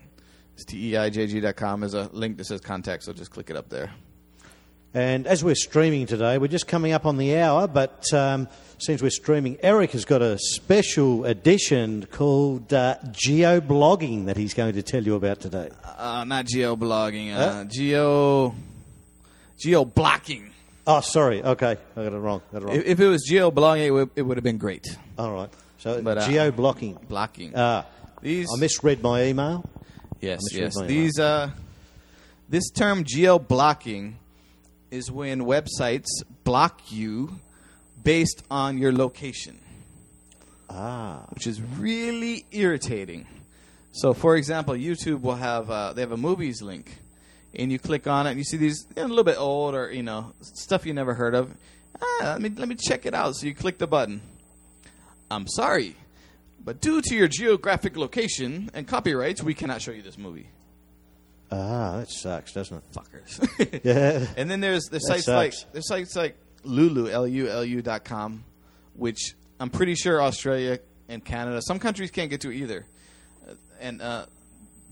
It's 0.56 0.66
teijg.com. 0.66 1.80
There's 1.82 1.94
a 1.94 2.10
link 2.14 2.38
that 2.38 2.46
says 2.46 2.62
contact, 2.62 3.04
so 3.04 3.14
just 3.14 3.32
click 3.32 3.50
it 3.50 3.56
up 3.56 3.70
there. 3.70 3.92
And 4.94 5.28
as 5.28 5.44
we're 5.44 5.54
streaming 5.56 6.08
today, 6.08 6.38
we're 6.40 6.48
just 6.48 6.68
coming 6.68 6.94
up 6.94 7.06
on 7.06 7.18
the 7.18 7.38
hour, 7.38 7.68
but 7.68 8.12
um, 8.12 8.48
since 8.80 9.04
we're 9.04 9.12
streaming, 9.12 9.58
Eric 9.62 9.92
has 9.92 10.04
got 10.04 10.22
a 10.24 10.40
special 10.40 11.26
edition 11.26 12.08
called 12.10 12.74
uh, 12.74 12.98
Geoblogging 13.12 14.26
that 14.26 14.36
he's 14.36 14.56
going 14.56 14.74
to 14.74 14.82
tell 14.82 15.04
you 15.04 15.14
about 15.16 15.42
today. 15.42 15.70
Uh, 15.98 16.24
not 16.26 16.46
geo 16.48 16.76
blogging, 16.76 17.34
uh, 17.36 17.38
Huh? 17.54 17.64
geo 17.66 18.56
geo 19.60 19.86
blocking. 19.86 20.50
Oh, 20.88 21.02
sorry. 21.02 21.44
Okay, 21.44 21.78
I 21.96 22.04
got 22.04 22.14
it 22.14 22.18
wrong. 22.18 22.42
Got 22.52 22.64
it 22.64 22.66
wrong. 22.66 22.76
If, 22.78 22.86
if 22.86 23.00
it 23.00 23.08
was 23.08 23.24
geo 23.28 23.52
blogging, 23.52 23.86
it 23.86 23.92
would, 23.92 24.10
it 24.16 24.22
would 24.24 24.38
have 24.38 24.44
been 24.44 24.58
great. 24.58 24.88
All 25.20 25.32
right. 25.34 25.50
So 25.78 26.02
But, 26.02 26.18
uh, 26.18 26.28
geo-blocking. 26.28 26.98
Blocking. 27.08 27.54
Ah, 27.56 27.86
These 28.22 28.48
I 28.56 28.60
misread 28.60 29.02
my 29.02 29.24
email. 29.26 29.64
Yes, 30.22 30.42
yes. 30.52 30.74
These 30.82 31.20
uh, 31.20 31.52
this 32.50 32.70
term 32.72 33.04
geo 33.04 33.40
blocking 33.40 34.18
is 34.92 35.12
when 35.12 35.42
websites 35.42 36.08
block 36.44 36.92
you 36.92 37.40
based 38.04 38.44
on 38.50 38.78
your 38.78 38.92
location, 38.92 39.60
Ah, 40.70 41.26
which 41.30 41.48
is 41.48 41.62
really 41.62 42.46
irritating. 42.52 43.28
So, 43.92 44.14
for 44.14 44.36
example, 44.36 44.74
YouTube 44.76 45.22
will 45.22 45.36
have 45.36 45.70
uh, 45.70 45.94
they 45.94 46.02
have 46.02 46.12
a 46.12 46.18
movies 46.18 46.62
link, 46.62 47.00
and 47.54 47.72
you 47.72 47.80
click 47.80 48.08
on 48.08 48.28
it, 48.28 48.32
and 48.32 48.40
you 48.40 48.44
see 48.44 48.58
these 48.58 48.86
you 48.96 49.02
know, 49.02 49.08
a 49.08 49.10
little 49.10 49.24
bit 49.24 49.38
old 49.40 49.76
or 49.76 49.92
you 49.92 50.04
know 50.04 50.34
stuff 50.42 50.86
you 50.86 50.94
never 50.94 51.14
heard 51.14 51.36
of. 51.36 51.56
Ah, 52.02 52.18
let 52.38 52.42
me 52.42 52.50
let 52.50 52.68
me 52.68 52.76
check 52.76 53.06
it 53.06 53.14
out. 53.14 53.36
So 53.36 53.46
you 53.48 53.56
click 53.56 53.78
the 53.78 53.88
button. 53.88 54.22
I'm 55.32 55.48
sorry, 55.48 55.96
but 56.64 56.82
due 56.82 57.02
to 57.02 57.16
your 57.16 57.28
geographic 57.28 57.98
location 57.98 58.70
and 58.74 58.88
copyrights, 58.88 59.42
we 59.44 59.54
cannot 59.54 59.82
show 59.82 59.92
you 59.92 60.02
this 60.02 60.18
movie. 60.18 60.50
ah, 61.52 61.98
that 61.98 62.10
sucks, 62.10 62.54
doesn't 62.54 62.78
it? 62.78 62.84
fuckers. 62.94 63.82
Yeah. 63.84 64.26
and 64.38 64.50
then 64.50 64.60
there's 64.62 64.88
sites 65.08 65.28
like 65.28 65.54
sucks. 65.54 65.66
there's 65.74 65.88
sites 65.88 66.16
like 66.16 66.38
Lulu 66.64 67.10
L 67.10 67.28
U 67.28 67.48
L 67.50 67.64
U 67.66 67.82
dot 67.82 68.04
com, 68.04 68.44
which 68.96 69.36
I'm 69.60 69.70
pretty 69.70 69.96
sure 69.96 70.22
Australia 70.22 70.80
and 71.08 71.24
Canada, 71.26 71.62
some 71.62 71.80
countries 71.80 72.12
can't 72.12 72.30
get 72.30 72.42
to 72.42 72.52
either. 72.52 72.86
Uh, 73.48 73.54
And 73.82 74.02
uh, 74.02 74.26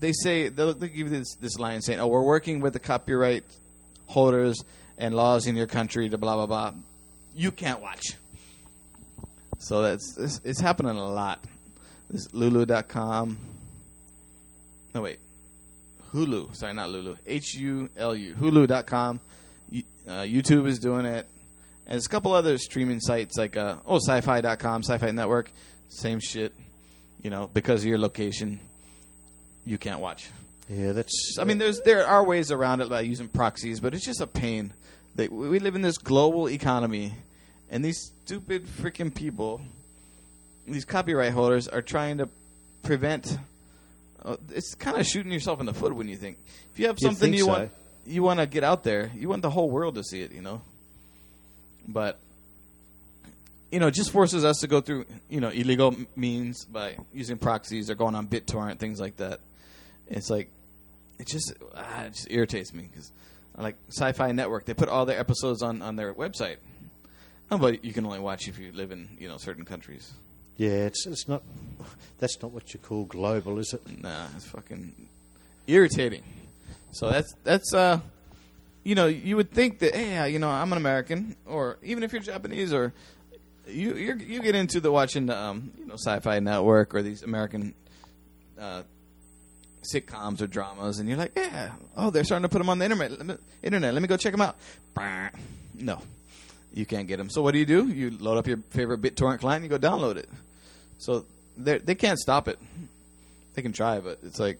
they 0.00 0.12
say 0.12 0.48
they'll, 0.48 0.74
they'll 0.74 0.88
give 0.88 0.96
you 0.96 1.08
this 1.10 1.34
this 1.40 1.58
line 1.58 1.80
saying, 1.82 2.00
"Oh, 2.00 2.06
we're 2.08 2.22
working 2.24 2.60
with 2.60 2.72
the 2.72 2.80
copyright 2.80 3.44
holders 4.06 4.56
and 4.96 5.14
laws 5.14 5.46
in 5.46 5.54
your 5.56 5.66
country 5.68 6.08
to 6.08 6.18
blah 6.18 6.34
blah 6.36 6.46
blah." 6.46 6.72
You 7.36 7.52
can't 7.52 7.80
watch. 7.80 8.14
So 9.60 9.82
that's 9.82 10.16
it's, 10.18 10.40
it's 10.44 10.60
happening 10.60 10.96
a 10.96 11.08
lot. 11.08 11.44
This 12.10 12.32
Lulu.com. 12.32 13.36
No 14.94 15.02
wait, 15.02 15.18
Hulu. 16.12 16.56
Sorry, 16.56 16.72
not 16.72 16.90
Lulu. 16.90 17.16
H 17.26 17.54
U 17.54 17.90
L 17.96 18.14
U. 18.14 18.34
Hulu.com. 18.34 19.20
Uh, 20.06 20.22
YouTube 20.22 20.66
is 20.66 20.78
doing 20.78 21.04
it. 21.04 21.26
And 21.86 21.94
there's 21.94 22.06
a 22.06 22.08
couple 22.08 22.32
other 22.32 22.56
streaming 22.58 23.00
sites 23.00 23.36
like 23.36 23.56
uh, 23.56 23.76
oh 23.86 23.96
sci-fi.com, 23.96 24.82
Sci-Fi 24.82 25.10
Network. 25.10 25.50
Same 25.88 26.20
shit. 26.20 26.54
You 27.22 27.30
know, 27.30 27.50
because 27.52 27.82
of 27.82 27.88
your 27.88 27.98
location, 27.98 28.60
you 29.66 29.76
can't 29.76 30.00
watch. 30.00 30.30
Yeah, 30.68 30.92
that's. 30.92 31.36
I 31.38 31.44
mean, 31.44 31.58
there's 31.58 31.80
there 31.80 32.06
are 32.06 32.24
ways 32.24 32.50
around 32.50 32.80
it 32.80 32.88
by 32.88 33.00
using 33.00 33.28
proxies, 33.28 33.80
but 33.80 33.94
it's 33.94 34.04
just 34.04 34.20
a 34.20 34.26
pain. 34.26 34.72
We 35.16 35.28
we 35.28 35.58
live 35.58 35.74
in 35.74 35.82
this 35.82 35.98
global 35.98 36.48
economy, 36.48 37.14
and 37.70 37.84
these 37.84 38.12
stupid 38.24 38.66
freaking 38.66 39.14
people, 39.14 39.62
these 40.72 40.84
copyright 40.84 41.32
holders, 41.32 41.68
are 41.68 41.82
trying 41.82 42.18
to 42.18 42.28
prevent. 42.82 43.38
Uh, 44.24 44.36
it's 44.50 44.74
kind 44.74 44.96
of 44.96 45.06
shooting 45.06 45.32
yourself 45.32 45.60
in 45.60 45.66
the 45.66 45.74
foot 45.74 45.94
when 45.94 46.08
you 46.08 46.16
think 46.16 46.38
if 46.72 46.78
you 46.78 46.86
have 46.86 46.96
You'd 47.00 47.08
something 47.08 47.32
think 47.32 47.36
you 47.36 47.44
so. 47.44 47.50
want 47.50 47.70
you 48.06 48.22
want 48.22 48.40
to 48.40 48.46
get 48.46 48.64
out 48.64 48.84
there, 48.84 49.10
you 49.14 49.28
want 49.28 49.42
the 49.42 49.50
whole 49.50 49.70
world 49.70 49.94
to 49.96 50.04
see 50.04 50.22
it, 50.22 50.32
you 50.32 50.42
know. 50.42 50.62
But 51.86 52.18
you 53.70 53.80
know, 53.80 53.88
it 53.88 53.94
just 53.94 54.10
forces 54.10 54.44
us 54.44 54.58
to 54.60 54.66
go 54.66 54.80
through 54.80 55.06
you 55.28 55.40
know 55.40 55.50
illegal 55.50 55.94
means 56.16 56.64
by 56.64 56.96
using 57.12 57.38
proxies 57.38 57.90
or 57.90 57.94
going 57.94 58.14
on 58.14 58.26
BitTorrent, 58.26 58.78
things 58.78 59.00
like 59.00 59.16
that. 59.16 59.40
It's 60.08 60.30
like 60.30 60.50
it 61.18 61.26
just 61.26 61.52
ah, 61.76 62.04
it 62.04 62.14
just 62.14 62.30
irritates 62.30 62.72
me 62.72 62.88
because 62.90 63.12
like 63.56 63.76
Sci-Fi 63.88 64.32
Network, 64.32 64.64
they 64.64 64.74
put 64.74 64.88
all 64.88 65.04
their 65.04 65.18
episodes 65.18 65.62
on 65.62 65.82
on 65.82 65.96
their 65.96 66.14
website. 66.14 66.56
Oh, 67.50 67.58
but 67.58 67.84
you 67.84 67.92
can 67.92 68.04
only 68.04 68.20
watch 68.20 68.46
if 68.48 68.58
you 68.58 68.72
live 68.72 68.92
in 68.92 69.08
you 69.18 69.28
know 69.28 69.36
certain 69.38 69.64
countries. 69.64 70.12
Yeah, 70.58 70.86
it's 70.86 71.06
it's 71.06 71.28
not. 71.28 71.42
That's 72.18 72.42
not 72.42 72.50
what 72.50 72.74
you 72.74 72.80
call 72.80 73.04
global, 73.04 73.60
is 73.60 73.72
it? 73.72 74.02
Nah, 74.02 74.26
it's 74.36 74.44
fucking 74.46 74.92
irritating. 75.68 76.24
So 76.90 77.08
that's 77.10 77.32
that's 77.44 77.72
uh, 77.72 78.00
you 78.82 78.96
know, 78.96 79.06
you 79.06 79.36
would 79.36 79.52
think 79.52 79.78
that 79.78 79.94
hey, 79.94 80.30
you 80.30 80.40
know, 80.40 80.50
I'm 80.50 80.72
an 80.72 80.78
American, 80.78 81.36
or 81.46 81.78
even 81.84 82.02
if 82.02 82.12
you're 82.12 82.20
Japanese, 82.20 82.72
or 82.72 82.92
you 83.68 83.94
you 83.94 84.42
get 84.42 84.56
into 84.56 84.80
the 84.80 84.90
watching 84.90 85.26
the 85.26 85.36
um, 85.36 85.70
you 85.78 85.86
know, 85.86 85.94
Sci-Fi 85.94 86.40
Network 86.40 86.92
or 86.92 87.02
these 87.02 87.22
American 87.22 87.72
uh, 88.58 88.82
sitcoms 89.94 90.40
or 90.40 90.48
dramas, 90.48 90.98
and 90.98 91.08
you're 91.08 91.18
like, 91.18 91.32
yeah, 91.36 91.70
oh, 91.96 92.10
they're 92.10 92.24
starting 92.24 92.42
to 92.42 92.48
put 92.48 92.58
them 92.58 92.68
on 92.68 92.80
the 92.80 92.84
internet. 92.84 93.12
Let 93.12 93.26
me, 93.26 93.36
internet, 93.62 93.94
let 93.94 94.02
me 94.02 94.08
go 94.08 94.16
check 94.16 94.32
them 94.32 94.40
out. 94.40 94.56
No, 95.74 96.02
you 96.72 96.86
can't 96.86 97.08
get 97.08 97.16
them. 97.16 97.30
So 97.30 97.42
what 97.42 97.52
do 97.52 97.58
you 97.58 97.66
do? 97.66 97.88
You 97.88 98.10
load 98.18 98.38
up 98.38 98.46
your 98.46 98.58
favorite 98.70 99.00
BitTorrent 99.00 99.40
client, 99.40 99.64
and 99.64 99.72
you 99.72 99.78
go 99.78 99.88
download 99.88 100.16
it. 100.16 100.28
So 100.98 101.24
they 101.56 101.78
they 101.78 101.94
can't 101.94 102.18
stop 102.18 102.48
it. 102.48 102.58
They 103.54 103.62
can 103.62 103.72
try, 103.72 103.98
but 104.00 104.18
it's 104.22 104.38
like, 104.38 104.58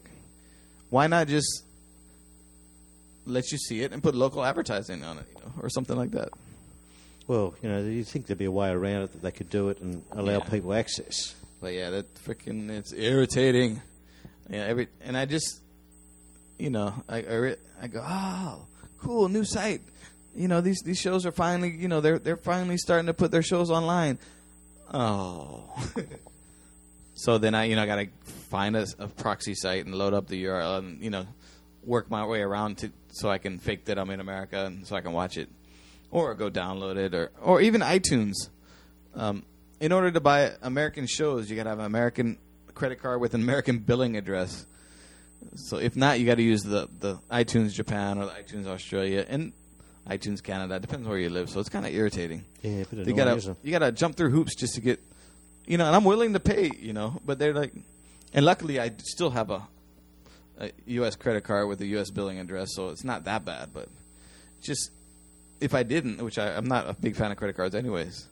why 0.89 1.07
not 1.07 1.27
just 1.27 1.63
let 3.25 3.51
you 3.51 3.57
see 3.57 3.81
it 3.81 3.91
and 3.93 4.01
put 4.01 4.15
local 4.15 4.43
advertising 4.43 5.03
on 5.03 5.17
it, 5.19 5.25
you 5.35 5.41
know, 5.41 5.53
or 5.61 5.69
something 5.69 5.95
like 5.95 6.11
that? 6.11 6.29
Well, 7.27 7.53
you 7.61 7.69
know, 7.69 7.79
you 7.81 8.03
think 8.03 8.25
there'd 8.25 8.39
be 8.39 8.45
a 8.45 8.51
way 8.51 8.69
around 8.71 9.03
it 9.03 9.11
that 9.13 9.21
they 9.21 9.31
could 9.31 9.49
do 9.49 9.69
it 9.69 9.79
and 9.81 10.03
allow 10.11 10.39
Yeah. 10.39 10.49
people 10.49 10.73
access. 10.73 11.35
But 11.61 11.73
yeah, 11.73 11.91
that 11.91 12.15
freaking 12.25 12.69
it's 12.69 12.91
irritating. 12.93 13.81
Yeah, 14.49 14.65
every 14.65 14.87
and 15.01 15.15
I 15.15 15.25
just, 15.25 15.59
you 16.57 16.69
know, 16.71 16.93
I 17.07 17.17
I, 17.21 17.33
re- 17.35 17.55
I 17.81 17.87
go, 17.87 18.03
oh, 18.05 18.65
cool, 18.99 19.29
new 19.29 19.43
site. 19.45 19.81
You 20.35 20.47
know, 20.47 20.61
these 20.61 20.81
these 20.81 20.99
shows 20.99 21.25
are 21.25 21.31
finally, 21.31 21.71
you 21.71 21.87
know, 21.87 22.01
they're 22.01 22.19
they're 22.19 22.37
finally 22.37 22.77
starting 22.77 23.07
to 23.07 23.13
put 23.13 23.31
their 23.31 23.43
shows 23.43 23.69
online. 23.71 24.19
Oh. 24.93 25.63
so 27.13 27.37
then 27.37 27.55
I, 27.55 27.65
you 27.65 27.75
know, 27.75 27.85
got 27.85 27.97
to 27.97 28.07
find 28.49 28.75
a, 28.75 28.87
a 28.97 29.07
proxy 29.07 29.55
site 29.55 29.85
and 29.85 29.95
load 29.95 30.13
up 30.13 30.27
the 30.27 30.43
URL 30.45 30.79
and 30.79 31.03
you 31.03 31.09
know, 31.09 31.25
work 31.83 32.09
my 32.09 32.25
way 32.25 32.41
around 32.41 32.79
to 32.79 32.91
so 33.11 33.29
I 33.29 33.37
can 33.37 33.59
fake 33.59 33.85
that 33.85 33.97
I'm 33.97 34.09
in 34.09 34.19
America 34.19 34.65
and 34.65 34.85
so 34.85 34.95
I 34.95 35.01
can 35.01 35.13
watch 35.13 35.37
it, 35.37 35.49
or 36.11 36.33
go 36.35 36.49
download 36.49 36.97
it, 36.97 37.13
or 37.13 37.31
or 37.41 37.61
even 37.61 37.81
iTunes. 37.81 38.35
Um, 39.15 39.43
in 39.79 39.91
order 39.91 40.11
to 40.11 40.19
buy 40.19 40.51
American 40.61 41.07
shows, 41.07 41.49
you 41.49 41.55
got 41.55 41.63
to 41.63 41.69
have 41.69 41.79
an 41.79 41.85
American 41.85 42.37
credit 42.73 43.01
card 43.01 43.19
with 43.19 43.33
an 43.33 43.41
American 43.41 43.79
billing 43.79 44.15
address. 44.15 44.65
So 45.55 45.77
if 45.77 45.95
not, 45.95 46.19
you 46.19 46.25
got 46.25 46.35
to 46.35 46.43
use 46.43 46.63
the 46.63 46.89
the 46.99 47.19
iTunes 47.31 47.73
Japan 47.73 48.17
or 48.17 48.25
the 48.25 48.31
iTunes 48.31 48.67
Australia 48.67 49.25
and 49.27 49.53
iTunes 50.09 50.41
Canada. 50.41 50.79
Depends 50.79 51.07
where 51.07 51.17
you 51.17 51.29
live. 51.29 51.49
So 51.49 51.59
it's 51.59 51.69
kind 51.69 51.85
of 51.85 51.93
irritating. 51.93 52.43
Yeah, 52.61 52.83
You 52.91 53.13
gotta 53.13 53.35
isn't 53.35 53.57
you 53.63 53.71
gotta 53.71 53.91
jump 53.91 54.15
through 54.15 54.31
hoops 54.31 54.55
just 54.55 54.75
to 54.75 54.81
get, 54.81 54.99
you 55.65 55.77
know. 55.77 55.85
And 55.85 55.95
I'm 55.95 56.03
willing 56.03 56.33
to 56.33 56.39
pay, 56.39 56.71
you 56.79 56.93
know. 56.93 57.21
But 57.25 57.37
they're 57.37 57.53
like, 57.53 57.73
and 58.33 58.43
luckily 58.45 58.79
I 58.79 58.91
still 59.03 59.29
have 59.29 59.51
a, 59.51 59.67
a 60.59 60.71
U.S. 60.87 61.15
credit 61.15 61.43
card 61.43 61.67
with 61.67 61.79
a 61.81 61.85
U.S. 61.87 62.09
billing 62.09 62.39
address, 62.39 62.69
so 62.73 62.89
it's 62.89 63.03
not 63.03 63.25
that 63.25 63.45
bad. 63.45 63.69
But 63.73 63.87
just 64.61 64.91
if 65.61 65.75
I 65.75 65.83
didn't, 65.83 66.23
which 66.23 66.39
I, 66.39 66.55
I'm 66.55 66.67
not 66.67 66.89
a 66.89 66.93
big 66.93 67.15
fan 67.15 67.31
of 67.31 67.37
credit 67.37 67.55
cards, 67.55 67.75
anyways. 67.75 68.27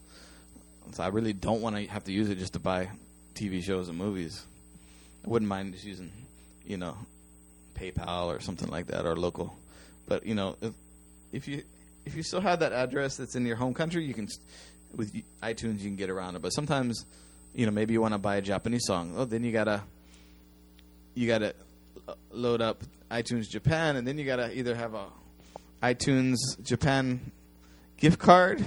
So 0.94 1.04
I 1.04 1.08
really 1.10 1.34
don't 1.34 1.62
want 1.62 1.76
to 1.76 1.86
have 1.88 2.06
to 2.06 2.12
use 2.12 2.30
it 2.30 2.38
just 2.40 2.54
to 2.54 2.60
buy 2.60 2.90
TV 3.36 3.62
shows 3.62 3.90
and 3.90 3.98
movies. 3.98 4.46
I 5.26 5.30
wouldn't 5.30 5.50
mind 5.50 5.74
just 5.74 5.86
using, 5.86 6.12
you 6.66 6.78
know, 6.78 6.98
PayPal 7.76 8.28
or 8.28 8.40
something 8.40 8.70
like 8.70 8.88
that 8.88 9.06
or 9.06 9.16
local. 9.18 9.56
But 10.08 10.26
you 10.26 10.34
know, 10.34 10.56
if, 11.32 11.48
you 11.48 11.64
if 12.06 12.16
you 12.16 12.24
still 12.24 12.42
have 12.42 12.60
that 12.60 12.72
address 12.74 13.18
that's 13.18 13.36
in 13.36 13.46
your 13.46 13.56
home 13.58 13.74
country, 13.74 14.04
you 14.06 14.14
can 14.14 14.28
with 14.96 15.14
iTunes 15.44 15.80
you 15.80 15.86
can 15.90 15.96
get 15.96 16.10
around 16.10 16.36
it. 16.36 16.42
But 16.42 16.50
sometimes, 16.50 17.06
you 17.54 17.66
know, 17.66 17.72
maybe 17.72 17.94
you 17.94 18.02
want 18.02 18.14
to 18.14 18.18
buy 18.18 18.38
a 18.38 18.42
Japanese 18.42 18.86
song. 18.86 19.14
Oh, 19.18 19.26
then 19.26 19.44
you 19.44 19.52
gotta 19.52 19.82
you 21.16 21.28
gotta 21.28 21.54
load 22.32 22.62
up 22.62 22.84
iTunes 23.12 23.50
Japan, 23.50 23.96
and 23.96 24.08
then 24.08 24.18
you 24.18 24.26
gotta 24.26 24.58
either 24.58 24.76
have 24.76 24.94
a 24.94 25.06
iTunes 25.84 26.36
Japan 26.64 27.32
gift 27.98 28.20
card, 28.20 28.64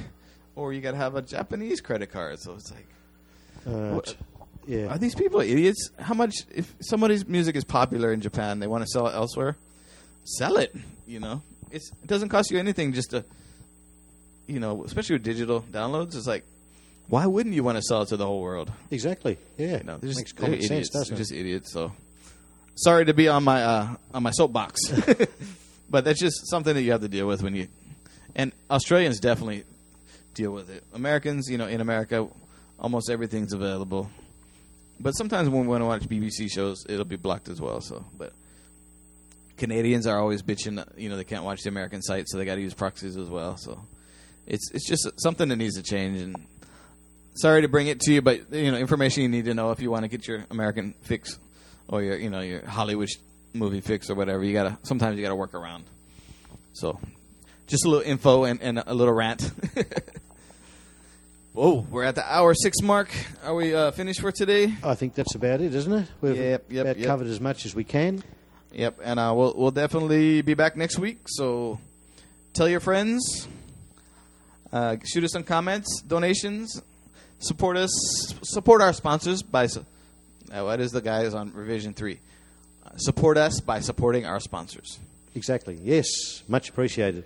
or 0.57 0.73
you 0.73 0.81
gotta 0.81 0.97
have 0.97 1.15
a 1.15 1.23
Japanese 1.23 1.81
credit 1.81 2.11
card. 2.11 2.39
So 2.41 2.55
it's 2.55 2.71
like, 2.71 2.87
Uh, 3.67 3.95
What- 3.95 4.17
yeah. 4.67 4.87
are 4.87 4.99
these 4.99 5.15
people 5.15 5.41
idiots? 5.41 5.91
How 5.99 6.15
much 6.15 6.35
if 6.55 6.75
somebody's 6.81 7.27
music 7.27 7.57
is 7.57 7.65
popular 7.65 8.13
in 8.13 8.21
Japan, 8.21 8.59
they 8.61 8.67
want 8.67 8.83
to 8.83 8.89
sell 8.89 9.07
it 9.07 9.15
elsewhere? 9.15 9.57
Sell 10.25 10.57
it. 10.57 10.75
You 11.07 11.21
know, 11.21 11.43
it's, 11.71 11.91
it 12.03 12.07
doesn't 12.07 12.29
cost 12.29 12.51
you 12.51 12.59
anything 12.59 12.93
just 12.93 13.11
to, 13.11 13.25
you 14.47 14.61
know, 14.61 14.85
especially 14.85 15.17
with 15.17 15.23
digital 15.25 15.63
downloads. 15.63 16.17
It's 16.17 16.27
like, 16.27 16.45
why 17.09 17.27
wouldn't 17.27 17.55
you 17.55 17.63
want 17.65 17.77
to 17.77 17.83
sell 17.83 18.03
it 18.03 18.09
to 18.09 18.17
the 18.17 18.27
whole 18.27 18.41
world? 18.41 18.71
Exactly. 18.91 19.39
Yeah. 19.59 19.79
You 19.79 19.85
know, 19.85 19.97
they're 19.99 20.11
just 20.13 20.19
Makes 20.21 20.33
they're 20.35 20.51
sense, 20.61 20.65
idiots. 20.71 20.89
doesn't 20.91 21.09
They're 21.15 21.17
it? 21.17 21.19
just 21.19 21.33
idiots. 21.33 21.73
So 21.73 21.93
sorry 22.77 23.05
to 23.07 23.15
be 23.15 23.29
on 23.29 23.45
my 23.45 23.63
uh, 23.63 23.97
on 24.15 24.23
my 24.23 24.31
soapbox, 24.31 24.81
but 25.91 26.05
that's 26.05 26.21
just 26.21 26.49
something 26.49 26.75
that 26.75 26.83
you 26.83 26.93
have 26.93 27.01
to 27.03 27.09
deal 27.09 27.27
with 27.27 27.43
when 27.43 27.55
you. 27.55 27.69
And 28.37 28.53
Australians 28.71 29.19
definitely 29.19 29.65
deal 30.35 30.53
with 30.53 30.71
it. 30.71 30.85
Americans, 30.95 31.49
you 31.51 31.59
know, 31.59 31.67
in 31.67 31.81
America, 31.81 32.29
almost 32.79 33.11
everything's 33.11 33.53
available. 33.53 34.09
But 35.01 35.13
sometimes 35.13 35.49
when 35.49 35.63
we 35.63 35.67
want 35.69 35.81
to 35.83 35.87
watch 35.87 36.03
BBC 36.09 36.49
shows, 36.51 36.85
it'll 36.89 37.05
be 37.05 37.17
blocked 37.17 37.49
as 37.49 37.61
well. 37.61 37.81
So, 37.81 38.05
but 38.17 38.33
Canadians 39.61 40.07
are 40.07 40.19
always 40.19 40.43
bitching. 40.43 40.83
You 40.97 41.11
know, 41.11 41.17
they 41.17 41.25
can't 41.25 41.45
watch 41.45 41.63
the 41.63 41.69
American 41.69 42.01
site, 42.01 42.29
so 42.29 42.39
they 42.39 42.47
got 42.47 42.55
to 42.55 42.63
use 42.63 42.75
proxies 42.75 43.17
as 43.17 43.29
well. 43.29 43.59
So, 43.59 43.81
it's 44.47 44.71
it's 44.73 44.89
just 44.89 45.09
something 45.21 45.49
that 45.51 45.57
needs 45.57 45.77
to 45.77 45.83
change. 45.83 46.19
And 46.19 46.47
sorry 47.35 47.61
to 47.63 47.69
bring 47.69 47.87
it 47.87 48.01
to 48.01 48.13
you, 48.13 48.23
but 48.23 48.53
you 48.53 48.73
know, 48.73 48.79
information 48.79 49.23
you 49.23 49.29
need 49.29 49.45
to 49.45 49.55
know 49.55 49.71
if 49.71 49.81
you 49.81 49.91
want 49.91 50.05
to 50.05 50.09
get 50.09 50.27
your 50.27 50.47
American 50.51 50.95
fix 51.03 51.39
or 51.89 52.03
your 52.03 52.17
you 52.17 52.31
know 52.31 52.41
your 52.41 52.67
Hollywood 52.67 53.11
movie 53.53 53.83
fix 53.83 54.09
or 54.09 54.15
whatever. 54.15 54.43
You 54.43 54.55
gotta 54.55 54.79
sometimes 54.83 55.19
you 55.19 55.23
gotta 55.23 55.37
work 55.37 55.53
around. 55.53 55.85
So, 56.73 56.99
just 57.67 57.85
a 57.85 57.89
little 57.89 58.05
info 58.05 58.45
and, 58.45 58.63
and 58.63 58.83
a 58.85 58.95
little 58.95 59.15
rant. 59.15 59.53
Whoa, 61.53 61.85
we're 61.91 62.05
at 62.05 62.15
the 62.15 62.25
hour 62.25 62.55
six 62.55 62.81
mark. 62.81 63.11
Are 63.45 63.55
we 63.55 63.75
uh, 63.75 63.91
finished 63.91 64.23
for 64.23 64.33
today? 64.33 64.73
I 64.83 64.95
think 64.95 65.15
that's 65.15 65.35
about 65.35 65.61
it, 65.61 65.75
isn't 65.75 65.93
it? 65.93 66.09
We've 66.23 66.37
Yep, 66.37 66.65
yep, 66.71 66.83
about 66.83 66.97
yep. 66.97 67.07
covered 67.07 67.27
as 67.27 67.41
much 67.41 67.67
as 67.67 67.75
we 67.75 67.85
can. 67.85 68.23
Yep, 68.73 69.01
and 69.03 69.19
uh, 69.19 69.33
we'll 69.37 69.55
we'll 69.57 69.71
definitely 69.73 70.43
be 70.43 70.55
back 70.55 70.77
next 70.77 70.99
week. 70.99 71.19
So 71.27 71.81
tell 72.53 72.69
your 72.69 72.81
friends, 72.81 73.49
uh, 74.73 74.97
shoot 75.05 75.25
us 75.25 75.33
some 75.33 75.43
comments, 75.43 76.03
donations, 76.03 76.81
support 77.41 77.77
us, 77.77 77.91
support 78.43 78.81
our 78.81 78.93
sponsors 78.93 79.43
by. 79.43 79.65
Uh, 79.65 80.65
what 80.65 80.81
is 80.81 80.93
the 80.93 81.01
guys 81.01 81.35
on 81.35 81.53
revision 81.53 81.95
three? 81.95 82.19
Uh, 82.85 82.97
support 82.97 83.37
us 83.37 83.61
by 83.61 83.81
supporting 83.81 84.27
our 84.27 84.41
sponsors. 84.41 84.99
Exactly. 85.35 85.79
Yes, 85.83 86.07
much 86.49 86.69
appreciated. 86.69 87.25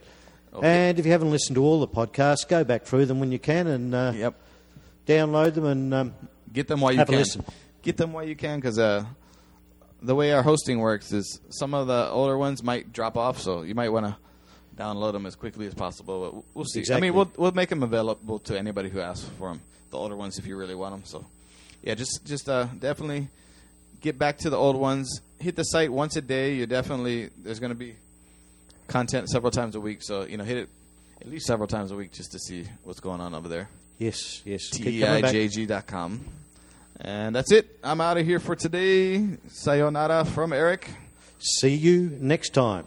Okay. 0.54 0.66
And 0.90 0.98
if 0.98 1.04
you 1.06 1.12
haven't 1.12 1.30
listened 1.30 1.56
to 1.56 1.64
all 1.64 1.80
the 1.80 1.88
podcasts, 1.88 2.46
go 2.48 2.64
back 2.64 2.84
through 2.84 3.06
them 3.06 3.18
when 3.20 3.32
you 3.32 3.38
can 3.38 3.66
and 3.66 3.94
uh, 3.94 4.12
Yep, 4.14 4.34
download 5.06 5.54
them. 5.54 5.64
And 5.64 5.94
um, 5.94 6.14
get 6.52 6.68
them 6.68 6.80
while 6.80 6.92
you 6.92 7.04
can. 7.04 7.14
listen. 7.14 7.44
Get 7.82 7.96
them 7.96 8.12
while 8.12 8.24
you 8.24 8.36
can, 8.36 8.60
because 8.60 8.78
uh, 8.78 9.04
the 10.04 10.14
way 10.14 10.32
our 10.32 10.42
hosting 10.42 10.78
works 10.78 11.12
is 11.12 11.40
some 11.50 11.74
of 11.74 11.86
the 11.86 12.08
older 12.10 12.36
ones 12.38 12.62
might 12.62 12.92
drop 12.92 13.16
off, 13.16 13.38
so 13.40 13.62
you 13.62 13.74
might 13.74 13.88
want 13.88 14.06
to 14.06 14.16
download 14.76 15.12
them 15.12 15.26
as 15.26 15.34
quickly 15.34 15.66
as 15.66 15.74
possible. 15.74 16.30
But 16.30 16.44
we'll 16.54 16.64
see. 16.64 16.80
Exactly. 16.80 17.08
I 17.08 17.10
mean, 17.10 17.16
we'll 17.16 17.30
we'll 17.36 17.52
make 17.52 17.68
them 17.70 17.82
available 17.82 18.38
to 18.40 18.58
anybody 18.58 18.88
who 18.90 19.00
asks 19.00 19.28
for 19.38 19.48
them. 19.48 19.60
The 19.90 19.98
older 19.98 20.16
ones, 20.16 20.38
if 20.38 20.46
you 20.46 20.56
really 20.56 20.74
want 20.74 20.94
them. 20.94 21.04
So, 21.04 21.24
yeah, 21.82 21.94
just 21.94 22.24
just 22.24 22.48
uh, 22.48 22.66
definitely 22.78 23.28
get 24.00 24.18
back 24.18 24.38
to 24.38 24.50
the 24.50 24.56
old 24.56 24.76
ones. 24.76 25.20
Hit 25.38 25.56
the 25.56 25.64
site 25.64 25.92
once 25.92 26.16
a 26.16 26.20
day. 26.22 26.54
You 26.54 26.66
definitely 26.66 27.30
there's 27.42 27.60
going 27.60 27.72
to 27.72 27.76
be 27.78 27.96
content 28.88 29.28
several 29.30 29.50
times 29.50 29.74
a 29.76 29.80
week. 29.80 30.02
So 30.02 30.24
you 30.24 30.36
know, 30.36 30.44
hit 30.44 30.58
it 30.58 30.68
at 31.20 31.30
least 31.30 31.46
several 31.46 31.68
times 31.68 31.90
a 31.90 31.96
week 31.96 32.12
just 32.12 32.32
to 32.32 32.38
see 32.38 32.66
what's 32.82 33.00
going 33.00 33.20
on 33.20 33.34
over 33.34 33.48
there. 33.48 33.68
yes, 33.98 34.42
yes, 34.44 34.68
T 34.70 35.00
E 35.00 35.04
I. 35.04 35.22
J 35.22 35.48
G 35.48 35.66
dot 35.66 35.86
com. 35.86 36.24
And 37.00 37.34
that's 37.34 37.52
it. 37.52 37.78
I'm 37.82 38.00
out 38.00 38.16
of 38.16 38.24
here 38.24 38.40
for 38.40 38.54
today. 38.56 39.38
Sayonara 39.48 40.24
from 40.24 40.52
Eric. 40.52 40.88
See 41.38 41.74
you 41.74 42.16
next 42.20 42.50
time. 42.50 42.86